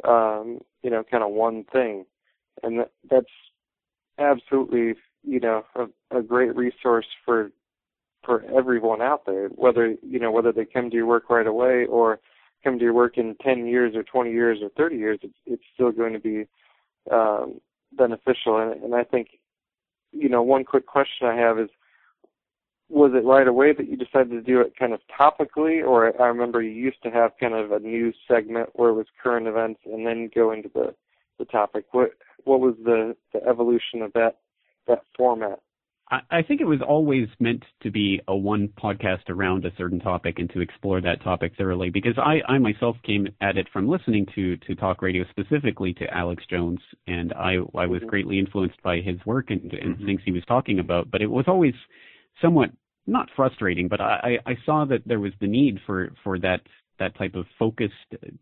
um, 0.04 0.60
you 0.82 0.90
know, 0.90 1.02
kind 1.08 1.22
of 1.22 1.30
one 1.30 1.64
thing, 1.72 2.04
and 2.62 2.80
that, 2.80 2.90
that's 3.10 3.26
absolutely, 4.18 4.94
you 5.22 5.40
know, 5.40 5.64
a, 5.74 6.18
a 6.18 6.22
great 6.22 6.54
resource 6.56 7.06
for 7.24 7.50
for 8.24 8.44
everyone 8.56 9.02
out 9.02 9.26
there. 9.26 9.48
Whether 9.48 9.96
you 10.02 10.18
know 10.18 10.30
whether 10.30 10.52
they 10.52 10.64
come 10.64 10.90
to 10.90 10.96
your 10.96 11.06
work 11.06 11.30
right 11.30 11.46
away 11.46 11.86
or 11.86 12.20
come 12.62 12.78
to 12.78 12.84
your 12.84 12.94
work 12.94 13.18
in 13.18 13.34
10 13.42 13.66
years 13.66 13.94
or 13.94 14.02
20 14.02 14.30
years 14.30 14.58
or 14.62 14.68
30 14.70 14.96
years, 14.96 15.18
it's, 15.22 15.34
it's 15.46 15.62
still 15.74 15.90
going 15.90 16.12
to 16.12 16.18
be 16.18 16.46
um, 17.10 17.60
beneficial. 17.92 18.58
And, 18.58 18.82
and 18.82 18.94
I 18.94 19.04
think, 19.04 19.38
you 20.12 20.28
know, 20.28 20.42
one 20.42 20.64
quick 20.64 20.86
question 20.86 21.26
I 21.26 21.36
have 21.36 21.58
is, 21.58 21.68
was 22.92 23.12
it 23.14 23.24
right 23.24 23.48
away 23.48 23.72
that 23.72 23.88
you 23.88 23.96
decided 23.96 24.30
to 24.30 24.42
do 24.42 24.60
it 24.60 24.74
kind 24.78 24.92
of 24.92 25.00
topically, 25.18 25.82
or 25.82 26.20
I 26.20 26.26
remember 26.26 26.62
you 26.62 26.70
used 26.70 27.02
to 27.04 27.10
have 27.10 27.32
kind 27.40 27.54
of 27.54 27.72
a 27.72 27.78
news 27.78 28.14
segment 28.28 28.68
where 28.74 28.90
it 28.90 28.94
was 28.94 29.06
current 29.22 29.46
events 29.46 29.80
and 29.86 30.06
then 30.06 30.30
go 30.34 30.52
into 30.52 30.70
the 30.74 30.94
the 31.38 31.46
topic. 31.46 31.86
What 31.92 32.10
what 32.44 32.60
was 32.60 32.74
the 32.84 33.16
the 33.32 33.42
evolution 33.44 34.02
of 34.02 34.12
that 34.12 34.36
that 34.86 35.02
format? 35.16 35.60
I 36.30 36.42
think 36.42 36.60
it 36.60 36.66
was 36.66 36.82
always 36.86 37.28
meant 37.40 37.64
to 37.82 37.90
be 37.90 38.20
a 38.28 38.36
one 38.36 38.68
podcast 38.78 39.30
around 39.30 39.64
a 39.64 39.74
certain 39.78 39.98
topic 39.98 40.38
and 40.38 40.50
to 40.50 40.60
explore 40.60 41.00
that 41.00 41.22
topic 41.22 41.52
thoroughly 41.56 41.88
because 41.88 42.18
I, 42.18 42.42
I 42.52 42.58
myself 42.58 42.96
came 43.02 43.26
at 43.40 43.56
it 43.56 43.66
from 43.72 43.88
listening 43.88 44.26
to, 44.34 44.58
to 44.58 44.74
talk 44.74 45.00
radio 45.00 45.24
specifically 45.30 45.94
to 45.94 46.14
Alex 46.14 46.44
Jones 46.50 46.80
and 47.06 47.32
I, 47.32 47.54
I 47.74 47.86
was 47.86 48.00
mm-hmm. 48.00 48.08
greatly 48.08 48.38
influenced 48.38 48.82
by 48.82 48.98
his 48.98 49.24
work 49.24 49.48
and, 49.48 49.72
and 49.72 49.96
mm-hmm. 49.96 50.04
things 50.04 50.20
he 50.22 50.32
was 50.32 50.44
talking 50.46 50.80
about, 50.80 51.10
but 51.10 51.22
it 51.22 51.30
was 51.30 51.46
always 51.48 51.72
somewhat 52.42 52.70
not 53.06 53.28
frustrating, 53.34 53.88
but 53.88 54.00
I, 54.00 54.38
I 54.46 54.56
saw 54.64 54.84
that 54.86 55.02
there 55.06 55.20
was 55.20 55.32
the 55.40 55.46
need 55.46 55.78
for, 55.86 56.12
for 56.22 56.38
that 56.40 56.60
that 56.98 57.16
type 57.16 57.34
of 57.34 57.46
focused 57.58 57.94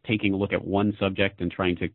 taking 0.07 0.35
a 0.35 0.37
look 0.37 0.53
at 0.53 0.63
one 0.63 0.95
subject 1.01 1.41
and 1.41 1.51
trying 1.51 1.77
to 1.77 1.89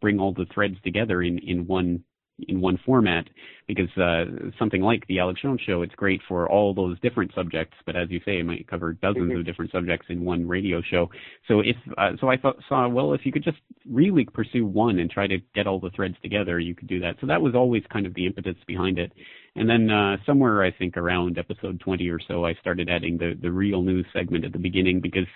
bring 0.00 0.18
all 0.18 0.32
the 0.32 0.46
threads 0.54 0.76
together 0.82 1.22
in, 1.22 1.38
in 1.40 1.66
one 1.66 2.02
in 2.48 2.60
one 2.60 2.78
format 2.84 3.26
because 3.66 3.88
uh, 3.96 4.24
something 4.58 4.80
like 4.80 5.06
the 5.08 5.18
Alex 5.18 5.40
Jones 5.42 5.60
show, 5.66 5.82
it's 5.82 5.94
great 5.94 6.20
for 6.28 6.48
all 6.48 6.72
those 6.72 6.98
different 7.00 7.32
subjects. 7.34 7.76
But 7.84 7.96
as 7.96 8.10
you 8.10 8.20
say, 8.24 8.38
it 8.38 8.44
might 8.44 8.68
cover 8.68 8.92
dozens 8.92 9.30
mm-hmm. 9.30 9.40
of 9.40 9.46
different 9.46 9.72
subjects 9.72 10.06
in 10.08 10.24
one 10.24 10.46
radio 10.46 10.80
show. 10.82 11.10
So 11.48 11.60
if 11.60 11.76
uh, 11.98 12.12
so, 12.20 12.28
I 12.28 12.36
thought 12.36 12.56
saw 12.68 12.88
well, 12.88 13.12
if 13.14 13.22
you 13.24 13.32
could 13.32 13.44
just 13.44 13.58
really 13.90 14.24
pursue 14.24 14.66
one 14.66 14.98
and 14.98 15.10
try 15.10 15.26
to 15.26 15.38
get 15.54 15.66
all 15.66 15.80
the 15.80 15.90
threads 15.90 16.14
together, 16.22 16.60
you 16.60 16.74
could 16.74 16.88
do 16.88 17.00
that. 17.00 17.16
So 17.20 17.26
that 17.26 17.42
was 17.42 17.54
always 17.54 17.82
kind 17.92 18.06
of 18.06 18.14
the 18.14 18.26
impetus 18.26 18.56
behind 18.66 18.98
it. 18.98 19.12
And 19.56 19.68
then 19.68 19.90
uh, 19.90 20.18
somewhere 20.26 20.62
I 20.62 20.70
think 20.70 20.96
around 20.96 21.38
episode 21.38 21.80
20 21.80 22.08
or 22.10 22.20
so, 22.28 22.44
I 22.44 22.54
started 22.54 22.88
adding 22.88 23.18
the 23.18 23.34
the 23.40 23.50
real 23.50 23.82
news 23.82 24.06
segment 24.12 24.44
at 24.44 24.52
the 24.52 24.58
beginning 24.58 25.00
because 25.00 25.26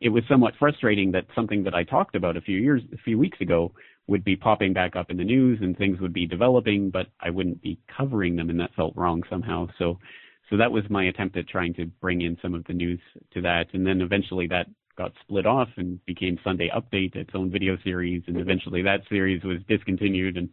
it 0.00 0.10
was 0.10 0.22
somewhat 0.28 0.54
frustrating 0.58 1.12
that 1.12 1.26
something 1.34 1.64
that 1.64 1.74
I 1.74 1.84
talked 1.84 2.14
about 2.14 2.36
a 2.36 2.40
few 2.40 2.58
years, 2.58 2.82
a 2.92 2.98
few 2.98 3.18
weeks 3.18 3.40
ago 3.40 3.72
would 4.06 4.24
be 4.24 4.36
popping 4.36 4.72
back 4.72 4.96
up 4.96 5.10
in 5.10 5.16
the 5.16 5.24
news 5.24 5.58
and 5.62 5.76
things 5.76 6.00
would 6.00 6.12
be 6.12 6.26
developing, 6.26 6.90
but 6.90 7.06
I 7.20 7.30
wouldn't 7.30 7.62
be 7.62 7.78
covering 7.96 8.36
them, 8.36 8.50
and 8.50 8.58
that 8.60 8.74
felt 8.74 8.96
wrong 8.96 9.22
somehow. 9.30 9.68
So, 9.78 9.98
so 10.48 10.56
that 10.56 10.72
was 10.72 10.82
my 10.90 11.04
attempt 11.04 11.36
at 11.36 11.48
trying 11.48 11.74
to 11.74 11.86
bring 11.86 12.22
in 12.22 12.36
some 12.42 12.54
of 12.54 12.64
the 12.64 12.72
news 12.72 13.00
to 13.34 13.40
that, 13.42 13.66
and 13.72 13.86
then 13.86 14.00
eventually 14.00 14.48
that 14.48 14.66
got 15.00 15.12
split 15.22 15.46
off 15.46 15.68
and 15.76 16.04
became 16.04 16.38
Sunday 16.44 16.70
Update, 16.76 17.16
its 17.16 17.30
own 17.34 17.50
video 17.50 17.78
series, 17.82 18.22
and 18.26 18.36
eventually 18.36 18.82
that 18.82 19.00
series 19.08 19.42
was 19.44 19.58
discontinued, 19.66 20.36
and 20.36 20.50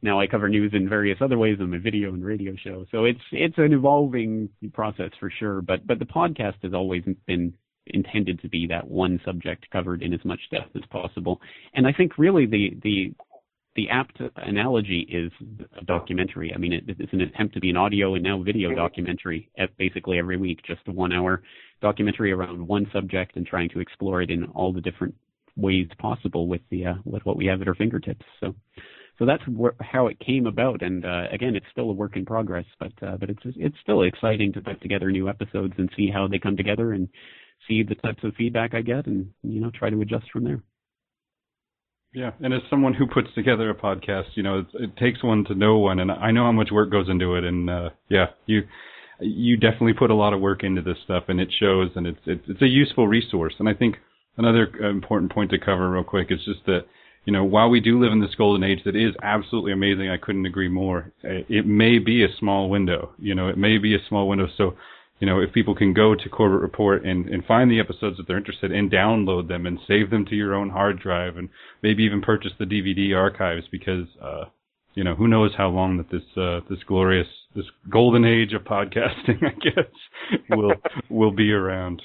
now 0.00 0.18
I 0.18 0.26
cover 0.26 0.48
news 0.48 0.72
in 0.72 0.88
various 0.88 1.18
other 1.20 1.36
ways 1.36 1.58
on 1.60 1.70
my 1.70 1.78
video 1.78 2.14
and 2.14 2.24
radio 2.24 2.54
show. 2.56 2.86
So 2.90 3.04
it's 3.04 3.20
it's 3.32 3.58
an 3.58 3.72
evolving 3.74 4.48
process 4.72 5.10
for 5.20 5.30
sure, 5.30 5.60
but 5.60 5.86
but 5.86 5.98
the 5.98 6.06
podcast 6.06 6.62
has 6.62 6.72
always 6.72 7.04
been 7.26 7.52
intended 7.86 8.40
to 8.40 8.48
be 8.48 8.66
that 8.66 8.86
one 8.86 9.20
subject 9.24 9.70
covered 9.70 10.02
in 10.02 10.12
as 10.12 10.24
much 10.24 10.40
depth 10.50 10.74
as 10.76 10.82
possible. 10.90 11.40
And 11.74 11.86
I 11.86 11.92
think 11.92 12.18
really 12.18 12.46
the 12.46 12.76
the 12.82 13.14
the 13.76 13.88
apt 13.88 14.20
analogy 14.36 15.06
is 15.08 15.30
a 15.80 15.84
documentary. 15.84 16.52
I 16.54 16.58
mean, 16.58 16.72
it, 16.72 16.84
it's 16.86 17.12
an 17.12 17.20
attempt 17.20 17.54
to 17.54 17.60
be 17.60 17.70
an 17.70 17.76
audio 17.76 18.14
and 18.14 18.24
now 18.24 18.42
video 18.42 18.74
documentary 18.74 19.48
at 19.58 19.76
basically 19.76 20.18
every 20.18 20.36
week, 20.36 20.60
just 20.66 20.80
a 20.88 20.92
one 20.92 21.12
hour 21.12 21.42
documentary 21.80 22.32
around 22.32 22.66
one 22.66 22.86
subject 22.92 23.36
and 23.36 23.46
trying 23.46 23.68
to 23.70 23.80
explore 23.80 24.22
it 24.22 24.30
in 24.30 24.44
all 24.46 24.72
the 24.72 24.80
different 24.80 25.14
ways 25.56 25.86
possible 25.98 26.46
with 26.48 26.60
the 26.70 26.86
uh, 26.86 26.94
with 27.04 27.24
what 27.24 27.36
we 27.36 27.46
have 27.46 27.62
at 27.62 27.68
our 27.68 27.74
fingertips. 27.74 28.24
So, 28.40 28.54
so 29.18 29.26
that's 29.26 29.42
wh- 29.44 29.82
how 29.82 30.08
it 30.08 30.18
came 30.18 30.46
about. 30.46 30.82
And 30.82 31.04
uh, 31.04 31.24
again, 31.30 31.54
it's 31.54 31.66
still 31.70 31.90
a 31.90 31.94
work 31.94 32.16
in 32.16 32.26
progress, 32.26 32.66
but 32.78 32.92
uh, 33.02 33.16
but 33.18 33.30
it's 33.30 33.42
it's 33.44 33.76
still 33.82 34.02
exciting 34.02 34.52
to 34.54 34.60
put 34.60 34.80
together 34.82 35.10
new 35.10 35.28
episodes 35.28 35.74
and 35.78 35.90
see 35.96 36.10
how 36.10 36.26
they 36.26 36.38
come 36.38 36.56
together 36.56 36.92
and 36.92 37.08
see 37.68 37.82
the 37.82 37.94
types 37.96 38.22
of 38.24 38.34
feedback 38.34 38.74
I 38.74 38.82
get 38.82 39.06
and, 39.06 39.30
you 39.42 39.60
know, 39.60 39.70
try 39.70 39.90
to 39.90 40.00
adjust 40.00 40.30
from 40.32 40.44
there. 40.44 40.62
Yeah, 42.12 42.32
and 42.40 42.52
as 42.52 42.62
someone 42.68 42.94
who 42.94 43.06
puts 43.06 43.28
together 43.34 43.70
a 43.70 43.74
podcast, 43.74 44.30
you 44.34 44.42
know, 44.42 44.58
it, 44.58 44.66
it 44.74 44.96
takes 44.96 45.22
one 45.22 45.44
to 45.44 45.54
know 45.54 45.78
one, 45.78 46.00
and 46.00 46.10
I 46.10 46.32
know 46.32 46.42
how 46.42 46.52
much 46.52 46.70
work 46.72 46.90
goes 46.90 47.08
into 47.08 47.36
it. 47.36 47.44
And 47.44 47.70
uh, 47.70 47.90
yeah, 48.08 48.26
you, 48.46 48.62
you 49.20 49.56
definitely 49.56 49.92
put 49.92 50.10
a 50.10 50.14
lot 50.14 50.32
of 50.32 50.40
work 50.40 50.64
into 50.64 50.82
this 50.82 50.96
stuff, 51.04 51.24
and 51.28 51.40
it 51.40 51.52
shows, 51.60 51.90
and 51.94 52.08
it's 52.08 52.18
it's, 52.26 52.42
it's 52.48 52.62
a 52.62 52.66
useful 52.66 53.06
resource. 53.06 53.54
And 53.60 53.68
I 53.68 53.74
think 53.74 53.94
another 54.38 54.66
important 54.78 55.32
point 55.32 55.52
to 55.52 55.58
cover 55.58 55.88
real 55.88 56.02
quick 56.02 56.32
is 56.32 56.44
just 56.44 56.66
that 56.66 56.86
you 57.24 57.32
know, 57.32 57.44
while 57.44 57.68
we 57.68 57.80
do 57.80 58.00
live 58.02 58.12
in 58.12 58.20
this 58.20 58.34
golden 58.36 58.64
age 58.64 58.80
that 58.84 58.96
is 58.96 59.14
absolutely 59.22 59.72
amazing, 59.72 60.08
I 60.08 60.16
couldn't 60.16 60.46
agree 60.46 60.68
more. 60.68 61.12
It 61.22 61.66
may 61.66 61.98
be 61.98 62.24
a 62.24 62.36
small 62.38 62.70
window. 62.70 63.12
You 63.18 63.34
know, 63.34 63.48
it 63.48 63.58
may 63.58 63.78
be 63.78 63.94
a 63.94 63.98
small 64.08 64.26
window. 64.26 64.48
So, 64.56 64.76
you 65.20 65.26
know, 65.26 65.40
if 65.40 65.52
people 65.52 65.74
can 65.74 65.92
go 65.92 66.14
to 66.14 66.28
Corbett 66.30 66.60
Report 66.60 67.04
and, 67.04 67.28
and 67.28 67.44
find 67.44 67.70
the 67.70 67.78
episodes 67.78 68.16
that 68.16 68.26
they're 68.26 68.38
interested 68.38 68.72
in, 68.72 68.88
download 68.88 69.48
them 69.48 69.66
and 69.66 69.78
save 69.86 70.10
them 70.10 70.24
to 70.26 70.34
your 70.34 70.54
own 70.54 70.70
hard 70.70 70.98
drive 70.98 71.36
and 71.36 71.50
maybe 71.82 72.02
even 72.04 72.22
purchase 72.22 72.52
the 72.58 72.64
DVD 72.64 73.14
archives 73.14 73.66
because, 73.70 74.06
uh, 74.22 74.44
you 74.94 75.04
know, 75.04 75.14
who 75.14 75.28
knows 75.28 75.52
how 75.56 75.68
long 75.68 75.98
that 75.98 76.10
this, 76.10 76.22
uh, 76.38 76.60
this 76.70 76.82
glorious, 76.86 77.28
this 77.54 77.66
golden 77.90 78.24
age 78.24 78.54
of 78.54 78.62
podcasting, 78.62 79.42
I 79.44 79.54
guess, 79.62 80.40
will, 80.48 80.72
will 81.10 81.32
be 81.32 81.52
around. 81.52 82.00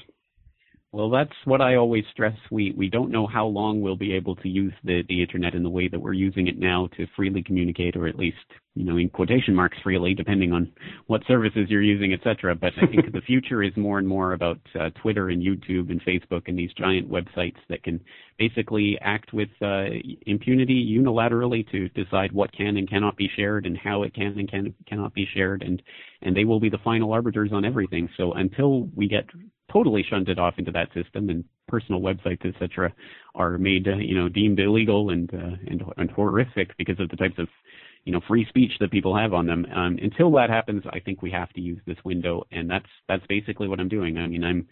Well, 0.96 1.10
that's 1.10 1.36
what 1.44 1.60
I 1.60 1.76
always 1.76 2.06
stress. 2.14 2.38
We 2.50 2.74
we 2.78 2.90
don't 2.90 3.12
know 3.12 3.28
how 3.28 3.48
long 3.48 3.82
we'll 3.82 3.98
be 3.98 4.14
able 4.14 4.38
to 4.38 4.48
use 4.48 4.72
the 4.86 5.04
the 5.10 5.22
internet 5.22 5.54
in 5.54 5.62
the 5.62 5.70
way 5.70 5.90
that 5.90 6.00
we're 6.00 6.14
using 6.14 6.48
it 6.48 6.58
now 6.58 6.88
to 6.96 7.06
freely 7.18 7.44
communicate, 7.44 7.98
or 7.98 8.08
at 8.08 8.16
least 8.16 8.38
you 8.76 8.86
know 8.86 8.96
in 8.96 9.10
quotation 9.10 9.54
marks 9.54 9.78
freely, 9.84 10.14
depending 10.14 10.54
on 10.54 10.72
what 11.08 11.22
services 11.28 11.68
you're 11.68 11.82
using, 11.82 12.14
etc. 12.14 12.56
But 12.56 12.72
I 12.82 12.88
think 12.88 13.12
the 13.12 13.20
future 13.28 13.62
is 13.62 13.76
more 13.76 14.00
and 14.00 14.08
more 14.08 14.32
about 14.32 14.62
uh, 14.80 14.90
Twitter 15.02 15.28
and 15.28 15.44
YouTube 15.44 15.92
and 15.92 16.02
Facebook 16.06 16.44
and 16.48 16.58
these 16.58 16.72
giant 16.78 17.12
websites 17.12 17.60
that 17.68 17.84
can 17.84 18.00
basically 18.40 18.98
act 19.02 19.34
with 19.34 19.50
uh, 19.62 19.88
impunity 20.26 20.98
unilaterally 20.98 21.70
to 21.72 21.90
decide 21.90 22.32
what 22.32 22.54
can 22.54 22.78
and 22.78 22.90
cannot 22.90 23.18
be 23.18 23.30
shared 23.36 23.66
and 23.66 23.78
how 23.78 24.04
it 24.04 24.14
can 24.14 24.40
and 24.40 24.50
can 24.50 24.74
cannot 24.88 25.14
be 25.14 25.28
shared, 25.34 25.62
and 25.62 25.84
and 26.22 26.38
they 26.38 26.46
will 26.46 26.62
be 26.62 26.70
the 26.70 26.86
final 26.86 27.12
arbiters 27.12 27.52
on 27.52 27.66
everything. 27.66 28.08
So 28.16 28.32
until 28.32 28.84
we 28.96 29.10
get 29.10 29.26
totally 29.72 30.04
shunted 30.10 30.40
off 30.40 30.56
into 30.58 30.72
that 30.72 30.90
system, 30.94 31.30
and 31.30 31.44
personal 31.68 32.02
websites, 32.02 32.46
etc., 32.46 32.94
are 33.34 33.58
made, 33.58 33.88
uh, 33.88 33.98
you 33.98 34.16
know, 34.16 34.30
deemed 34.30 34.60
illegal 34.60 35.10
and, 35.10 35.34
uh, 35.34 35.58
and 35.68 35.84
and 35.98 36.12
horrific 36.12 36.76
because 36.78 37.00
of 37.00 37.10
the 37.10 37.18
types 37.18 37.38
of, 37.40 37.48
you 38.06 38.14
know, 38.14 38.22
free 38.28 38.46
speech 38.48 38.72
that 38.80 38.92
people 38.92 39.16
have 39.18 39.34
on 39.34 39.46
them. 39.46 39.66
Um, 39.76 39.98
until 40.02 40.32
that 40.34 40.50
happens, 40.50 40.84
I 40.92 41.00
think 41.00 41.22
we 41.22 41.32
have 41.32 41.52
to 41.54 41.62
use 41.62 41.82
this 41.86 41.98
window, 42.06 42.44
and 42.52 42.70
that's 42.70 42.90
that's 43.08 43.26
basically 43.28 43.68
what 43.68 43.80
I'm 43.80 43.90
doing. 43.90 44.18
I 44.18 44.28
mean, 44.28 44.44
I'm 44.44 44.68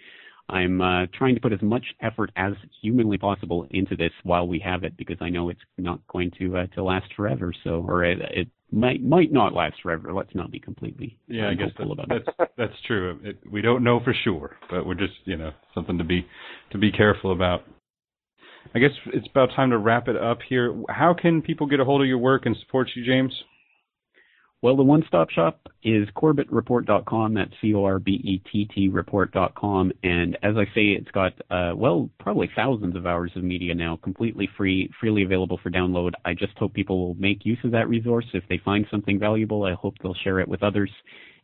I'm 0.50 0.82
uh, 0.82 1.06
trying 1.18 1.36
to 1.36 1.42
put 1.42 1.54
as 1.54 1.62
much 1.62 1.86
effort 2.02 2.32
as 2.36 2.54
humanly 2.82 3.18
possible 3.18 3.66
into 3.72 3.96
this 3.96 4.12
while 4.24 4.48
we 4.48 4.60
have 4.60 4.84
it, 4.84 4.96
because 4.98 5.18
I 5.22 5.30
know 5.30 5.50
it's 5.50 5.62
not 5.78 6.06
going 6.08 6.32
to 6.40 6.58
uh, 6.58 6.68
to 6.76 6.84
last 6.84 7.14
forever. 7.16 7.54
So, 7.64 7.84
or 7.88 8.04
it, 8.04 8.20
it 8.22 8.48
might 8.74 9.04
might 9.04 9.32
not 9.32 9.54
last 9.54 9.76
forever. 9.82 10.14
Let's 10.14 10.34
not 10.34 10.52
be 10.52 10.60
completely 10.60 11.18
yeah. 11.28 11.50
I 11.50 11.54
guess 11.54 11.70
that, 11.78 12.06
that's 12.10 12.52
that's 12.58 12.74
true. 12.88 13.20
It, 13.24 13.38
we 13.50 13.62
don't 13.62 13.84
know 13.84 14.00
for 14.04 14.14
sure, 14.24 14.58
but 14.70 14.86
we're 14.86 14.96
just 14.96 15.14
you 15.26 15.38
know 15.38 15.52
something 15.74 15.98
to 15.98 16.04
be 16.04 16.26
to 16.72 16.78
be 16.78 16.92
careful 16.92 17.32
about. 17.32 17.64
I 18.74 18.80
guess 18.80 18.92
it's 19.08 19.28
about 19.30 19.50
time 19.56 19.70
to 19.72 19.78
wrap 19.78 20.08
it 20.08 20.16
up 20.16 20.40
here. 20.48 20.76
How 20.90 21.14
can 21.14 21.42
people 21.42 21.68
get 21.68 21.80
a 21.80 21.86
hold 21.86 22.02
of 22.02 22.08
your 22.08 22.18
work 22.18 22.46
and 22.46 22.56
support 22.58 22.90
you, 22.96 23.06
James? 23.06 23.34
Well, 24.64 24.78
the 24.78 24.84
one-stop 24.84 25.30
shop 25.30 25.60
is 25.84 26.08
corbettreport.com. 26.16 27.34
That's 27.34 27.52
C-O-R-B-E-T-T 27.62 28.88
report.com. 28.88 29.92
And 30.04 30.38
as 30.42 30.56
I 30.56 30.64
say, 30.74 30.94
it's 30.94 31.12
got, 31.12 31.34
uh, 31.52 31.74
well, 31.76 32.10
probably 32.18 32.50
thousands 32.56 32.96
of 32.96 33.06
hours 33.06 33.34
of 33.36 33.44
media 33.44 33.76
now, 33.76 34.00
completely 34.02 34.48
free, 34.56 34.90
freely 35.02 35.24
available 35.24 35.60
for 35.62 35.70
download. 35.70 36.12
I 36.24 36.34
just 36.34 36.58
hope 36.58 36.74
people 36.74 37.06
will 37.06 37.16
make 37.16 37.46
use 37.46 37.58
of 37.66 37.72
that 37.72 37.90
resource. 37.90 38.26
If 38.34 38.46
they 38.48 38.58
find 38.64 38.88
something 38.90 39.20
valuable, 39.20 39.66
I 39.66 39.74
hope 39.74 39.96
they'll 40.02 40.16
share 40.24 40.40
it 40.40 40.48
with 40.48 40.64
others. 40.64 40.92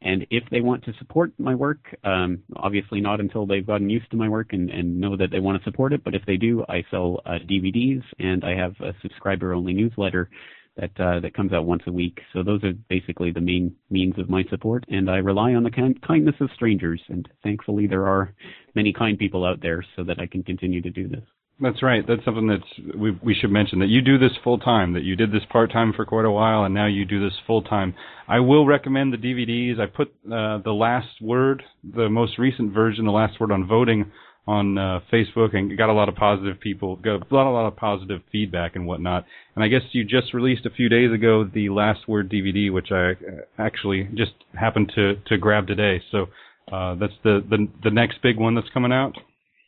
And 0.01 0.25
if 0.29 0.45
they 0.49 0.61
want 0.61 0.85
to 0.85 0.93
support 0.97 1.33
my 1.37 1.53
work, 1.53 1.93
um, 2.05 2.41
obviously 2.55 3.01
not 3.01 3.19
until 3.19 3.45
they've 3.45 3.67
gotten 3.67 3.89
used 3.89 4.09
to 4.11 4.15
my 4.15 4.29
work 4.29 4.53
and, 4.53 4.69
and 4.69 4.97
know 4.97 5.17
that 5.17 5.29
they 5.29 5.41
want 5.41 5.61
to 5.61 5.69
support 5.69 5.91
it, 5.91 6.05
but 6.05 6.15
if 6.15 6.25
they 6.25 6.37
do, 6.37 6.63
I 6.69 6.85
sell 6.89 7.19
uh, 7.25 7.31
DVDs 7.31 8.01
and 8.17 8.45
I 8.45 8.55
have 8.55 8.75
a 8.79 8.93
subscriber-only 9.01 9.73
newsletter 9.73 10.29
that 10.77 10.91
uh, 10.99 11.19
that 11.19 11.33
comes 11.33 11.53
out 11.53 11.65
once 11.65 11.83
a 11.87 11.91
week. 11.91 12.19
So 12.33 12.43
those 12.43 12.63
are 12.63 12.73
basically 12.89 13.31
the 13.31 13.41
main 13.41 13.75
means 13.89 14.17
of 14.17 14.29
my 14.29 14.43
support, 14.49 14.85
and 14.89 15.09
I 15.09 15.17
rely 15.17 15.53
on 15.53 15.63
the 15.63 15.71
kind- 15.71 16.01
kindness 16.01 16.35
of 16.39 16.49
strangers. 16.55 17.01
And 17.09 17.27
thankfully, 17.43 17.87
there 17.87 18.07
are 18.07 18.33
many 18.75 18.93
kind 18.93 19.17
people 19.17 19.45
out 19.45 19.61
there, 19.61 19.83
so 19.95 20.03
that 20.05 20.19
I 20.19 20.25
can 20.25 20.43
continue 20.43 20.81
to 20.81 20.89
do 20.89 21.07
this. 21.07 21.23
That's 21.61 21.83
right. 21.83 22.05
That's 22.07 22.23
something 22.23 22.47
that's 22.47 22.95
we 22.95 23.11
we 23.21 23.35
should 23.35 23.51
mention 23.51 23.79
that 23.79 23.89
you 23.89 24.01
do 24.01 24.17
this 24.17 24.31
full 24.43 24.59
time. 24.59 24.93
That 24.93 25.03
you 25.03 25.17
did 25.17 25.31
this 25.31 25.43
part 25.51 25.71
time 25.71 25.91
for 25.93 26.05
quite 26.05 26.25
a 26.25 26.31
while, 26.31 26.63
and 26.63 26.73
now 26.73 26.85
you 26.85 27.03
do 27.03 27.21
this 27.21 27.37
full 27.45 27.61
time. 27.61 27.93
I 28.29 28.39
will 28.39 28.65
recommend 28.65 29.11
the 29.11 29.17
DVDs. 29.17 29.79
I 29.79 29.85
put 29.85 30.07
uh, 30.25 30.59
the 30.59 30.71
last 30.71 31.21
word, 31.21 31.61
the 31.83 32.07
most 32.07 32.37
recent 32.37 32.71
version, 32.73 33.05
the 33.05 33.11
last 33.11 33.39
word 33.41 33.51
on 33.51 33.67
voting 33.67 34.09
on 34.49 34.79
uh, 34.79 34.99
Facebook 35.13 35.55
and 35.55 35.77
got 35.77 35.89
a 35.89 35.93
lot 35.93 36.09
of 36.09 36.15
positive 36.15 36.59
people, 36.59 36.95
got 36.95 37.21
a 37.21 37.35
lot, 37.35 37.47
a 37.47 37.53
lot 37.53 37.67
of 37.67 37.75
positive 37.75 38.21
feedback 38.31 38.75
and 38.75 38.87
whatnot. 38.87 39.23
And 39.53 39.63
I 39.63 39.67
guess 39.67 39.83
you 39.91 40.03
just 40.03 40.33
released 40.33 40.65
a 40.65 40.71
few 40.71 40.89
days 40.89 41.13
ago 41.13 41.43
the 41.43 41.69
Last 41.69 42.07
Word 42.07 42.31
DVD, 42.31 42.73
which 42.73 42.91
I 42.91 43.11
uh, 43.11 43.15
actually 43.59 44.09
just 44.15 44.31
happened 44.59 44.91
to 44.95 45.17
to 45.27 45.37
grab 45.37 45.67
today. 45.67 46.01
So 46.11 46.29
uh, 46.71 46.95
that's 46.95 47.13
the, 47.23 47.45
the 47.47 47.67
the 47.83 47.91
next 47.91 48.23
big 48.23 48.37
one 48.37 48.55
that's 48.55 48.69
coming 48.73 48.91
out. 48.91 49.15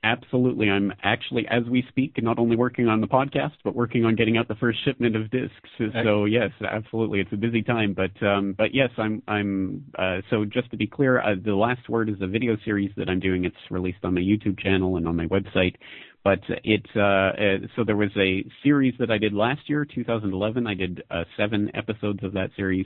Absolutely. 0.03 0.67
I'm 0.67 0.91
actually, 1.03 1.45
as 1.47 1.63
we 1.69 1.83
speak, 1.89 2.21
not 2.23 2.39
only 2.39 2.55
working 2.55 2.87
on 2.87 3.01
the 3.01 3.07
podcast, 3.07 3.53
but 3.63 3.75
working 3.75 4.03
on 4.03 4.15
getting 4.15 4.35
out 4.35 4.47
the 4.47 4.55
first 4.55 4.83
shipment 4.83 5.15
of 5.15 5.29
discs. 5.29 5.53
So 6.03 6.25
yes, 6.25 6.49
absolutely. 6.67 7.19
It's 7.19 7.31
a 7.31 7.37
busy 7.37 7.61
time, 7.61 7.93
but, 7.93 8.25
um, 8.25 8.55
but 8.57 8.73
yes, 8.73 8.89
I'm, 8.97 9.21
I'm, 9.27 9.85
uh, 9.99 10.21
so 10.31 10.43
just 10.43 10.71
to 10.71 10.77
be 10.77 10.87
clear, 10.87 11.21
uh, 11.21 11.35
the 11.43 11.53
last 11.53 11.87
word 11.87 12.09
is 12.09 12.15
a 12.19 12.27
video 12.27 12.57
series 12.65 12.89
that 12.97 13.09
I'm 13.09 13.19
doing. 13.19 13.45
It's 13.45 13.55
released 13.69 13.99
on 14.03 14.15
my 14.15 14.21
YouTube 14.21 14.59
channel 14.59 14.97
and 14.97 15.07
on 15.07 15.15
my 15.15 15.27
website. 15.27 15.75
But 16.23 16.39
it's, 16.63 16.89
uh, 16.95 16.99
uh, 16.99 17.57
so 17.75 17.83
there 17.83 17.95
was 17.95 18.11
a 18.17 18.43
series 18.63 18.95
that 18.99 19.11
I 19.11 19.19
did 19.19 19.33
last 19.33 19.61
year, 19.67 19.85
2011. 19.85 20.65
I 20.65 20.73
did, 20.73 21.03
uh, 21.11 21.25
seven 21.37 21.69
episodes 21.75 22.23
of 22.23 22.33
that 22.33 22.49
series 22.55 22.85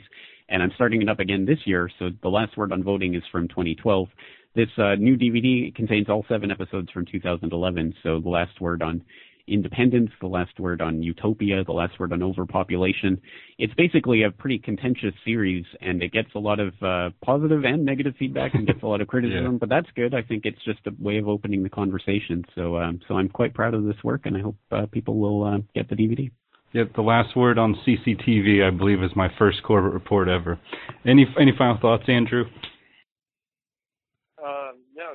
and 0.50 0.62
I'm 0.62 0.72
starting 0.76 1.02
it 1.02 1.10
up 1.10 1.20
again 1.20 1.46
this 1.46 1.60
year. 1.66 1.90
So 2.00 2.10
the 2.22 2.30
last 2.30 2.56
word 2.58 2.72
on 2.72 2.84
voting 2.84 3.16
is 3.16 3.24
from 3.32 3.48
2012. 3.48 4.08
This 4.56 4.70
uh, 4.78 4.96
new 4.96 5.18
DVD 5.18 5.74
contains 5.76 6.10
all 6.10 6.26
seven 6.30 6.50
episodes 6.50 6.90
from 6.92 7.06
2011. 7.06 7.94
So 8.04 8.20
the 8.20 8.30
last 8.30 8.62
word 8.62 8.82
on 8.82 9.04
independence, 9.48 10.10
the 10.22 10.28
last 10.28 10.60
word 10.60 10.82
on 10.82 11.04
utopia, 11.04 11.64
the 11.64 11.72
last 11.72 12.00
word 12.00 12.14
on 12.14 12.24
overpopulation. 12.24 13.22
It's 13.58 13.74
basically 13.76 14.24
a 14.24 14.32
pretty 14.32 14.58
contentious 14.58 15.14
series, 15.24 15.66
and 15.82 16.02
it 16.02 16.12
gets 16.12 16.30
a 16.36 16.40
lot 16.40 16.60
of 16.60 16.74
uh, 16.82 17.10
positive 17.24 17.64
and 17.64 17.86
negative 17.86 18.16
feedback, 18.18 18.54
and 18.56 18.66
gets 18.66 18.82
a 18.82 18.88
lot 18.88 19.02
of 19.02 19.08
criticism. 19.10 19.54
yeah. 19.54 19.58
But 19.60 19.70
that's 19.70 19.88
good. 19.96 20.14
I 20.14 20.22
think 20.22 20.46
it's 20.46 20.64
just 20.64 20.80
a 20.88 20.92
way 21.00 21.18
of 21.18 21.28
opening 21.28 21.64
the 21.64 21.70
conversation. 21.70 22.44
So, 22.56 22.78
um, 22.78 23.00
so 23.08 23.16
I'm 23.16 23.30
quite 23.30 23.54
proud 23.54 23.74
of 23.74 23.84
this 23.84 23.98
work, 24.04 24.22
and 24.26 24.36
I 24.38 24.42
hope 24.42 24.58
uh, 24.72 24.86
people 24.92 25.18
will 25.18 25.44
uh, 25.44 25.58
get 25.74 25.90
the 25.90 25.96
DVD. 25.96 26.32
Yep, 26.74 26.96
the 26.96 27.02
last 27.02 27.38
word 27.38 27.58
on 27.58 27.76
CCTV, 27.88 28.66
I 28.66 28.70
believe, 28.70 29.02
is 29.02 29.12
my 29.16 29.30
first 29.40 29.64
Corbett 29.64 29.94
report 29.94 30.28
ever. 30.28 30.60
Any 31.06 31.26
any 31.40 31.54
final 31.58 31.78
thoughts, 31.80 32.04
Andrew? 32.08 32.46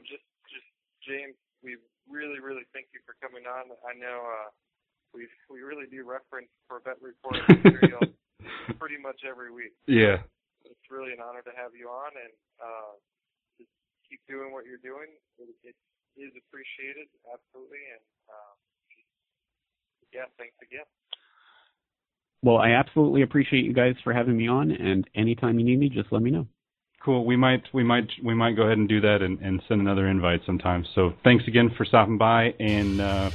Just 0.04 0.24
just 0.48 0.68
James, 1.04 1.36
we 1.62 1.76
really 2.08 2.40
really 2.40 2.66
thank 2.72 2.90
you 2.92 3.00
for 3.04 3.16
coming 3.20 3.44
on. 3.46 3.72
I 3.86 3.94
know 3.96 4.18
uh, 4.24 4.48
we 5.14 5.28
we 5.48 5.60
really 5.60 5.86
do 5.88 6.04
reference 6.04 6.50
Corbett 6.68 6.98
Report 7.00 7.38
material 7.48 8.04
pretty 8.80 8.98
much 9.00 9.22
every 9.24 9.52
week. 9.52 9.74
Yeah, 9.86 10.24
it's 10.64 10.86
really 10.90 11.12
an 11.12 11.22
honor 11.22 11.42
to 11.42 11.54
have 11.56 11.72
you 11.74 11.88
on, 11.88 12.12
and 12.14 12.34
uh, 12.60 12.92
just 13.58 13.70
keep 14.08 14.20
doing 14.28 14.52
what 14.52 14.66
you're 14.66 14.82
doing. 14.82 15.10
It, 15.38 15.50
it 15.64 15.76
is 16.18 16.32
appreciated, 16.36 17.08
absolutely, 17.28 17.82
and 17.94 18.04
uh, 18.28 18.54
yeah, 20.12 20.28
thanks 20.38 20.56
again. 20.62 20.86
Well, 22.42 22.56
I 22.56 22.70
absolutely 22.70 23.22
appreciate 23.22 23.64
you 23.64 23.74
guys 23.74 23.94
for 24.02 24.12
having 24.12 24.36
me 24.36 24.48
on, 24.48 24.70
and 24.70 25.08
anytime 25.14 25.58
you 25.58 25.64
need 25.64 25.78
me, 25.78 25.88
just 25.88 26.10
let 26.10 26.22
me 26.22 26.30
know. 26.30 26.46
Cool. 27.00 27.24
We 27.24 27.36
might 27.36 27.64
we 27.72 27.82
might 27.82 28.10
we 28.22 28.34
might 28.34 28.56
go 28.56 28.64
ahead 28.64 28.76
and 28.76 28.86
do 28.86 29.00
that 29.00 29.22
and, 29.22 29.40
and 29.40 29.62
send 29.66 29.80
another 29.80 30.06
invite 30.06 30.44
sometime. 30.44 30.84
So 30.94 31.14
thanks 31.24 31.48
again 31.48 31.70
for 31.70 31.86
stopping 31.86 32.18
by 32.18 32.54
and 32.60 33.00
uh, 33.00 33.30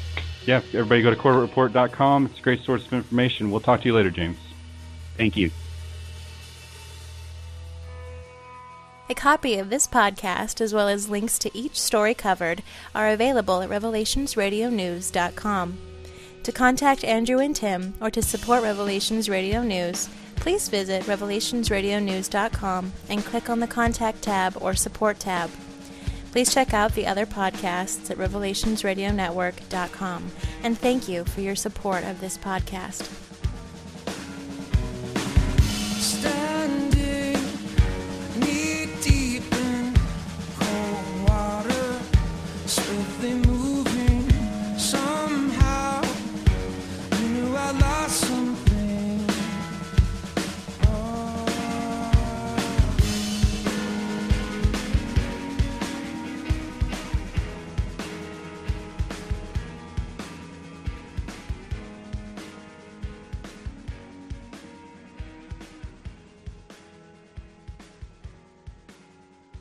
yeah, 0.46 0.58
everybody 0.68 1.02
go 1.02 1.10
to 1.10 1.16
corbettreport.com. 1.16 2.28
It's 2.28 2.38
a 2.40 2.44
great 2.44 2.62
source 2.62 2.86
of 2.86 2.94
information. 2.94 3.50
We'll 3.50 3.62
talk 3.62 3.82
to 3.82 3.88
you 3.88 3.96
later, 3.96 4.12
James. 4.12 4.38
Thank 5.18 5.36
you. 5.36 5.50
A 9.10 9.16
copy 9.16 9.58
of 9.58 9.70
this 9.70 9.88
podcast, 9.88 10.62
as 10.62 10.74
well 10.74 10.88
as 10.88 11.10
links 11.10 11.38
to 11.40 11.50
each 11.56 11.80
story 11.80 12.16
covered, 12.16 12.64
are 12.94 13.10
available 13.10 13.62
at 13.62 13.70
revelationsradionews.com. 13.70 15.78
To 16.44 16.52
contact 16.52 17.04
Andrew 17.04 17.40
and 17.40 17.56
Tim 17.56 17.96
or 18.02 18.12
to 18.12 18.22
support 18.22 18.62
Revelations 18.64 19.30
Radio 19.30 19.64
News, 19.64 20.10
please 20.46 20.70
visit 20.70 21.02
revelationsradionews.com 21.06 22.94
and 23.10 23.26
click 23.26 23.50
on 23.50 23.60
the 23.60 23.66
Contact 23.66 24.22
tab 24.22 24.56
or 24.62 24.76
Support 24.76 25.20
tab. 25.20 25.50
Please 26.32 26.54
check 26.54 26.72
out 26.72 26.94
the 26.94 27.08
other 27.08 27.26
podcasts 27.26 28.12
at 28.12 28.18
revelationsradionetwork.com. 28.20 30.32
And 30.62 30.78
thank 30.78 31.08
you 31.08 31.26
for 31.26 31.42
your 31.42 31.56
support 31.56 32.04
of 32.04 32.22
this 32.22 32.38
podcast. 32.38 33.10
Stay 36.00 36.45